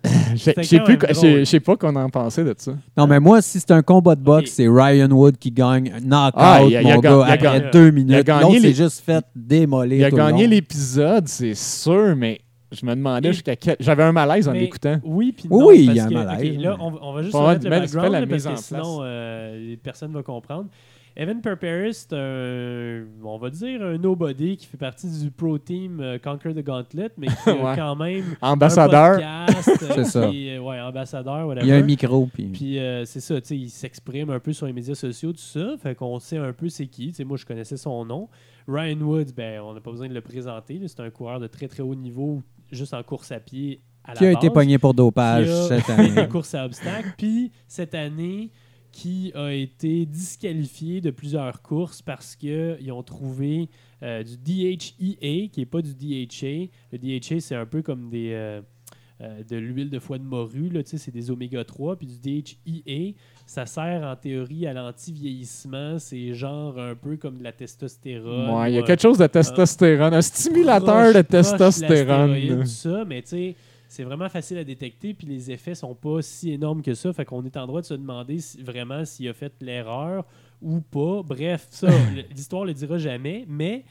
quand 0.79 0.85
plus, 0.85 0.93
même 0.93 1.15
je 1.15 1.21
drôle. 1.21 1.39
je 1.41 1.45
sais 1.45 1.61
pas 1.61 1.77
qu'on 1.77 1.95
en 1.95 2.09
pensait 2.11 2.43
de 2.45 2.55
ça. 2.59 2.73
Non, 2.97 3.07
mais 3.07 3.21
moi, 3.21 3.41
si 3.43 3.61
c'est 3.61 3.71
un 3.71 3.83
combat 3.83 4.15
de 4.17 4.23
boxe. 4.23 4.54
C'est 4.55 4.69
Ryan 4.69 5.11
Wood 5.11 5.37
qui 5.39 5.51
gagne 5.51 5.93
un 5.95 6.01
knockout, 6.01 6.33
Ah, 6.37 6.61
mon 6.63 6.69
ga- 6.69 6.81
gars, 6.83 7.01
il 7.01 7.07
a 7.07 7.25
après 7.25 7.39
gagné- 7.39 7.71
deux 7.73 7.91
minutes. 7.91 8.29
L'autre 8.29 8.53
les- 8.53 8.61
s'est 8.61 8.73
juste 8.75 9.01
fait 9.05 9.25
démolir 9.35 9.99
Il 9.99 10.05
a 10.05 10.11
tout 10.11 10.17
le 10.17 10.23
gagné 10.23 10.47
l'épisode, 10.47 11.29
c'est 11.29 11.55
sûr, 11.55 12.15
mais 12.17 12.41
je 12.73 12.85
me 12.87 12.95
demandais 12.95 13.29
Et- 13.29 13.33
jusqu'à 13.33 13.57
quel. 13.57 13.77
J'avais 13.81 14.03
un 14.03 14.13
malaise 14.13 14.49
en 14.49 14.53
l'écoutant. 14.53 14.99
Oui, 15.05 15.33
puis 15.33 15.49
non. 15.49 15.67
oui, 15.67 15.85
il 15.89 15.95
y 15.95 16.01
a 16.01 16.05
un 16.05 16.09
que- 16.09 16.15
malaise, 16.15 16.59
là, 16.59 16.77
on, 16.81 16.93
on 17.03 17.13
va 17.13 17.23
juste 17.23 17.35
le 17.35 17.41
mettre- 17.47 17.63
fais 17.63 17.69
background, 17.71 18.13
la 18.13 18.21
là, 18.21 18.27
mise 18.27 18.45
parce 18.45 18.47
en 18.47 18.77
que 18.77 18.83
sinon, 18.83 18.99
euh, 19.03 19.77
personne 19.83 20.11
ne 20.11 20.15
va 20.15 20.23
comprendre. 20.23 20.67
Evan 21.17 21.41
Perperis, 21.41 21.95
c'est 21.95 22.13
un, 22.13 23.05
on 23.23 23.39
va 23.39 23.49
dire, 23.51 23.81
un 23.83 23.97
nobody 23.99 24.57
qui 24.57 24.67
fait 24.67 24.77
partie 24.77 25.07
du 25.09 25.31
pro 25.31 25.59
team 25.59 26.01
euh, 26.01 26.19
Conquer 26.19 26.53
the 26.53 26.65
Gauntlet, 26.65 27.11
mais 27.17 27.29
qui 27.29 27.35
Ouais. 27.51 27.75
quand 27.77 27.95
même 27.95 28.25
Ambassadeur. 28.41 29.21
un 29.23 29.47
podcast. 29.47 29.83
euh, 29.83 29.89
C'est 29.95 30.05
ça. 30.05 30.29
est, 30.33 30.59
ouais, 30.59 30.81
ambassadeur, 30.81 31.47
whatever. 31.47 31.65
Il 31.67 31.69
y 31.69 31.73
a 31.73 31.77
un 31.77 31.83
micro, 31.83 32.27
puis... 32.27 32.47
Puis 32.47 32.79
euh, 32.81 33.05
c'est 33.05 33.21
ça, 33.21 33.41
tu 33.41 33.47
sais, 33.47 33.57
il 33.57 33.71
s'exprime 33.71 34.31
un 34.31 34.41
peu 34.41 34.53
sur 34.53 34.67
les 34.67 34.73
médias 34.73 34.97
sociaux, 34.97 35.31
tout 35.33 35.39
ça. 35.39 35.77
Fait 35.81 35.95
qu'on 35.95 36.19
sait 36.19 36.39
un 36.39 36.53
peu 36.53 36.69
c'est 36.69 36.87
qui. 36.89 37.09
Tu 37.09 37.15
sais, 37.15 37.25
moi, 37.25 37.37
je 37.37 37.47
connaissais 37.47 37.77
son 37.77 38.05
nom. 38.05 38.29
Ryan 38.67 39.01
Woods, 39.01 39.33
ben, 39.37 39.61
on 39.61 39.73
n'a 39.73 39.81
pas 39.81 39.93
besoin 39.93 40.09
de 40.09 40.15
le 40.15 40.21
présenter. 40.21 40.79
là. 40.81 40.89
C'est 40.89 41.01
un 41.01 41.11
coureur 41.11 41.39
de 41.39 41.47
très, 41.47 41.69
très 41.69 41.83
haut 41.85 41.95
niveau, 41.95 42.43
juste 42.73 42.93
en 42.93 43.03
course 43.05 43.31
à 43.31 43.39
pied. 43.39 43.81
À 44.03 44.15
qui 44.15 44.25
la 44.25 44.31
a 44.31 44.33
été 44.33 44.51
pogné 44.51 44.79
pour 44.79 44.93
dopage 44.95 45.49
cette 45.69 45.89
année. 45.91 46.11
des 46.11 46.29
courses 46.29 46.55
à 46.55 46.65
obstacles. 46.67 47.15
Puis 47.17 47.53
cette 47.69 47.95
année, 47.95 48.51
qui 48.95 49.33
a 49.35 49.53
été 49.53 50.07
disqualifié 50.07 51.01
de 51.01 51.11
plusieurs 51.11 51.63
courses 51.63 52.01
parce 52.01 52.37
qu'ils 52.37 52.93
ont 52.93 53.03
trouvé 53.03 53.69
euh, 54.05 54.23
du 54.23 54.37
DHEA, 54.37 55.49
qui 55.49 55.55
n'est 55.57 55.67
pas 55.67 55.83
du 55.83 55.95
DHA. 55.95 56.71
Le 56.93 56.99
DHA, 56.99 57.41
c'est 57.41 57.57
un 57.57 57.67
peu 57.67 57.83
comme 57.83 58.09
des, 58.09 58.31
euh, 58.35 58.63
euh, 59.21 59.43
de 59.43 59.57
l'huile 59.57 59.91
de 59.91 59.99
foie 59.99 60.19
de 60.19 60.23
morue, 60.23 60.71
c'est 60.85 61.11
des 61.11 61.33
oméga 61.33 61.65
3. 61.65 61.97
Puis 61.97 62.07
du 62.07 62.21
DHEA, 62.21 63.15
ça 63.47 63.67
sert 63.67 64.03
en 64.05 64.17
théorie 64.17 64.67
à 64.67 64.73
l'anti-vieillissement. 64.73 65.99
C'est 65.99 66.35
genre 66.35 66.79
un 66.79 66.95
peu 66.95 67.17
comme 67.17 67.39
de 67.39 67.45
la 67.45 67.53
testostérone. 67.53 68.51
Ouais, 68.51 68.73
il 68.73 68.75
y 68.77 68.79
a 68.79 68.83
quelque 68.83 69.03
chose 69.03 69.19
de 69.19 69.27
testostérone, 69.27 70.15
un 70.15 70.23
stimulateur 70.23 71.11
proche- 71.13 71.15
de 71.15 71.23
testostérone. 71.23 72.61
tout 72.61 72.67
ça, 72.67 73.05
mais 73.07 73.23
tu 73.23 73.29
sais, 73.29 73.55
c'est 73.89 74.03
vraiment 74.05 74.29
facile 74.29 74.59
à 74.59 74.65
détecter, 74.65 75.15
puis 75.15 75.27
les 75.27 75.51
effets 75.51 75.75
sont 75.75 75.95
pas 75.95 76.21
si 76.23 76.53
énormes 76.53 76.83
que 76.83 76.95
ça. 76.95 77.13
Fait 77.13 77.25
qu'on 77.25 77.45
est 77.45 77.57
en 77.57 77.67
droit 77.67 77.81
de 77.81 77.87
se 77.87 77.95
demander 77.95 78.39
si- 78.41 78.63
vraiment 78.63 79.05
s'il 79.05 79.29
a 79.29 79.35
fait 79.35 79.53
l'erreur 79.61 80.25
ou 80.63 80.81
pas. 80.81 81.23
Bref, 81.23 81.67
ça, 81.71 81.89
l'histoire 82.35 82.65
le 82.65 82.73
dira 82.75 82.99
jamais, 82.99 83.45
mais. 83.49 83.85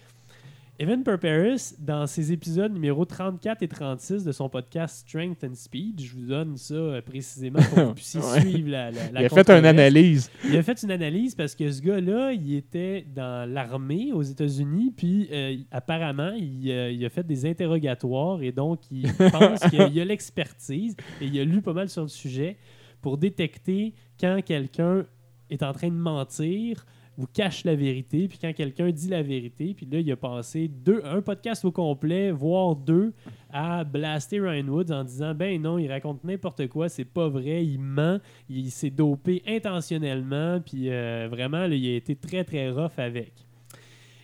Evan 0.83 1.01
Perperis, 1.01 1.75
dans 1.79 2.05
ses 2.07 2.33
épisodes 2.33 2.73
numéro 2.73 3.05
34 3.05 3.63
et 3.63 3.69
36 3.69 4.25
de 4.25 4.33
son 4.33 4.49
podcast 4.49 5.07
Strength 5.07 5.41
and 5.45 5.53
Speed, 5.55 6.01
je 6.01 6.13
vous 6.13 6.25
donne 6.25 6.57
ça 6.57 6.73
euh, 6.73 7.01
précisément 7.01 7.61
pour 7.61 7.73
que 7.75 7.81
vous 7.83 7.93
puissiez 7.93 8.19
Ouais. 8.33 8.41
suivre 8.41 8.69
la, 8.69 8.91
la, 8.91 9.09
la 9.11 9.21
Il 9.21 9.25
a 9.27 9.29
fait 9.29 9.49
une 9.49 9.65
analyse. 9.65 10.29
Il 10.43 10.57
a 10.57 10.61
fait 10.61 10.83
une 10.83 10.91
analyse 10.91 11.35
parce 11.35 11.55
que 11.55 11.71
ce 11.71 11.81
gars-là, 11.81 12.33
il 12.33 12.53
était 12.55 13.05
dans 13.15 13.49
l'armée 13.49 14.11
aux 14.11 14.23
États-Unis, 14.23 14.91
puis 14.97 15.29
euh, 15.31 15.55
apparemment, 15.71 16.33
il, 16.37 16.69
euh, 16.69 16.91
il 16.91 17.05
a 17.05 17.09
fait 17.09 17.25
des 17.25 17.45
interrogatoires 17.45 18.41
et 18.43 18.51
donc 18.51 18.81
il 18.91 19.03
pense 19.31 19.61
qu'il 19.69 19.79
a 20.01 20.03
l'expertise 20.03 20.97
et 21.21 21.27
il 21.27 21.39
a 21.39 21.45
lu 21.45 21.61
pas 21.61 21.71
mal 21.71 21.87
sur 21.87 22.01
le 22.01 22.09
sujet 22.09 22.57
pour 23.01 23.17
détecter 23.17 23.93
quand 24.19 24.41
quelqu'un 24.45 25.05
est 25.49 25.63
en 25.63 25.71
train 25.71 25.87
de 25.87 25.93
mentir 25.93 26.85
ou 27.17 27.25
cache 27.27 27.63
la 27.63 27.75
vérité, 27.75 28.27
puis 28.27 28.37
quand 28.39 28.53
quelqu'un 28.53 28.89
dit 28.91 29.07
la 29.07 29.21
vérité, 29.21 29.73
puis 29.73 29.87
là, 29.91 29.99
il 29.99 30.11
a 30.11 30.15
passé 30.15 30.69
un 31.03 31.21
podcast 31.21 31.63
au 31.65 31.71
complet, 31.71 32.31
voire 32.31 32.75
deux, 32.75 33.13
à 33.51 33.83
blaster 33.83 34.39
Ryan 34.39 34.67
Woods 34.67 34.91
en 34.91 35.03
disant 35.03 35.35
ben 35.35 35.61
non, 35.61 35.77
il 35.77 35.91
raconte 35.91 36.23
n'importe 36.23 36.67
quoi, 36.67 36.89
c'est 36.89 37.05
pas 37.05 37.29
vrai, 37.29 37.65
il 37.65 37.79
ment, 37.79 38.19
il 38.49 38.71
s'est 38.71 38.89
dopé 38.89 39.43
intentionnellement, 39.47 40.59
puis 40.59 40.89
euh, 40.89 41.27
vraiment, 41.29 41.65
il 41.65 41.93
a 41.93 41.95
été 41.95 42.15
très 42.15 42.43
très 42.43 42.69
rough 42.71 42.97
avec. 42.97 43.33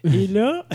Et 0.13 0.27
là, 0.27 0.65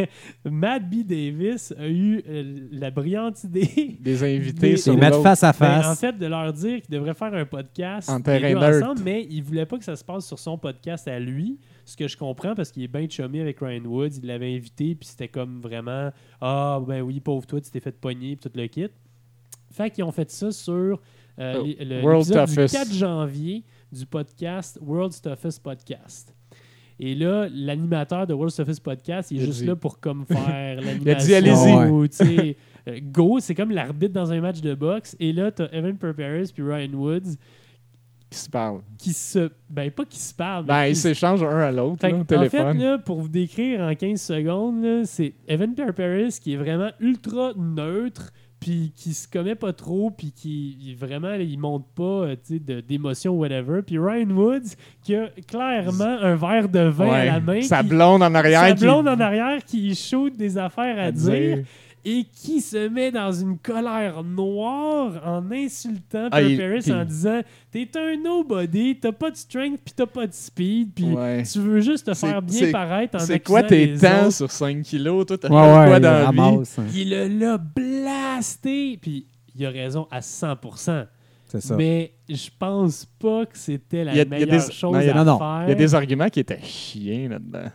Matt 0.44 0.88
B. 0.88 1.04
Davis 1.04 1.72
a 1.78 1.88
eu 1.88 2.22
euh, 2.28 2.68
la 2.72 2.90
brillante 2.90 3.42
idée 3.44 3.96
Des 4.00 4.22
invités 4.22 4.76
C'est 4.76 4.94
mettre 4.96 5.22
face 5.22 5.42
à 5.42 5.52
ben, 5.52 5.78
en 5.78 5.82
face. 5.82 6.00
fait, 6.00 6.12
de 6.18 6.26
leur 6.26 6.52
dire 6.52 6.80
qu'ils 6.82 6.90
devraient 6.94 7.14
faire 7.14 7.32
un 7.34 7.44
podcast 7.46 8.08
En 8.10 8.20
terrain 8.20 8.54
ensemble, 8.78 9.00
mais 9.04 9.26
il 9.30 9.42
voulait 9.42 9.66
pas 9.66 9.78
que 9.78 9.84
ça 9.84 9.96
se 9.96 10.04
passe 10.04 10.26
sur 10.26 10.38
son 10.38 10.58
podcast 10.58 11.08
à 11.08 11.18
lui. 11.18 11.58
Ce 11.86 11.96
que 11.96 12.08
je 12.08 12.16
comprends 12.16 12.54
parce 12.54 12.70
qu'il 12.70 12.82
est 12.82 12.88
bien 12.88 13.08
chumé 13.08 13.40
avec 13.40 13.58
Ryan 13.60 13.84
Woods. 13.84 14.18
Il 14.22 14.26
l'avait 14.26 14.54
invité, 14.54 14.94
puis 14.94 15.08
c'était 15.08 15.28
comme 15.28 15.60
vraiment 15.60 16.10
Ah, 16.40 16.80
ben 16.86 17.00
oui, 17.02 17.20
pauvre 17.20 17.46
toi, 17.46 17.60
tu 17.60 17.70
t'es 17.70 17.80
fait 17.80 17.98
pogner, 17.98 18.36
puis 18.36 18.50
tout 18.50 18.58
le 18.58 18.66
kit. 18.66 18.88
Fait 19.70 19.90
qu'ils 19.90 20.04
ont 20.04 20.12
fait 20.12 20.30
ça 20.30 20.52
sur 20.52 21.00
euh, 21.38 21.54
Oh, 21.60 21.66
le- 21.80 22.02
World's 22.02 22.28
l'épisode 22.30 22.48
du 22.48 22.54
Toughest. 22.54 22.74
4 22.74 22.92
janvier 22.92 23.64
du 23.90 24.06
podcast 24.06 24.78
World's 24.80 25.20
Toughest 25.20 25.62
Podcast. 25.62 26.34
Et 27.00 27.14
là, 27.14 27.48
l'animateur 27.52 28.26
de 28.26 28.34
World's 28.34 28.56
Toughest 28.56 28.82
Podcast, 28.82 29.30
il 29.30 29.38
est 29.38 29.40
Il 29.40 29.42
a 29.42 29.46
juste 29.46 29.60
dit- 29.60 29.66
là 29.66 29.76
pour 29.76 29.98
comme 30.00 30.24
faire 30.28 30.80
l'animation. 30.80 31.26
dit, 31.26 31.34
allez-y. 31.34 31.90
ou, 31.90 32.06
tu 32.06 32.16
sais, 32.16 32.56
euh, 32.88 32.98
go, 33.02 33.38
c'est 33.40 33.54
comme 33.54 33.70
l'arbitre 33.72 34.12
dans 34.12 34.30
un 34.32 34.40
match 34.40 34.60
de 34.60 34.74
boxe. 34.74 35.16
Et 35.18 35.32
là, 35.32 35.50
t'as 35.50 35.68
Evan 35.72 35.96
Perperis 35.96 36.50
puis 36.54 36.62
Ryan 36.62 36.92
Woods 36.94 37.36
Qui 38.30 38.38
se 38.38 38.48
parlent. 38.50 38.80
qui 38.98 39.12
se... 39.12 39.50
Ben, 39.68 39.90
pas 39.90 40.04
qui 40.04 40.18
se 40.18 40.34
parlent, 40.34 40.66
Ben, 40.66 40.86
ils 40.86 40.96
s'échangent 40.96 41.42
un 41.42 41.58
à 41.58 41.72
l'autre, 41.72 42.04
en 42.06 42.24
fait, 42.48 42.74
là, 42.74 42.98
pour 42.98 43.20
vous 43.20 43.28
décrire 43.28 43.80
en 43.80 43.94
15 43.94 44.20
secondes, 44.20 45.04
c'est 45.04 45.34
Evan 45.48 45.74
Perperis 45.74 46.38
qui 46.40 46.52
est 46.54 46.56
vraiment 46.56 46.90
ultra 47.00 47.52
neutre, 47.56 48.32
puis 48.64 48.92
qui 48.96 49.12
se 49.12 49.28
commet 49.28 49.54
pas 49.54 49.74
trop, 49.74 50.10
puis 50.10 50.32
qui 50.32 50.96
vraiment, 50.98 51.34
il 51.34 51.58
monte 51.58 51.84
pas 51.94 52.02
euh, 52.28 52.36
d'émotion 52.88 53.34
ou 53.34 53.40
whatever. 53.40 53.82
Puis 53.82 53.98
Ryan 53.98 54.30
Woods 54.30 54.74
qui 55.02 55.14
a 55.14 55.28
clairement 55.46 56.04
un 56.22 56.34
verre 56.34 56.68
de 56.70 56.80
vin 56.80 57.10
à 57.12 57.24
la 57.26 57.40
main. 57.40 57.60
Sa 57.60 57.82
qui- 57.82 57.90
blonde 57.90 58.22
en 58.22 58.34
arrière. 58.34 58.60
sa 58.62 58.72
qui- 58.72 58.84
blonde 58.84 59.06
en 59.08 59.20
arrière 59.20 59.62
qui 59.64 59.94
shoot 59.94 60.34
des 60.34 60.56
affaires 60.56 60.98
à, 60.98 61.02
à 61.02 61.12
dire, 61.12 61.56
dire. 61.56 61.64
Et 62.04 62.24
qui 62.24 62.60
se 62.60 62.88
met 62.88 63.10
dans 63.10 63.32
une 63.32 63.58
colère 63.58 64.22
noire 64.22 65.20
en 65.24 65.50
insultant 65.50 66.28
Ah, 66.30 66.40
puis- 66.42 66.92
en 66.92 67.04
disant 67.04 67.40
T'es 67.70 67.88
un 67.96 68.16
nobody, 68.22 68.98
t'as 69.00 69.12
pas 69.12 69.30
de 69.30 69.36
strength 69.36 69.80
puis 69.84 69.94
t'as 69.96 70.06
pas 70.06 70.26
de 70.26 70.32
speed, 70.32 70.92
puis 70.94 71.04
Ouais. 71.06 71.42
tu 71.42 71.58
veux 71.60 71.80
juste 71.80 72.06
te 72.06 72.14
faire 72.14 72.40
bien 72.42 72.70
paraître 72.70 73.16
en 73.16 73.20
C'est 73.20 73.40
quoi 73.40 73.62
tes 73.62 73.94
temps 73.96 74.26
autres. 74.26 74.32
sur 74.32 74.50
5 74.50 74.82
kilos? 74.82 75.26
Toi, 75.26 75.38
t'as 75.38 75.48
Ouais, 75.48 75.54
fait 75.56 75.78
ouais, 75.78 75.86
quoi 75.86 75.96
il 75.96 76.00
dans 76.02 76.10
la 76.10 76.30
vie? 76.30 76.62
hein. 76.78 76.84
Il 76.94 77.38
l'a 77.40 77.58
blasté, 77.58 78.98
puis 79.00 79.26
il 79.56 79.66
a 79.66 79.70
raison 79.70 80.06
à 80.10 80.20
100%. 80.20 81.06
C'est 81.46 81.60
ça. 81.60 81.76
Mais 81.76 82.12
je 82.28 82.48
pense 82.58 83.04
pas 83.18 83.46
que 83.46 83.56
c'était 83.56 84.02
la 84.04 84.12
Il 84.12 84.18
y 84.18 84.20
a- 84.20 84.24
meilleure 84.24 84.48
des- 84.48 84.72
chose 84.72 84.92
non, 84.92 84.94
a- 84.94 85.10
à 85.12 85.14
non, 85.14 85.32
non. 85.32 85.38
faire. 85.38 85.62
Il 85.66 85.68
y 85.68 85.72
a 85.72 85.76
des 85.76 85.94
arguments 85.94 86.28
qui 86.28 86.40
étaient 86.40 86.58
chiens 86.62 87.28
là-dedans. 87.28 87.70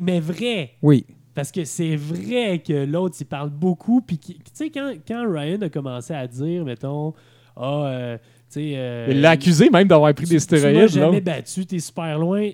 mais 0.00 0.20
vrai. 0.20 0.70
Oui. 0.82 1.06
Parce 1.40 1.52
que 1.52 1.64
c'est 1.64 1.96
vrai 1.96 2.58
que 2.62 2.84
l'autre, 2.84 3.16
il 3.18 3.24
parle 3.24 3.48
beaucoup. 3.48 4.02
Puis, 4.02 4.18
tu 4.18 4.34
sais, 4.52 4.68
quand, 4.68 4.92
quand 5.08 5.24
Ryan 5.26 5.62
a 5.62 5.70
commencé 5.70 6.12
à 6.12 6.26
dire, 6.26 6.66
mettons, 6.66 7.14
ah, 7.56 7.84
euh, 7.86 8.18
tu 8.18 8.22
sais. 8.60 8.72
euh, 8.76 9.06
Il 9.10 9.22
l'a 9.22 9.30
accusé 9.30 9.70
même 9.70 9.88
d'avoir 9.88 10.12
pris 10.12 10.26
tu- 10.26 10.32
des 10.32 10.36
Tu 10.36 10.40
stéroïdes. 10.42 10.88
jamais 10.90 11.12
là. 11.12 11.36
battu, 11.36 11.64
t'es 11.64 11.78
super 11.78 12.18
loin. 12.18 12.50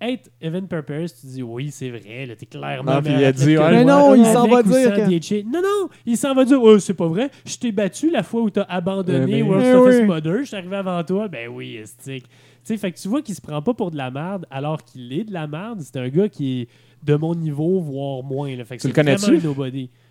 Être 0.00 0.30
Evan 0.40 0.68
Perperis, 0.68 1.12
tu 1.20 1.26
dis 1.26 1.42
oui, 1.42 1.72
c'est 1.72 1.90
vrai, 1.90 2.26
là, 2.26 2.36
t'es 2.36 2.46
clairement. 2.46 2.94
Non, 2.94 3.02
puis 3.02 3.12
il 3.12 3.24
a 3.24 3.32
dit, 3.32 3.56
Mais 3.56 3.84
non, 3.84 4.14
il 4.14 4.24
s'en 4.26 4.46
va 4.46 4.62
dire 4.62 4.94
que-. 4.94 5.42
Non, 5.44 5.60
non, 5.60 5.88
il 6.06 6.16
s'en 6.16 6.32
va 6.32 6.44
dire, 6.44 6.62
oh, 6.62 6.78
c'est 6.78 6.94
pas 6.94 7.08
vrai, 7.08 7.28
je 7.44 7.56
t'ai 7.56 7.72
battu 7.72 8.08
la 8.08 8.22
fois 8.22 8.42
où 8.42 8.50
t'as 8.50 8.62
abandonné 8.68 9.18
Euh, 9.18 9.26
mais- 9.26 9.42
World's 9.42 9.66
Eh 9.68 9.72
Toughest 9.72 10.00
oui. 10.02 10.06
Mother, 10.06 10.38
je 10.38 10.44
suis 10.44 10.56
arrivé 10.56 10.76
avant 10.76 11.02
toi. 11.02 11.26
Ben 11.26 11.48
oui, 11.48 11.74
estique. 11.76 12.26
sais, 12.62 12.76
fait 12.76 12.92
que 12.92 12.98
tu 13.00 13.08
vois 13.08 13.20
qu'il 13.20 13.34
se 13.34 13.40
prend 13.40 13.60
pas 13.62 13.74
pour 13.74 13.90
de 13.90 13.96
la 13.96 14.12
merde 14.12 14.46
alors 14.48 14.84
qu'il 14.84 15.12
est 15.12 15.24
de 15.24 15.32
la 15.32 15.48
merde. 15.48 15.80
C'est 15.80 15.96
un 15.96 16.08
gars 16.08 16.28
qui 16.28 16.60
est 16.62 16.68
de 17.02 17.14
mon 17.16 17.34
niveau, 17.34 17.80
voire 17.80 18.22
moins. 18.22 18.54
là. 18.54 18.64
Fait 18.64 18.76
que 18.76 18.82
Tu 18.82 18.88
le 18.88 18.94
connais-tu? 18.94 19.40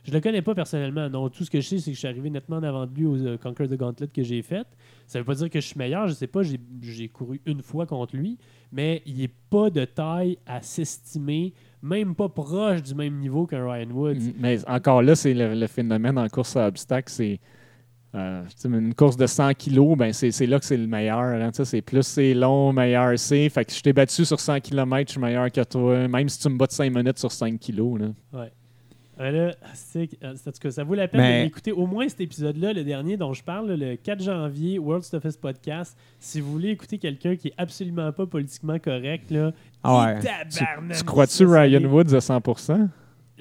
Je 0.04 0.12
le 0.12 0.20
connais 0.20 0.42
pas 0.42 0.54
personnellement. 0.56 1.10
Non, 1.10 1.30
tout 1.30 1.44
ce 1.46 1.50
que 1.52 1.62
je 1.62 1.68
sais, 1.68 1.78
c'est 1.80 1.92
que 1.92 1.96
je 1.96 2.00
suis 2.00 2.08
arrivé 2.08 2.30
nettement 2.30 2.58
en 2.58 2.64
avant 2.64 2.86
de 2.86 2.94
lui 2.94 3.06
aux 3.06 3.16
euh, 3.26 3.38
Conquer 3.38 3.68
the 3.68 3.78
Gauntlet 3.78 4.08
que 4.08 4.24
j'ai 4.24 4.42
fait. 4.42 4.66
Ça 5.08 5.20
veut 5.20 5.26
pas 5.26 5.36
dire 5.36 5.50
que 5.50 5.60
je 5.62 5.66
suis 5.68 5.78
meilleur. 5.78 6.08
Je 6.08 6.14
sais 6.14 6.28
pas. 6.28 6.42
J'ai 6.44 6.60
j'ai 6.82 7.08
couru 7.08 7.40
une 7.46 7.62
fois 7.62 7.86
contre 7.86 8.16
lui, 8.16 8.38
mais 8.72 9.02
il 9.06 9.22
est 9.22 9.32
pas 9.50 9.70
de 9.70 9.86
taille 9.86 10.38
à 10.46 10.62
s'estimer, 10.62 11.54
même 11.82 12.16
pas 12.16 12.30
proche 12.30 12.82
du 12.84 12.96
même 12.96 13.18
niveau 13.20 13.46
qu'un 13.46 13.64
Ryan 13.72 13.90
Woods. 13.92 14.16
Mm, 14.16 14.34
Mais 14.40 14.70
encore 14.70 15.02
là, 15.02 15.16
c'est 15.16 15.34
le, 15.34 15.54
le 15.54 15.68
phénomène 15.68 16.18
en 16.18 16.28
course 16.28 16.56
à 16.58 16.68
obstacles, 16.68 17.12
c'est 17.12 17.40
euh, 18.14 18.44
tu 18.62 18.68
une 18.68 18.94
course 18.94 19.16
de 19.18 19.26
100 19.26 19.54
kilos, 19.54 19.98
ben 19.98 20.12
c'est 20.12 20.46
là 20.46 20.60
que 20.60 20.66
c'est 20.66 20.78
le 20.78 20.88
meilleur. 20.88 21.20
hein, 21.20 21.52
tu 21.52 21.64
c'est 21.64 21.82
plus 21.82 22.04
c'est 22.04 22.34
long, 22.34 22.74
meilleur 22.74 23.18
c'est. 23.18 23.48
Fait 23.50 23.64
que 23.66 23.72
je 23.74 23.82
t'ai 23.82 23.94
battu 23.94 24.26
sur 24.26 24.40
100 24.40 24.60
km, 24.60 25.08
je 25.08 25.12
suis 25.14 25.22
meilleur 25.22 25.52
que 25.52 25.64
toi, 25.64 26.08
même 26.08 26.28
si 26.28 26.40
tu 26.40 26.50
me 26.50 26.58
bats 26.58 26.68
de 26.68 26.72
5 26.74 26.94
minutes 26.94 27.20
sur 27.20 27.32
5 27.32 27.58
kilos. 27.60 28.00
Là. 28.02 28.08
Ouais, 29.20 29.32
là, 29.32 29.54
c'est 29.76 30.10
euh, 30.24 30.32
en 30.34 30.52
tout 30.52 30.60
cas, 30.60 30.72
ça 30.72 30.84
vaut 30.84 30.96
la 30.96 31.08
peine 31.08 31.22
Mais- 31.22 31.44
d'écouter 31.44 31.72
au 31.72 31.86
moins 31.86 32.10
cet 32.10 32.22
épisode-là, 32.22 32.74
le 32.74 32.84
dernier 32.84 33.18
dont 33.18 33.34
je 33.34 33.44
parle, 33.44 33.70
là, 33.72 33.78
le 33.78 33.96
4 33.96 34.22
janvier, 34.24 34.80
World 34.80 35.06
Toughest 35.10 35.40
Podcast. 35.40 35.96
Si 36.20 36.42
vous 36.42 36.52
voulez 36.52 36.70
écouter 36.70 36.98
quelqu'un 36.98 37.36
qui 37.36 37.50
est 37.50 37.54
absolument 37.58 38.12
pas 38.12 38.26
politiquement 38.26 38.80
correct, 38.80 39.30
là, 39.30 39.52
Ah 39.84 40.06
ouais. 40.16 40.20
tabarnak, 40.20 40.98
Tu 40.98 41.04
crois-tu 41.04 41.46
Ryan. 41.46 41.84
Woods 41.86 42.14
à 42.16 42.20
100%? 42.20 42.90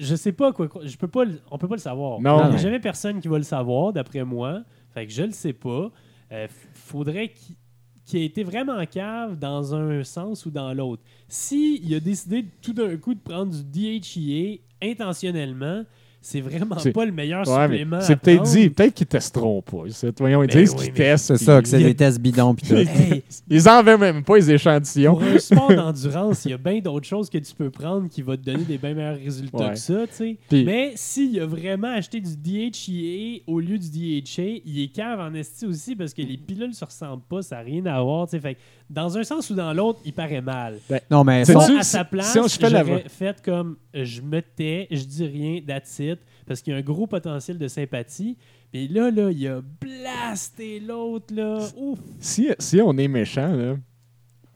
Je 0.03 0.15
sais 0.15 0.31
pas 0.31 0.51
quoi. 0.51 0.67
Je 0.83 0.97
peux 0.97 1.07
pas. 1.07 1.25
le- 1.25 1.39
On 1.51 1.57
peut 1.57 1.67
pas 1.67 1.75
le 1.75 1.81
savoir. 1.81 2.19
Non. 2.19 2.45
Il 2.45 2.49
n'y 2.49 2.55
a 2.55 2.57
jamais 2.57 2.79
personne 2.79 3.19
qui 3.21 3.27
va 3.27 3.37
le 3.37 3.43
savoir, 3.43 3.93
d'après 3.93 4.23
moi. 4.23 4.63
Fait 4.93 5.05
que 5.07 5.13
je 5.13 5.23
le 5.23 5.31
sais 5.31 5.53
pas. 5.53 5.91
Euh, 6.31 6.47
f- 6.47 6.49
faudrait 6.73 7.29
qu'il 7.29 7.55
qu'il 8.03 8.19
ait 8.19 8.25
été 8.25 8.43
vraiment 8.43 8.83
cave 8.87 9.37
dans 9.37 9.75
un 9.75 10.03
sens 10.03 10.45
ou 10.45 10.51
dans 10.51 10.73
l'autre. 10.73 11.03
S'il 11.29 11.93
a 11.93 11.99
décidé 11.99 12.45
tout 12.61 12.73
d'un 12.73 12.97
coup 12.97 13.13
de 13.13 13.19
prendre 13.19 13.53
du 13.53 13.63
DHEA 13.99 14.59
intentionnellement, 14.81 15.83
c'est 16.23 16.39
vraiment 16.41 16.77
C'est- 16.77 16.91
pas 16.91 17.03
le 17.05 17.11
meilleur 17.11 17.47
Ouais, 17.47 17.63
supplément. 17.63 17.99
c'est 18.01 18.15
peut-être 18.15 18.43
dit, 18.43 18.69
peut-être 18.69 18.93
qu'ils 18.93 19.07
testeront 19.07 19.61
pas. 19.61 19.83
Voyons, 20.19 20.43
ils 20.43 20.47
Ben 20.47 20.59
disent 20.61 20.75
oui, 20.77 20.85
qu'ils 20.85 20.93
testent. 20.93 21.35
C'est 21.35 21.43
ça, 21.43 21.61
que 21.61 21.67
c'est 21.67 21.79
des 21.79 21.95
tests 21.95 22.19
bidons 22.19 22.53
pis 22.53 22.67
tout. 22.67 22.75
Hey, 23.11 23.23
Ils 23.49 23.67
en 23.67 23.81
veulent 23.83 23.99
même 23.99 24.23
pas, 24.23 24.35
les 24.37 24.51
échantillons. 24.51 25.13
pour 25.15 25.23
un 25.23 25.39
sport 25.39 25.73
d'endurance, 25.73 26.45
il 26.45 26.51
y 26.51 26.53
a 26.53 26.57
bien 26.57 26.79
d'autres 26.79 27.07
choses 27.07 27.29
que 27.29 27.37
tu 27.39 27.53
peux 27.55 27.69
prendre 27.69 28.07
qui 28.09 28.21
vont 28.21 28.35
te 28.35 28.41
donner 28.43 28.63
des 28.63 28.77
bien 28.77 28.93
meilleurs 28.93 29.17
résultats 29.17 29.57
Ouais. 29.57 29.73
que 29.73 29.79
ça, 29.79 30.07
tu 30.07 30.13
sais. 30.13 30.37
Puis- 30.49 30.63
Mais 30.63 30.91
s'il 30.95 31.39
a 31.39 31.45
vraiment 31.45 31.87
acheté 31.93 32.19
du 32.21 32.35
DHEA 32.37 33.41
au 33.47 33.59
lieu 33.59 33.77
du 33.77 33.89
DHA, 33.89 34.61
il 34.65 34.81
est 34.83 34.87
cave 34.93 35.19
en 35.19 35.33
esti 35.33 35.65
aussi 35.65 35.95
parce 35.95 36.13
que 36.13 36.21
les 36.21 36.37
pilules 36.37 36.73
se 36.73 36.85
ressemblent 36.85 37.23
pas, 37.29 37.41
ça 37.41 37.57
n'a 37.57 37.61
rien 37.63 37.85
à 37.87 38.01
voir, 38.01 38.27
tu 38.27 38.31
sais. 38.31 38.39
Fait 38.39 38.55
que 38.55 38.59
dans 38.89 39.17
un 39.17 39.23
sens 39.23 39.49
ou 39.49 39.55
dans 39.55 39.73
l'autre, 39.73 39.99
il 40.05 40.13
paraît 40.13 40.41
mal. 40.41 40.77
Non, 41.09 41.23
mais 41.23 41.41
à 41.41 41.45
si- 41.45 41.83
sa 41.83 42.03
place, 42.03 42.31
si 42.33 42.39
on- 42.39 42.47
je 42.47 42.57
fais 42.57 42.69
la- 42.69 42.83
j'aurais 42.83 43.05
fait 43.07 43.41
comme 43.43 43.77
je 43.93 44.21
me 44.21 44.41
tais, 44.41 44.87
je 44.91 45.03
dis 45.03 45.25
rien, 45.25 45.61
that's 45.65 45.97
it, 45.99 46.10
parce 46.51 46.61
qu'il 46.61 46.73
y 46.73 46.75
a 46.75 46.79
un 46.79 46.83
gros 46.83 47.07
potentiel 47.07 47.57
de 47.57 47.67
sympathie. 47.67 48.37
Mais 48.73 48.87
là, 48.87 49.09
là, 49.09 49.31
il 49.31 49.47
a 49.47 49.61
blasté 49.61 50.79
l'autre, 50.81 51.33
là. 51.33 51.59
Ouf! 51.77 51.99
Si, 52.19 52.49
si 52.59 52.81
on 52.81 52.97
est 52.97 53.07
méchant, 53.07 53.53
là, 53.55 53.75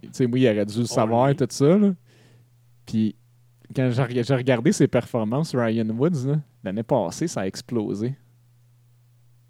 tu 0.02 0.10
sais, 0.12 0.28
moi, 0.28 0.38
il 0.40 0.48
aurait 0.50 0.66
dû 0.66 0.80
le 0.80 0.86
savoir, 0.86 1.30
oui. 1.30 1.36
tout 1.36 1.48
ça. 1.50 1.78
Là. 1.78 1.94
Puis, 2.86 3.16
quand 3.76 3.90
j'ai 3.92 4.02
reg- 4.04 4.28
j'ai 4.28 4.36
regardé 4.36 4.72
ses 4.72 4.88
performances, 4.88 5.56
Ryan 5.56 5.88
Woods, 5.90 6.38
l'année 6.64 6.84
passée, 6.84 7.28
ça 7.28 7.42
a 7.42 7.48
explosé. 7.48 8.14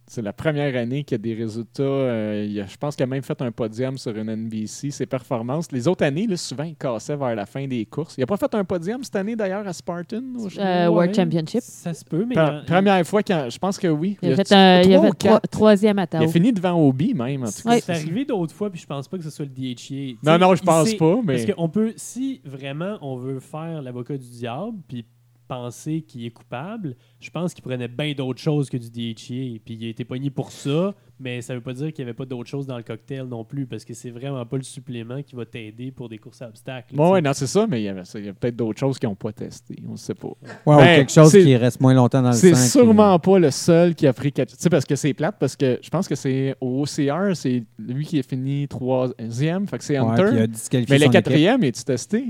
C'est 0.07 0.21
la 0.21 0.33
première 0.33 0.75
année 0.75 1.03
qu'il 1.03 1.15
y 1.15 1.19
a 1.19 1.23
des 1.23 1.33
résultats. 1.33 1.81
euh, 1.83 2.45
il 2.47 2.59
a- 2.61 2.67
je 2.67 2.77
pense 2.77 2.95
qu'il 2.95 3.03
a 3.03 3.07
même 3.07 3.23
fait 3.23 3.41
un 3.41 3.51
podium 3.51 3.97
sur 3.97 4.15
une 4.15 4.29
NBC. 4.29 4.91
Ses 4.91 5.07
performances. 5.07 5.71
Les 5.71 5.87
autres 5.87 6.03
années, 6.05 6.27
là, 6.27 6.37
souvent, 6.37 6.63
il 6.63 6.75
cassait 6.75 7.15
vers 7.15 7.35
la 7.35 7.45
fin 7.47 7.65
des 7.67 7.85
courses. 7.85 8.15
Il 8.17 8.21
n'a 8.21 8.27
pas 8.27 8.37
fait 8.37 8.53
un 8.53 8.63
podium 8.63 9.03
cette 9.03 9.15
année, 9.15 9.35
d'ailleurs, 9.35 9.67
à 9.67 9.73
Spartan. 9.73 10.21
au- 10.37 10.47
Euh, 10.59 10.87
World 10.89 11.15
Championship? 11.15 11.61
Ça 11.61 11.93
se 11.93 12.05
peut, 12.05 12.23
mais. 12.27 12.35
Pre- 12.35 12.53
euh, 12.61 12.63
première 12.65 13.05
fois, 13.07 13.23
quand, 13.23 13.47
je 13.49 13.57
pense 13.57 13.79
que 13.79 13.87
oui. 13.87 14.17
Il 14.21 14.29
a 14.29 14.33
a- 14.33 14.35
fait, 14.35 14.51
un- 14.53 14.81
il 14.81 14.93
a 14.93 14.97
trois 14.97 15.01
fait 15.01 15.09
ou 15.09 15.13
trois- 15.15 15.31
quatre. 15.39 15.49
troisième 15.49 15.97
à 15.99 16.05
Il 16.13 16.23
a 16.23 16.27
fini 16.27 16.53
devant 16.53 16.73
Obi, 16.87 17.13
même, 17.15 17.43
en 17.43 17.47
tout 17.47 17.63
cas. 17.63 17.69
Ouais. 17.71 17.81
C'est 17.81 17.93
arrivé 17.93 18.25
d'autres 18.25 18.53
fois, 18.53 18.69
puis 18.69 18.79
je 18.79 18.85
pense 18.85 19.07
pas 19.07 19.17
que 19.17 19.23
ce 19.23 19.31
soit 19.31 19.45
le 19.45 19.51
DHA. 19.51 19.73
Tu 19.75 20.17
Non, 20.23 20.37
non, 20.37 20.53
je 20.55 20.61
pense 20.61 20.89
sait- 20.89 20.97
pas, 20.97 21.19
mais... 21.25 21.33
Parce 21.43 21.51
qu'on 21.55 21.67
peut, 21.69 21.93
si 21.95 22.41
vraiment 22.45 22.97
on 23.01 23.15
veut 23.15 23.39
faire 23.39 23.81
l'avocat 23.81 24.17
du 24.17 24.29
diable, 24.29 24.77
puis 24.87 25.03
penser 25.47 26.01
qu'il 26.01 26.25
est 26.25 26.31
coupable, 26.31 26.95
je 27.19 27.29
pense 27.29 27.53
qu'il 27.53 27.63
prenait 27.63 27.87
bien 27.87 28.13
d'autres 28.13 28.41
choses 28.41 28.69
que 28.69 28.77
du 28.77 28.89
DHA. 28.89 29.59
Puis 29.63 29.75
il 29.79 29.85
a 29.85 29.89
été 29.89 30.03
pogné 30.05 30.29
pour 30.29 30.51
ça, 30.51 30.93
mais 31.19 31.41
ça 31.41 31.53
veut 31.55 31.61
pas 31.61 31.73
dire 31.73 31.93
qu'il 31.93 32.03
n'y 32.03 32.09
avait 32.09 32.15
pas 32.17 32.25
d'autres 32.25 32.49
choses 32.49 32.67
dans 32.67 32.77
le 32.77 32.83
cocktail 32.83 33.25
non 33.25 33.43
plus, 33.43 33.65
parce 33.65 33.85
que 33.85 33.93
c'est 33.93 34.09
vraiment 34.11 34.45
pas 34.45 34.57
le 34.57 34.63
supplément 34.63 35.21
qui 35.23 35.35
va 35.35 35.45
t'aider 35.45 35.91
pour 35.91 36.09
des 36.09 36.17
courses 36.17 36.41
à 36.41 36.47
obstacles. 36.47 36.95
Bon, 36.95 37.07
tu 37.07 37.11
ouais, 37.13 37.21
non, 37.21 37.33
c'est 37.33 37.47
ça, 37.47 37.65
mais 37.67 37.81
il 37.81 37.85
y, 37.85 37.87
avait 37.89 38.05
ça. 38.05 38.19
Il 38.19 38.25
y 38.25 38.29
a 38.29 38.33
peut-être 38.33 38.55
d'autres 38.55 38.79
choses 38.79 38.99
qu'ils 38.99 39.09
n'ont 39.09 39.15
pas 39.15 39.31
testées. 39.31 39.81
On 39.87 39.91
ne 39.93 39.97
sait 39.97 40.13
pas. 40.15 40.27
Ouais, 40.65 40.75
ou 40.75 40.77
Ben, 40.77 40.95
quelque 40.97 41.11
chose 41.11 41.31
qui 41.31 41.55
reste 41.55 41.79
moins 41.79 41.93
longtemps 41.93 42.21
dans 42.21 42.29
le 42.29 42.33
sang. 42.35 42.41
C'est 42.41 42.51
qui- 42.53 42.57
sûrement 42.69 43.17
pas 43.19 43.39
le 43.39 43.51
seul 43.51 43.95
qui 43.95 44.07
a 44.07 44.13
pris 44.13 44.31
quatre. 44.31 44.49
Tu 44.55 44.61
sais, 44.61 44.69
parce 44.69 44.85
que 44.85 44.95
c'est 44.95 45.13
plate, 45.13 45.35
parce 45.39 45.55
que 45.55 45.79
je 45.81 45.89
pense 45.89 46.07
que 46.07 46.15
c'est 46.15 46.55
au 46.61 46.81
OCR, 46.83 47.35
c'est 47.35 47.63
lui 47.79 48.05
qui 48.05 48.19
a 48.19 48.23
fini 48.23 48.67
troisième, 48.67 49.67
fait 49.67 49.77
que 49.77 49.83
c'est 49.83 49.99
Ouais, 49.99 50.05
Hunter. 50.11 50.23
puis 50.27 50.35
il 50.35 50.41
a 50.41 50.47
disqualifié 50.47 50.97
mais 50.99 51.05
le 51.05 51.11
quatrième, 51.11 51.63
est-tu 51.63 51.83
testé? 51.83 52.25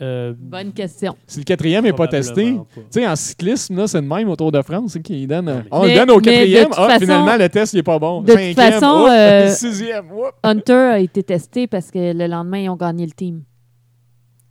Euh, 0.00 0.32
Bonne 0.38 0.72
question. 0.72 1.16
Si 1.26 1.38
le 1.40 1.44
quatrième 1.44 1.84
n'est 1.84 1.92
pas 1.92 2.06
testé, 2.06 2.54
tu 2.74 2.80
sais, 2.90 3.06
en 3.06 3.16
cyclisme, 3.16 3.76
là, 3.76 3.86
c'est 3.88 4.00
le 4.00 4.06
même 4.06 4.28
au 4.28 4.36
Tour 4.36 4.52
de 4.52 4.62
France, 4.62 4.96
donne. 5.26 5.44
mais- 5.46 5.64
On 5.70 5.84
le 5.84 5.94
donne 5.94 6.10
au 6.10 6.20
quatrième, 6.20 6.68
ah, 6.72 6.86
façon- 6.88 7.00
finalement, 7.00 7.36
le 7.36 7.48
test, 7.48 7.72
il 7.72 7.78
est 7.80 7.82
pas 7.82 7.98
bon. 7.98 8.22
de 8.22 8.32
toute 8.32 8.54
façon, 8.54 9.06
euh, 9.10 9.48
sixième. 9.48 10.06
Hunter 10.44 10.72
a 10.72 10.98
été 11.00 11.22
testé 11.22 11.66
parce 11.66 11.90
que 11.90 12.12
le 12.12 12.26
lendemain, 12.26 12.58
ils 12.58 12.68
ont 12.68 12.76
gagné 12.76 13.06
le 13.06 13.12
team. 13.12 13.42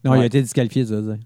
Non, 0.04 0.14
il 0.14 0.18
Ouais. 0.18 0.24
a 0.24 0.26
été 0.28 0.42
disqualifié, 0.42 0.86
tu 0.86 0.92
veux 0.92 1.02
dire. 1.02 1.18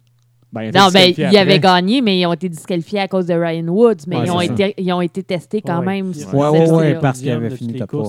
Ben, 0.53 0.63
il 0.63 0.71
Non, 0.77 0.89
ben, 0.91 1.13
ils 1.17 1.37
avaient 1.37 1.59
gagné, 1.59 2.01
mais 2.01 2.19
ils 2.19 2.25
ont 2.25 2.33
été 2.33 2.49
disqualifiés 2.49 2.99
à 2.99 3.07
cause 3.07 3.25
de 3.25 3.33
Ryan 3.33 3.67
Woods. 3.69 3.95
Mais 4.07 4.17
Ouais, 4.17 4.25
ils, 4.25 4.31
ont 4.31 4.39
ça. 4.39 4.45
été, 4.45 4.73
ils 4.77 4.91
ont 4.91 4.99
été 5.01 5.23
testés 5.23 5.61
quand 5.61 5.79
Ouais. 5.79 5.85
même. 5.85 6.11
Ouais, 6.33 6.93
là. 6.93 6.99
parce 6.99 7.19
qu'il 7.19 7.27
Podium 7.29 7.37
avait 7.37 7.49
de 7.49 7.55
fini 7.55 7.73
top. 7.79 8.05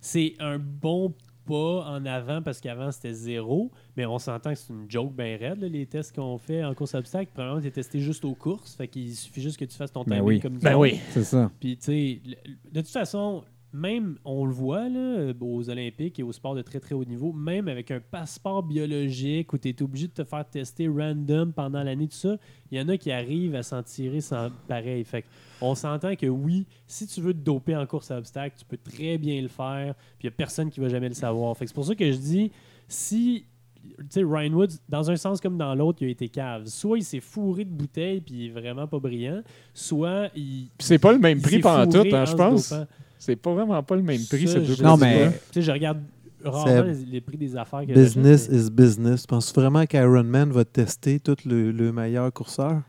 C'est 0.00 0.32
un 0.40 0.58
bon 0.58 1.12
pas 1.46 1.84
en 1.86 2.04
avant 2.06 2.42
parce 2.42 2.60
qu'avant 2.60 2.90
c'était 2.90 3.12
zéro, 3.12 3.70
mais 3.96 4.06
on 4.06 4.18
s'entend 4.18 4.52
que 4.52 4.58
c'est 4.58 4.72
une 4.72 4.90
joke 4.90 5.14
bien 5.14 5.36
raide, 5.36 5.60
là, 5.60 5.68
les 5.68 5.86
tests 5.86 6.14
qu'on 6.14 6.38
fait 6.38 6.64
en 6.64 6.74
course 6.74 6.94
à 6.94 6.98
obstacle. 6.98 7.30
Premièrement, 7.34 7.60
tu 7.60 7.66
es 7.66 7.70
testé 7.70 8.00
juste 8.00 8.24
aux 8.24 8.34
courses, 8.34 8.74
fait 8.74 8.88
qu'il 8.88 9.14
suffit 9.14 9.42
juste 9.42 9.58
que 9.58 9.64
tu 9.64 9.76
fasses 9.76 9.92
ton 9.92 10.04
Ben 10.04 10.16
timing 10.16 10.26
oui. 10.26 10.40
comme 10.40 10.58
Ben 10.58 10.76
oui. 10.76 11.00
C'est 11.10 11.24
ça. 11.24 11.50
Puis, 11.60 11.76
tu 11.76 11.84
sais, 11.84 12.20
de 12.72 12.80
toute 12.80 12.90
façon, 12.90 13.44
même, 13.74 14.18
on 14.24 14.46
le 14.46 14.52
voit, 14.52 14.88
là, 14.88 15.32
aux 15.40 15.68
Olympiques 15.68 16.20
et 16.20 16.22
au 16.22 16.30
sport 16.30 16.54
de 16.54 16.62
très, 16.62 16.78
très 16.78 16.94
haut 16.94 17.04
niveau, 17.04 17.32
même 17.32 17.66
avec 17.66 17.90
un 17.90 17.98
passeport 17.98 18.62
biologique 18.62 19.52
où 19.52 19.58
tu 19.58 19.68
es 19.68 19.82
obligé 19.82 20.06
de 20.06 20.12
te 20.12 20.22
faire 20.22 20.48
tester 20.48 20.86
random 20.86 21.52
pendant 21.52 21.82
l'année, 21.82 22.06
tout 22.06 22.14
ça, 22.14 22.36
il 22.70 22.78
y 22.78 22.80
en 22.80 22.88
a 22.88 22.96
qui 22.96 23.10
arrivent 23.10 23.56
à 23.56 23.64
s'en 23.64 23.82
tirer 23.82 24.20
sans 24.20 24.50
pareil. 24.68 25.02
Fait 25.02 25.24
on 25.60 25.74
s'entend 25.74 26.14
que 26.14 26.26
oui, 26.26 26.66
si 26.86 27.08
tu 27.08 27.20
veux 27.20 27.34
te 27.34 27.38
doper 27.38 27.74
en 27.74 27.84
course 27.84 28.12
à 28.12 28.18
obstacles, 28.18 28.54
tu 28.56 28.64
peux 28.64 28.76
très 28.76 29.18
bien 29.18 29.42
le 29.42 29.48
faire, 29.48 29.94
puis 30.18 30.28
il 30.28 30.30
n'y 30.30 30.34
a 30.34 30.36
personne 30.36 30.70
qui 30.70 30.78
va 30.78 30.88
jamais 30.88 31.08
le 31.08 31.14
savoir. 31.14 31.56
Fait 31.56 31.64
que 31.64 31.70
c'est 31.70 31.74
pour 31.74 31.86
ça 31.86 31.96
que 31.96 32.12
je 32.12 32.16
dis, 32.16 32.52
si 32.86 33.44
tu 33.98 34.04
sais, 34.08 34.22
Ryan 34.24 34.52
Woods, 34.52 34.78
dans 34.88 35.10
un 35.10 35.16
sens 35.16 35.40
comme 35.40 35.58
dans 35.58 35.74
l'autre, 35.74 35.98
il 36.02 36.08
a 36.08 36.10
été 36.10 36.28
cave. 36.28 36.66
Soit 36.66 36.98
il 36.98 37.04
s'est 37.04 37.20
fourré 37.20 37.64
de 37.64 37.70
bouteilles 37.70 38.20
puis 38.20 38.34
il 38.34 38.46
est 38.46 38.50
vraiment 38.50 38.86
pas 38.86 39.00
brillant, 39.00 39.42
soit 39.72 40.28
il. 40.36 40.68
C'est 40.78 40.98
pas 40.98 41.12
le 41.12 41.18
même 41.18 41.40
prix 41.40 41.58
pantoute, 41.58 41.96
fourré 41.96 42.14
hein, 42.14 42.24
je 42.24 42.30
se 42.30 42.36
pense. 42.36 42.74
C'est 43.18 43.36
pas 43.36 43.52
vraiment 43.54 43.82
pas 43.82 43.96
le 43.96 44.02
même 44.02 44.20
prix, 44.28 44.46
Ça, 44.48 44.54
ces 44.54 44.60
deux 44.66 44.74
je 44.74 44.82
Non, 44.82 44.96
mais-. 44.96 45.30
Tu 45.50 45.54
sais, 45.54 45.62
je 45.62 45.72
regarde 45.72 45.98
rarement 46.44 46.82
les, 46.82 46.94
les 47.06 47.20
prix 47.20 47.38
des 47.38 47.56
affaires. 47.56 47.86
que 47.86 47.92
Business 47.92 48.48
is 48.52 48.70
business. 48.70 49.26
Penses-tu 49.26 49.58
vraiment 49.60 49.86
qu'Ironman 49.86 50.50
va 50.50 50.64
tester 50.64 51.18
tout 51.20 51.36
le, 51.46 51.70
le 51.72 51.92
meilleur 51.92 52.30
courseur? 52.32 52.82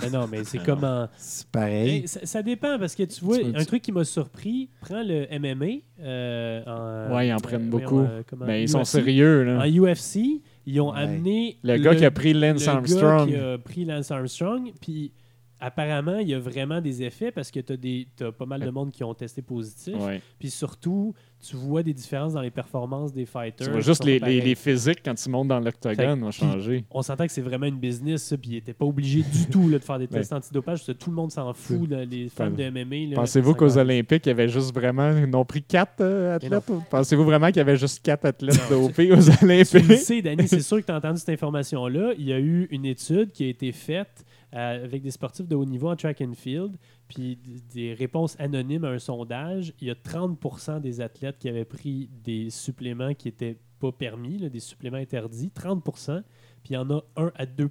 mais- 0.00 0.06
mais 0.06 0.10
non, 0.16 0.26
mais 0.30 0.44
c'est 0.44 0.58
comme 0.64 0.84
en- 0.84 1.08
C'est 1.18 1.46
pareil. 1.48 1.90
Hey, 1.90 2.08
ça, 2.08 2.20
ça 2.24 2.42
dépend 2.42 2.78
parce 2.78 2.94
que 2.94 3.02
tu 3.02 3.22
vois, 3.24 3.38
Tu 3.38 3.52
un 3.54 3.64
truc 3.64 3.82
qui 3.82 3.92
m'a 3.92 4.04
surpris, 4.04 4.70
prends 4.80 5.02
le 5.02 5.26
MMA. 5.38 5.66
euh, 6.00 6.62
en, 7.10 7.14
Ouais, 7.16 7.28
ils 7.28 7.32
en 7.32 7.36
prennent 7.38 7.68
voyons, 7.68 7.86
beaucoup. 7.88 8.00
euh, 8.00 8.22
comment- 8.28 8.46
Ben, 8.46 8.62
ils 8.62 8.68
sont 8.68 8.84
sérieux, 8.84 9.42
là. 9.44 9.58
En 9.58 9.66
UFC, 9.66 10.40
ils 10.66 10.80
ont 10.80 10.92
Ouais. 10.92 11.00
amené 11.00 11.58
Le 11.64 11.76
gars 11.78 11.94
qui 11.94 12.04
a 12.04 12.10
pris 12.10 12.32
le 12.32 12.40
Lance 12.52 12.64
gars 12.64 12.72
Armstrong. 12.74 13.28
qui 13.28 13.36
a 13.36 13.58
pris 13.58 13.84
Lance 13.84 14.10
Armstrong, 14.10 14.70
puis 14.80 15.12
apparemment, 15.60 16.18
il 16.18 16.28
y 16.28 16.34
a 16.34 16.38
vraiment 16.38 16.80
des 16.80 17.02
effets 17.02 17.30
parce 17.30 17.50
que 17.50 17.60
tu 17.60 18.06
as, 18.24 18.32
pas 18.32 18.46
mal 18.46 18.60
de 18.60 18.70
monde 18.70 18.90
qui 18.90 19.04
ont 19.04 19.14
testé 19.14 19.42
positif. 19.42 19.94
Ouais. 19.98 20.20
Puis 20.38 20.50
surtout, 20.50 21.14
tu 21.46 21.56
vois 21.56 21.82
des 21.82 21.94
différences 21.94 22.34
dans 22.34 22.42
les 22.42 22.50
performances 22.50 23.12
des 23.12 23.24
fighters. 23.24 23.66
Tu 23.66 23.72
vois 23.72 23.80
juste 23.80 24.04
les, 24.04 24.18
les, 24.18 24.40
les 24.40 24.54
physiques 24.54 25.00
quand 25.04 25.14
tu 25.14 25.28
montes 25.30 25.48
dans 25.48 25.60
l'octogone 25.60 26.22
ont 26.22 26.30
changé. 26.30 26.84
On 26.90 27.02
s'entend 27.02 27.26
que 27.26 27.32
c'est 27.32 27.40
vraiment 27.40 27.66
une 27.66 27.78
business, 27.78 28.24
ça, 28.24 28.36
puis 28.36 28.50
ils 28.50 28.54
n'étaient 28.54 28.74
pas 28.74 28.84
obligés 28.84 29.22
du 29.22 29.46
tout 29.50 29.68
là, 29.68 29.78
de 29.78 29.84
faire 29.84 29.98
des 29.98 30.06
tests 30.08 30.32
antidopage, 30.32 30.80
parce 30.80 30.86
que 30.86 30.92
tout 30.92 31.10
le 31.10 31.16
monde 31.16 31.30
s'en 31.30 31.52
fout, 31.54 31.88
là, 31.88 32.04
les 32.04 32.28
fans 32.28 32.50
de 32.50 32.70
MMA. 32.70 33.14
Pensez-vous 33.14 33.54
qu'aux. 33.54 33.70
Olympiques, 33.78 34.26
il 34.26 34.30
y 34.30 34.32
avait 34.32 34.48
juste 34.48 34.74
vraiment. 34.74 35.16
Ils 35.16 35.26
n'ont 35.30 35.44
pris 35.44 35.62
quatre 35.62 36.00
euh, 36.00 36.36
athlètes 36.36 36.68
ou- 36.68 36.82
Pensez-vous 36.90 37.24
vraiment 37.24 37.46
qu'il 37.48 37.58
y 37.58 37.60
avait 37.60 37.76
juste 37.76 38.02
quatre 38.02 38.24
athlètes 38.26 38.60
dopés 38.68 39.12
aux 39.12 39.16
Tu 39.22 39.30
le 39.46 39.52
Olympiques? 39.52 39.98
sais, 39.98 40.20
Danny, 40.22 40.48
c'est 40.48 40.60
sûr 40.60 40.78
que 40.80 40.86
tu 40.86 40.92
as 40.92 40.96
entendu 40.96 41.18
cette 41.18 41.28
information-là. 41.30 42.12
Il 42.18 42.26
y 42.26 42.32
a 42.32 42.38
eu 42.38 42.66
une 42.70 42.84
étude 42.84 43.30
qui 43.32 43.44
a 43.44 43.48
été 43.48 43.72
faite 43.72 44.24
euh, 44.54 44.84
avec 44.84 45.02
des 45.02 45.10
sportifs 45.10 45.46
de 45.46 45.54
haut 45.54 45.64
niveau 45.64 45.88
en 45.88 45.96
track 45.96 46.20
and 46.20 46.34
field, 46.34 46.76
puis 47.08 47.38
des 47.72 47.94
réponses 47.94 48.36
anonymes 48.38 48.84
à 48.84 48.90
un 48.90 48.98
sondage, 48.98 49.72
il 49.80 49.88
y 49.88 49.90
a 49.90 49.94
30% 49.94 50.80
des 50.80 51.00
athlètes 51.00 51.38
qui 51.38 51.48
avaient 51.48 51.64
pris 51.64 52.08
des 52.24 52.50
suppléments 52.50 53.14
qui 53.14 53.28
n'étaient 53.28 53.58
pas 53.78 53.92
permis, 53.92 54.38
des 54.50 54.60
suppléments 54.60 54.98
interdits, 54.98 55.50
30% 55.54 56.22
puis 56.62 56.74
il 56.74 56.74
y 56.74 56.76
en 56.76 56.90
a 56.90 57.02
1 57.16 57.32
à 57.34 57.46
2 57.46 57.68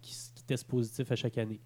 qui, 0.00 0.16
qui 0.34 0.44
testent 0.44 0.68
positif 0.68 1.10
à 1.10 1.16
chaque 1.16 1.38
année. 1.38 1.60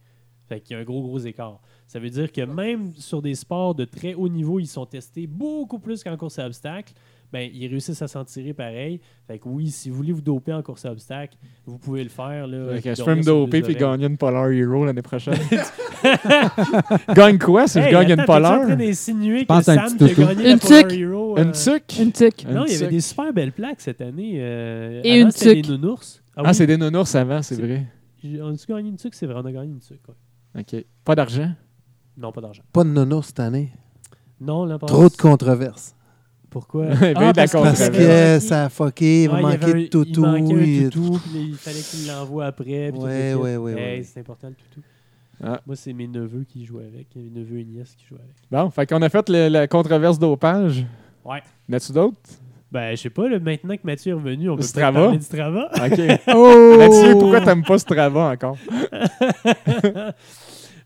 Fait 0.49 0.61
qu'il 0.61 0.75
y 0.75 0.79
a 0.79 0.83
un 0.83 0.85
gros, 0.85 1.03
gros 1.03 1.19
écart. 1.19 1.61
Ça 1.87 1.99
veut 1.99 2.11
dire 2.11 2.33
que 2.33 2.43
même 2.43 2.93
sur 2.97 3.23
des 3.23 3.35
sports 3.35 3.75
de 3.75 3.85
très 3.85 4.15
haut 4.15 4.29
niveau, 4.29 4.59
ils 4.59 4.67
sont 4.67 4.87
testés 4.87 5.27
beaucoup 5.27 5.79
plus 5.79 6.03
qu'en 6.03 6.17
course 6.17 6.39
à 6.39 6.47
obstacles. 6.47 6.95
Ben, 7.33 7.49
ils 7.53 7.67
réussissent 7.67 8.03
à 8.03 8.09
s'en 8.09 8.25
tirer 8.25 8.53
pareil. 8.53 9.01
Fait 9.27 9.39
que 9.39 9.49
oui, 9.49 9.71
si 9.71 9.89
vous 9.89 9.97
voulez 9.97 10.13
vous 10.13 10.21
doper 10.21 10.53
en 10.53 10.63
course 10.63 10.85
à 10.85 10.93
obstacles, 10.93 11.37
vous 11.65 11.79
pouvez 11.79 12.03
le 12.05 12.11
faire. 12.11 12.47
Là, 12.47 12.75
Fait 12.75 12.83
que 12.83 12.89
puis 12.91 12.95
je 12.97 13.05
peux 13.05 13.15
me 13.15 13.23
doper 13.23 13.63
puis 13.63 13.75
gagner 13.75 14.07
une 14.07 14.19
Polar 14.19 14.51
Hero 14.51 14.85
l'année 14.85 15.01
prochaine. 15.03 15.39
Gagne 17.15 17.39
quoi 17.39 17.67
si 17.69 17.79
Hey, 17.79 17.87
je 17.87 17.91
gagne 17.91 18.13
attends, 18.13 18.13
une 18.13 18.17
t'es-tu 18.17 18.23
en 18.23 18.35
Polar? 18.35 18.63
train 18.67 18.77
d'insinuer 18.77 19.41
que 19.43 19.47
pense 19.47 19.69
à 19.69 19.73
un 19.73 19.89
Sam 19.89 19.99
petit 19.99 20.21
la 20.21 20.33
Une 20.53 20.59
Polar 20.59 20.83
tuque. 20.83 20.93
Hero? 20.99 21.39
euh, 21.39 21.43
Une 21.45 21.53
tuque? 21.53 21.99
Une 22.01 22.13
tuque. 22.13 22.43
Une 22.45 22.51
Non, 22.55 22.65
il 22.67 22.73
y 22.73 22.75
avait 22.75 22.85
tuque. 22.85 22.91
des 22.91 23.01
super 23.01 23.33
belles 23.33 23.53
plaques 23.53 23.81
cette 23.81 24.01
année. 24.01 24.35
euh, 24.39 25.01
Et 25.05 25.13
avant, 25.13 25.23
une 25.27 25.31
c'était 25.31 25.55
des 25.55 25.63
tuque. 25.63 25.71
nounours. 25.71 26.23
Ah, 26.37 26.43
oui. 26.45 26.55
c'est 26.55 26.67
des 26.67 26.77
nounours 26.77 27.15
avant, 27.15 27.43
c'est 27.43 27.55
C'est- 27.55 27.63
vrai. 27.63 27.87
On 28.41 28.53
a-tu 28.53 28.67
gagné 28.67 28.89
une 28.89 28.97
tuque? 28.97 29.15
C'est 29.15 29.27
vrai, 29.27 29.41
on 29.43 29.47
a 29.47 29.53
gagné 29.53 29.73
une 29.73 29.81
tuque. 29.81 30.01
ouais. 30.55 30.61
OK. 30.61 30.85
Pas 31.05 31.15
d'argent? 31.15 31.51
Non, 32.17 32.31
pas 32.31 32.41
d'argent. 32.41 32.63
Pas 32.73 32.85
de 32.85 32.91
nono 32.91 33.23
cette 33.23 33.41
année. 33.41 33.73
Non, 34.41 34.65
là, 34.65 34.79
pas 34.79 34.87
Trop 34.87 35.09
de 35.09 35.17
controverses. 35.17 35.95
Pourquoi? 36.53 36.85
Ben, 37.01 37.15
la 37.15 37.33
parce 37.33 37.51
que-. 37.53 37.59
Parce 38.37 38.45
ça 38.45 38.65
a 38.67 38.69
fucké, 38.69 39.25
il 39.25 39.31
manquer 39.31 39.47
avait 39.65 39.73
de 39.73 39.85
un- 39.85 39.87
toutou. 39.89 40.21
Il 40.37 40.43
manquait 40.45 40.85
un 40.87 40.89
toutou, 40.91 41.19
puis 41.19 41.41
il 41.49 41.55
fallait 41.57 41.81
qu'il 41.81 42.07
l'envoie 42.07 42.47
après. 42.47 42.91
Ouais, 42.91 43.35
ouais, 43.35 43.57
ouais, 43.57 43.81
Hey. 43.81 44.05
C'est 44.05 44.21
important 44.21 44.49
le 44.49 44.55
toutou. 44.55 44.87
Ah. 45.43 45.61
Moi, 45.67 45.75
c'est 45.75 45.93
mes 45.93 46.07
neveux 46.07 46.45
qui 46.49 46.65
jouent 46.65 46.79
avec. 46.79 47.07
Mes 47.17 47.31
neveux 47.41 47.59
et 47.59 47.65
nièces 47.65 47.95
qui 47.97 48.05
jouent 48.07 48.15
avec. 48.23 48.35
Bon, 48.51 48.71
fait 48.71 48.87
qu'on 48.87 49.03
a 49.03 49.09
fait 49.09 49.29
le- 49.29 49.49
la 49.49 49.67
controverse 49.67 50.19
dopage. 50.19 50.85
Ouais. 51.25 51.43
N'as-tu 51.69 51.91
d'autres? 51.93 52.17
Ben, 52.71 52.97
je 52.97 53.03
sais 53.03 53.11
pas, 53.11 53.29
là, 53.29 53.39
maintenant 53.39 53.75
que 53.77 53.83
Mathieu 53.85 54.13
est 54.13 54.15
revenu, 54.15 54.49
on 54.49 54.57
peut 54.57 54.63
Strava? 54.63 55.01
parler 55.03 55.19
de 55.19 55.23
Strava. 55.23 55.69
OK. 55.75 56.01
Oh! 56.35 56.77
Mathieu, 56.79 57.13
pourquoi 57.19 57.41
t'aimes 57.43 57.65
pas 57.65 57.79
Strava 57.79 58.31
encore? 58.33 58.57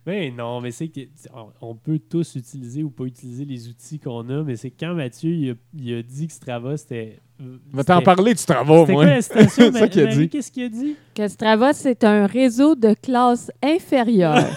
mais 0.06 0.30
non, 0.30 0.60
mais 0.60 0.70
c'est 0.70 0.88
que 0.88 1.00
on- 1.34 1.70
on 1.70 1.74
peut 1.74 1.98
tous 1.98 2.36
utiliser 2.36 2.82
ou 2.82 2.90
pas 2.90 3.04
utiliser 3.04 3.44
les 3.44 3.68
outils 3.68 3.98
qu'on 3.98 4.28
a, 4.30 4.42
mais 4.42 4.56
c'est 4.56 4.70
quand 4.70 4.94
Mathieu 4.94 5.30
il 5.32 5.50
a, 5.50 5.54
il 5.76 5.94
a 5.98 6.02
dit 6.02 6.26
que 6.28 6.32
Strava 6.32 6.76
c'était. 6.76 7.18
euh, 7.42 7.56
vais 7.72 7.84
t'en 7.84 8.00
parler 8.02 8.32
de 8.34 8.38
Strava, 8.38 8.84
moi. 8.86 8.86
quoi 8.86 9.20
ça 9.22 9.88
qu'il 9.88 10.02
a 10.02 10.04
Marie? 10.04 10.16
dit. 10.16 10.28
Qu'est-ce 10.28 10.50
qu'il 10.52 10.64
a 10.64 10.68
dit? 10.68 10.94
Que 11.14 11.26
Strava, 11.28 11.72
c'est 11.72 12.04
un 12.04 12.26
réseau 12.26 12.74
de 12.76 12.94
classe 12.94 13.50
inférieure. 13.62 14.44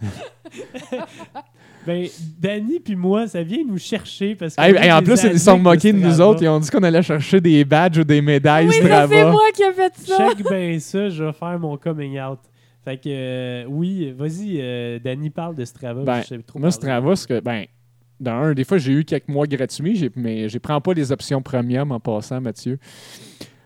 Ben, 1.86 2.06
Danny 2.38 2.80
puis 2.80 2.94
moi, 2.96 3.26
ça 3.28 3.42
vient 3.42 3.62
nous 3.66 3.78
chercher 3.78 4.34
parce 4.34 4.54
que. 4.56 4.60
Hey, 4.60 4.74
hey, 4.76 4.92
en 4.92 5.00
plus, 5.02 5.22
ils 5.24 5.38
se 5.38 5.44
sont 5.46 5.58
moqués 5.58 5.90
de 5.92 5.98
nous 5.98 6.20
autres. 6.20 6.42
Ils 6.42 6.48
ont 6.48 6.60
dit 6.60 6.68
qu'on 6.68 6.82
allait 6.82 7.00
chercher 7.02 7.40
des 7.40 7.64
badges 7.64 7.98
ou 7.98 8.04
des 8.04 8.20
médailles 8.20 8.68
oui, 8.68 8.74
Strava. 8.74 9.08
c'est 9.08 9.24
moi 9.30 9.40
qui 9.54 9.62
ai 9.62 9.72
fait 9.72 9.92
ça. 9.96 10.16
Check 10.28 10.46
bien 10.50 10.78
ça, 10.80 11.08
je 11.08 11.24
vais 11.24 11.32
faire 11.32 11.58
mon 11.58 11.78
coming 11.78 12.20
out. 12.20 12.40
Fait 12.88 12.96
que, 12.96 13.08
euh, 13.10 13.64
oui, 13.68 14.14
vas-y, 14.16 14.58
euh, 14.62 14.98
Danny 14.98 15.28
parle 15.28 15.54
de 15.54 15.64
Strava. 15.66 16.04
Ben, 16.04 16.22
je 16.22 16.26
sais 16.28 16.38
trop 16.38 16.58
Moi. 16.58 16.70
Strava, 16.70 17.16
c'est 17.16 17.28
que, 17.28 17.40
ben, 17.40 17.66
dans 18.18 18.32
un, 18.32 18.54
des 18.54 18.64
fois, 18.64 18.78
j'ai 18.78 18.92
eu 18.92 19.04
quelques 19.04 19.28
mois 19.28 19.46
gratuits, 19.46 19.94
j'ai- 19.94 20.10
mais 20.16 20.48
je 20.48 20.56
prends 20.56 20.80
pas 20.80 20.94
les 20.94 21.12
options 21.12 21.42
premium 21.42 21.92
en 21.92 22.00
passant, 22.00 22.40
Mathieu. 22.40 22.78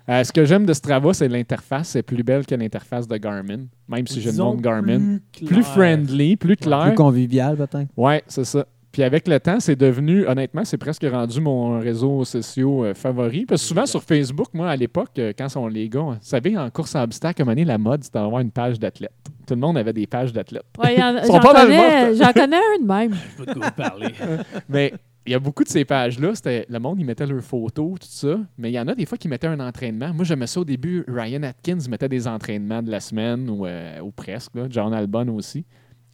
Euh, 0.09 0.25
ce 0.25 0.33
que 0.33 0.45
j'aime 0.45 0.67
de 0.67 0.73
Strava, 0.73 1.15
c'est 1.15 1.29
l'interface. 1.29 1.91
C'est 1.91 2.03
plus 2.03 2.25
belle 2.25 2.45
que 2.45 2.57
l'interface 2.57 3.07
de 3.07 3.17
Garmin, 3.17 3.67
même 3.89 4.07
si 4.09 4.21
je 4.21 4.31
Disons 4.31 4.47
demande 4.51 4.61
Garmin. 4.61 5.19
Plus, 5.47 5.63
friendly, 5.63 6.35
plus 6.37 6.57
clair. 6.57 6.83
Plus 6.87 6.95
convivial, 6.97 7.57
peut-être. 7.57 7.87
Ouais, 7.97 8.25
c'est 8.27 8.45
ça. 8.45 8.67
Puis 8.93 9.03
avec 9.03 9.27
le 9.27 9.41
temps, 9.41 9.59
c'est 9.59 9.75
devenu, 9.75 10.27
honnêtement, 10.27 10.65
c'est 10.67 10.77
presque 10.77 11.07
rendu 11.11 11.41
mon 11.41 11.81
réseau 11.81 12.25
social 12.27 12.67
euh, 12.67 12.95
favori. 12.95 13.47
Parce 13.47 13.63
que 13.63 13.69
souvent 13.69 13.87
sur 13.87 14.03
Facebook, 14.03 14.49
moi, 14.53 14.69
à 14.69 14.77
l'époque, 14.77 15.11
euh, 15.19 15.33
quand 15.37 15.49
sont 15.49 15.67
les 15.67 15.89
gars, 15.89 16.01
vous 16.01 16.17
savez, 16.21 16.57
en 16.59 16.69
course 16.69 16.95
à 16.95 17.03
obstacle, 17.03 17.41
à 17.41 17.43
un 17.43 17.45
moment 17.47 17.53
donné, 17.55 17.65
la 17.65 17.79
mode, 17.79 18.05
c'était 18.05 18.19
d'avoir 18.19 18.43
une 18.43 18.51
page 18.51 18.79
d'athlète. 18.79 19.13
Tout 19.47 19.55
le 19.55 19.61
monde 19.61 19.79
avait 19.79 19.95
des 19.95 20.07
pages 20.07 20.33
d'athlètes. 20.33 20.63
Ouais, 20.79 20.97
y 20.99 21.03
en- 21.03 21.17
Ils 21.17 21.25
sont 21.27 21.33
J'en 21.33 21.41
pas 21.41 21.63
connais, 21.65 22.05
mortes. 22.07 22.19
j'en 22.23 22.33
connais 22.33 22.57
un 22.57 22.83
de 22.83 22.87
même. 22.87 23.15
Je 23.15 23.19
sais 23.19 23.45
pas 23.47 23.53
de 23.55 23.59
quoi 23.59 23.67
vous 23.69 23.75
parlez. 23.83 24.09
Mais 24.69 24.93
il 25.25 25.33
y 25.33 25.35
a 25.35 25.39
beaucoup 25.39 25.65
de 25.65 25.69
ces 25.69 25.85
pages-là, 25.87 26.35
c'était 26.35 26.67
le 26.69 26.79
monde, 26.79 27.01
ils 27.01 27.07
mettaient 27.07 27.27
leurs 27.27 27.43
photos, 27.43 27.93
tout 28.01 28.07
ça. 28.09 28.37
Mais 28.59 28.71
il 28.71 28.75
y 28.75 28.79
en 28.81 28.89
a 28.89 28.95
des 28.95 29.07
fois 29.07 29.17
qui 29.17 29.27
mettaient 29.29 29.47
un 29.47 29.61
entraînement. 29.61 30.13
Moi, 30.13 30.25
j'aimais 30.25 30.47
ça 30.47 30.61
au 30.61 30.65
début. 30.65 31.05
Ryan 31.09 31.43
Atkins 31.45 31.79
mettait 31.89 32.09
des 32.11 32.29
entraînements 32.29 32.83
de 32.83 32.91
la 32.91 33.01
semaine 33.01 33.49
ou, 33.49 33.65
euh, 33.67 34.01
ou 34.01 34.11
presque. 34.11 34.55
Là. 34.55 34.65
John 34.69 34.93
Albon 34.93 35.29
aussi. 35.29 35.65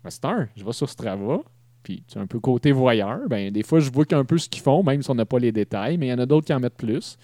Cette 0.08 0.24
heure, 0.24 0.46
je 0.56 0.64
vais 0.64 0.72
sur 0.72 0.88
Strava. 0.88 1.40
Puis, 1.88 2.02
un 2.16 2.26
peu 2.26 2.38
côté 2.38 2.70
voyeur. 2.70 3.20
Ben, 3.30 3.50
des 3.50 3.62
fois, 3.62 3.80
je 3.80 3.90
vois 3.90 4.04
un 4.12 4.24
peu 4.24 4.36
ce 4.36 4.46
qu'ils 4.46 4.62
font, 4.62 4.82
même 4.82 5.00
si 5.00 5.10
on 5.10 5.14
n'a 5.14 5.24
pas 5.24 5.38
les 5.38 5.52
détails. 5.52 5.96
Mais 5.96 6.08
il 6.08 6.10
y 6.10 6.12
en 6.12 6.18
a 6.18 6.26
d'autres 6.26 6.46
qui 6.46 6.52
en 6.52 6.60
mettent 6.60 6.76
plus. 6.76 7.16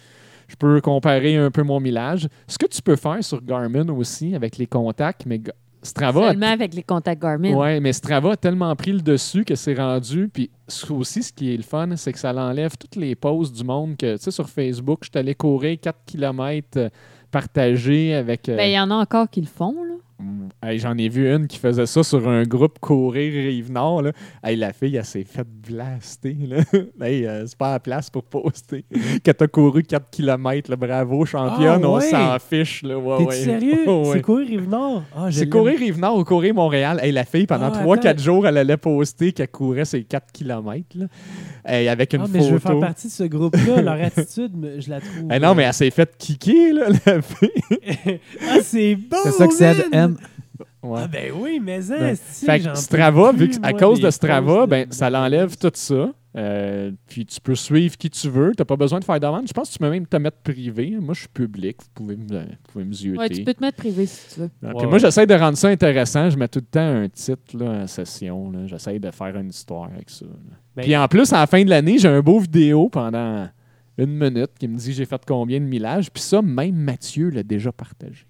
Je 0.47 0.55
peux 0.55 0.81
comparer 0.81 1.35
un 1.37 1.51
peu 1.51 1.61
mon 1.61 1.79
millage. 1.79 2.27
Ce 2.47 2.57
que 2.57 2.65
tu 2.65 2.81
peux 2.81 2.95
faire 2.95 3.23
sur 3.23 3.43
Garmin 3.43 3.87
aussi, 3.89 4.33
avec 4.33 4.57
les 4.57 4.65
contacts, 4.65 5.27
mais 5.27 5.39
Strava 5.83 6.29
Seulement 6.29 6.47
avec 6.47 6.73
les 6.73 6.81
contacts 6.81 7.21
Garmin. 7.21 7.53
Ouais, 7.53 7.79
mais 7.79 7.93
Strava 7.93 8.31
a 8.31 8.35
tellement 8.37 8.75
pris 8.75 8.91
le 8.91 9.01
dessus 9.01 9.45
que 9.45 9.53
c'est 9.53 9.75
rendu. 9.75 10.29
Puis 10.33 10.49
aussi, 10.89 11.21
ce 11.21 11.31
qui 11.31 11.53
est 11.53 11.57
le 11.57 11.61
fun, 11.63 11.95
c'est 11.95 12.11
que 12.11 12.17
ça 12.17 12.33
l'enlève 12.33 12.75
toutes 12.75 12.95
les 12.95 13.13
posts 13.13 13.55
du 13.55 13.63
monde 13.63 13.95
que, 13.97 14.15
tu 14.17 14.23
sais, 14.23 14.31
sur 14.31 14.49
Facebook, 14.49 15.01
je 15.03 15.09
suis 15.11 15.19
allé 15.19 15.35
courir 15.35 15.77
4 15.79 15.95
km 16.07 16.89
partagés 17.29 18.15
avec. 18.15 18.49
euh, 18.49 18.55
Ben, 18.57 18.65
il 18.67 18.73
y 18.73 18.79
en 18.79 18.89
a 18.89 18.95
encore 18.95 19.29
qui 19.29 19.41
le 19.41 19.47
font, 19.47 19.75
là. 19.83 19.94
Mm, 20.19 20.47
hey, 20.63 20.79
J'en 20.79 20.97
ai 20.97 21.09
vu 21.09 21.31
une 21.33 21.47
qui 21.47 21.57
faisait 21.59 21.85
ça 21.85 22.03
sur 22.03 22.27
un 22.27 22.43
groupe 22.43 22.79
Courir 22.79 23.31
Rive-Nord. 23.33 24.01
Là. 24.03 24.11
Hey, 24.43 24.55
la 24.55 24.73
fille, 24.73 24.95
elle 24.95 25.05
s'est 25.05 25.23
faite 25.23 25.47
blaster. 25.67 26.35
Là. 26.47 26.57
hey, 27.05 27.25
euh, 27.25 27.45
c'est 27.47 27.57
pas 27.57 27.73
la 27.73 27.79
place 27.79 28.09
pour 28.09 28.23
poster. 28.23 28.85
que 29.23 29.31
t'as 29.31 29.47
couru 29.47 29.83
4 29.83 30.09
km, 30.09 30.69
là, 30.69 30.75
bravo, 30.75 31.25
championne, 31.25 31.81
Ah, 31.83 31.87
on 31.89 31.95
ouais. 31.97 32.09
s'en 32.09 32.37
fiche. 32.39 32.83
Là. 32.83 32.97
Ouais, 32.97 33.17
T'es 33.17 33.25
ouais. 33.25 33.35
sérieux? 33.35 33.87
Ouais. 33.89 34.03
C'est 34.13 34.21
courir 34.21 34.47
Rive-Nord? 34.47 35.03
Ah, 35.15 35.27
C'est 35.31 35.49
courir 35.49 35.79
Rive-Nord 35.79 36.17
ou 36.17 36.23
courir 36.23 36.53
Montréal. 36.53 36.99
Hey, 37.01 37.11
la 37.11 37.25
fille, 37.25 37.47
pendant 37.47 37.71
Ah, 37.73 37.83
3-4 37.83 38.07
attends. 38.07 38.23
jours, 38.23 38.47
elle 38.47 38.57
allait 38.57 38.77
poster 38.77 39.31
qu'elle 39.33 39.47
courait 39.49 39.85
ses 39.85 40.03
4 40.03 40.31
km. 40.31 40.83
Là. 40.95 41.05
Hey, 41.65 41.87
avec 41.89 42.13
une 42.13 42.21
Ah, 42.21 42.27
mais 42.31 42.41
je 42.41 42.53
veux 42.53 42.59
faire 42.59 42.71
photo. 42.71 42.79
partie 42.81 43.07
de 43.07 43.11
ce 43.11 43.23
groupe-là. 43.23 43.81
Leur 43.81 44.01
attitude, 44.01 44.51
je 44.79 44.89
la 44.89 44.99
trouve. 45.01 45.31
Hey, 45.31 45.39
non, 45.39 45.55
mais 45.55 45.63
elle 45.63 45.73
s'est 45.73 45.89
faite 45.91 46.15
kicker, 46.17 46.73
là, 46.73 46.87
la 47.05 47.21
fille. 47.21 47.49
ah, 48.49 48.57
c'est 48.61 48.95
bon! 48.95 49.17
C'est 49.23 49.31
ça 49.31 49.47
que 49.47 49.53
c'est 49.53 49.65
Ouais. 50.83 51.01
Ah, 51.03 51.07
ben 51.07 51.31
oui, 51.35 51.59
mais 51.61 51.81
ça, 51.81 51.97
Ben, 51.97 52.15
si, 52.15 52.45
Fait 52.45 52.59
que 52.59 52.75
Strava, 52.75 53.31
vu 53.31 53.49
que, 53.49 53.55
à 53.63 53.71
moi, 53.71 53.79
cause 53.79 53.99
de 53.99 54.09
Strava, 54.09 54.67
ben, 54.67 54.87
de- 54.87 54.93
ça 54.93 55.09
l'enlève 55.09 55.57
tout 55.57 55.71
ça. 55.73 56.11
Euh, 56.37 56.91
puis 57.07 57.25
tu 57.25 57.39
peux 57.41 57.55
suivre 57.55 57.97
qui 57.97 58.09
tu 58.09 58.29
veux. 58.29 58.51
Tu 58.55 58.61
n'as 58.61 58.65
pas 58.65 58.75
besoin 58.75 58.99
de 58.99 59.05
faire 59.05 59.19
demande. 59.19 59.47
Je 59.47 59.53
pense 59.53 59.69
que 59.69 59.73
tu 59.73 59.79
peux 59.79 59.89
même 59.89 60.05
te 60.05 60.17
mettre 60.17 60.37
privé. 60.37 60.95
Moi, 60.99 61.13
je 61.13 61.21
suis 61.21 61.29
public. 61.29 61.77
Vous 61.81 61.89
pouvez 61.93 62.15
me, 62.17 62.23
vous 62.27 62.45
pouvez 62.71 62.85
me 62.85 62.93
zioter. 62.93 63.17
Ouais, 63.19 63.29
tu 63.29 63.43
peux 63.43 63.53
te 63.53 63.61
mettre 63.63 63.77
privé 63.77 64.05
si 64.05 64.33
tu 64.35 64.39
veux. 64.41 64.49
Ouais, 64.61 64.73
puis 64.77 64.87
moi, 64.87 64.97
j'essaie 64.99 65.25
de 65.25 65.33
rendre 65.33 65.57
ça 65.57 65.69
intéressant. 65.69 66.29
Je 66.29 66.37
mets 66.37 66.47
tout 66.49 66.59
le 66.59 66.65
temps 66.65 66.81
un 67.03 67.07
titre 67.09 67.57
là, 67.57 67.83
en 67.83 67.87
session. 67.87 68.51
là. 68.51 68.67
J'essaie 68.67 68.99
de 68.99 69.11
faire 69.11 69.35
une 69.37 69.49
histoire 69.49 69.89
avec 69.93 70.09
ça. 70.09 70.25
Ben- 70.75 70.83
Puis 70.83 70.95
en 70.95 71.07
plus, 71.07 71.31
à 71.33 71.37
la 71.39 71.47
fin 71.47 71.63
de 71.63 71.69
l'année, 71.69 71.97
j'ai 71.97 72.09
un 72.09 72.21
beau 72.21 72.39
vidéo 72.39 72.89
pendant 72.89 73.47
une 73.97 74.11
minute 74.17 74.51
qui 74.59 74.67
me 74.67 74.77
dit 74.77 74.91
j'ai 74.93 75.05
fait 75.05 75.21
combien 75.25 75.59
de 75.59 75.65
millages. 75.65 76.11
Puis 76.11 76.21
ça, 76.21 76.41
même 76.41 76.75
Mathieu 76.75 77.29
l'a 77.29 77.43
déjà 77.43 77.71
partagé. 77.71 78.25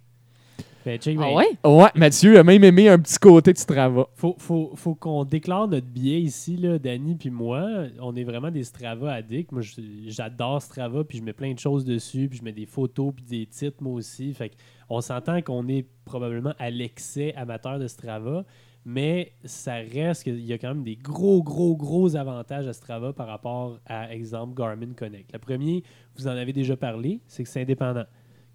Ben, 0.86 1.00
check, 1.00 1.18
Ah 1.20 1.34
ouais? 1.34 1.58
Ouais, 1.64 1.90
Mathieu 1.96 2.38
a 2.38 2.44
même 2.44 2.64
aimé 2.64 2.88
un 2.90 3.00
petit 3.00 3.18
côté 3.18 3.52
de 3.52 3.58
Strava. 3.58 4.08
Faut, 4.14 4.36
faut, 4.38 4.72
faut 4.76 4.94
qu'on 4.94 5.24
déclare 5.26 5.68
notre 5.68 5.88
billet 5.88 6.22
ici, 6.22 6.58
là, 6.58 6.78
Danny 6.78 7.16
puis 7.16 7.32
moi. 7.32 7.86
On 8.00 8.16
est 8.16 8.24
vraiment 8.24 8.52
des 8.52 8.64
Strava 8.64 9.12
addicts. 9.12 9.52
Moi, 9.52 9.64
j'adore 10.06 10.62
Strava, 10.62 11.04
puis 11.04 11.18
je 11.18 11.24
mets 11.24 11.34
plein 11.34 11.54
de 11.54 11.60
choses 11.60 11.86
dessus, 11.86 12.30
puis 12.30 12.38
je 12.38 12.44
mets 12.44 12.52
des 12.52 12.68
photos, 12.68 13.14
puis 13.16 13.26
des 13.26 13.48
titres, 13.48 13.82
moi 13.82 13.94
aussi. 13.94 14.32
Fait 14.36 14.52
on 14.88 15.02
s'entend 15.02 15.42
qu'on 15.42 15.68
est 15.68 15.88
probablement 16.06 16.54
à 16.60 16.70
l'excès 16.70 17.34
amateur 17.36 17.80
de 17.80 17.88
Strava, 17.88 18.46
mais 18.86 19.32
ça 19.44 19.74
reste 19.78 20.24
qu'il 20.24 20.46
y 20.46 20.54
a 20.54 20.60
quand 20.60 20.68
même 20.68 20.84
des 20.84 20.98
gros, 20.98 21.42
gros, 21.42 21.76
gros 21.76 22.16
avantages 22.16 22.68
à 22.68 22.74
Strava 22.74 23.12
par 23.12 23.26
rapport 23.26 23.80
à, 23.88 24.14
exemple, 24.14 24.54
Garmin 24.54 24.94
Connect. 24.96 25.34
Le 25.34 25.40
premier, 25.40 25.84
vous 26.16 26.28
en 26.28 26.32
avez 26.32 26.54
déjà 26.54 26.78
parlé, 26.78 27.22
c'est 27.26 27.42
que 27.42 27.50
c'est 27.50 27.62
indépendant. 27.62 28.06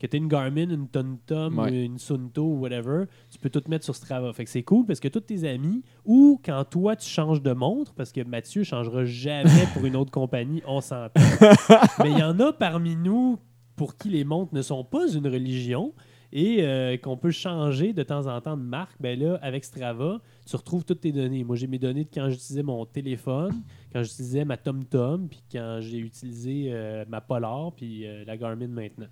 Que 0.01 0.07
tu 0.07 0.17
une 0.17 0.29
Garmin, 0.29 0.71
une 0.71 0.89
TomTom, 0.89 1.59
Ouais. 1.59 1.85
une 1.85 1.99
Sunto 1.99 2.43
ou 2.43 2.59
whatever, 2.61 3.05
tu 3.31 3.39
peux 3.39 3.51
tout 3.51 3.63
mettre 3.69 3.85
sur 3.85 3.95
Strava. 3.95 4.33
Fait 4.33 4.45
que 4.45 4.51
c'est 4.51 4.63
cool 4.63 4.87
parce 4.87 4.99
que 4.99 5.09
tous 5.09 5.21
tes 5.21 5.47
amis, 5.47 5.83
ou 6.07 6.41
quand 6.45 6.65
toi 6.65 6.97
tu 6.97 7.09
changes 7.09 7.43
de 7.43 7.53
montre, 7.53 7.93
parce 7.95 8.11
que 8.11 8.23
Mathieu 8.25 8.65
changera 8.65 9.05
jamais 9.05 9.67
pour 9.75 9.85
une 9.85 9.97
autre 9.97 10.11
compagnie, 10.11 10.63
on 10.67 10.81
s'entend. 10.81 11.21
Mais 12.03 12.11
il 12.13 12.19
y 12.19 12.23
en 12.23 12.41
a 12.41 12.53
parmi 12.53 12.97
nous 12.97 13.39
pour 13.77 13.97
qui 13.97 14.09
les 14.09 14.25
montres 14.25 14.55
ne 14.55 14.63
sont 14.63 14.85
pas 14.85 15.07
une 15.13 15.27
religion 15.29 15.93
et 16.33 16.59
euh, 16.61 16.97
qu'on 16.97 17.17
peut 17.17 17.31
changer 17.33 17.93
de 17.93 18.03
temps 18.03 18.27
en 18.27 18.41
temps 18.41 18.57
de 18.57 18.63
marque. 18.63 18.95
Ben 19.01 19.19
là, 19.19 19.39
avec 19.43 19.65
Strava, 19.65 20.21
tu 20.47 20.55
retrouves 20.57 20.85
toutes 20.85 21.01
tes 21.01 21.13
données. 21.13 21.43
Moi, 21.45 21.57
j'ai 21.57 21.67
mes 21.67 21.79
données 21.79 22.05
de 22.05 22.11
quand 22.13 22.29
j'utilisais 22.31 22.63
mon 22.63 22.87
téléphone, 22.87 23.63
quand 23.93 24.03
j'utilisais 24.03 24.45
ma 24.45 24.57
TomTom, 24.57 25.29
puis 25.29 25.43
quand 25.51 25.79
j'ai 25.81 25.99
utilisé 25.99 26.67
euh, 26.69 27.05
ma 27.09 27.21
Polar, 27.21 27.73
puis 27.73 28.07
euh, 28.07 28.25
la 28.27 28.37
Garmin 28.37 28.69
maintenant. 28.69 29.09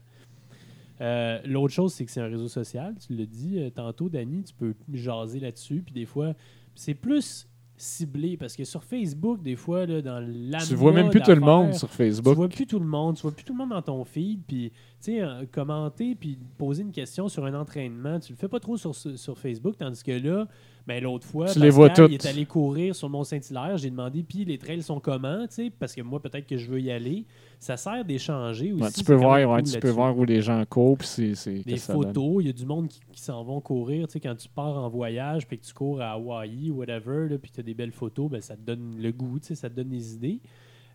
Euh, 1.01 1.41
L'autre 1.45 1.73
chose, 1.75 1.93
c'est 1.95 2.05
que 2.05 2.11
c'est 2.11 2.21
un 2.21 2.27
réseau 2.29 2.49
social. 2.49 2.95
Tu 3.07 3.15
l'as 3.15 3.27
dit 3.27 3.59
euh, 3.59 3.71
tantôt, 3.71 4.09
Danny, 4.09 4.43
tu 4.45 4.55
peux 4.55 4.75
jaser 4.93 5.41
là-dessus. 5.41 5.83
Puis 5.85 5.95
des 5.95 6.07
fois, 6.07 6.35
c'est 6.75 6.95
plus 6.95 7.49
ciblé 7.81 8.37
parce 8.37 8.57
que 8.57 8.65
sur 8.65 8.83
Facebook, 8.83 9.41
des 9.43 9.57
fois, 9.57 9.87
là, 9.87 10.03
dans 10.03 10.19
la 10.27 10.59
Tu 10.59 10.75
vois 10.75 10.93
même 10.93 11.11
plus 11.11 11.23
tout 11.23 11.31
le 11.31 11.41
monde 11.41 11.75
sur 11.75 11.89
tu 11.89 11.95
Facebook. 11.97 12.35
vois 12.35 12.49
plus 12.49 12.67
tout 12.67 12.79
le 12.79 12.87
monde, 12.87 13.17
tu 13.17 13.23
vois 13.23 13.33
plus 13.33 13.45
tout 13.45 13.53
le 13.53 13.59
monde 13.59 13.71
dans 13.71 13.83
ton 13.83 14.05
feed, 14.05 14.41
puis 14.47 14.71
tu 14.71 14.77
sais, 14.99 15.21
euh, 15.23 15.45
commenter 15.51 16.17
puis 16.17 16.39
poser 16.59 16.83
une 16.83 16.91
question 16.91 17.29
sur 17.29 17.45
un 17.45 17.55
entraînement, 17.55 18.19
tu 18.19 18.33
le 18.33 18.37
fais 18.37 18.49
pas 18.49 18.59
trop 18.61 18.77
sur, 18.77 18.95
sur 18.95 19.39
Facebook, 19.39 19.77
tandis 19.79 20.03
que 20.03 20.11
là, 20.11 20.49
ben, 20.87 21.03
l'autre 21.03 21.27
fois, 21.27 21.47
Tu 21.53 21.61
les 21.61 21.71
vois 21.71 21.93
il 21.99 22.15
est 22.15 22.27
allé 22.27 22.47
courir 22.47 22.97
sur 22.97 23.07
le 23.09 23.13
Mont-Saint-Hilaire, 23.13 23.77
j'ai 23.77 23.91
demandé, 23.91 24.25
puis 24.25 24.45
les 24.45 24.59
trails 24.59 24.83
sont 24.83 24.99
comment, 24.99 25.47
tu 25.47 25.55
sais, 25.55 25.71
parce 25.71 25.95
que 25.95 26.03
moi, 26.03 26.21
peut-être 26.21 26.47
que 26.47 26.57
je 26.57 26.69
veux 26.69 26.81
y 26.81 26.91
aller. 26.91 27.27
Ça 27.61 27.77
sert 27.77 28.05
d'échanger 28.05 28.73
aussi. 28.73 28.83
Ouais, 28.83 28.91
tu 28.93 29.03
peux 29.05 29.15
voir, 29.15 29.51
ouais, 29.51 29.63
tu 29.63 29.79
peux 29.81 29.91
voir 29.91 30.17
où 30.17 30.25
les 30.25 30.41
gens 30.41 30.65
courent, 30.65 30.99
c'est- 31.03 31.35
Des 31.65 31.77
photos, 31.77 32.37
il 32.41 32.47
y 32.47 32.51
a 32.51 32.53
du 32.53 32.65
monde 32.65 32.87
qui, 32.89 33.01
qui 33.13 33.21
s'en 33.21 33.43
vont 33.43 33.61
courir. 33.61 34.07
Tu 34.07 34.13
sais, 34.13 34.21
quand 34.21 34.37
tu 34.37 34.49
pars 34.49 34.77
en 34.77 34.89
voyage 34.89 35.47
puis 35.47 35.59
que 35.59 35.65
tu 35.65 35.75
cours 35.75 36.01
à 36.01 36.13
Hawaï 36.13 36.71
ou 36.71 36.77
whatever, 36.77 37.37
puis 37.39 37.51
tu 37.51 37.61
as 37.61 37.63
des 37.65 37.75
belles 37.75 37.91
photos, 37.93 38.31
ben, 38.31 38.41
ça 38.41 38.55
te 38.57 38.63
donne 38.63 38.97
le 39.01 39.11
goût, 39.11 39.41
tu 39.41 39.49
sais, 39.49 39.55
ça 39.57 39.69
te 39.69 39.75
donne 39.75 39.89
des 39.89 40.15
idées. 40.15 40.41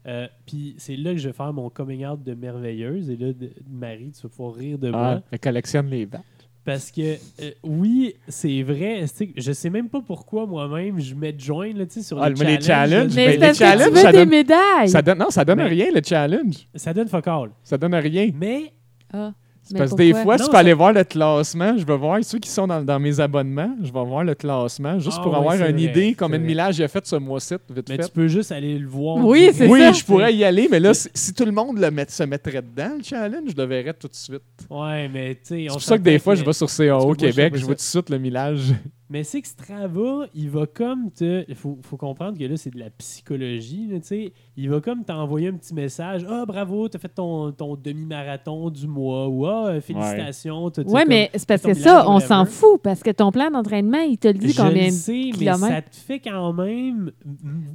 Euh, 0.05 0.27
puis 0.45 0.75
c'est 0.77 0.95
là 0.97 1.11
que 1.13 1.17
je 1.17 1.29
vais 1.29 1.33
faire 1.33 1.53
mon 1.53 1.69
coming 1.69 2.05
out 2.05 2.21
de 2.23 2.33
merveilleuse. 2.33 3.09
Et 3.09 3.15
là, 3.17 3.31
de- 3.33 3.51
Marie, 3.69 4.11
tu 4.11 4.21
vas 4.23 4.29
pouvoir 4.29 4.53
rire 4.55 4.77
de 4.77 4.87
Ah, 4.87 4.91
moi. 4.97 5.21
elle 5.31 5.39
collectionne 5.39 5.87
les 5.87 6.05
bacs. 6.05 6.21
Parce 6.65 6.91
que, 6.91 7.01
euh, 7.41 7.51
oui, 7.63 8.15
c'est 8.29 8.63
vrai. 8.63 9.03
tu 9.17 9.33
Je 9.35 9.51
sais 9.51 9.69
même 9.69 9.89
pas 9.89 9.99
pourquoi 10.01 10.45
moi-même 10.45 10.97
je 10.99 11.13
mets 11.13 11.35
join 11.37 11.73
là, 11.73 11.85
tu 11.85 12.01
sur 12.01 12.21
Ah, 12.23 12.29
les, 12.29 12.35
mais 12.35 12.55
les 12.57 12.61
challenges. 12.61 12.89
challenges, 13.11 13.15
Mais 13.15 13.25
Ben, 13.25 13.25
c'est 13.25 13.31
les 13.33 13.37
parce 13.39 13.51
que 13.51 13.57
tu 13.57 13.69
challenges, 13.69 13.89
veux 13.89 13.95
ça 14.01 14.11
des 14.13 14.17
donne- 14.19 14.29
médailles. 14.29 14.89
Ça 14.89 15.01
donne, 15.01 15.17
non, 15.19 15.29
ça 15.29 15.43
donne 15.45 15.57
Mais- 15.57 15.67
rien, 15.67 15.87
le 15.93 16.01
challenge. 16.03 16.55
Ça 16.75 16.93
donne 16.93 17.07
fuck 17.09 17.27
all. 17.27 17.49
Ça 17.63 17.77
donne 17.77 17.95
rien. 17.95 18.31
Mais 18.33 18.71
Ah, 19.11 19.33
C'est 19.65 19.77
parce 19.77 19.91
que 19.91 19.95
des 19.95 20.13
fois, 20.13 20.35
Non, 20.35 20.43
tu 20.43 20.51
peux 20.51 20.57
aller 20.57 20.73
voir 20.73 20.91
le 20.91 21.03
classement. 21.05 21.77
Je 21.77 21.85
vais 21.85 21.95
voir 21.95 22.19
ceux 22.23 22.37
qui 22.37 22.49
sont 22.49 22.67
dans, 22.67 22.83
dans 22.83 22.99
mes 22.99 23.19
abonnements. 23.21 23.73
Je 23.81 23.93
vais 23.93 24.03
voir 24.05 24.23
le 24.25 24.35
classement 24.35 24.99
juste 24.99 25.17
Ah 25.19 25.23
pour 25.23 25.31
oui, 25.31 25.37
avoir 25.37 25.53
une 25.55 25.61
vrai, 25.61 25.81
idée 25.83 26.15
combien 26.19 26.37
de 26.37 26.43
millage 26.43 26.75
j'ai 26.75 26.87
fait 26.89 27.05
ce 27.05 27.15
mois-ci, 27.15 27.55
vite 27.69 27.87
Mais 27.87 27.95
fait. 27.95 28.03
tu 28.03 28.11
peux 28.11 28.27
juste 28.27 28.51
aller 28.51 28.77
le 28.77 28.87
voir. 28.87 29.17
Oui, 29.25 29.51
c'est 29.53 29.67
Oui, 29.67 29.79
ça. 29.79 29.91
je 29.93 30.03
pourrais 30.03 30.33
y 30.35 30.43
aller, 30.43 30.67
mais 30.69 30.81
là, 30.81 30.93
si, 30.93 31.07
si 31.13 31.33
tout 31.33 31.45
le 31.45 31.51
monde 31.53 31.77
le 31.79 31.89
met- 31.91 32.09
se 32.09 32.23
mettrait 32.23 32.61
dedans, 32.61 32.91
le 32.97 33.03
challenge, 33.03 33.51
je 33.51 33.55
le 33.55 33.63
verrais 33.63 33.93
tout 33.93 34.09
de 34.09 34.15
suite. 34.15 34.41
Ouais, 34.69 35.07
mais 35.07 35.35
tu 35.35 35.39
sais. 35.43 35.55
C'est 35.61 35.67
pour 35.73 35.81
ça 35.81 35.97
que 35.97 36.03
des 36.03 36.19
fois, 36.19 36.33
que- 36.33 36.39
je 36.41 36.45
vais 36.45 36.53
sur 36.53 36.69
CAO 36.69 37.13
Québec, 37.13 37.53
je 37.55 37.61
vois 37.65 37.75
tout 37.75 37.79
de 37.79 37.81
suite 37.81 38.09
le 38.09 38.17
millage. 38.19 38.73
Mais 39.13 39.23
c'est 39.23 39.43
que 39.43 39.47
Strava, 39.47 40.25
il 40.33 40.49
va 40.49 40.65
comme 40.65 41.11
te. 41.11 41.45
Il 41.47 41.53
faut, 41.53 41.77
faut 41.83 41.97
comprendre 41.97 42.35
que 42.35 42.43
là, 42.45 42.57
c'est 42.57 42.71
de 42.73 42.79
la 42.79 42.89
psychologie. 42.89 43.85
là, 43.87 43.99
tu 43.99 44.07
sais. 44.07 44.33
il 44.57 44.67
va 44.71 44.81
comme 44.81 45.05
t'envoyer 45.05 45.49
un 45.49 45.53
petit 45.53 45.75
message 45.75 46.25
Ah, 46.27 46.45
bravo, 46.47 46.89
t'as 46.89 46.97
fait 46.97 47.09
ton, 47.09 47.51
ton 47.51 47.75
demi-marathon 47.75 48.71
du 48.71 48.87
mois. 48.87 49.27
Ou 49.29 49.45
Ah, 49.45 49.67
euh, 49.67 49.81
félicitations. 49.81 50.65
Ouais, 50.65 50.71
comme- 50.83 51.03
mais 51.09 51.29
c'est 51.35 51.47
parce 51.47 51.61
que 51.61 51.75
ça, 51.75 52.09
on 52.09 52.15
whatever. 52.15 52.27
s'en 52.27 52.45
fout 52.45 52.81
parce 52.81 53.03
que 53.03 53.11
ton 53.11 53.31
plan 53.31 53.51
d'entraînement, 53.51 53.99
il 53.99 54.17
te 54.17 54.29
le 54.29 54.33
dit 54.33 54.55
combien. 54.55 54.89
sais, 54.89 55.29
mais 55.39 55.45
ça 55.53 55.81
te 55.83 55.95
fait 55.95 56.19
quand 56.19 56.51
même. 56.53 57.11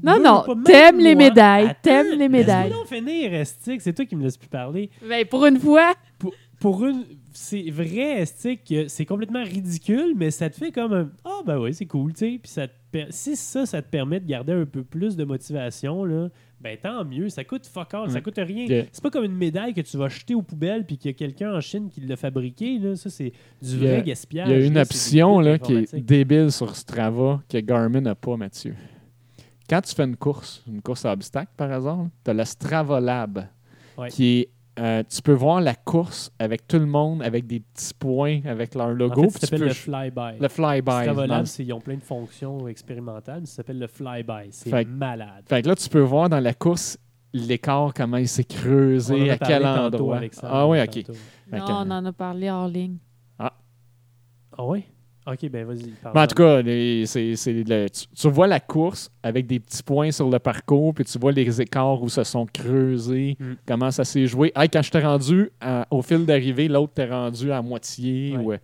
Non, 0.02 0.18
non, 0.20 0.42
t'aimes 0.64 0.98
les 0.98 1.14
médailles, 1.14 1.66
Attends, 1.66 1.78
t'aimes 1.82 2.18
les 2.18 2.28
médailles. 2.28 2.70
Donc 2.70 2.86
finir, 2.86 3.32
Estic. 3.32 3.80
C'est 3.80 3.92
toi 3.92 4.04
qui 4.04 4.16
me 4.16 4.24
laisse 4.24 4.36
plus 4.36 4.48
parler. 4.48 4.90
Ben, 5.08 5.24
pour 5.24 5.46
une 5.46 5.60
fois, 5.60 5.94
pour 6.58 6.84
une. 6.84 7.04
C'est 7.32 7.70
vrai, 7.70 8.24
que 8.68 8.88
c'est 8.88 9.04
complètement 9.04 9.42
ridicule, 9.44 10.14
mais 10.16 10.30
ça 10.30 10.48
te 10.50 10.56
fait 10.56 10.72
comme 10.72 10.92
un. 10.92 11.10
Ah, 11.24 11.40
ben 11.46 11.58
oui, 11.58 11.74
c'est 11.74 11.86
cool, 11.86 12.12
tu 12.12 12.18
sais. 12.18 12.38
Puis 12.42 12.50
ça 12.50 12.68
te 12.68 12.74
si 13.10 13.36
ça, 13.36 13.66
ça 13.66 13.82
te 13.82 13.88
permet 13.88 14.20
de 14.20 14.26
garder 14.26 14.52
un 14.52 14.64
peu 14.64 14.82
plus 14.82 15.16
de 15.16 15.24
motivation, 15.24 16.04
là, 16.04 16.28
ben 16.60 16.76
tant 16.80 17.04
mieux. 17.04 17.28
Ça 17.28 17.44
coûte 17.44 17.66
fuck 17.66 17.92
all, 17.94 18.10
ça 18.10 18.20
coûte 18.20 18.38
rien. 18.38 18.66
Yeah. 18.66 18.86
C'est 18.92 19.02
pas 19.02 19.10
comme 19.10 19.24
une 19.24 19.36
médaille 19.36 19.74
que 19.74 19.80
tu 19.80 19.96
vas 19.96 20.08
jeter 20.08 20.34
aux 20.34 20.42
poubelles 20.42 20.86
puis 20.86 20.96
qu'il 20.96 21.10
y 21.10 21.14
a 21.14 21.16
quelqu'un 21.16 21.54
en 21.54 21.60
Chine 21.60 21.90
qui 21.90 22.00
l'a 22.00 22.16
fabriqué, 22.16 22.78
là. 22.78 22.96
Ça, 22.96 23.10
c'est 23.10 23.32
du 23.60 23.76
vrai 23.78 24.02
gaspillage. 24.02 24.48
Il 24.48 24.58
y 24.58 24.62
a 24.62 24.66
une 24.66 24.74
là, 24.74 24.82
option 24.82 25.40
là, 25.40 25.58
qui 25.58 25.74
est 25.74 25.94
débile 25.94 26.50
sur 26.50 26.74
Strava 26.74 27.42
que 27.48 27.58
Garmin 27.58 28.00
n'a 28.00 28.14
pas, 28.14 28.36
Mathieu. 28.36 28.74
Quand 29.68 29.82
tu 29.82 29.94
fais 29.94 30.04
une 30.04 30.16
course, 30.16 30.64
une 30.66 30.80
course 30.80 31.04
à 31.04 31.12
obstacles 31.12 31.52
par 31.56 31.70
hasard, 31.70 32.06
tu 32.24 32.30
as 32.30 32.34
le 32.34 32.44
Strava 32.44 33.00
Lab 33.00 33.48
Ouais. 33.98 34.08
qui 34.10 34.38
est. 34.38 34.48
euh, 34.78 35.02
tu 35.08 35.20
peux 35.22 35.32
voir 35.32 35.60
la 35.60 35.74
course 35.74 36.30
avec 36.38 36.66
tout 36.68 36.78
le 36.78 36.86
monde, 36.86 37.22
avec 37.22 37.46
des 37.46 37.60
petits 37.60 37.92
points, 37.94 38.40
avec 38.46 38.74
leur 38.74 38.86
En 38.86 38.90
logo. 38.90 39.22
fait, 39.22 39.28
puis 39.28 39.32
ça 39.32 39.38
tu 39.38 39.46
s'appelle 39.46 39.58
peux 39.60 39.66
le 39.66 39.72
flyby. 39.74 40.40
le 40.40 40.48
flyby. 40.48 41.46
C'est- 41.46 41.64
ils 41.64 41.72
ont 41.72 41.80
plein 41.80 41.96
de 41.96 42.02
fonctions 42.02 42.68
expérimentales. 42.68 43.46
Ça 43.46 43.56
s'appelle 43.56 43.78
le 43.78 43.86
flyby. 43.88 44.48
C'est 44.50 44.70
Fait 44.70 44.84
que- 44.84 44.90
malade. 44.90 45.44
Fait 45.48 45.62
que 45.62 45.68
là, 45.68 45.74
tu 45.74 45.88
peux 45.88 46.00
voir 46.00 46.28
dans 46.28 46.40
la 46.40 46.54
course 46.54 46.96
l'écart, 47.32 47.92
comment 47.94 48.16
il 48.16 48.28
s'est 48.28 48.46
On 48.50 48.54
en 48.54 48.58
creusé, 48.60 49.30
a 49.30 49.34
à 49.34 49.36
quel 49.38 49.66
endroit. 49.66 50.20
Ah 50.42 50.66
oui, 50.66 50.80
ok. 50.80 51.02
tantôt. 51.04 51.18
Fait 51.50 51.58
non, 51.58 51.64
on 51.68 51.90
en 51.90 52.04
a 52.06 52.12
parlé 52.12 52.50
hors 52.50 52.68
ligne. 52.68 52.96
Ah 53.38 54.64
oui? 54.64 54.84
Ok, 55.30 55.50
ben 55.50 55.66
vas-y. 55.66 55.92
Mais 56.14 56.20
en 56.20 56.26
tout 56.26 56.34
cas, 56.36 56.62
les- 56.62 57.04
c'est, 57.06 57.36
c'est 57.36 57.52
le- 57.52 57.88
tu, 57.90 58.06
tu 58.14 58.28
vois 58.30 58.46
la 58.46 58.60
course 58.60 59.10
avec 59.22 59.46
des 59.46 59.60
petits 59.60 59.82
points 59.82 60.10
sur 60.10 60.30
le 60.30 60.38
parcours, 60.38 60.94
puis 60.94 61.04
tu 61.04 61.18
vois 61.18 61.32
les 61.32 61.60
écarts 61.60 62.02
où 62.02 62.08
se 62.08 62.24
sont 62.24 62.46
creusés, 62.46 63.36
Mm. 63.38 63.44
comment 63.66 63.90
ça 63.90 64.04
s'est 64.04 64.26
joué. 64.26 64.52
Hey, 64.56 64.68
quand 64.68 64.82
je 64.82 64.90
t'ai 64.90 65.00
rendu 65.00 65.50
à- 65.60 65.86
au 65.90 66.00
fil 66.02 66.24
d'arrivée, 66.24 66.68
l'autre 66.68 66.92
t'es 66.94 67.06
rendu 67.10 67.52
à 67.52 67.60
moitié. 67.62 68.36
Ouais. 68.36 68.44
ou, 68.44 68.52
euh, 68.52 68.58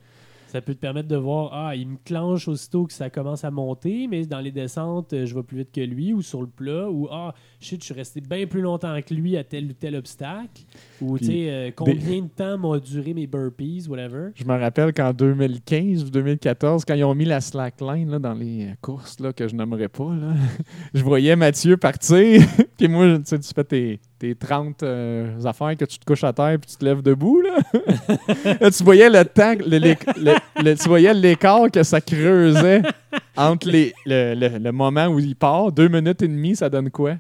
Ça 0.46 0.60
peut 0.60 0.72
te 0.74 0.78
permettre 0.78 1.08
de 1.08 1.16
voir, 1.16 1.50
ah, 1.52 1.74
il 1.74 1.88
me 1.88 1.96
clenche 2.04 2.46
aussitôt 2.46 2.86
que 2.86 2.92
ça 2.92 3.10
commence 3.10 3.42
à 3.44 3.50
monter, 3.50 4.06
mais 4.08 4.24
dans 4.24 4.38
les 4.38 4.52
descentes, 4.52 5.12
euh, 5.12 5.26
je 5.26 5.34
vais 5.34 5.42
plus 5.42 5.58
vite 5.58 5.72
que 5.72 5.80
lui, 5.80 6.12
ou 6.12 6.22
sur 6.22 6.40
le 6.42 6.46
plat, 6.46 6.88
ou 6.88 7.08
ah, 7.10 7.34
shit, 7.64 7.80
je 7.80 7.86
suis 7.86 7.94
resté 7.94 8.20
bien 8.20 8.46
plus 8.46 8.60
longtemps 8.60 8.96
que 9.00 9.14
lui 9.14 9.36
à 9.36 9.42
tel 9.44 9.64
ou 9.66 9.72
tel 9.72 9.96
obstacle, 9.96 10.62
ou 11.00 11.18
tu 11.18 11.24
sais, 11.26 11.46
euh, 11.48 11.70
combien 11.74 12.22
de 12.22 12.28
temps 12.28 12.58
m'ont 12.58 12.76
duré 12.76 13.14
mes 13.14 13.26
burpees, 13.26 13.86
whatever. 13.88 14.28
Je 14.34 14.44
me 14.44 14.58
rappelle 14.58 14.92
qu'en 14.92 15.12
2015 15.12 16.04
ou 16.04 16.10
2014, 16.10 16.84
quand 16.84 16.94
ils 16.94 17.04
ont 17.04 17.14
mis 17.14 17.24
la 17.24 17.40
slackline 17.40 18.10
là, 18.10 18.18
dans 18.18 18.34
les 18.34 18.66
euh, 18.66 18.72
courses 18.80 19.18
là, 19.20 19.32
que 19.32 19.48
je 19.48 19.54
nommerai 19.54 19.88
pas, 19.88 20.14
là, 20.14 20.34
je 20.94 21.02
voyais 21.02 21.34
Mathieu 21.36 21.76
partir. 21.76 22.42
puis 22.78 22.88
moi, 22.88 23.16
tu 23.18 23.22
sais, 23.24 23.38
tu 23.38 23.48
fais 23.54 23.64
tes, 23.64 24.00
tes 24.18 24.34
30 24.34 24.82
euh, 24.82 25.42
affaires 25.44 25.76
que 25.76 25.84
tu 25.86 25.98
te 25.98 26.04
couches 26.04 26.24
à 26.24 26.32
terre 26.32 26.58
puis 26.60 26.70
tu 26.70 26.76
te 26.76 26.84
lèves 26.84 27.02
debout. 27.02 27.40
Là. 27.40 27.58
Là, 28.60 28.70
tu 28.70 28.84
voyais 28.84 29.08
le 29.10 29.24
temps, 29.24 29.54
le- 29.58 29.78
le- 29.78 29.94
le- 30.22 30.62
le- 30.62 30.76
tu 30.76 30.88
voyais 30.88 31.14
l'écart 31.14 31.70
que 31.70 31.82
ça 31.82 32.00
creusait 32.00 32.82
entre 33.36 33.68
les, 33.68 33.92
le, 34.06 34.34
le- 34.34 34.58
le 34.58 34.72
moment 34.72 35.06
où 35.06 35.18
il 35.18 35.34
part. 35.34 35.72
Deux 35.72 35.88
minutes 35.88 36.22
et 36.22 36.28
demie, 36.28 36.54
ça 36.56 36.68
donne 36.68 36.90
quoi? 36.90 37.16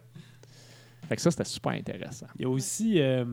Fait 1.08 1.16
que 1.16 1.22
ça, 1.22 1.30
c'était 1.30 1.44
super 1.44 1.72
intéressant. 1.72 2.26
Il 2.38 2.42
y 2.42 2.44
a 2.44 2.48
aussi, 2.48 3.00
euh, 3.00 3.24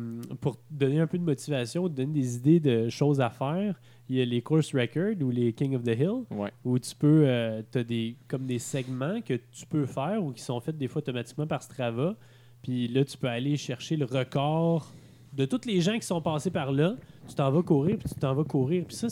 pour 0.41 0.57
donner 0.69 0.99
un 0.99 1.07
peu 1.07 1.17
de 1.17 1.23
motivation, 1.23 1.87
donner 1.87 2.13
des 2.13 2.35
idées 2.35 2.59
de 2.59 2.89
choses 2.89 3.21
à 3.21 3.29
faire, 3.29 3.79
il 4.09 4.17
y 4.17 4.21
a 4.21 4.25
les 4.25 4.41
course 4.41 4.73
records 4.75 5.21
ou 5.21 5.29
les 5.29 5.53
King 5.53 5.75
of 5.75 5.83
the 5.83 5.95
Hill, 5.97 6.23
Ouais. 6.31 6.51
où 6.65 6.77
tu 6.79 6.95
peux, 6.95 7.25
tu 7.71 7.77
as 7.77 7.83
des, 7.83 8.17
comme 8.27 8.45
des 8.45 8.59
segments 8.59 9.21
que 9.21 9.35
tu 9.35 9.65
peux 9.69 9.85
faire 9.85 10.23
ou 10.23 10.31
qui 10.33 10.41
sont 10.43 10.59
faits 10.59 10.77
des 10.77 10.87
fois 10.87 10.99
automatiquement 10.99 11.47
par 11.47 11.63
Strava. 11.63 12.15
Puis 12.61 12.87
là, 12.89 13.05
tu 13.05 13.17
peux 13.17 13.27
aller 13.29 13.55
chercher 13.57 13.95
le 13.95 14.05
record 14.05 14.91
de 15.33 15.45
tous 15.45 15.61
les 15.65 15.79
gens 15.79 15.95
qui 15.97 16.05
sont 16.05 16.21
passés 16.21 16.51
par 16.51 16.71
là. 16.73 16.95
Tu 17.27 17.35
t'en 17.35 17.49
vas 17.51 17.63
courir, 17.63 17.97
puis 17.97 18.09
tu 18.13 18.19
t'en 18.19 18.33
vas 18.33 18.43
courir. 18.43 18.83
Puis 18.85 18.97
ça, 18.97 19.07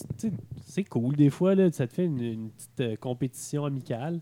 c'est- 0.65 0.83
cool. 0.89 1.15
Des 1.15 1.29
fois, 1.29 1.55
là, 1.55 1.71
ça 1.71 1.87
te 1.87 1.93
fait 1.93 2.05
une, 2.05 2.21
une 2.21 2.49
petite 2.51 2.79
euh, 2.81 2.95
compétition 2.97 3.63
amicale. 3.65 4.19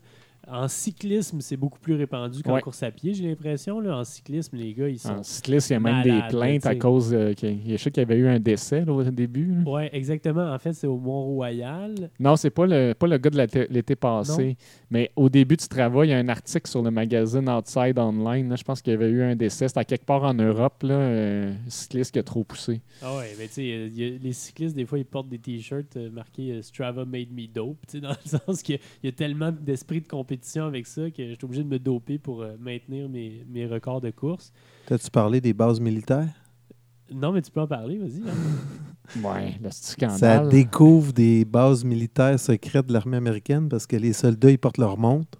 En 0.50 0.66
cyclisme, 0.66 1.40
c'est 1.40 1.56
beaucoup 1.56 1.78
plus 1.78 1.94
répandu 1.94 2.42
qu'en 2.42 2.54
Ouais. 2.54 2.60
course 2.62 2.82
à 2.82 2.90
pied, 2.90 3.12
j'ai 3.14 3.28
l'impression. 3.28 3.78
En 3.78 4.04
cyclisme, 4.04 4.56
les 4.56 4.72
gars, 4.72 4.88
ils 4.88 4.98
sont 4.98 5.10
En 5.10 5.22
cycliste, 5.22 5.70
il 5.70 5.74
y 5.74 5.76
a 5.76 5.80
même 5.80 6.02
des 6.02 6.20
plaintes 6.30 6.64
à 6.66 6.74
cause. 6.74 7.12
euh, 7.12 7.34
qu'il- 7.34 7.58
je 7.66 7.76
sais 7.76 7.90
qu'il 7.90 8.00
y 8.02 8.06
avait 8.06 8.16
eu 8.16 8.26
un 8.28 8.40
décès 8.40 8.84
là, 8.84 8.92
au 8.92 9.02
début. 9.04 9.56
Oui, 9.66 9.82
exactement. 9.92 10.50
En 10.52 10.58
fait, 10.58 10.72
c'est 10.72 10.86
au 10.86 10.96
Mont-Royal. 10.98 12.10
Non, 12.18 12.36
c'est 12.36 12.50
pas 12.50 12.66
le, 12.66 12.94
pas 12.94 13.06
le 13.06 13.18
gars 13.18 13.30
de 13.30 13.66
l'été- 13.70 13.96
passé. 13.96 14.56
Mais 14.90 15.10
au 15.16 15.28
début 15.28 15.56
du 15.56 15.66
travail, 15.68 16.08
il 16.08 16.10
y 16.12 16.14
a 16.14 16.18
un 16.18 16.28
article 16.28 16.68
sur 16.70 16.82
le 16.82 16.90
magazine 16.90 17.48
Outside 17.48 17.98
Online. 17.98 18.48
là. 18.48 18.56
je 18.56 18.64
pense 18.64 18.80
qu'il 18.80 18.92
y 18.92 18.96
avait 18.96 19.10
eu 19.10 19.22
un 19.22 19.36
décès. 19.36 19.68
C'était 19.68 19.80
à 19.80 19.84
quelque 19.84 20.04
part 20.06 20.22
en 20.24 20.34
Europe, 20.34 20.82
là, 20.82 20.94
euh, 20.94 21.52
un 21.52 21.70
cycliste 21.70 22.12
qui 22.12 22.18
a 22.18 22.22
trop 22.22 22.44
poussé. 22.44 22.80
Ah 23.02 23.16
ouais, 23.18 23.34
mais 23.38 23.46
tu 23.48 23.54
sais, 23.54 23.62
euh, 23.72 23.88
y 23.92 24.04
a- 24.04 24.18
les 24.18 24.32
cyclistes, 24.32 24.74
des 24.74 24.86
fois, 24.86 24.98
ils 24.98 25.04
portent 25.04 25.28
des 25.28 25.38
t-shirts 25.38 25.96
euh, 25.96 26.10
marqués 26.10 26.52
euh, 26.52 26.62
Strava 26.62 27.04
made 27.04 27.30
me 27.32 27.46
dope, 27.46 27.78
tu 27.86 27.92
sais, 27.98 28.00
dans 28.00 28.10
le 28.10 28.14
sens 28.46 28.62
qu'il 28.62 28.76
y 28.76 28.78
a- 28.78 28.80
il 29.02 29.06
y 29.06 29.08
a 29.08 29.12
tellement 29.12 29.52
d'esprit 29.52 30.00
de 30.00 30.06
compétition 30.08 30.37
avec 30.56 30.86
ça 30.86 31.10
que 31.10 31.28
je 31.28 31.34
suis 31.34 31.44
obligé 31.44 31.62
de 31.64 31.68
me 31.68 31.78
doper 31.78 32.18
pour 32.18 32.42
euh, 32.42 32.56
maintenir 32.58 33.08
mes, 33.08 33.44
mes 33.48 33.66
records 33.66 34.00
de 34.00 34.10
course. 34.10 34.52
T'as-tu 34.86 35.10
parlé 35.10 35.40
des 35.40 35.52
bases 35.52 35.80
militaires? 35.80 36.28
Non, 37.12 37.32
mais 37.32 37.40
tu 37.42 37.50
peux 37.50 37.60
en 37.60 37.66
parler, 37.66 37.98
vas-y. 37.98 38.20
hein. 38.28 38.32
Ouais, 39.24 39.54
le 39.62 39.70
Ça 39.70 39.92
scandale. 39.92 40.48
découvre 40.50 41.14
des 41.14 41.46
bases 41.46 41.82
militaires 41.82 42.38
secrètes 42.38 42.84
de 42.86 42.92
l'armée 42.92 43.16
américaine 43.16 43.66
parce 43.70 43.86
que 43.86 43.96
les 43.96 44.12
soldats, 44.12 44.50
ils 44.50 44.58
portent 44.58 44.76
leur 44.76 44.98
montre 44.98 45.38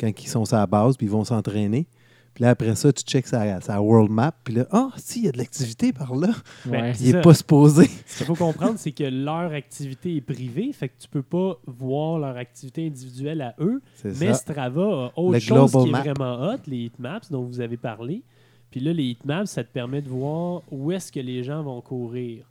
quand 0.00 0.08
ils 0.08 0.28
sont 0.28 0.46
sur 0.46 0.56
la 0.56 0.66
base, 0.66 0.96
puis 0.96 1.06
ils 1.06 1.10
vont 1.12 1.22
s'entraîner. 1.24 1.86
Puis 2.34 2.42
là, 2.44 2.50
après 2.50 2.74
ça, 2.74 2.92
tu 2.92 3.02
checks 3.04 3.26
sa, 3.26 3.60
sa 3.60 3.80
world 3.82 4.10
map, 4.10 4.32
puis 4.42 4.54
là, 4.54 4.66
ah, 4.70 4.90
si, 4.96 5.20
il 5.20 5.24
y 5.26 5.28
a 5.28 5.32
de 5.32 5.38
l'activité 5.38 5.92
par 5.92 6.14
là. 6.14 6.30
Ouais. 6.66 6.92
Il 7.00 7.12
n'est 7.12 7.20
pas 7.20 7.34
supposé. 7.34 7.90
Ce 8.06 8.18
qu'il 8.18 8.26
faut 8.26 8.34
comprendre, 8.34 8.78
c'est 8.78 8.92
que 8.92 9.04
leur 9.04 9.52
activité 9.52 10.16
est 10.16 10.22
privée, 10.22 10.72
fait 10.72 10.88
que 10.88 10.94
tu 10.98 11.08
peux 11.08 11.22
pas 11.22 11.58
voir 11.66 12.18
leur 12.18 12.36
activité 12.36 12.86
individuelle 12.86 13.42
à 13.42 13.54
eux. 13.60 13.82
Mais 14.04 14.32
ça. 14.32 14.34
Strava 14.34 14.82
a 14.82 15.12
autre 15.16 15.32
Le 15.32 15.38
chose 15.40 15.72
qui 15.72 15.88
est 15.88 15.92
map. 15.92 16.00
vraiment 16.00 16.48
hot, 16.48 16.58
les 16.66 16.84
heatmaps 16.86 17.30
dont 17.30 17.42
vous 17.42 17.60
avez 17.60 17.76
parlé. 17.76 18.22
Puis 18.70 18.80
là, 18.80 18.94
les 18.94 19.04
heatmaps, 19.04 19.50
ça 19.50 19.62
te 19.62 19.70
permet 19.70 20.00
de 20.00 20.08
voir 20.08 20.62
où 20.70 20.90
est-ce 20.90 21.12
que 21.12 21.20
les 21.20 21.42
gens 21.42 21.62
vont 21.62 21.80
courir. 21.82 22.46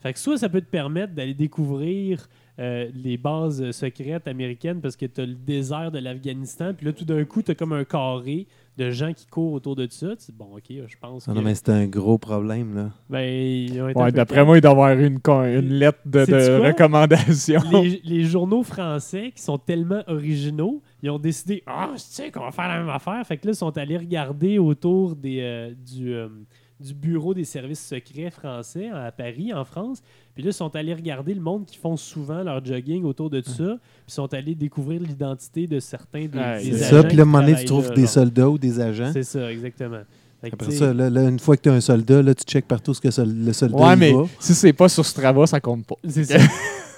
Fait 0.00 0.12
que 0.12 0.18
soit 0.18 0.38
ça 0.38 0.48
peut 0.48 0.60
te 0.60 0.70
permettre 0.70 1.14
d'aller 1.14 1.34
découvrir 1.34 2.28
euh, 2.58 2.88
les 2.94 3.18
bases 3.18 3.70
secrètes 3.72 4.26
américaines 4.28 4.80
parce 4.80 4.96
que 4.96 5.04
tu 5.04 5.20
as 5.20 5.26
le 5.26 5.34
désert 5.34 5.90
de 5.90 5.98
l'Afghanistan, 5.98 6.72
puis 6.74 6.86
là, 6.86 6.92
tout 6.92 7.04
d'un 7.04 7.24
coup, 7.24 7.42
tu 7.42 7.50
as 7.50 7.54
comme 7.54 7.72
un 7.72 7.84
carré 7.84 8.46
de 8.76 8.90
gens 8.90 9.12
qui 9.12 9.26
courent 9.26 9.52
autour 9.54 9.74
de 9.74 9.86
ça. 9.90 10.08
Tu 10.16 10.26
dis, 10.26 10.32
bon, 10.36 10.56
OK, 10.56 10.64
je 10.68 10.96
pense 11.00 11.26
Non, 11.26 11.34
que... 11.34 11.38
non, 11.38 11.44
mais 11.44 11.54
c'est 11.54 11.70
un 11.70 11.86
gros 11.86 12.18
problème, 12.18 12.74
là. 12.74 12.90
Ben, 13.08 13.22
ils 13.22 13.80
ont 13.80 13.88
été 13.88 13.98
Ouais, 14.00 14.12
d'après 14.12 14.44
moi, 14.44 14.58
il 14.58 14.60
doit 14.60 14.70
y 14.70 14.72
avoir 14.72 14.92
une, 14.92 15.18
une 15.58 15.72
lettre 15.78 15.98
de, 16.04 16.60
recommandation. 16.66 17.60
les, 17.72 18.00
les 18.04 18.24
journaux 18.24 18.62
français 18.62 19.32
qui 19.34 19.42
sont 19.42 19.58
tellement 19.58 20.02
originaux, 20.08 20.82
ils 21.02 21.10
ont 21.10 21.18
décidé 21.18 21.62
Ah, 21.66 21.90
tu 21.94 22.00
sais 22.00 22.30
qu'on 22.30 22.40
va 22.44 22.50
faire 22.50 22.68
la 22.68 22.78
même 22.80 22.88
affaire. 22.90 23.24
Fait 23.26 23.36
que 23.36 23.46
là, 23.46 23.52
ils 23.52 23.56
sont 23.56 23.76
allés 23.78 23.96
regarder 23.96 24.58
autour 24.58 25.16
des, 25.16 25.40
euh, 25.40 25.72
du, 25.86 26.12
euh, 26.14 26.28
du 26.78 26.92
bureau 26.92 27.32
des 27.32 27.44
services 27.44 27.80
secrets 27.80 28.30
français 28.30 28.88
à 28.90 29.10
Paris, 29.10 29.52
en 29.54 29.64
France. 29.64 30.02
Puis 30.34 30.42
là, 30.42 30.50
ils 30.50 30.54
sont 30.54 30.74
allés 30.76 30.92
regarder 30.92 31.32
le 31.32 31.40
monde 31.40 31.64
qui 31.64 31.78
font 31.78 31.96
souvent 31.96 32.42
leur 32.42 32.62
jogging 32.64 33.04
autour 33.04 33.30
de 33.30 33.40
ça. 33.42 33.52
Puis 33.78 34.08
ils 34.08 34.12
sont 34.12 34.32
allés 34.34 34.54
découvrir 34.54 35.00
l'identité 35.00 35.66
de 35.66 35.80
certains 35.80 36.26
des, 36.26 36.38
Ouais, 36.38 36.62
des 36.62 36.72
C'est 36.72 36.84
agents 36.84 37.02
ça, 37.02 37.04
puis 37.04 37.16
là, 37.16 37.22
à 37.22 37.26
un 37.26 37.28
qui 37.28 37.32
moment 37.32 37.46
donné, 37.46 37.58
tu 37.58 37.64
trouves 37.64 37.88
là, 37.88 37.94
des 37.94 38.00
genre. 38.02 38.10
soldats 38.10 38.50
ou 38.50 38.58
des 38.58 38.80
agents. 38.80 39.10
C'est 39.12 39.22
ça, 39.22 39.50
exactement. 39.50 40.00
Après 40.52 40.70
ça, 40.70 40.92
là, 40.92 41.08
là, 41.10 41.22
une 41.22 41.38
fois 41.40 41.56
que 41.56 41.62
tu 41.62 41.70
as 41.70 41.72
un 41.72 41.80
soldat, 41.80 42.22
là, 42.22 42.34
tu 42.34 42.44
checkes 42.44 42.68
partout 42.68 42.92
ce 42.94 43.00
que 43.00 43.08
le 43.22 43.52
soldat 43.52 43.76
Ouais, 43.76 43.96
mais 43.96 44.12
va. 44.12 44.24
si 44.38 44.54
c'est 44.54 44.72
pas 44.74 44.88
sur 44.88 45.04
Strava, 45.04 45.46
ça 45.46 45.58
compte 45.60 45.86
pas. 45.86 45.96
C'est 46.06 46.24
ça. 46.24 46.36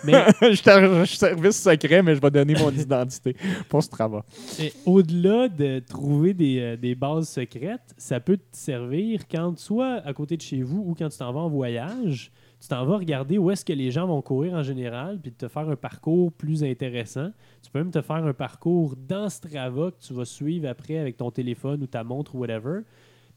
Mais 0.05 0.13
je 0.43 1.05
suis 1.05 1.17
service 1.17 1.63
secret, 1.63 2.03
mais 2.03 2.15
je 2.15 2.21
vais 2.21 2.31
donner 2.31 2.55
mon 2.55 2.71
identité 2.71 3.37
pour 3.69 3.83
Strava. 3.83 4.25
Et 4.61 4.73
au-delà 4.87 5.49
de 5.49 5.81
trouver 5.81 6.35
des, 6.35 6.61
euh, 6.61 6.77
des 6.77 6.95
bases 6.95 7.29
secrètes, 7.29 7.95
ça 7.97 8.21
peut 8.21 8.37
te 8.37 8.57
servir 8.57 9.27
quand 9.29 9.59
soit 9.59 9.97
à 10.05 10.13
côté 10.13 10.37
de 10.37 10.43
chez 10.43 10.63
vous 10.63 10.85
ou 10.87 10.95
quand 10.95 11.09
tu 11.09 11.19
t'en 11.19 11.33
vas 11.33 11.41
en 11.41 11.49
voyage, 11.49 12.31
tu 12.61 12.69
t'en 12.69 12.85
vas 12.85 12.97
regarder 12.97 13.39
où 13.39 13.51
est-ce 13.51 13.65
que 13.65 13.73
les 13.73 13.91
gens 13.91 14.07
vont 14.07 14.21
courir 14.21 14.55
en 14.55 14.63
général, 14.63 15.19
puis 15.21 15.33
te 15.33 15.47
faire 15.47 15.69
un 15.69 15.77
parcours 15.77 16.33
plus 16.33 16.65
intéressant. 16.65 17.31
Tu 17.63 17.71
peux 17.71 17.79
même 17.79 17.91
te 17.91 18.01
faire 18.01 18.17
un 18.17 18.33
parcours 18.33 18.97
dans 18.97 19.29
Strava 19.29 19.93
que 19.93 20.05
tu 20.05 20.13
vas 20.13 20.25
suivre 20.25 20.69
après 20.69 20.99
avec 20.99 21.17
ton 21.17 21.31
téléphone 21.31 21.83
ou 21.83 21.87
ta 21.87 22.03
montre 22.03 22.35
ou 22.35 22.39
whatever. 22.39 22.81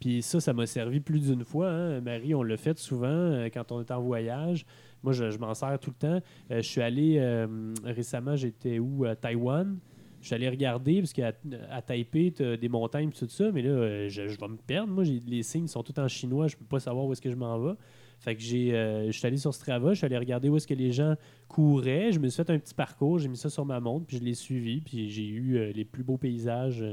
Puis 0.02 0.24
ça, 0.24 0.40
ça 0.40 0.52
m'a 0.52 0.66
servi 0.66 1.00
plus 1.00 1.28
d'une 1.28 1.46
fois. 1.46 1.70
hein. 1.70 2.02
Marie, 2.02 2.34
on 2.34 2.42
l'a 2.42 2.58
fait 2.58 2.78
souvent 2.80 3.08
euh, 3.08 3.50
quand 3.54 3.72
on 3.72 3.80
est 3.80 3.92
en 3.92 4.02
voyage. 4.02 4.66
Moi, 5.04 5.14
je, 5.14 5.38
m'en 5.38 5.54
sers 5.54 5.78
tout 5.80 5.92
le 5.92 5.96
temps. 5.96 6.26
Euh, 6.50 6.58
je 6.58 6.68
suis 6.68 6.82
allé 6.82 7.18
euh, 7.20 7.74
récemment, 7.86 8.36
j'étais 8.36 8.80
où? 8.80 9.06
À 9.06 9.16
Taïwan. 9.16 9.78
Je 10.20 10.26
suis 10.26 10.36
allé 10.36 10.50
regarder 10.50 11.02
parce 11.02 11.14
qu'à 11.14 11.34
à 11.70 11.82
Taipei, 11.84 12.32
tu 12.32 12.58
des 12.58 12.70
montagnes 12.70 13.10
et 13.10 13.12
tout 13.12 13.28
ça, 13.30 13.52
mais 13.52 13.62
là, 13.62 14.08
je, 14.08 14.28
je 14.28 14.40
vais 14.40 14.48
me 14.48 14.58
perdre. 14.58 14.92
Moi, 14.92 15.04
les 15.04 15.44
signes 15.44 15.68
sont 15.68 15.82
tous 15.84 16.00
en 16.00 16.08
chinois, 16.08 16.48
je 16.48 16.56
peux 16.56 16.66
pas 16.66 16.80
savoir 16.80 17.06
où 17.06 17.12
est-ce 17.12 17.22
que 17.22 17.32
je 17.32 17.36
m'en 17.36 17.60
vais. 17.60 17.74
Fait 18.20 18.36
que 18.36 18.42
j'ai, 18.42 18.70
je 19.08 19.12
suis 19.12 19.26
allé 19.26 19.38
sur 19.38 19.52
Strava, 19.52 19.94
je 19.94 19.98
suis 19.98 20.06
allé 20.06 20.20
regarder 20.20 20.48
où 20.48 20.58
est-ce 20.58 20.68
que 20.68 20.76
les 20.76 20.92
gens 20.92 21.16
couraient. 21.48 22.12
Je 22.12 22.20
me 22.20 22.28
suis 22.28 22.44
fait 22.44 22.52
un 22.52 22.60
petit 22.60 22.76
parcours, 22.76 23.18
j'ai 23.18 23.30
mis 23.30 23.38
ça 23.38 23.50
sur 23.50 23.66
ma 23.66 23.80
montre, 23.80 24.06
puis 24.06 24.18
je 24.18 24.24
l'ai 24.24 24.36
suivi, 24.36 24.82
puis 24.82 25.10
j'ai 25.10 25.28
eu 25.28 25.72
les 25.74 25.86
plus 25.86 26.04
beaux 26.04 26.18
paysages 26.18 26.86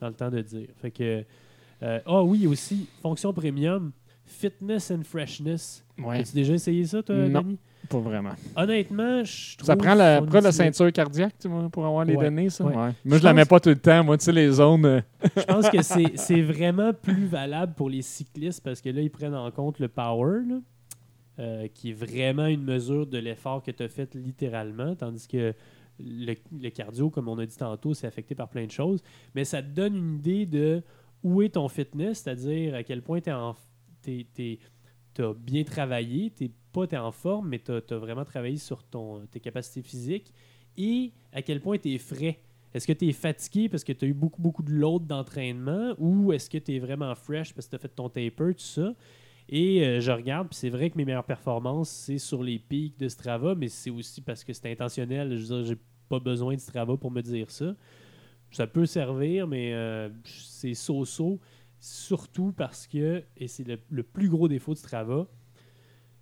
dans 0.00 0.08
le 0.08 0.14
temps 0.14 0.30
de 0.30 0.40
dire. 0.40 0.68
Fait 0.80 0.90
que, 0.90 1.22
euh, 1.82 2.00
ah 2.06 2.22
oui, 2.22 2.46
aussi, 2.46 2.86
fonction 3.02 3.32
premium, 3.32 3.92
fitness 4.24 4.90
and 4.90 5.02
freshness. 5.04 5.84
Ouais, 5.98 6.20
As-tu 6.20 6.34
déjà 6.34 6.54
essayé 6.54 6.84
ça, 6.84 7.02
toi, 7.02 7.14
Non. 7.16 7.40
Danny? 7.40 7.58
pas 7.88 7.98
vraiment. 7.98 8.30
Honnêtement, 8.54 9.24
je 9.24 9.56
trouve 9.56 9.66
Ça 9.66 9.74
prend 9.74 9.94
la, 9.94 10.22
prend 10.22 10.40
la 10.40 10.52
ceinture 10.52 10.92
cardiaque 10.92 11.34
tu 11.40 11.48
vois, 11.48 11.68
pour 11.70 11.84
avoir 11.86 12.04
les 12.04 12.14
Ouais, 12.14 12.24
données, 12.26 12.48
ça? 12.50 12.64
ouais. 12.64 12.76
Ouais. 12.76 12.90
Je 13.04 13.08
Moi, 13.08 13.18
je 13.18 13.24
la 13.24 13.32
mets 13.34 13.44
pas 13.46 13.58
tout 13.58 13.70
le 13.70 13.76
temps. 13.78 14.04
Moi, 14.04 14.16
tu 14.18 14.24
sais, 14.24 14.32
les 14.32 14.50
zones. 14.50 14.84
euh, 14.84 15.00
Je 15.36 15.42
pense 15.44 15.68
que 15.70 15.82
c'est 15.82 16.12
c'est 16.16 16.42
vraiment 16.42 16.92
plus 16.92 17.26
valable 17.26 17.72
pour 17.74 17.90
les 17.90 18.02
cyclistes 18.02 18.62
parce 18.62 18.80
que 18.80 18.90
là, 18.90 19.00
ils 19.00 19.10
prennent 19.10 19.34
en 19.34 19.50
compte 19.50 19.78
le 19.78 19.88
power, 19.88 20.40
là, 20.48 20.56
euh, 21.40 21.68
qui 21.74 21.90
est 21.90 21.94
vraiment 21.94 22.46
une 22.46 22.62
mesure 22.64 23.06
de 23.06 23.18
l'effort 23.18 23.62
que 23.62 23.70
tu 23.70 23.82
as 23.82 23.88
fait 23.88 24.14
littéralement, 24.14 24.94
tandis 24.94 25.26
que 25.26 25.54
le, 25.98 26.34
le 26.60 26.70
cardio, 26.70 27.10
comme 27.10 27.28
on 27.28 27.38
a 27.38 27.46
dit 27.46 27.56
tantôt, 27.56 27.92
c'est 27.94 28.06
affecté 28.06 28.34
par 28.34 28.48
plein 28.48 28.66
de 28.66 28.70
choses. 28.70 29.02
Mais 29.34 29.44
ça 29.44 29.62
te 29.62 29.68
donne 29.68 29.96
une 29.96 30.14
idée 30.16 30.46
de 30.46 30.82
où 31.22 31.42
est 31.42 31.50
ton 31.50 31.68
fitness, 31.68 32.20
c'est-à-dire 32.22 32.74
à 32.74 32.82
quel 32.82 33.02
point 33.02 33.20
tu 33.20 33.30
as 33.30 33.54
bien 35.34 35.64
travaillé, 35.64 36.30
t'es 36.30 36.50
pas 36.72 36.86
t'es 36.86 36.96
en 36.96 37.12
forme, 37.12 37.48
mais 37.48 37.58
tu 37.58 37.72
as, 37.72 37.98
vraiment 37.98 38.24
travaillé 38.24 38.56
sur 38.56 38.82
ton, 38.84 39.26
tes 39.26 39.40
capacités 39.40 39.82
physiques 39.82 40.32
et 40.76 41.12
à 41.32 41.42
quel 41.42 41.60
point 41.60 41.78
tu 41.78 41.92
es 41.92 41.98
frais. 41.98 42.40
Est-ce 42.72 42.86
que 42.86 42.92
tu 42.92 43.08
es 43.08 43.12
fatigué 43.12 43.68
parce 43.68 43.82
que 43.82 43.92
tu 43.92 44.04
as 44.04 44.08
eu 44.08 44.14
beaucoup, 44.14 44.40
beaucoup 44.40 44.62
de 44.62 44.70
load 44.70 45.06
d'entraînement 45.06 45.94
ou 45.98 46.32
est-ce 46.32 46.48
que 46.48 46.58
tu 46.58 46.76
es 46.76 46.78
vraiment 46.78 47.14
fresh 47.14 47.52
parce 47.52 47.66
que 47.66 47.70
tu 47.70 47.76
as 47.76 47.80
fait 47.80 47.88
ton 47.88 48.08
taper, 48.08 48.54
tout 48.54 48.58
ça? 48.58 48.94
Et 49.48 49.84
euh, 49.84 50.00
je 50.00 50.12
regarde, 50.12 50.48
puis 50.48 50.56
c'est 50.56 50.70
vrai 50.70 50.90
que 50.90 50.96
mes 50.96 51.04
meilleures 51.04 51.24
performances, 51.24 51.90
c'est 51.90 52.18
sur 52.18 52.40
les 52.40 52.60
pics 52.60 52.96
de 53.00 53.08
Strava, 53.08 53.56
mais 53.56 53.66
c'est 53.66 53.90
aussi 53.90 54.20
parce 54.20 54.44
que 54.44 54.52
c'est 54.52 54.70
intentionnel. 54.70 55.36
Je 55.36 55.40
veux 55.42 55.62
dire, 55.62 55.64
j'ai 55.64 55.78
pas 56.08 56.20
besoin 56.20 56.54
de 56.54 56.60
Strava 56.60 56.96
pour 56.96 57.10
me 57.10 57.20
dire 57.20 57.50
ça. 57.50 57.74
Ça 58.52 58.66
peut 58.66 58.86
servir, 58.86 59.46
mais 59.46 59.72
euh, 59.74 60.08
c'est 60.24 60.74
so-so, 60.74 61.38
surtout 61.78 62.52
parce 62.56 62.86
que, 62.86 63.22
et 63.36 63.46
c'est 63.48 63.66
le, 63.66 63.78
le 63.90 64.02
plus 64.02 64.28
gros 64.28 64.48
défaut 64.48 64.74
de 64.74 64.78
Strava, 64.78 65.26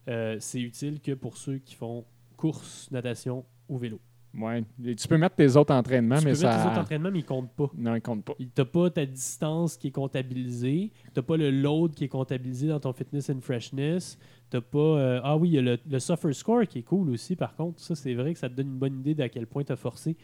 euh, 0.08 0.36
c'est 0.40 0.60
utile 0.60 1.00
que 1.00 1.12
pour 1.12 1.36
ceux 1.36 1.58
qui 1.58 1.74
font 1.74 2.04
course, 2.36 2.88
natation 2.90 3.44
ou 3.68 3.78
vélo. 3.78 4.00
Ouais. 4.34 4.62
Et 4.84 4.94
Tu 4.94 5.08
peux 5.08 5.16
mettre 5.16 5.36
tes 5.36 5.56
autres 5.56 5.74
entraînements, 5.74 6.18
tu 6.18 6.26
mais 6.26 6.30
peux 6.32 6.36
ça. 6.36 6.48
mettre 6.50 6.62
tes 6.62 6.68
autres 6.70 6.80
entraînements, 6.80 7.10
mais 7.10 7.18
ils 7.20 7.24
comptent 7.24 7.50
pas. 7.50 7.70
Non, 7.76 7.94
ils 7.94 8.02
comptent 8.02 8.24
pas. 8.24 8.34
Tu 8.38 8.46
n'as 8.56 8.64
pas 8.66 8.90
ta 8.90 9.06
distance 9.06 9.76
qui 9.76 9.88
est 9.88 9.90
comptabilisée. 9.90 10.92
Tu 11.02 11.10
n'as 11.16 11.22
pas 11.22 11.36
le 11.38 11.50
load 11.50 11.94
qui 11.94 12.04
est 12.04 12.08
comptabilisé 12.08 12.68
dans 12.68 12.78
ton 12.78 12.92
fitness 12.92 13.30
and 13.30 13.40
freshness. 13.40 14.18
T'as 14.50 14.60
pas. 14.60 14.78
euh, 14.78 15.20
ah 15.24 15.36
oui, 15.36 15.48
il 15.48 15.54
y 15.54 15.58
a 15.58 15.62
le, 15.62 15.78
le 15.90 15.98
suffer 15.98 16.32
score 16.34 16.66
qui 16.66 16.80
est 16.80 16.82
cool 16.82 17.08
aussi, 17.10 17.36
par 17.36 17.56
contre. 17.56 17.80
Ça, 17.80 17.94
c'est 17.94 18.14
vrai 18.14 18.34
que 18.34 18.38
ça 18.38 18.48
te 18.50 18.54
donne 18.54 18.68
une 18.68 18.78
bonne 18.78 19.00
idée 19.00 19.14
d'à 19.14 19.28
quel 19.30 19.46
point 19.46 19.64
tu 19.64 19.72
as 19.72 19.76
forcé. 19.76 20.14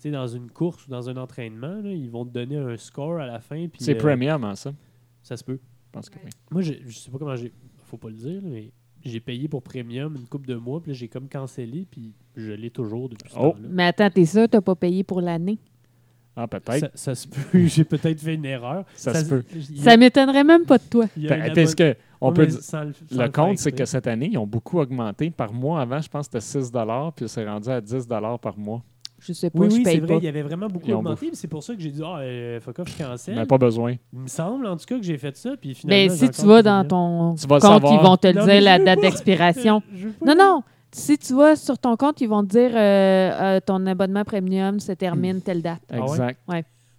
Tu 0.00 0.08
sais, 0.08 0.10
dans 0.12 0.26
une 0.26 0.50
course 0.50 0.86
ou 0.86 0.90
dans 0.90 1.10
un 1.10 1.16
entraînement, 1.18 1.74
là, 1.82 1.90
ils 1.92 2.08
vont 2.10 2.24
te 2.24 2.30
donner 2.32 2.56
un 2.56 2.74
score 2.78 3.20
à 3.20 3.26
la 3.26 3.38
fin. 3.38 3.68
puis, 3.68 3.84
C'est 3.84 3.94
euh, 3.96 3.98
premium, 3.98 4.42
hein, 4.44 4.54
ça? 4.54 4.72
Ça 5.22 5.36
se 5.36 5.44
peut. 5.44 5.58
Je 5.62 5.90
pense 5.92 6.08
que 6.08 6.16
oui. 6.24 6.30
Moi, 6.50 6.62
je, 6.62 6.72
je 6.86 6.98
sais 6.98 7.10
pas 7.10 7.18
comment 7.18 7.36
j'ai. 7.36 7.52
Faut 7.84 7.98
pas 7.98 8.08
le 8.08 8.14
dire, 8.14 8.40
mais 8.42 8.70
j'ai 9.04 9.20
payé 9.20 9.46
pour 9.46 9.62
premium 9.62 10.14
une 10.16 10.26
coupe 10.26 10.46
de 10.46 10.54
mois, 10.54 10.80
puis 10.80 10.92
là, 10.92 10.96
j'ai 10.96 11.08
comme 11.08 11.28
cancellé, 11.28 11.86
puis 11.90 12.14
je 12.34 12.52
l'ai 12.52 12.70
toujours 12.70 13.10
depuis 13.10 13.30
ce 13.30 13.36
Oh. 13.38 13.50
temps-là. 13.50 13.68
Mais 13.70 13.84
attends, 13.84 14.08
t'es 14.08 14.24
sûr, 14.24 14.48
t'as 14.48 14.62
pas 14.62 14.74
payé 14.74 15.04
pour 15.04 15.20
l'année? 15.20 15.58
Ah, 16.36 16.46
peut-être. 16.46 16.78
Ça, 16.80 16.90
ça 16.94 17.14
se 17.14 17.28
peut. 17.28 17.66
j'ai 17.66 17.84
peut-être 17.84 18.20
fait 18.20 18.34
une 18.36 18.44
erreur. 18.46 18.86
Ça 18.94 19.12
se 19.12 19.28
peut. 19.28 19.44
a- 19.54 19.82
Ça 19.82 19.96
m'étonnerait 19.98 20.44
même 20.44 20.64
pas 20.64 20.78
de 20.78 20.84
toi. 20.84 21.06
que 21.76 21.94
on 22.22 22.32
peut 22.32 22.46
dire- 22.46 22.62
sans 22.62 22.84
le, 22.84 22.92
sans 22.94 23.00
Le 23.10 23.16
faire 23.16 23.32
compte, 23.32 23.58
c'est 23.58 23.72
que 23.72 23.84
cette 23.84 24.06
année, 24.06 24.30
ils 24.32 24.38
ont 24.38 24.46
beaucoup 24.46 24.78
augmenté. 24.78 25.30
Par 25.30 25.52
mois, 25.52 25.82
avant, 25.82 26.00
je 26.00 26.08
pense 26.08 26.28
que 26.28 26.40
c'était 26.40 26.64
6 26.64 26.72
puis 27.14 27.28
c'est 27.28 27.46
rendu 27.46 27.68
à 27.68 27.80
10 27.82 28.06
par 28.40 28.56
mois. 28.56 28.82
Je 29.22 29.32
sais 29.34 29.50
pas, 29.50 29.58
Oui, 29.58 29.68
je 29.70 29.76
oui, 29.76 29.82
paye 29.82 29.94
c'est 29.96 30.00
pas. 30.00 30.06
vrai, 30.06 30.16
il 30.18 30.24
y 30.24 30.28
avait 30.28 30.42
vraiment 30.42 30.66
beaucoup 30.68 30.86
Ils 30.88 30.94
ont 30.94 30.98
augmenté. 31.00 31.26
puis 31.26 31.30
C'est 31.34 31.46
pour 31.48 31.62
ça 31.62 31.74
que 31.74 31.80
j'ai 31.80 31.90
dit, 31.90 32.00
ah, 32.04 32.18
euh, 32.20 32.58
fuck 32.60 32.78
off, 32.78 32.88
je 32.96 33.04
cancelle. 33.04 33.34
Mais 33.36 33.44
pas 33.46 33.58
besoin. 33.58 33.94
Il 34.14 34.18
me 34.20 34.26
semble, 34.28 34.66
en 34.66 34.76
tout 34.76 34.84
cas, 34.86 34.96
que 34.96 35.02
j'ai 35.04 35.18
fait 35.18 35.36
ça. 35.36 35.50
Puis 35.60 35.74
finalement, 35.74 35.96
Mais 35.96 36.14
j'ai 36.16 36.26
Ben, 36.26 36.32
si 36.32 36.38
tu 36.40 36.40
encore 36.40 36.54
vas 36.54 36.62
dans 36.62 36.84
ton 36.88 37.34
Tu 37.34 37.46
vas 37.46 37.56
le 37.56 37.60
compte, 37.60 37.70
savoir. 37.72 37.92
ils 37.94 38.00
vont 38.06 38.16
te 38.16 38.26
Non, 38.28 38.46
mais 38.46 38.52
dire 38.52 38.60
je 38.60 38.64
la 38.64 38.78
veux 38.78 38.84
date 38.86 38.96
pas. 38.96 39.02
d'expiration. 39.02 39.82
Je 39.94 40.06
veux 40.08 40.12
pas 40.12 40.26
Non, 40.26 40.34
non. 40.38 40.62
Si 40.92 41.18
tu 41.18 41.34
vas 41.34 41.54
sur 41.54 41.78
ton 41.78 41.96
compte, 41.96 42.20
ils 42.20 42.28
vont 42.28 42.42
te 42.42 42.48
dire 42.48 42.70
euh, 42.74 42.76
euh, 42.78 43.60
ton 43.64 43.86
abonnement 43.86 44.24
premium 44.24 44.80
se 44.80 44.92
termine 44.92 45.40
telle 45.40 45.62
date. 45.62 45.82
Ah 45.92 45.96
ouais? 46.00 46.08
Exact. 46.08 46.38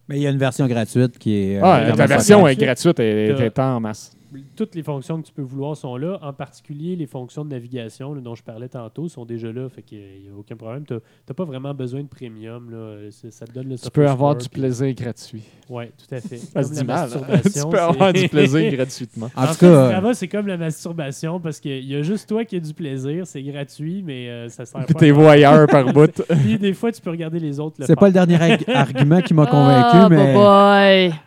Mais 0.08 0.18
il 0.18 0.22
y 0.22 0.28
a 0.28 0.30
une 0.30 0.38
version 0.38 0.68
gratuite 0.68 1.18
qui 1.18 1.34
est. 1.36 1.58
euh, 1.58 1.62
Ah, 1.64 1.76
vraiment 1.82 1.88
la 1.90 1.96
pas 1.98 2.08
version 2.08 2.48
est 2.48 2.56
gratuite 2.56 3.00
et 3.00 3.34
T'as- 3.36 3.44
est 3.46 3.60
en 3.60 3.80
masse. 3.80 4.16
Toutes 4.56 4.76
les 4.76 4.84
fonctions 4.84 5.22
que 5.22 5.28
tu 5.28 5.34
peux 5.34 5.42
vouloir 5.42 5.76
sont 5.76 5.98
là. 5.98 6.18
En 6.22 6.32
particulier, 6.34 6.96
les 6.96 7.06
fonctions 7.06 7.44
de 7.44 7.50
navigation 7.50 8.14
là, 8.14 8.22
dont 8.22 8.36
je 8.36 8.44
parlais 8.44 8.70
tantôt 8.70 9.08
sont 9.10 9.26
déjà 9.26 9.52
là. 9.52 9.68
Fait 9.70 9.82
qu'il 9.82 9.98
n'y 10.00 10.30
a 10.30 10.38
aucun 10.38 10.56
problème. 10.56 10.86
Tu 10.86 10.94
n'as 10.94 11.34
pas 11.36 11.44
vraiment 11.46 11.74
besoin 11.74 12.02
de 12.02 12.08
premium. 12.08 12.70
Là. 12.72 13.10
C'est- 13.12 13.32
Ça 13.32 13.46
te 13.46 13.52
donne 13.54 13.70
le 13.70 13.78
Tu 13.78 13.90
peux 13.90 14.08
avoir 14.08 14.36
du 14.36 14.48
plaisir 14.50 14.94
gratuit. 14.94 15.44
Oui, 15.70 15.86
tout 15.98 16.16
à 16.16 16.20
fait. 16.22 16.38
Ça 16.38 16.64
se 16.64 16.74
dit 16.74 16.84
mal. 16.86 17.10
hein? 17.14 17.40
Tu 17.44 17.70
peux 17.70 17.80
avoir 17.80 18.14
du 18.14 18.28
plaisir 18.30 18.72
gratuitement. 18.76 19.30
En, 19.36 19.44
En, 19.44 19.48
tout 19.48 19.56
cas, 19.60 19.66
euh, 19.68 20.14
c'est 20.14 20.28
comme 20.28 20.48
la 20.48 20.58
masturbation 20.58 21.40
parce 21.40 21.60
qu'il 21.60 21.86
y 21.86 21.96
a 21.96 22.02
juste 22.02 22.28
toi 22.30 22.46
qui 22.46 22.56
as 22.56 22.60
du 22.60 22.74
plaisir. 22.74 23.26
C'est 23.28 23.42
gratuit, 23.44 24.02
mais 24.06 24.30
euh, 24.30 24.50
ça 24.50 24.66
sert 24.66 24.86
Puis 24.86 24.94
pas. 24.94 25.00
t'es 25.00 25.12
voyeur 25.12 25.68
par 25.68 25.92
bout. 25.94 26.22
Puis 26.44 26.58
des 26.58 26.74
fois, 26.74 26.92
tu 26.92 27.02
peux 27.02 27.10
regarder 27.12 27.40
les 27.40 27.60
autres 27.60 27.76
le 27.80 27.86
c'est 27.86 27.96
pas 27.96 28.08
le 28.08 28.14
dernier 28.14 28.36
arg- 28.38 28.64
argument 28.70 29.22
qui 29.22 29.34
m'a 29.34 29.44
Ah, 29.50 30.08
convaincu, 30.08 30.16
mais. 30.16 30.34
boy. 30.34 31.20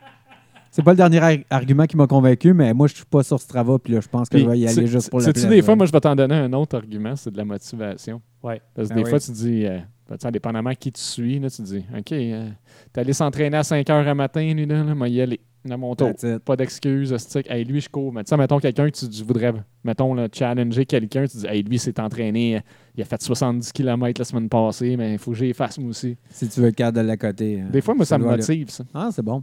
C'est 0.76 0.82
pas 0.82 0.90
le 0.90 0.96
dernier 0.96 1.18
ar- 1.20 1.36
argument 1.51 1.86
qui 1.86 1.96
m'a 1.96 2.09
convaincu, 2.09 2.52
mais 2.52 2.74
moi, 2.74 2.88
je 2.88 2.96
suis 2.96 3.05
pas 3.05 3.22
sur 3.22 3.38
Strava, 3.38 3.78
puis 3.78 3.92
là, 3.92 4.01
je 4.01 4.09
pense 4.09 4.28
que 4.28 4.36
je 4.38 4.44
vais 4.44 4.59
y 4.59 4.66
aller 4.66 4.86
juste 4.88 5.09
pour 5.09 5.20
le 5.20 5.24
sais-tu, 5.24 5.34
plaisir. 5.34 5.51
des 5.51 5.62
fois, 5.62 5.76
moi, 5.76 5.86
je 5.86 5.92
vais 5.92 6.01
t'en 6.01 6.16
donner 6.16 6.34
un 6.34 6.52
autre 6.52 6.76
argument, 6.76 7.14
c'est 7.14 7.30
de 7.30 7.36
la 7.36 7.44
motivation. 7.44 8.20
Ouais. 8.42 8.60
Parce 8.74 8.88
que 8.88 8.94
Ben 8.94 8.98
des 9.01 9.05
oui. 9.05 9.10
fois, 9.10 9.20
tu 9.20 9.30
dis, 9.30 9.64
euh, 9.66 9.78
ben, 10.09 10.16
tu 10.16 10.22
sais, 10.22 10.26
indépendamment 10.26 10.74
qui 10.74 10.90
tu 10.90 11.01
suis, 11.01 11.38
là, 11.38 11.48
tu 11.48 11.62
dis, 11.62 11.84
OK, 11.96 12.10
euh, 12.12 12.48
t'es 12.92 13.01
allé 13.02 13.12
s'entraîner 13.12 13.56
à 13.56 13.62
5 13.62 13.88
heures 13.88 14.09
à 14.09 14.14
matin, 14.16 14.52
lui, 14.52 14.66
là, 14.66 14.82
là, 14.82 14.94
moi, 14.96 15.09
y 15.09 15.20
aller. 15.20 15.38
À 15.70 15.76
mon 15.78 15.94
tour. 15.94 16.10
Pas 16.44 16.56
d'excuses, 16.56 17.16
stick. 17.16 17.48
Hey, 17.51 17.64
lui, 17.64 17.80
je 17.80 17.88
cours. 17.88 18.12
Mais 18.12 18.22
tu 18.24 18.28
sais, 18.30 18.36
mettons 18.36 18.59
quelqu'un 18.59 18.90
que 18.90 18.96
tu, 18.98 19.09
tu 19.09 19.22
voudrais, 19.24 19.55
mettons, 19.82 20.12
là, 20.12 20.26
challenger 20.30 20.84
quelqu'un, 20.84 21.24
tu 21.26 21.38
dis, 21.38 21.46
hey, 21.46 21.62
lui, 21.62 21.78
s'est 21.78 21.98
entraîné, 22.01 22.56
euh, 22.56 22.60
il 22.96 23.01
a 23.02 23.05
fait 23.06 23.22
70 23.22 23.72
km 23.72 24.20
la 24.20 24.24
semaine 24.26 24.48
passée, 24.51 24.96
mais 24.98 25.12
il 25.12 25.18
faut 25.18 25.30
que 25.30 25.38
j'y 25.38 25.55
fasse, 25.55 25.78
moi 25.78 25.88
aussi. 25.90 26.16
Si 26.30 26.48
tu 26.48 26.60
veux 26.60 26.66
le 26.66 26.72
cadre 26.72 27.01
de 27.01 27.06
la 27.06 27.16
côté. 27.16 27.60
hein. 27.60 27.68
Des 27.72 27.80
fois, 27.80 27.94
moi, 27.94 28.05
ça 28.05 28.18
me 28.18 28.24
motive, 28.26 28.68
ça. 28.70 28.84
Ah, 28.92 29.09
c'est 29.12 29.22
bon. 29.24 29.42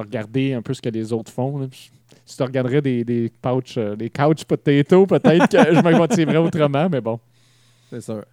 Regarder 0.00 0.54
un 0.54 0.62
peu 0.62 0.74
ce 0.74 0.82
que 0.82 0.88
les 0.88 1.12
autres 1.12 1.32
font. 1.32 1.58
là, 1.58 1.66
puis 1.70 1.90
tu 2.36 2.42
regarderais 2.42 2.80
des, 2.80 3.04
des 3.04 3.30
pouch, 3.42 3.76
euh, 3.76 3.96
des 3.96 4.08
peut-être 5.06 5.48
que 5.48 5.74
je 5.74 5.82
me 5.82 5.96
motiverais 5.96 6.36
autrement, 6.38 6.88
mais 6.90 7.00
bon. 7.00 7.18
C'est 7.90 8.00
sûr. 8.00 8.24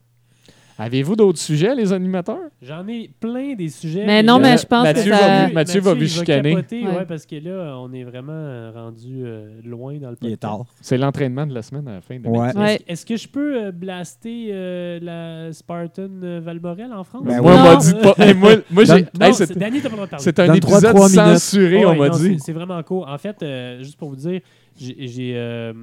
Avez-vous 0.80 1.16
d'autres 1.16 1.40
sujets, 1.40 1.74
les 1.74 1.91
animateurs? 1.91 2.38
J'en 2.62 2.88
ai 2.88 3.10
plein 3.20 3.56
des 3.56 3.70
sujets. 3.70 4.06
Mais 4.06 4.22
non, 4.22 4.38
mais 4.40 4.58
je 4.58 4.66
pense 4.66 4.84
Mathieu 4.84 5.06
que 5.06 5.10
va 5.10 5.18
ça... 5.18 5.45
vu- 5.48 5.54
Mathieu 5.54 5.82
va 5.82 5.94
lui 5.95 6.08
chicaner. 6.08 6.52
capoter, 6.56 6.84
Ouais. 6.84 6.95
ouais, 6.98 7.06
parce 7.06 7.26
que 7.26 7.36
là, 7.36 7.76
on 7.80 7.91
est 7.94 8.04
vraiment 8.04 8.32
euh, 8.34 8.72
rendu 8.76 9.24
euh, 9.24 9.60
loin 9.64 9.95
dans 9.98 10.12
le 10.12 10.18
Il 10.22 10.28
est 10.28 10.32
podcast. 10.38 10.40
tard. 10.41 10.66
C'est 10.82 10.98
l'entraînement 10.98 11.48
de 11.48 11.54
la 11.56 11.62
semaine 11.64 11.88
à 11.88 11.94
la 11.94 12.02
fin. 12.02 12.20
De 12.20 12.28
Ouais. 12.28 12.49
Est-ce- 12.49 12.58
Ouais. 12.60 12.80
Est-ce 12.88 13.06
que 13.06 13.18
je 13.18 13.28
peux 13.28 13.58
euh, 13.66 13.72
blaster 13.72 14.49
euh, 14.52 14.99
la 15.02 15.52
Spartan 15.54 16.10
euh, 16.24 16.41
Valmorel 16.44 16.94
en 16.94 17.04
France? 17.04 17.24
Ben 17.26 17.41
Moi, 17.41 17.52
oui. 17.54 17.58
on 17.60 17.64
m'a 17.64 17.74
Non. 17.74 17.78
dit 17.80 17.94
de 17.94 17.99
pas. 17.99 18.14
Hey, 18.20 18.34
moi, 18.36 18.52
moi 18.72 18.84
j'ai. 18.84 19.02
Non, 19.02 19.26
hey, 19.28 19.34
c'est- 19.34 19.45
c'est- 19.48 19.58
Danny, 19.58 19.82
t'as 19.82 19.90
pas 19.90 19.90
le 19.90 19.95
droit 19.95 20.06
de 20.06 20.10
parler. 20.12 20.24
c'est 20.24 20.40
un 20.40 20.45
Donne 20.48 20.56
épisode 20.58 20.98
censuré, 21.10 21.86
on 21.86 21.90
Ouais, 21.91 21.98
m'a 21.98 22.10
dit. 22.10 22.38
c'est- 22.40 22.54
vraiment 22.54 22.84
cool. 22.84 23.04
En 23.08 23.18
fait, 23.18 23.36
euh, 23.41 23.80
juste 23.80 23.98
pour 23.98 24.10
vous 24.10 24.16
dire, 24.16 24.41
j'ai 24.78 25.34
euh, 25.36 25.74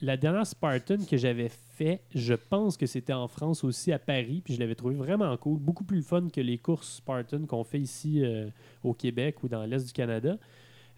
la 0.00 0.16
dernière 0.16 0.46
Spartan 0.46 0.98
que 1.08 1.16
j'avais 1.16 1.48
fait, 1.48 2.00
je 2.14 2.34
pense 2.34 2.76
que 2.76 2.86
c'était 2.86 3.12
en 3.12 3.28
France 3.28 3.64
aussi, 3.64 3.92
à 3.92 3.98
Paris, 3.98 4.40
puis 4.44 4.54
je 4.54 4.60
l'avais 4.60 4.74
trouvé 4.74 4.94
vraiment 4.94 5.36
cool. 5.36 5.58
Beaucoup 5.58 5.84
plus 5.84 6.02
fun 6.02 6.28
que 6.32 6.40
les 6.40 6.58
courses 6.58 6.96
Spartan 6.96 7.46
qu'on 7.46 7.64
fait 7.64 7.80
ici 7.80 8.22
euh, 8.22 8.48
au 8.84 8.94
Québec 8.94 9.42
ou 9.42 9.48
dans 9.48 9.64
l'Est 9.64 9.86
du 9.86 9.92
Canada. 9.92 10.36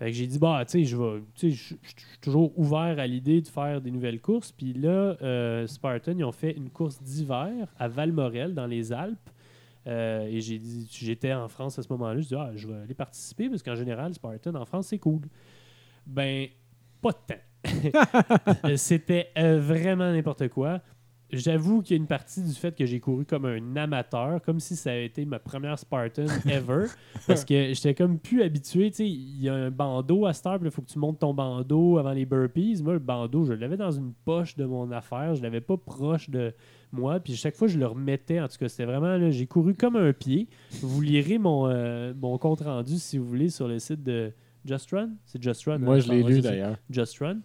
J'ai 0.01 0.29
dit, 0.29 0.39
bah, 0.39 0.65
tu 0.65 0.73
sais, 0.73 0.85
je 0.85 0.97
vais, 0.97 1.23
je 1.43 1.49
suis 1.49 1.77
toujours 2.20 2.57
ouvert 2.57 3.01
à 3.01 3.07
l'idée 3.07 3.41
de 3.41 3.49
faire 3.49 3.81
des 3.81 3.91
nouvelles 3.91 4.20
courses. 4.20 4.53
Puis 4.53 4.73
là, 4.73 5.16
euh, 5.23 5.66
Spartan, 5.66 6.12
ils 6.16 6.25
ont 6.25 6.31
fait 6.31 6.53
une 6.53 6.70
course 6.70 7.03
d'hiver 7.03 7.66
à 7.77 7.89
Valmorel, 7.89 8.55
dans 8.55 8.66
les 8.66 8.93
Alpes. 8.93 9.31
Et 9.87 10.41
j'ai 10.41 10.59
dit, 10.59 10.87
j'étais 10.93 11.33
en 11.33 11.49
France 11.49 11.79
à 11.79 11.83
ce 11.83 11.89
moment-là. 11.95 12.20
Je 12.20 12.29
dis, 12.29 12.35
ah, 12.35 12.53
je 12.55 12.69
vais 12.69 12.75
aller 12.75 12.95
participer 12.95 13.49
parce 13.49 13.62
qu'en 13.62 13.75
général, 13.75 14.12
Spartan 14.15 14.55
en 14.55 14.66
France, 14.66 14.89
c'est 14.89 14.99
cool. 14.99 15.23
Ben, 16.07 16.49
pas 17.01 17.11
de 17.11 17.35
temps. 17.35 18.77
C'était 18.77 19.31
euh, 19.37 19.61
vraiment 19.61 20.11
n'importe 20.11 20.49
quoi. 20.49 20.81
J'avoue 21.31 21.83
qu'il 21.83 21.95
y 21.95 21.99
a 21.99 22.01
une 22.01 22.07
partie 22.07 22.43
du 22.43 22.53
fait 22.53 22.75
que 22.75 22.87
j'ai 22.87 23.01
couru 23.01 23.27
comme 23.27 23.45
un 23.45 23.77
amateur, 23.77 24.41
comme 24.41 24.61
si 24.61 24.77
ça 24.77 24.93
avait 24.93 25.05
été 25.05 25.27
ma 25.27 25.39
première 25.39 25.79
Spartan 25.79 26.25
ever, 26.47 26.87
parce 27.27 27.45
que 27.45 27.75
j'étais 27.75 27.95
comme 27.95 28.19
plus 28.19 28.43
habitué. 28.43 28.91
Tu 28.91 28.97
sais, 28.97 29.09
il 29.09 29.43
y 29.43 29.51
a 29.51 29.55
un 29.55 29.70
bandeau 29.70 30.25
à 30.25 30.33
cette 30.33 30.47
heure, 30.47 30.59
il 30.62 30.70
faut 30.70 30.81
que 30.81 30.91
tu 30.91 30.99
montes 30.99 31.19
ton 31.19 31.35
bandeau 31.35 31.99
avant 31.99 32.12
les 32.12 32.25
burpees. 32.25 32.81
Moi, 32.83 32.95
le 32.95 32.99
bandeau, 32.99 33.45
je 33.45 33.53
l'avais 33.53 33.77
dans 33.77 33.91
une 33.91 34.15
poche 34.25 34.57
de 34.57 34.65
mon 34.65 34.91
affaire, 34.91 35.35
je 35.35 35.43
l'avais 35.43 35.61
pas 35.61 35.77
proche 35.77 36.31
de 36.31 36.55
moi, 36.93 37.20
puis 37.20 37.37
chaque 37.37 37.57
fois, 37.57 37.69
je 37.69 37.79
le 37.79 37.87
remettais. 37.87 38.41
En 38.41 38.49
tout 38.49 38.57
cas, 38.57 38.69
c'était 38.70 38.87
vraiment, 38.87 39.19
là, 39.19 39.31
j'ai 39.31 39.47
couru 39.47 39.75
comme 39.75 39.97
un 39.97 40.15
pied. 40.15 40.49
Vous 40.81 41.03
lirez 41.03 41.37
mon, 41.37 41.69
euh, 41.69 42.15
mon 42.19 42.39
compte 42.39 42.62
rendu, 42.62 42.97
si 42.97 43.19
vous 43.19 43.27
voulez, 43.27 43.51
sur 43.51 43.69
le 43.69 43.79
site 43.79 44.03
de 44.03 44.33
Just 44.69 44.90
Run? 44.93 45.11
C'est 45.24 45.43
Just 45.43 45.65
Run. 45.65 45.78
Moi, 45.78 45.97
hein? 45.97 46.01
je 46.01 46.12
l'ai 46.12 46.23
Ouais, 46.23 46.32
lu 46.32 46.40
d'ailleurs. 46.40 46.77
Just 46.90 47.19
Run. 47.19 47.39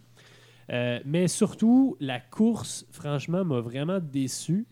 Euh, 0.71 0.99
mais 1.05 1.27
surtout, 1.27 1.97
la 1.99 2.19
course, 2.19 2.85
franchement, 2.91 3.43
m'a 3.43 3.59
vraiment 3.61 3.99
déçu. 3.99 4.65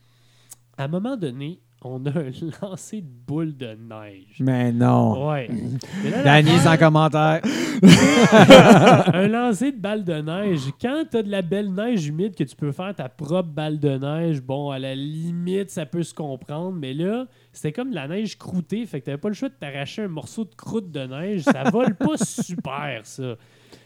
À 0.78 0.86
un 0.86 0.88
moment 0.88 1.18
donné, 1.18 1.60
on 1.84 2.06
a 2.06 2.10
un 2.12 2.32
lancer 2.62 3.02
de 3.02 3.08
boule 3.28 3.56
de 3.58 3.76
neige. 3.76 4.38
Mais 4.40 4.72
non. 4.72 5.30
Ouais. 5.32 5.50
Danny, 6.24 6.58
sans 6.60 6.78
commentaire. 6.78 7.42
un 9.14 9.28
lancer 9.28 9.72
de 9.72 9.78
balle 9.78 10.04
de 10.04 10.22
neige. 10.22 10.62
Quand 10.82 11.04
tu 11.10 11.18
as 11.18 11.24
de 11.24 11.30
la 11.32 11.42
belle 11.42 11.74
neige 11.74 12.08
humide 12.08 12.36
que 12.36 12.44
tu 12.44 12.56
peux 12.56 12.72
faire 12.72 12.94
ta 12.96 13.10
propre 13.10 13.50
balle 13.50 13.80
de 13.80 13.98
neige, 13.98 14.42
bon, 14.42 14.70
à 14.70 14.80
la 14.80 14.94
limite, 14.96 15.70
ça 15.72 15.86
peut 15.86 16.04
se 16.04 16.14
comprendre. 16.14 16.74
Mais 16.78 16.94
là, 16.94 17.26
c'était 17.52 17.72
comme 17.72 17.90
de 17.90 17.96
la 17.96 18.08
neige 18.08 18.38
croûtée. 18.38 18.86
Fait 18.86 19.02
que 19.02 19.10
tu 19.12 19.18
pas 19.18 19.28
le 19.30 19.34
choix 19.34 19.50
de 19.50 19.56
t'arracher 19.56 20.04
un 20.04 20.08
morceau 20.08 20.46
de 20.46 20.54
croûte 20.56 20.92
de 20.92 21.06
neige. 21.06 21.42
Ça 21.44 21.64
vole 21.72 21.96
pas 21.96 22.18
super, 22.18 23.02
ça. 23.04 23.36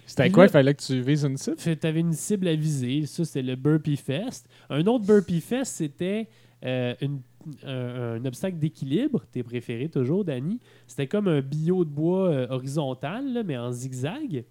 C'était 0.05 0.29
quoi? 0.29 0.45
Il 0.45 0.49
fallait 0.51 0.73
que 0.73 0.83
tu 0.83 1.01
vises 1.01 1.23
une 1.23 1.37
cible? 1.37 1.55
Tu 1.57 1.75
avais 1.87 1.99
une 1.99 2.13
cible 2.13 2.47
à 2.47 2.55
viser. 2.55 3.05
Ça, 3.05 3.25
c'était 3.25 3.41
le 3.41 3.55
Burpee 3.55 3.97
Fest. 3.97 4.47
Un 4.69 4.85
autre 4.85 5.05
Burpee 5.05 5.41
Fest, 5.41 5.75
c'était 5.77 6.27
euh, 6.63 6.93
une- 7.01 7.21
un, 7.63 8.15
un 8.15 8.25
obstacle 8.25 8.57
d'équilibre. 8.57 9.23
Tes 9.31 9.43
préférés 9.43 9.89
toujours, 9.89 10.25
Danny. 10.25 10.59
C'était 10.87 11.07
comme 11.07 11.27
un 11.27 11.41
billot 11.41 11.85
de 11.85 11.89
bois 11.89 12.29
euh, 12.29 12.47
horizontal, 12.49 13.33
là, 13.33 13.43
mais 13.43 13.57
en 13.57 13.71
zigzag. 13.71 14.45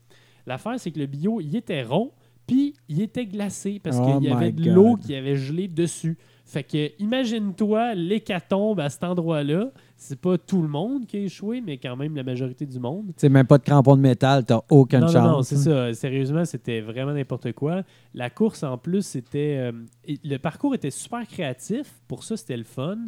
L'affaire, 0.46 0.78
c'est 0.78 0.90
que 0.90 0.98
le 0.98 1.06
billot, 1.06 1.40
il 1.40 1.56
était 1.56 1.82
rond, 1.82 2.12
puis 2.46 2.74
il 2.88 3.00
était 3.00 3.26
glacé 3.26 3.80
parce 3.82 3.98
Oh 4.00 4.18
qu'il 4.18 4.28
y 4.28 4.32
avait 4.32 4.52
de 4.52 4.70
l'eau 4.70 4.96
qui 4.96 5.14
avait 5.14 5.36
gelé 5.36 5.68
dessus. 5.68 6.18
Fait 6.46 6.62
que 6.62 6.90
imagine-toi 7.02 7.94
l'hécatombe 7.94 8.78
à 8.80 8.90
cet 8.90 9.02
endroit-là. 9.02 9.70
C'est 9.96 10.20
pas 10.20 10.36
tout 10.36 10.60
le 10.60 10.68
monde 10.68 11.06
qui 11.06 11.16
a 11.16 11.20
échoué, 11.20 11.62
mais 11.62 11.78
quand 11.78 11.96
même 11.96 12.14
la 12.14 12.22
majorité 12.22 12.66
du 12.66 12.78
monde. 12.78 13.12
C'est 13.16 13.30
même 13.30 13.46
pas 13.46 13.56
de 13.56 13.62
crampons 13.62 13.96
de 13.96 14.02
métal, 14.02 14.44
t'as 14.44 14.60
aucune 14.68 15.00
Non, 15.00 15.06
chance. 15.08 15.14
non, 15.14 15.30
non, 15.32 15.42
c'est 15.42 15.56
ça. 15.56 15.94
Sérieusement, 15.94 16.44
c'était 16.44 16.82
vraiment 16.82 17.12
n'importe 17.12 17.52
quoi. 17.52 17.82
La 18.12 18.28
course, 18.28 18.62
en 18.62 18.76
plus, 18.76 19.06
c'était. 19.06 19.56
euh, 19.58 19.72
le 20.06 20.36
parcours 20.36 20.74
était 20.74 20.90
super 20.90 21.26
créatif. 21.26 21.94
Pour 22.08 22.24
ça, 22.24 22.36
c'était 22.36 22.58
le 22.58 22.64
fun, 22.64 22.98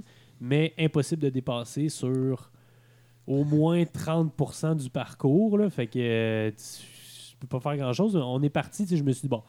mais 0.41 0.73
impossible 0.79 1.21
de 1.23 1.29
dépasser 1.29 1.91
sur 1.91 2.51
au 3.27 3.45
moins 3.45 3.83
30% 3.83 4.77
du 4.77 4.89
parcours. 4.89 5.59
Là. 5.59 5.69
Fait 5.69 5.87
que 5.89 5.99
euh, 5.99 6.51
tu 6.53 7.37
peux 7.37 7.47
pas 7.49 7.61
faire 7.61 7.77
grand-chose. 7.77 8.17
On 8.17 8.43
est 8.43 8.49
parti, 8.49 8.87
je 8.89 9.03
me 9.03 9.13
suis 9.13 9.23
dit, 9.23 9.29
bon, 9.29 9.43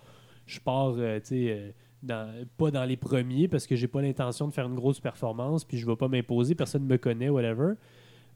je 0.46 0.60
pars, 0.60 0.94
euh, 0.98 1.20
tu 1.22 1.28
sais. 1.28 1.74
Dans- 2.04 2.32
pas 2.58 2.72
dans 2.72 2.84
les 2.86 2.98
premiers 2.98 3.48
parce 3.48 3.66
que 3.68 3.76
j'ai 3.76 3.88
pas 3.88 4.02
l'intention 4.02 4.48
de 4.48 4.54
faire 4.54 4.68
une 4.68 4.76
grosse 4.76 5.00
performance 5.00 5.64
puis 5.64 5.78
je 5.78 5.86
vais 5.86 5.96
pas 5.96 6.08
m'imposer, 6.08 6.56
personne 6.56 6.84
me 6.86 6.98
connaît, 6.98 7.30
whatever. 7.30 7.74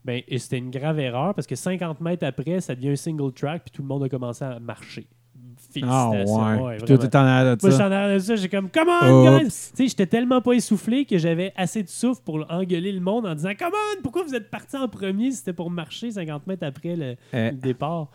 Ben, 0.04 0.20
et 0.26 0.38
c'était 0.38 0.58
une 0.58 0.70
grave 0.70 0.98
erreur 0.98 1.32
parce 1.34 1.46
que 1.46 1.54
50 1.54 2.00
mètres 2.00 2.26
après, 2.26 2.60
ça 2.60 2.74
devient 2.74 2.90
un 2.90 2.96
single 2.96 3.32
track 3.32 3.62
puis 3.64 3.70
tout 3.70 3.82
le 3.82 3.88
monde 3.88 4.02
a 4.02 4.08
commencé 4.08 4.44
à 4.44 4.58
marcher. 4.58 5.06
Ah 5.82 6.10
Félicitations. 6.10 6.36
ouais. 6.44 6.60
ouais, 6.60 6.76
Puis 6.78 6.86
toi, 6.86 6.96
vraiment. 6.96 7.10
t'es 7.10 7.16
en 7.16 7.20
arrière 7.20 7.56
de 7.56 7.62
Moi, 7.62 7.70
je 7.70 7.74
suis 7.74 7.76
ça. 7.82 7.88
en 7.88 7.92
arrière 7.92 8.14
de 8.14 8.18
ça, 8.22 8.36
j'ai 8.36 8.48
comme 8.48 8.68
Come 8.68 8.88
on, 8.88 9.38
guys! 9.38 9.44
Tu 9.44 9.50
sais, 9.50 9.86
j'étais 9.88 10.06
tellement 10.06 10.40
pas 10.42 10.52
essoufflé 10.52 11.04
que 11.06 11.16
j'avais 11.18 11.52
assez 11.56 11.82
de 11.82 11.88
souffle 11.88 12.20
pour 12.24 12.44
engueuler 12.50 12.92
le 12.92 13.00
monde 13.00 13.26
en 13.26 13.34
disant 13.34 13.52
Come 13.58 13.72
on, 13.72 14.02
pourquoi 14.02 14.24
vous 14.24 14.34
êtes 14.34 14.50
parti 14.50 14.76
en 14.76 14.88
premier 14.88 15.30
si 15.30 15.38
c'était 15.38 15.52
pour 15.52 15.70
marcher 15.70 16.10
50 16.10 16.46
mètres 16.46 16.66
après 16.66 16.96
le, 16.96 17.16
Eh, 17.32 17.50
le 17.52 17.56
départ? 17.56 18.08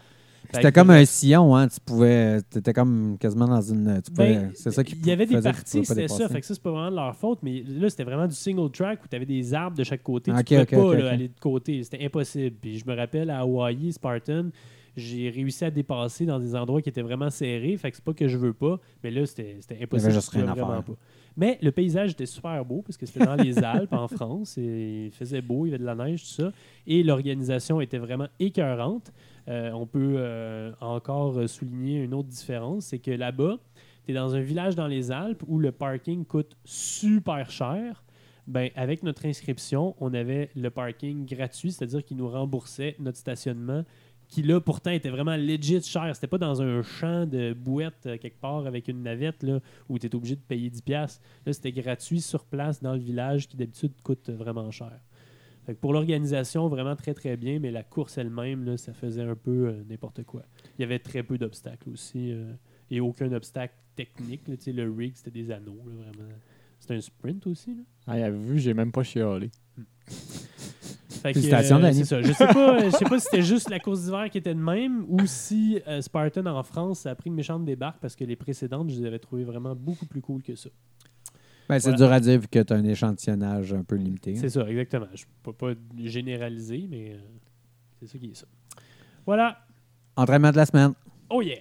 C'était 0.54 0.72
comme 0.72 0.90
un 0.90 1.06
sillon, 1.06 1.56
hein. 1.56 1.68
Tu 1.68 1.80
pouvais. 1.80 2.42
T'étais 2.42 2.74
comme 2.74 3.18
quasiment 3.20 3.48
dans 3.48 3.62
une. 3.62 4.02
Ben, 4.14 4.52
c'est 4.56 4.72
ça 4.72 4.84
qui 4.84 4.96
Il 4.96 5.08
y 5.08 5.12
avait 5.12 5.26
des 5.26 5.42
parties, 5.42 5.86
c'était 5.86 6.08
ça. 6.08 6.28
Fait 6.30 6.40
que 6.40 6.46
ça, 6.46 6.54
c'est 6.54 6.64
pas 6.64 6.72
vraiment 6.72 6.92
de 6.92 6.96
leur 6.96 7.16
faute, 7.16 7.40
mais 7.44 7.64
là, 7.68 7.90
c'était 7.90 8.04
vraiment 8.04 8.28
du 8.28 8.36
single 8.36 8.72
track 8.72 9.04
où 9.04 9.08
tu 9.08 9.16
avais 9.16 9.26
des 9.26 9.54
arbres 9.54 9.78
de 9.78 9.84
chaque 9.84 10.04
côté. 10.04 10.32
Ok, 10.32 10.46
tu 10.46 10.66
pouvais 10.66 10.66
pas 10.66 10.96
là, 10.96 11.12
aller 11.12 11.28
de 11.28 11.40
côté. 11.40 11.84
C'était 11.84 12.04
impossible. 12.06 12.56
Puis 12.62 12.80
je 12.80 12.86
me 12.86 12.96
rappelle 12.96 13.30
à 13.30 13.40
Hawaii, 13.40 13.92
Spartan, 13.92 14.50
j'ai 14.96 15.30
réussi 15.30 15.64
à 15.66 15.72
dépasser 15.72 16.26
dans 16.26 16.40
des 16.40 16.56
endroits 16.56 16.82
qui 16.82 16.90
étaient 16.90 17.02
vraiment 17.02 17.30
serrés. 17.30 17.78
Fait 17.78 17.92
que 17.92 17.98
c'est 17.98 18.06
pas 18.06 18.14
que 18.14 18.28
je 18.28 18.38
veux 18.38 18.54
pas, 18.54 18.80
mais 19.04 19.12
là, 19.12 19.26
c'était 19.26 19.60
impossible. 19.82 20.12
juste 20.12 20.26
je 20.28 20.32
pouvais 20.32 20.44
rien 20.44 20.52
à 20.52 20.56
vraiment 20.56 20.82
faire. 20.82 20.84
pas. 20.84 20.98
Mais 21.38 21.60
le 21.62 21.72
paysage 21.72 22.12
était 22.12 22.26
super 22.26 22.66
beau 22.66 22.82
parce 22.82 22.98
que 22.98 23.06
c'était 23.06 23.24
dans 23.24 23.36
les 23.36 23.60
Alpes 23.64 23.94
en 23.94 24.08
France 24.08 24.58
et 24.58 25.06
il 25.06 25.12
faisait 25.12 25.42
beau, 25.42 25.66
il 25.66 25.70
y 25.70 25.72
avait 25.74 25.80
de 25.80 25.86
la 25.86 25.96
neige, 25.96 26.24
tout 26.24 26.44
ça. 26.44 26.52
Et 26.88 27.04
l'organisation 27.04 27.80
était 27.80 28.00
vraiment 28.00 28.28
écœurante. 28.40 29.14
Euh, 29.48 29.72
on 29.72 29.86
peut 29.86 30.16
euh, 30.18 30.72
encore 30.82 31.48
souligner 31.48 32.04
une 32.04 32.16
autre 32.16 32.28
différence, 32.28 32.88
c'est 32.88 33.00
que 33.00 33.12
là-bas, 33.12 33.58
tu 34.04 34.12
es 34.12 34.16
dans 34.16 34.36
un 34.36 34.42
village 34.42 34.76
dans 34.76 34.88
les 34.88 35.12
Alpes 35.12 35.44
où 35.48 35.60
le 35.60 35.72
parking 35.72 36.26
coûte 36.26 36.58
super 36.66 37.50
cher. 37.52 38.04
Ben, 38.48 38.70
avec 38.76 39.04
notre 39.04 39.26
inscription, 39.26 39.94
on 40.00 40.14
avait 40.14 40.50
le 40.56 40.70
parking 40.70 41.26
gratuit, 41.26 41.74
c'est-à-dire 41.74 42.04
qu'ils 42.04 42.16
nous 42.16 42.30
remboursaient 42.30 42.96
notre 42.98 43.18
stationnement, 43.18 43.84
qui 44.28 44.44
là 44.44 44.60
pourtant 44.60 44.92
était 44.92 45.10
vraiment 45.10 45.36
legit 45.36 45.82
cher. 45.82 46.12
C'était 46.14 46.28
pas 46.28 46.38
dans 46.38 46.62
un 46.62 46.82
champ 46.82 47.26
de 47.26 47.54
bouette 47.54 48.06
euh, 48.06 48.18
quelque 48.18 48.40
part 48.40 48.66
avec 48.66 48.88
une 48.88 49.04
navette 49.04 49.44
là, 49.44 49.60
où 49.90 49.98
tu 49.98 50.08
es 50.08 50.16
obligé 50.16 50.36
de 50.36 50.42
payer 50.42 50.70
10$. 50.70 50.82
piastres. 50.82 51.22
Là, 51.46 51.54
c'était 51.54 51.72
gratuit 51.72 52.22
sur 52.22 52.46
place 52.46 52.82
dans 52.82 52.94
le 52.94 53.00
village 53.00 53.48
qui 53.48 53.58
d'habitude 53.58 53.94
coûte 54.04 54.30
vraiment 54.30 54.70
cher. 54.72 55.00
Fait 55.66 55.76
que 55.76 55.80
pour 55.80 55.92
l'organisation, 55.92 56.70
vraiment 56.70 56.96
très 56.96 57.14
très 57.14 57.36
bien, 57.36 57.60
mais 57.60 57.72
la 57.72 57.84
course 57.84 58.18
elle-même, 58.18 58.64
là, 58.64 58.78
ça 58.78 58.94
faisait 58.94 59.24
un 59.24 59.36
peu 59.36 59.68
euh, 59.68 59.84
n'importe 59.90 60.24
quoi. 60.24 60.44
Il 60.78 60.82
y 60.82 60.86
avait 60.86 61.00
très 61.00 61.24
peu 61.24 61.38
d'obstacles 61.38 61.90
aussi 61.90 62.32
euh, 62.32 62.54
et 62.90 63.02
aucun 63.02 63.32
obstacle 63.34 63.76
technique. 63.96 64.48
là. 64.48 64.56
Le 64.66 64.90
rig, 64.90 65.14
c'était 65.16 65.32
des 65.32 65.52
anneaux, 65.52 65.84
là, 65.86 65.94
vraiment. 65.96 66.30
C'était 66.80 66.96
un 66.96 67.02
sprint 67.02 67.48
aussi. 67.48 67.76
Là. 67.76 67.82
Ah, 68.06 68.30
vu, 68.30 68.60
j'ai 68.60 68.74
même 68.74 68.92
pas 68.92 69.04
chialé. 69.04 69.50
Fait 71.18 71.34
que, 71.34 71.40
Félicitations, 71.40 71.84
euh, 71.84 71.92
c'est 71.92 72.06
ça. 72.06 72.22
Je 72.22 72.32
sais 72.32 72.48
pas, 72.48 72.80
je 72.86 72.90
sais 72.92 73.06
pas 73.06 73.20
si 73.20 73.26
c'était 73.30 73.44
juste 73.44 73.70
la 73.70 73.80
course 73.80 74.04
d'hiver 74.04 74.30
qui 74.32 74.38
était 74.38 74.54
de 74.54 74.60
même 74.60 75.06
ou 75.10 75.26
si 75.26 75.80
euh, 75.88 76.02
Spartan 76.02 76.46
en 76.46 76.64
France 76.64 77.06
a 77.06 77.16
pris 77.16 77.30
une 77.30 77.36
méchante 77.36 77.66
débarque 77.66 77.98
parce 78.00 78.16
que 78.16 78.24
les 78.24 78.36
précédentes, 78.36 78.90
je 78.90 79.00
les 79.00 79.06
avais 79.06 79.20
trouvées 79.20 79.44
vraiment 79.44 79.76
beaucoup 79.76 80.06
plus 80.06 80.22
cool 80.22 80.42
que 80.42 80.56
ça. 80.56 80.70
Ben, 81.70 81.80
c'est 81.80 81.90
Voilà. 81.90 81.98
dur 81.98 82.12
à 82.14 82.20
dire 82.22 82.40
vu 82.40 82.48
que 82.48 82.60
tu 82.60 82.74
as 82.74 82.76
un 82.78 82.84
échantillonnage 82.86 83.74
un 83.74 83.84
peu 83.84 83.96
limité. 83.96 84.36
C'est 84.36 84.50
ça, 84.50 84.62
exactement. 84.70 85.08
Je 85.14 85.26
peux 85.44 85.52
pas 85.54 85.74
généraliser, 86.02 86.88
mais 86.90 87.12
euh, 87.14 87.18
c'est 88.00 88.08
ça 88.08 88.18
qui 88.18 88.28
est 88.32 88.36
ça. 88.36 88.46
Voilà. 89.26 89.58
Entraînement 90.16 90.52
de 90.52 90.56
la 90.58 90.66
semaine. 90.66 90.94
Oh 91.30 91.42
yeah! 91.42 91.58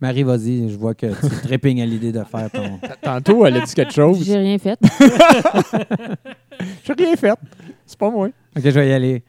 Marie, 0.00 0.22
vas-y, 0.22 0.70
je 0.70 0.76
vois 0.76 0.94
que 0.94 1.06
tu 1.06 1.36
tripping 1.42 1.80
à 1.80 1.86
l'idée 1.86 2.12
de 2.12 2.22
faire 2.22 2.50
ton. 2.50 2.78
Tantôt, 3.02 3.44
elle 3.44 3.56
a 3.56 3.60
dit 3.60 3.74
quelque 3.74 3.92
chose. 3.92 4.22
J'ai 4.24 4.36
rien 4.36 4.58
fait. 4.58 4.78
J'ai 6.84 6.92
rien 6.92 7.16
fait. 7.16 7.34
C'est 7.84 7.98
pas 7.98 8.10
moi. 8.10 8.28
OK, 8.28 8.62
je 8.62 8.70
vais 8.70 8.88
y 8.88 8.92
aller. 8.92 9.24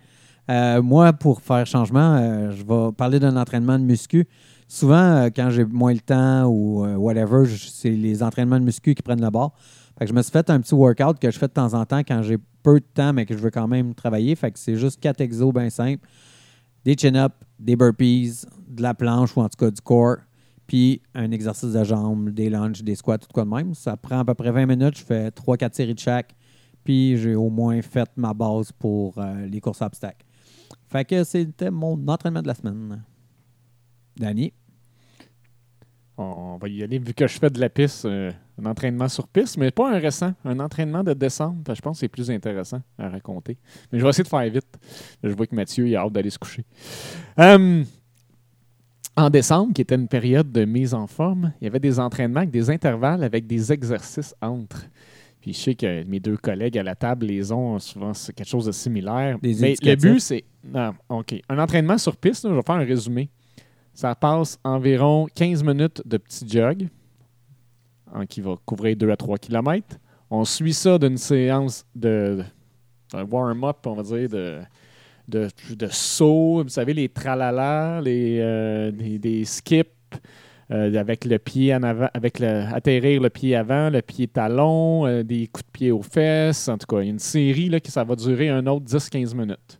Euh, 0.50 0.82
moi, 0.82 1.12
pour 1.14 1.42
faire 1.42 1.66
changement, 1.66 2.18
euh, 2.18 2.52
je 2.52 2.64
vais 2.64 2.92
parler 2.92 3.20
d'un 3.20 3.36
entraînement 3.36 3.80
de 3.80 3.84
muscu. 3.84 4.28
souvent, 4.68 4.96
euh, 4.96 5.30
quand 5.36 5.50
j'ai 5.50 5.66
moins 5.66 5.94
le 5.94 6.00
temps 6.00 6.46
ou 6.46 6.86
euh, 6.86 6.96
whatever, 6.96 7.46
c'est 7.48 7.90
les 7.90 8.22
entraînements 8.22 8.60
de 8.60 8.66
muscu 8.66 8.94
qui 8.94 9.02
prennent 9.02 9.24
le 9.24 9.30
bord. 9.30 9.54
Fait 9.98 10.06
que 10.06 10.10
je 10.10 10.16
me 10.16 10.22
suis 10.22 10.32
fait 10.32 10.50
un 10.50 10.62
petit 10.62 10.74
workout 10.74 11.20
que 11.20 11.30
je 11.30 11.38
fais 11.38 11.48
de 11.48 11.54
temps 11.54 11.74
en 11.74 11.86
temps 11.86 12.00
quand 12.00 12.22
j'ai 12.22 12.38
peu 12.64 12.80
de 12.80 12.86
temps, 12.94 13.14
mais 13.14 13.26
que 13.26 13.36
je 13.36 13.40
veux 13.40 13.52
quand 13.52 13.68
même 13.68 13.94
travailler. 13.94 14.36
Fait 14.36 14.52
que 14.52 14.60
c'est 14.60 14.76
juste 14.76 15.00
quatre 15.00 15.22
exos 15.22 15.54
bien 15.54 15.70
simples. 15.70 16.08
Des 16.86 16.96
chin-ups, 16.96 17.36
des 17.60 17.76
burpees, 17.76 18.46
de 18.68 18.82
la 18.82 18.94
planche 18.94 19.36
ou 19.36 19.42
en 19.42 19.50
tout 19.50 19.58
cas 19.58 19.70
du 19.70 19.82
core, 19.82 20.18
puis 20.70 21.02
un 21.16 21.32
exercice 21.32 21.74
de 21.74 21.84
jambes, 21.84 22.30
des 22.30 22.48
lunges, 22.48 22.84
des 22.84 22.94
squats, 22.94 23.18
tout 23.18 23.28
quoi 23.34 23.44
de 23.44 23.50
même. 23.50 23.74
Ça 23.74 23.98
prend 23.98 24.20
à 24.20 24.24
peu 24.24 24.36
près 24.36 24.52
20 24.52 24.68
minutes. 24.68 25.00
Je 25.00 25.04
fais 25.04 25.30
3-4 25.30 25.74
séries 25.74 25.96
de 25.96 26.00
chaque. 26.00 26.36
Puis 26.84 27.18
j'ai 27.18 27.34
au 27.34 27.50
moins 27.50 27.82
fait 27.82 28.08
ma 28.16 28.36
base 28.36 28.72
pour 28.72 29.18
euh, 29.18 29.48
les 29.48 29.60
courses 29.62 29.82
à 29.82 29.88
obstacles. 29.88 30.24
Fait 30.88 31.06
que 31.06 31.24
c'était 31.24 31.72
mon 31.72 32.08
entraînement 32.08 32.44
de 32.44 32.48
la 32.48 32.54
semaine. 32.54 33.04
Danny? 34.16 34.54
On 36.18 36.58
va 36.62 36.68
y 36.68 36.84
aller, 36.84 37.00
vu 37.00 37.16
que 37.16 37.26
je 37.26 37.40
fais 37.40 37.50
de 37.50 37.60
la 37.60 37.70
piste, 37.70 38.06
euh, 38.06 38.32
un 38.62 38.66
entraînement 38.68 39.08
sur 39.08 39.28
piste, 39.28 39.58
mais 39.58 39.72
pas 39.72 39.90
un 39.90 39.98
récent, 39.98 40.36
un 40.46 40.60
entraînement 40.60 41.04
de 41.04 41.14
descente. 41.14 41.68
Je 41.74 41.82
pense 41.82 41.98
que 41.98 42.02
c'est 42.02 42.10
plus 42.10 42.30
intéressant 42.30 42.84
à 43.00 43.10
raconter. 43.10 43.58
Mais 43.92 43.98
je 43.98 44.04
vais 44.04 44.10
essayer 44.10 44.24
de 44.24 44.30
faire 44.30 44.48
vite. 44.52 44.78
Je 45.24 45.30
vois 45.30 45.48
que 45.48 45.56
Mathieu 45.56 45.88
il 45.88 45.96
a 45.96 46.02
hâte 46.02 46.14
d'aller 46.14 46.30
se 46.30 46.38
coucher. 46.38 46.64
Euh, 47.40 47.84
en 49.20 49.30
décembre, 49.30 49.74
qui 49.74 49.82
était 49.82 49.96
une 49.96 50.08
période 50.08 50.52
de 50.52 50.66
mise 50.66 50.94
en 50.94 51.08
forme, 51.08 51.54
il 51.62 51.66
y 51.66 51.68
avait 51.68 51.80
des 51.80 52.00
entraînements 52.00 52.40
avec 52.40 52.52
des 52.52 52.70
intervalles, 52.70 53.24
avec 53.24 53.48
des 53.48 53.72
exercices 53.72 54.36
entre. 54.42 54.86
Puis 55.42 55.54
je 55.54 55.60
sais 55.60 55.76
que 55.76 56.04
mes 56.04 56.20
deux 56.20 56.38
collègues 56.38 56.78
à 56.78 56.84
la 56.84 56.96
table 56.96 57.28
les 57.28 57.52
ont 57.52 57.80
souvent, 57.80 58.14
c'est 58.14 58.34
quelque 58.34 58.48
chose 58.48 58.66
de 58.66 58.72
similaire. 58.72 59.40
Des 59.40 59.56
Mais 59.56 59.76
le 59.82 59.96
but, 59.96 60.20
c'est. 60.20 60.44
Non, 60.64 60.94
OK. 61.08 61.36
Un 61.48 61.60
entraînement 61.60 61.98
sur 61.98 62.18
piste, 62.18 62.44
là, 62.44 62.52
je 62.52 62.56
vais 62.56 62.62
faire 62.62 62.76
un 62.76 62.86
résumé. 62.86 63.30
Ça 63.94 64.16
passe 64.16 64.60
environ 64.64 65.28
15 65.34 65.64
minutes 65.64 66.02
de 66.06 66.18
petit 66.18 66.48
jog, 66.48 66.88
hein, 68.14 68.26
qui 68.26 68.42
va 68.42 68.56
couvrir 68.66 68.96
2 68.96 69.10
à 69.12 69.18
3 69.18 69.38
km. 69.38 69.98
On 70.30 70.46
suit 70.46 70.74
ça 70.74 70.98
d'une 70.98 71.18
séance 71.18 71.86
de, 71.96 72.44
d'un 73.12 73.24
warm-up, 73.24 73.78
on 73.86 73.94
va 73.94 74.04
dire, 74.04 74.30
de, 74.30 74.60
de, 75.30 75.48
de 75.70 75.88
saut. 75.88 76.64
Vous 76.64 76.70
savez, 76.70 76.94
les 76.94 77.10
tralala, 77.10 78.02
les, 78.02 78.40
euh, 78.40 78.92
des, 78.92 79.46
skips. 79.46 79.88
euh, 80.72 80.94
avec 80.96 81.26
le 81.26 81.40
pied 81.40 81.74
en 81.74 81.84
avant, 81.84 82.10
avec 82.14 82.40
le, 82.40 82.64
atterrir 82.74 83.22
le 83.22 83.30
pied 83.30 83.56
avant, 83.56 83.90
le 83.90 84.02
pied 84.02 84.28
talon, 84.28 85.08
euh, 85.08 85.24
des 85.24 85.48
coups 85.48 85.66
de 85.66 85.72
pied 85.72 85.92
aux 85.92 86.02
fesses. 86.04 86.68
En 86.68 86.78
tout 86.78 86.86
cas, 86.86 87.02
il 87.02 87.06
y 87.06 87.08
a 87.08 87.12
une 87.12 87.20
série 87.20 87.70
là, 87.70 87.80
qui 87.80 87.92
ça 87.92 88.04
va 88.04 88.16
durer 88.16 88.50
un 88.50 88.66
autre 88.68 88.86
10-15 88.86 89.36
minutes. 89.36 89.80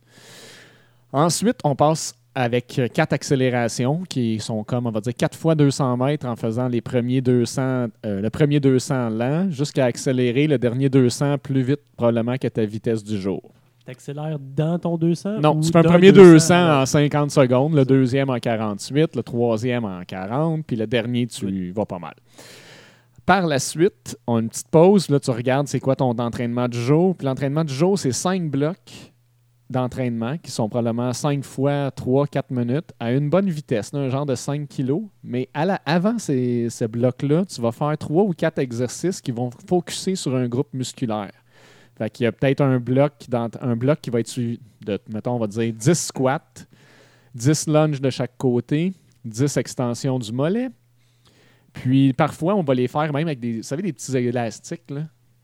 Ensuite, 1.12 1.58
on 1.64 1.74
passe 1.76 2.14
avec 2.34 2.80
quatre 2.94 3.12
accélérations 3.12 4.02
qui 4.08 4.38
sont 4.38 4.62
comme, 4.62 4.86
on 4.86 4.90
va 4.90 5.00
dire, 5.00 5.14
4 5.14 5.36
fois 5.36 5.54
200 5.54 5.96
mètres 5.96 6.26
en 6.26 6.36
faisant 6.36 6.68
les 6.68 6.80
premiers 6.80 7.20
200, 7.20 7.62
euh, 8.06 8.20
le 8.20 8.30
premier 8.30 8.60
200 8.60 9.10
lent 9.10 9.50
jusqu'à 9.50 9.86
accélérer 9.86 10.46
le 10.46 10.58
dernier 10.58 10.88
200 10.88 11.38
plus 11.38 11.62
vite 11.62 11.80
probablement 11.96 12.36
que 12.36 12.48
ta 12.48 12.64
vitesse 12.64 13.02
du 13.02 13.20
jour. 13.20 13.42
T'accélères 13.90 14.38
dans 14.38 14.78
ton 14.78 14.96
200? 14.96 15.40
Non, 15.40 15.56
ou 15.56 15.60
tu 15.62 15.72
fais 15.72 15.78
un 15.78 15.82
premier 15.82 16.12
le 16.12 16.22
200 16.22 16.54
alors? 16.54 16.82
en 16.82 16.86
50 16.86 17.30
secondes, 17.32 17.74
le 17.74 17.84
deuxième 17.84 18.30
en 18.30 18.38
48, 18.38 19.16
le 19.16 19.22
troisième 19.24 19.84
en 19.84 20.02
40, 20.06 20.64
puis 20.64 20.76
le 20.76 20.86
dernier, 20.86 21.26
tu 21.26 21.72
vas 21.72 21.86
pas 21.86 21.98
mal. 21.98 22.14
Par 23.26 23.48
la 23.48 23.58
suite, 23.58 24.16
on 24.28 24.36
a 24.36 24.40
une 24.42 24.48
petite 24.48 24.68
pause. 24.68 25.08
Là, 25.08 25.18
tu 25.18 25.32
regardes 25.32 25.66
c'est 25.66 25.80
quoi 25.80 25.96
ton 25.96 26.10
entraînement 26.10 26.68
du 26.68 26.78
jour. 26.80 27.16
Puis 27.16 27.26
l'entraînement 27.26 27.64
du 27.64 27.74
jour, 27.74 27.98
c'est 27.98 28.12
cinq 28.12 28.48
blocs 28.48 29.12
d'entraînement 29.68 30.36
qui 30.38 30.52
sont 30.52 30.68
probablement 30.68 31.12
5 31.12 31.44
fois 31.44 31.90
3-4 31.90 32.42
minutes 32.50 32.92
à 33.00 33.12
une 33.12 33.28
bonne 33.28 33.48
vitesse, 33.50 33.92
là, 33.92 34.00
un 34.00 34.08
genre 34.08 34.26
de 34.26 34.34
5 34.36 34.68
kilos. 34.68 35.02
Mais 35.24 35.48
à 35.54 35.64
la- 35.64 35.80
avant 35.84 36.18
ces, 36.18 36.68
ce 36.70 36.84
bloc-là, 36.84 37.44
tu 37.44 37.60
vas 37.60 37.70
faire 37.72 37.96
3 37.98 38.22
ou 38.24 38.32
4 38.34 38.58
exercices 38.60 39.20
qui 39.20 39.30
vont 39.32 39.50
focuser 39.68 40.14
sur 40.14 40.34
un 40.36 40.46
groupe 40.48 40.72
musculaire. 40.74 41.30
Fait 42.00 42.08
qu'il 42.08 42.24
y 42.24 42.26
a 42.26 42.32
peut-être 42.32 42.62
un 42.62 42.80
bloc, 42.80 43.12
dans, 43.28 43.50
un 43.60 43.76
bloc 43.76 44.00
qui 44.00 44.08
va 44.08 44.20
être 44.20 44.34
de, 44.86 44.98
mettons, 45.12 45.32
on 45.32 45.38
va 45.38 45.46
dire 45.46 45.70
10 45.70 45.92
squats, 45.92 46.40
10 47.34 47.66
lunges 47.66 48.00
de 48.00 48.08
chaque 48.08 48.38
côté, 48.38 48.94
10 49.26 49.58
extensions 49.58 50.18
du 50.18 50.32
mollet. 50.32 50.70
Puis 51.74 52.14
parfois, 52.14 52.54
on 52.54 52.62
va 52.62 52.72
les 52.72 52.88
faire 52.88 53.12
même 53.12 53.26
avec 53.26 53.38
des, 53.38 53.58
vous 53.58 53.62
savez, 53.62 53.82
des 53.82 53.92
petits 53.92 54.16
élastiques 54.16 54.90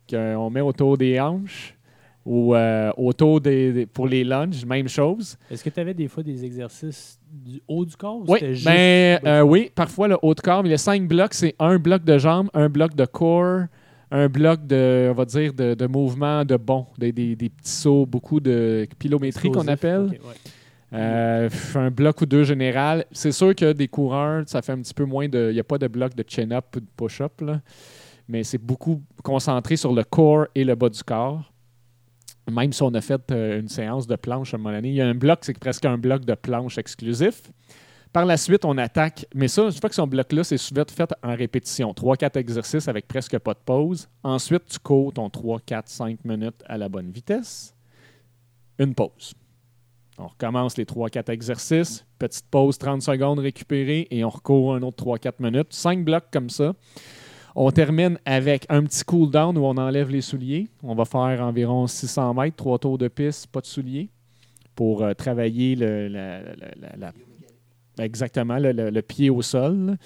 qu'on 0.09 0.49
met 0.49 0.63
autour 0.63 0.97
des 0.97 1.21
hanches 1.21 1.75
ou 2.25 2.55
euh, 2.55 2.91
autour 2.97 3.39
des, 3.39 3.73
des- 3.75 3.87
pour 3.87 4.09
les 4.09 4.25
lunges, 4.25 4.65
même 4.65 4.89
chose. 4.89 5.37
Est-ce 5.51 5.63
que 5.63 5.69
tu 5.69 5.79
avais 5.79 5.93
des 5.93 6.09
fois 6.09 6.23
des 6.23 6.43
exercices 6.43 7.21
du 7.31 7.61
haut 7.69 7.85
du 7.85 7.95
corps? 7.97 8.17
ou 8.17 8.25
Oui, 8.29 8.39
c'était 8.41 8.55
juste 8.55 8.65
ben, 8.65 9.21
du 9.23 9.29
euh, 9.29 9.43
du 9.45 9.51
oui, 9.51 9.71
parfois 9.75 10.09
le 10.09 10.17
haut 10.23 10.35
de 10.35 10.41
corps, 10.41 10.63
mais 10.63 10.71
les 10.71 10.79
cinq 10.79 11.07
blocs, 11.07 11.35
c'est 11.35 11.55
un 11.59 11.79
bloc 11.79 12.03
de 12.03 12.17
jambes, 12.17 12.49
un 12.55 12.71
bloc 12.71 12.95
de 12.95 13.05
corps, 13.05 13.67
un 14.11 14.29
bloc 14.29 14.67
de, 14.67 15.09
on 15.11 15.15
va 15.15 15.25
dire, 15.25 15.53
de, 15.53 15.75
de 15.75 15.87
mouvement 15.87 16.45
de 16.45 16.57
bond, 16.57 16.87
des, 16.99 17.13
des- 17.13 17.35
des 17.37 17.49
petits 17.49 17.71
sauts, 17.71 18.07
beaucoup 18.07 18.41
de 18.41 18.87
pilométrie 18.99 19.51
qu'on 19.51 19.67
appelle. 19.69 20.09
ouais. 20.11 20.35
Euh, 20.93 21.49
un 21.75 21.91
bloc 21.91 22.21
ou 22.21 22.27
deux 22.27 22.45
général. 22.45 23.05
C'est 23.11 23.33
sûr 23.33 23.55
que 23.57 23.73
des 23.73 23.89
coureurs, 23.89 24.45
ça 24.47 24.63
fait 24.63 24.73
un 24.73 24.81
petit 24.81 24.95
peu 24.95 25.05
moins 25.05 25.29
de. 25.29 25.49
Il 25.51 25.55
n'y 25.55 25.61
a 25.61 25.65
pas 25.65 25.79
de 25.79 25.89
bloc 25.89 26.15
de 26.15 26.25
chin-up 26.27 26.65
ou 26.77 26.81
de 26.81 26.87
push-up, 26.97 27.43
mais 28.29 28.45
c'est 28.45 28.59
beaucoup 28.59 29.03
concentré 29.23 29.77
sur 29.77 29.93
le 29.93 30.05
corps 30.05 30.47
et 30.55 30.63
le 30.65 30.77
bas 30.77 30.89
du 30.89 31.03
corps. 31.03 31.53
Même 32.49 32.73
si 32.73 32.81
on 32.85 32.95
a 32.95 33.01
fait 33.01 33.21
euh, 33.33 33.59
une 33.61 33.69
séance 33.69 34.07
de 34.07 34.15
planche 34.15 34.55
à 34.55 34.57
un 34.57 34.61
moment 34.61 34.73
donné, 34.77 34.91
il 34.91 34.95
y 34.95 35.01
a 35.01 35.09
un 35.09 35.15
bloc, 35.17 35.41
c'est 35.43 35.59
presque 35.59 35.85
un 35.85 35.99
bloc 35.99 36.25
de 36.25 36.35
planche 36.35 36.79
exclusif. 36.79 37.43
Par 38.17 38.25
la 38.25 38.39
suite, 38.39 38.65
on 38.65 38.79
attaque. 38.79 39.27
Mais 39.35 39.47
ça, 39.47 39.65
une 39.65 39.73
fois 39.73 39.91
que 39.91 39.95
son 39.95 40.07
bloc-là, 40.07 40.43
c'est 40.43 40.57
souvent 40.57 40.85
fait 40.91 41.11
en 41.23 41.35
répétition. 41.37 41.93
3-4 41.93 42.39
exercices 42.39 42.89
avec 42.89 43.07
presque 43.07 43.39
pas 43.39 43.53
de 43.53 43.59
pause. 43.63 44.09
Ensuite, 44.23 44.63
tu 44.71 44.79
cours 44.79 45.13
ton 45.13 45.29
3, 45.29 45.61
4, 45.61 45.87
5 45.87 46.25
minutes 46.25 46.63
à 46.65 46.79
la 46.79 46.89
bonne 46.89 47.11
vitesse. 47.11 47.75
Une 48.79 48.95
pause. 48.95 49.35
On 50.17 50.29
recommence 50.29 50.79
les 50.79 50.87
3-4 50.87 51.31
exercices. 51.31 52.07
Petite 52.19 52.47
pause, 52.51 52.79
30 52.79 53.03
secondes 53.03 53.41
récupérée 53.41 54.09
et 54.11 54.25
on 54.25 54.31
recourt 54.31 54.75
un 54.77 54.81
autre 54.81 55.05
3-4 55.05 55.33
minutes. 55.41 55.75
5 55.75 56.03
blocs 56.03 56.31
comme 56.33 56.49
ça. 56.49 56.73
On 57.55 57.71
termine 57.71 58.19
avec 58.25 58.65
un 58.71 58.83
petit 58.85 59.05
cool 59.05 59.31
down 59.31 59.59
où 59.59 59.67
on 59.67 59.77
enlève 59.77 60.09
les 60.09 60.23
souliers. 60.23 60.69
On 60.83 60.95
va 60.95 61.05
faire 61.05 61.43
environ 61.45 61.87
600 61.87 62.33
mètres, 62.33 62.57
3 62.57 62.79
tours 62.79 62.97
de 62.97 63.09
piste, 63.09 63.49
pas 63.49 63.61
de 63.61 63.67
souliers, 63.67 64.09
pour 64.75 65.03
euh, 65.03 65.13
travailler 65.13 65.77
le, 65.77 66.09
la- 66.09 66.41
la- 66.41 66.55
la- 66.81 66.97
la- 66.97 67.13
exactement 67.99 68.59
le, 68.59 68.73
le- 68.73 68.91
le 68.91 69.03
pied 69.03 69.31
au 69.31 69.43
sol. 69.43 69.97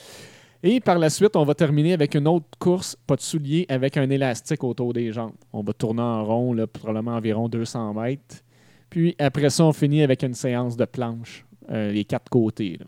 Et 0.63 0.79
par 0.81 0.99
la 0.99 1.09
suite, 1.09 1.37
on 1.37 1.45
va 1.45 1.55
terminer 1.55 1.95
avec 1.95 2.15
une 2.15 2.29
autre 2.29 2.47
course, 2.59 2.95
pas 3.07 3.17
de 3.17 3.21
souliers, 3.23 3.65
avec 3.71 3.97
un 3.97 4.11
élastique 4.11 4.63
autour 4.63 4.93
des 4.93 5.11
jambes. 5.13 5.33
On 5.53 5.63
va 5.63 5.73
tourner 5.73 6.03
en 6.03 6.25
rond, 6.25 6.53
là, 6.53 6.67
probablement 6.67 7.17
environ 7.17 7.49
200 7.49 7.95
mètres. 7.95 8.37
Puis 8.91 9.15
après 9.19 9.49
ça, 9.51 9.65
on 9.65 9.73
finit 9.73 10.03
avec 10.03 10.23
une 10.23 10.35
séance 10.35 10.77
de 10.77 10.85
planche, 10.85 11.47
euh, 11.71 11.91
les 11.93 12.05
quatre 12.05 12.29
côtés. 12.29 12.77
là. 12.79 12.87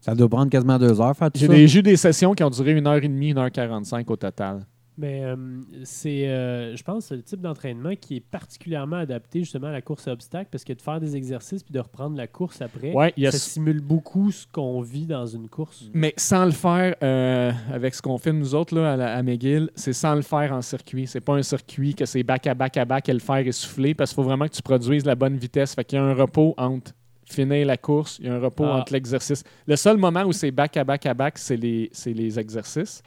Ça 0.00 0.14
doit 0.14 0.28
prendre 0.28 0.50
quasiment 0.50 0.78
deux 0.78 1.00
heures 1.00 1.16
faire 1.16 1.30
tout 1.32 1.38
J'ai 1.40 1.48
ça. 1.48 1.52
des, 1.52 1.66
j'ai 1.68 1.80
eu 1.80 1.82
des 1.82 1.96
sessions 1.96 2.32
qui 2.32 2.44
ont 2.44 2.50
duré 2.50 2.74
1h30, 2.80 3.34
1h45 3.34 4.04
au 4.10 4.16
total. 4.16 4.64
Mais 4.98 5.22
euh, 5.24 5.36
c'est, 5.84 6.26
euh, 6.28 6.74
je 6.74 6.82
pense, 6.82 7.12
le 7.12 7.22
type 7.22 7.40
d'entraînement 7.42 7.94
qui 8.00 8.16
est 8.16 8.20
particulièrement 8.20 8.96
adapté 8.96 9.40
justement 9.40 9.66
à 9.66 9.72
la 9.72 9.82
course 9.82 10.08
à 10.08 10.12
obstacles 10.12 10.48
parce 10.50 10.64
que 10.64 10.72
de 10.72 10.80
faire 10.80 11.00
des 11.00 11.16
exercices 11.16 11.62
puis 11.62 11.72
de 11.74 11.80
reprendre 11.80 12.16
la 12.16 12.26
course 12.26 12.62
après, 12.62 12.92
Ouais, 12.92 13.12
ça 13.30 13.32
simule 13.32 13.80
beaucoup 13.80 14.30
ce 14.32 14.46
qu'on 14.50 14.80
vit 14.80 15.04
dans 15.06 15.26
une 15.26 15.48
course. 15.48 15.84
Mais 15.92 16.14
sans 16.16 16.46
le 16.46 16.50
faire 16.52 16.94
euh, 17.02 17.52
avec 17.70 17.94
ce 17.94 18.00
qu'on 18.00 18.16
fait 18.18 18.32
nous 18.32 18.54
autres 18.54 18.74
là, 18.74 18.92
à, 18.92 18.96
la- 18.96 19.14
à 19.16 19.22
McGill, 19.22 19.70
c'est 19.74 19.92
sans 19.92 20.14
le 20.14 20.22
faire 20.22 20.52
en 20.52 20.62
circuit. 20.62 21.06
C'est 21.06 21.20
pas 21.20 21.34
un 21.34 21.42
circuit 21.42 21.94
que 21.94 22.06
c'est 22.06 22.22
back 22.22 22.46
à 22.46 22.54
back 22.54 22.76
à 22.78 22.84
back 22.86 23.08
et 23.08 23.12
le 23.12 23.18
faire 23.18 23.46
essoufflé 23.46 23.94
parce 23.94 24.10
qu'il 24.12 24.16
faut 24.16 24.22
vraiment 24.28 24.46
que 24.48 24.54
tu 24.54 24.62
produises 24.62 25.04
la 25.04 25.14
bonne 25.14 25.36
vitesse. 25.36 25.74
Fait 25.74 25.84
qu'il 25.84 25.98
y 25.98 26.00
a 26.00 26.04
un 26.04 26.14
repos 26.14 26.54
entre 26.56 26.92
finir 27.28 27.66
la 27.66 27.76
course, 27.76 28.18
il 28.20 28.26
y 28.26 28.28
a 28.28 28.34
un 28.34 28.38
repos 28.40 28.64
Ah. 28.64 28.76
entre 28.78 28.92
l'exercice. 28.92 29.42
Le 29.66 29.76
seul 29.76 29.96
moment 29.98 30.22
où 30.22 30.32
c'est 30.32 30.52
back 30.52 30.76
à 30.76 30.84
back 30.84 31.04
à 31.06 31.12
back, 31.12 31.36
c'est 31.38 31.56
les, 31.56 31.90
c'est 31.92 32.12
les 32.12 32.38
exercices. 32.38 33.02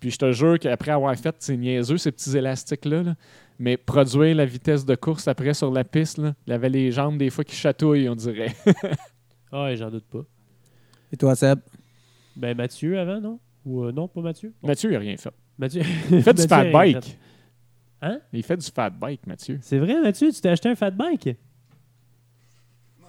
Puis 0.00 0.10
je 0.10 0.18
te 0.18 0.30
jure 0.32 0.58
qu'après 0.58 0.92
avoir 0.92 1.16
fait 1.16 1.34
ces 1.40 1.56
niaiseux, 1.56 1.98
ces 1.98 2.12
petits 2.12 2.36
élastiques-là, 2.36 3.02
là, 3.02 3.14
mais 3.58 3.76
produire 3.76 4.36
la 4.36 4.44
vitesse 4.44 4.84
de 4.84 4.94
course 4.94 5.26
après 5.26 5.54
sur 5.54 5.70
la 5.72 5.82
piste, 5.84 6.18
là, 6.18 6.34
il 6.46 6.52
avait 6.52 6.68
les 6.68 6.92
jambes 6.92 7.18
des 7.18 7.30
fois 7.30 7.42
qui 7.44 7.56
chatouillent, 7.56 8.08
on 8.08 8.14
dirait. 8.14 8.54
Ah, 9.50 9.64
ouais, 9.64 9.76
j'en 9.76 9.90
doute 9.90 10.04
pas. 10.04 10.20
Et 11.10 11.16
toi, 11.16 11.34
Seb? 11.34 11.60
Ben 12.36 12.54
Mathieu 12.54 12.98
avant, 13.00 13.18
non? 13.18 13.40
Ou 13.64 13.84
euh, 13.84 13.92
non, 13.92 14.06
pas 14.06 14.20
Mathieu? 14.20 14.52
Bon, 14.60 14.68
Mathieu, 14.68 14.90
il 14.90 14.92
n'a 14.92 14.98
rien 14.98 15.16
fait. 15.16 15.32
Mathieu. 15.56 15.80
Il 16.10 16.22
fait 16.22 16.34
du 16.34 16.42
Mathieu 16.42 16.48
fat 16.48 16.58
a 16.58 16.70
bike. 16.70 17.04
fait. 17.04 17.18
Hein? 18.02 18.20
Il 18.34 18.42
fait 18.42 18.56
du 18.58 18.66
fat 18.70 18.90
bike, 18.90 19.26
Mathieu. 19.26 19.58
C'est 19.62 19.78
vrai, 19.78 19.98
Mathieu, 20.02 20.30
tu 20.30 20.38
t'es 20.42 20.50
acheté 20.50 20.68
un 20.68 20.74
fat 20.74 20.90
bike? 20.90 21.30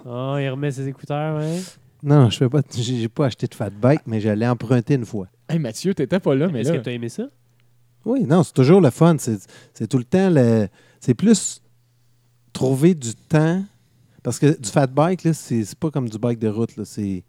Oh, 0.05 0.37
il 0.39 0.47
remet 0.49 0.71
ses 0.71 0.87
écouteurs, 0.87 1.37
ouais. 1.39 1.59
Non, 2.03 2.29
je 2.29 2.37
fais 2.37 2.49
pas. 2.49 2.61
J'ai 2.75 2.97
j'ai 3.01 3.09
pas 3.09 3.25
acheté 3.27 3.47
de 3.47 3.55
fat 3.55 3.69
bike, 3.69 4.01
mais 4.05 4.19
j'allais 4.21 4.47
emprunter 4.47 4.93
une 4.95 5.05
fois. 5.05 5.27
Hey, 5.49 5.59
Mathieu, 5.59 5.93
t'étais 5.93 6.19
pas 6.19 6.35
là, 6.35 6.47
mais 6.49 6.61
Est-ce 6.61 6.71
là. 6.71 6.77
que 6.77 6.83
tu 6.83 6.89
as 6.89 6.93
aimé 6.93 7.09
ça? 7.09 7.27
Oui, 8.05 8.23
non, 8.23 8.43
c'est 8.43 8.53
toujours 8.53 8.81
le 8.81 8.89
fun. 8.89 9.15
C'est 9.19 9.39
c'est 9.73 9.87
tout 9.87 9.97
le 9.97 10.03
temps 10.05 10.29
le. 10.29 10.67
C'est 10.99 11.13
plus 11.13 11.61
trouver 12.53 12.93
du 12.95 13.13
temps. 13.15 13.63
Parce 14.23 14.37
que 14.39 14.59
du 14.59 14.69
fat 14.69 14.87
bike, 14.87 15.23
là, 15.23 15.33
c'est 15.33 15.63
c'est 15.63 15.77
pas 15.77 15.91
comme 15.91 16.09
du 16.09 16.17
bike 16.17 16.39
de 16.39 16.47
route. 16.49 16.75
là. 16.77 16.85
C'est 16.85 17.23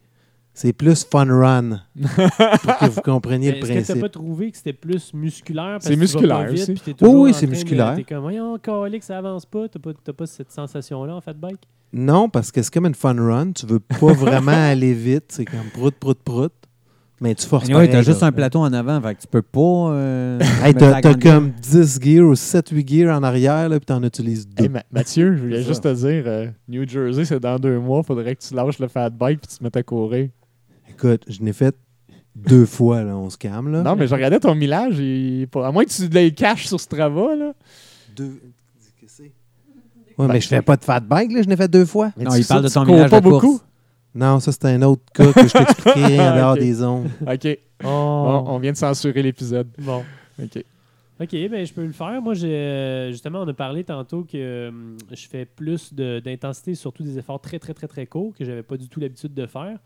C'est 0.60 0.74
plus 0.74 1.04
fun 1.10 1.24
run. 1.24 1.80
pour 2.00 2.78
que 2.78 2.90
vous 2.90 3.00
compreniez 3.00 3.50
le 3.52 3.56
Est-ce 3.58 3.62
que 3.68 3.72
t'as 3.72 3.74
principe. 3.84 4.00
pas 4.02 4.08
trouvé 4.10 4.50
que 4.50 4.56
c'était 4.58 4.74
plus 4.74 5.14
musculaire? 5.14 5.78
parce 5.80 5.84
C'est 5.86 5.90
tu 5.92 5.96
vas 5.96 6.00
musculaire 6.02 6.36
pas 6.38 6.44
vite, 6.50 6.68
aussi. 6.68 6.94
Oui, 7.00 7.08
oui, 7.08 7.30
en 7.30 7.32
c'est 7.32 7.46
musculaire. 7.46 7.94
T'es 7.96 8.04
comme, 8.04 8.18
voyons, 8.20 8.58
calique, 8.58 9.02
ça 9.02 9.16
avance 9.18 9.46
pas. 9.46 9.68
T'as 9.68 9.78
pas, 9.78 9.92
t'as 10.04 10.12
pas 10.12 10.26
cette 10.26 10.52
sensation-là 10.52 11.14
en 11.16 11.20
fat 11.22 11.32
bike? 11.32 11.60
Non, 11.94 12.28
parce 12.28 12.52
que 12.52 12.60
c'est 12.62 12.72
comme 12.74 12.84
une 12.86 12.94
fun 12.94 13.14
run. 13.16 13.52
Tu 13.52 13.64
veux 13.64 13.80
pas 13.80 14.12
vraiment 14.12 14.52
aller 14.70 14.92
vite. 14.92 15.24
C'est 15.28 15.46
comme 15.46 15.70
prout, 15.72 15.94
prout, 15.98 16.18
prout. 16.22 16.52
Mais 17.22 17.34
tu 17.34 17.46
forces 17.46 17.66
Oui, 17.68 17.72
pareil, 17.72 17.90
t'as 17.90 18.02
juste 18.02 18.20
là. 18.20 18.26
un 18.28 18.32
plateau 18.32 18.60
en 18.60 18.72
avant, 18.72 19.00
fait 19.00 19.14
que 19.14 19.20
tu 19.22 19.26
peux 19.28 19.42
pas. 19.42 19.60
euh, 19.92 20.38
Hey, 20.62 20.74
t'as 20.74 21.00
grande 21.00 21.22
comme 21.22 21.50
10 21.50 21.98
gears 22.02 22.26
ou 22.26 22.34
7-8 22.34 22.86
gears 22.88 23.18
en 23.18 23.22
arrière, 23.22 23.68
là, 23.68 23.78
puis 23.78 23.84
t'en 23.86 24.02
utilises 24.02 24.46
deux. 24.48 24.64
Hey, 24.64 24.68
Ma- 24.70 24.82
Mathieu, 24.90 25.34
je 25.36 25.40
voulais 25.42 25.62
juste 25.62 25.82
te 25.82 25.92
dire, 25.94 26.22
euh, 26.26 26.46
New 26.68 26.86
Jersey, 26.88 27.24
c'est 27.26 27.40
dans 27.40 27.58
deux 27.58 27.78
mois. 27.78 28.02
Faudrait 28.02 28.36
que 28.36 28.42
tu 28.42 28.54
lâches 28.54 28.78
le 28.78 28.88
fat 28.88 29.08
bike 29.10 29.40
puis 29.40 29.48
tu 29.52 29.58
te 29.58 29.64
mettes 29.64 29.76
à 29.76 29.82
courir. 29.82 30.28
Écoute, 31.02 31.24
je 31.28 31.42
n'ai 31.42 31.52
fait 31.52 31.74
deux 32.36 32.66
fois, 32.66 33.02
là, 33.02 33.16
on 33.16 33.30
se 33.30 33.38
calme. 33.38 33.72
Là. 33.72 33.82
Non, 33.82 33.96
mais 33.96 34.06
je 34.06 34.14
regardais 34.14 34.38
ton 34.38 34.54
millage. 34.54 34.98
il- 34.98 35.46
pas- 35.48 35.66
À 35.66 35.72
moins 35.72 35.84
que 35.84 35.90
tu 35.90 36.06
les 36.08 36.32
caches 36.32 36.66
sur 36.66 36.78
Strava, 36.78 37.34
là. 37.34 37.52
Deux. 38.14 38.38
Ouais, 40.18 40.26
mais 40.28 40.40
je 40.40 40.48
fais 40.48 40.60
pas 40.60 40.76
de 40.76 40.84
fat 40.84 41.00
bike, 41.00 41.32
là, 41.32 41.42
je 41.42 41.48
l'ai 41.48 41.56
fait 41.56 41.68
deux 41.70 41.86
fois. 41.86 42.12
Mais 42.16 42.24
Non, 42.24 42.34
il 42.34 42.44
parle 42.44 42.64
de 42.64 42.68
ton 42.68 42.84
millage 42.84 43.10
pas 43.10 43.20
de 43.20 43.28
course. 43.28 43.42
beaucoup. 43.42 43.60
Non, 44.14 44.38
ça, 44.40 44.52
c'est 44.52 44.64
un 44.66 44.82
autre 44.82 45.02
cas 45.14 45.32
que 45.32 45.46
je 45.46 45.52
t'expliquerai 45.52 46.20
en 46.20 46.36
dehors 46.36 46.54
des 46.56 46.82
ondes. 46.82 47.08
OK. 47.26 47.58
Oh. 47.82 47.86
Bon, 47.86 48.44
on 48.48 48.58
vient 48.58 48.72
de 48.72 48.76
censurer 48.76 49.22
l'épisode. 49.22 49.68
Bon. 49.78 50.04
OK. 50.42 50.64
OK, 51.22 51.30
ben 51.50 51.66
je 51.66 51.72
peux 51.72 51.84
le 51.84 51.92
faire. 51.92 52.20
Moi, 52.20 52.34
j'ai 52.34 52.48
euh, 52.54 53.10
justement, 53.12 53.40
on 53.42 53.48
a 53.48 53.52
parlé 53.54 53.84
tantôt 53.84 54.24
que 54.30 54.68
hum, 54.68 54.96
je 55.10 55.26
fais 55.28 55.44
plus 55.44 55.94
de- 55.94 56.20
d'intensité, 56.22 56.74
surtout 56.74 57.02
des 57.02 57.18
efforts 57.18 57.40
très, 57.40 57.58
très, 57.58 57.72
très, 57.74 57.86
très 57.86 58.06
courts 58.06 58.32
que 58.38 58.44
j'avais 58.44 58.62
pas 58.62 58.76
du 58.76 58.88
tout 58.88 59.00
l'habitude 59.00 59.32
de 59.34 59.46
faire. 59.46 59.78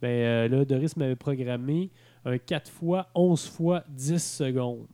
Ben 0.00 0.08
euh, 0.08 0.48
là, 0.48 0.64
Doris 0.64 0.96
m'avait 0.96 1.16
programmé 1.16 1.90
un 2.24 2.38
4 2.38 2.70
fois 2.70 3.08
11 3.14 3.48
fois 3.48 3.84
10 3.88 4.22
secondes. 4.22 4.86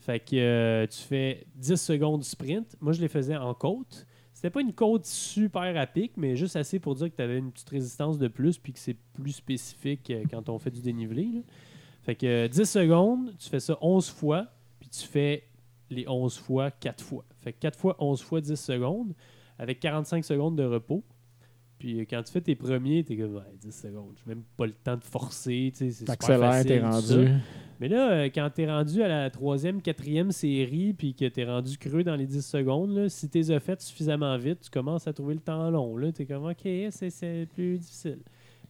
Fait 0.00 0.18
que 0.18 0.36
euh, 0.36 0.86
tu 0.86 0.98
fais 0.98 1.46
10 1.56 1.76
secondes 1.76 2.24
sprint. 2.24 2.76
Moi, 2.80 2.92
je 2.92 3.00
les 3.00 3.08
faisais 3.08 3.36
en 3.36 3.52
côte. 3.54 4.06
C'était 4.32 4.50
pas 4.50 4.62
une 4.62 4.72
côte 4.72 5.04
super 5.04 5.76
à 5.76 5.86
pic, 5.86 6.12
mais 6.16 6.34
juste 6.34 6.56
assez 6.56 6.78
pour 6.78 6.94
dire 6.94 7.10
que 7.10 7.16
tu 7.16 7.22
avais 7.22 7.36
une 7.36 7.52
petite 7.52 7.68
résistance 7.68 8.16
de 8.16 8.26
plus 8.26 8.56
puis 8.56 8.72
que 8.72 8.78
c'est 8.78 8.96
plus 9.12 9.32
spécifique 9.32 10.08
euh, 10.10 10.24
quand 10.30 10.48
on 10.48 10.58
fait 10.58 10.70
du 10.70 10.80
dénivelé. 10.80 11.44
Fait 12.02 12.14
que 12.14 12.26
euh, 12.26 12.48
10 12.48 12.64
secondes, 12.64 13.34
tu 13.38 13.50
fais 13.50 13.60
ça 13.60 13.76
11 13.82 14.08
fois, 14.08 14.46
puis 14.80 14.88
tu 14.88 15.06
fais 15.06 15.44
les 15.90 16.08
11 16.08 16.38
fois 16.38 16.70
4 16.70 17.04
fois. 17.04 17.26
Fait 17.40 17.52
que 17.52 17.58
4 17.58 17.78
fois 17.78 17.96
11 17.98 18.22
fois 18.22 18.40
10 18.40 18.56
secondes, 18.56 19.12
avec 19.58 19.78
45 19.80 20.24
secondes 20.24 20.56
de 20.56 20.64
repos. 20.64 21.04
Puis 21.80 21.98
euh, 21.98 22.04
quand 22.08 22.22
tu 22.22 22.30
fais 22.30 22.42
tes 22.42 22.54
premiers, 22.54 23.02
t'es 23.02 23.16
comme 23.16 23.34
ouais, 23.36 23.42
10 23.58 23.72
secondes. 23.74 24.12
J'ai 24.18 24.34
même 24.34 24.44
pas 24.56 24.66
le 24.66 24.72
temps 24.74 24.98
de 24.98 25.02
forcer. 25.02 25.72
tu 25.72 25.78
sais, 25.78 25.90
C'est 25.90 26.12
super 26.12 26.16
T'accélères, 26.18 26.64
t'es 26.64 26.78
rendu. 26.80 27.28
Mais 27.80 27.88
là, 27.88 28.10
euh, 28.12 28.24
quand 28.26 28.50
t'es 28.54 28.70
rendu 28.70 29.02
à 29.02 29.08
la 29.08 29.30
troisième, 29.30 29.80
quatrième 29.80 30.30
série, 30.30 30.92
puis 30.92 31.14
que 31.14 31.24
t'es 31.24 31.44
rendu 31.46 31.78
creux 31.78 32.04
dans 32.04 32.16
les 32.16 32.26
10 32.26 32.44
secondes, 32.46 32.94
là, 32.94 33.08
si 33.08 33.30
t'es 33.30 33.50
as 33.50 33.60
fait 33.60 33.80
suffisamment 33.80 34.36
vite, 34.36 34.60
tu 34.60 34.70
commences 34.70 35.08
à 35.08 35.14
trouver 35.14 35.32
le 35.34 35.40
temps 35.40 35.70
long. 35.70 35.96
Là, 35.96 36.12
t'es 36.12 36.26
comme, 36.26 36.44
OK, 36.44 36.68
c'est- 36.90 37.48
plus 37.54 37.78
difficile. 37.78 38.18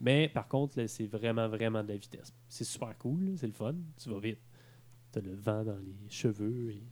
Mais 0.00 0.28
par 0.28 0.46
contre, 0.46 0.86
c'est 0.86 1.06
vraiment, 1.06 1.48
vraiment 1.48 1.82
de 1.82 1.88
la 1.88 1.96
vitesse. 1.96 2.32
C'est 2.48 2.64
super 2.64 2.96
cool, 2.96 3.32
c'est 3.36 3.48
le 3.48 3.52
fun. 3.52 3.74
Tu 4.00 4.08
vas 4.08 4.20
vite. 4.20 4.38
T'as 5.10 5.20
le 5.20 5.34
vent 5.34 5.64
dans 5.64 5.76
les 5.78 6.08
cheveux. 6.08 6.70
Et... 6.70 6.82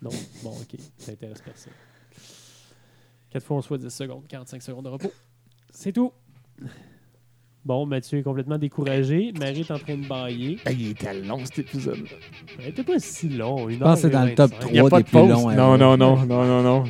Non, 0.00 0.10
bon, 0.42 0.52
OK, 0.52 0.80
ça 0.96 1.12
intéresse 1.12 1.42
personne. 1.42 1.74
4 3.28 3.44
fois 3.44 3.58
on 3.58 3.62
soit 3.62 3.78
10 3.78 3.90
secondes, 3.90 4.26
45 4.26 4.62
secondes 4.62 4.84
de 4.86 4.88
repos. 4.90 5.12
C'est 5.72 5.92
tout. 5.92 6.12
Bon, 7.64 7.84
Mathieu 7.86 8.18
est 8.18 8.22
complètement 8.22 8.56
découragé. 8.58 9.32
Marie 9.38 9.60
est 9.60 9.70
en 9.70 9.78
train 9.78 9.96
de 9.96 10.06
bailler. 10.06 10.58
Il 10.70 10.90
était 10.90 11.12
long, 11.20 11.44
cet 11.44 11.58
épisode. 11.60 11.98
Elle 12.58 12.68
était 12.68 12.82
pas 12.82 12.98
si 12.98 13.28
long. 13.28 13.68
Une 13.68 13.74
Je 13.78 13.80
pense 13.80 13.96
que 13.96 14.00
c'est 14.08 14.10
dans 14.10 14.24
le 14.24 14.34
top 14.34 14.50
Il 14.68 14.72
n'y 14.72 14.78
a 14.78 14.82
3 14.82 14.90
pas 14.90 14.96
des 14.98 15.02
de 15.04 15.08
plus 15.08 15.18
longs. 15.18 15.50
Non, 15.52 15.76
non, 15.76 15.96
non, 15.96 16.16
non, 16.24 16.44
non, 16.44 16.62
non. 16.62 16.84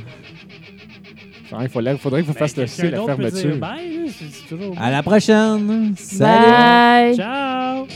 Il 1.60 1.68
faudrait, 1.68 1.96
faudrait 1.98 2.22
que 2.22 2.26
vous 2.28 2.32
fassiez 2.32 2.62
Ben, 2.64 2.70
quelqu'un 2.70 2.90
la 2.92 2.96
d'autre 2.98 3.16
peut 3.16 3.22
dire 3.30 3.32
fermeture. 3.40 3.58
bye, 3.60 3.96
là, 3.96 4.12
c'est- 4.16 4.24
c'est 4.30 4.46
toujours 4.48 4.74
À 4.78 4.90
la 4.92 5.02
prochaine. 5.02 5.94
Salut. 5.96 6.46
Bye! 6.46 7.16
Ciao! 7.16 7.86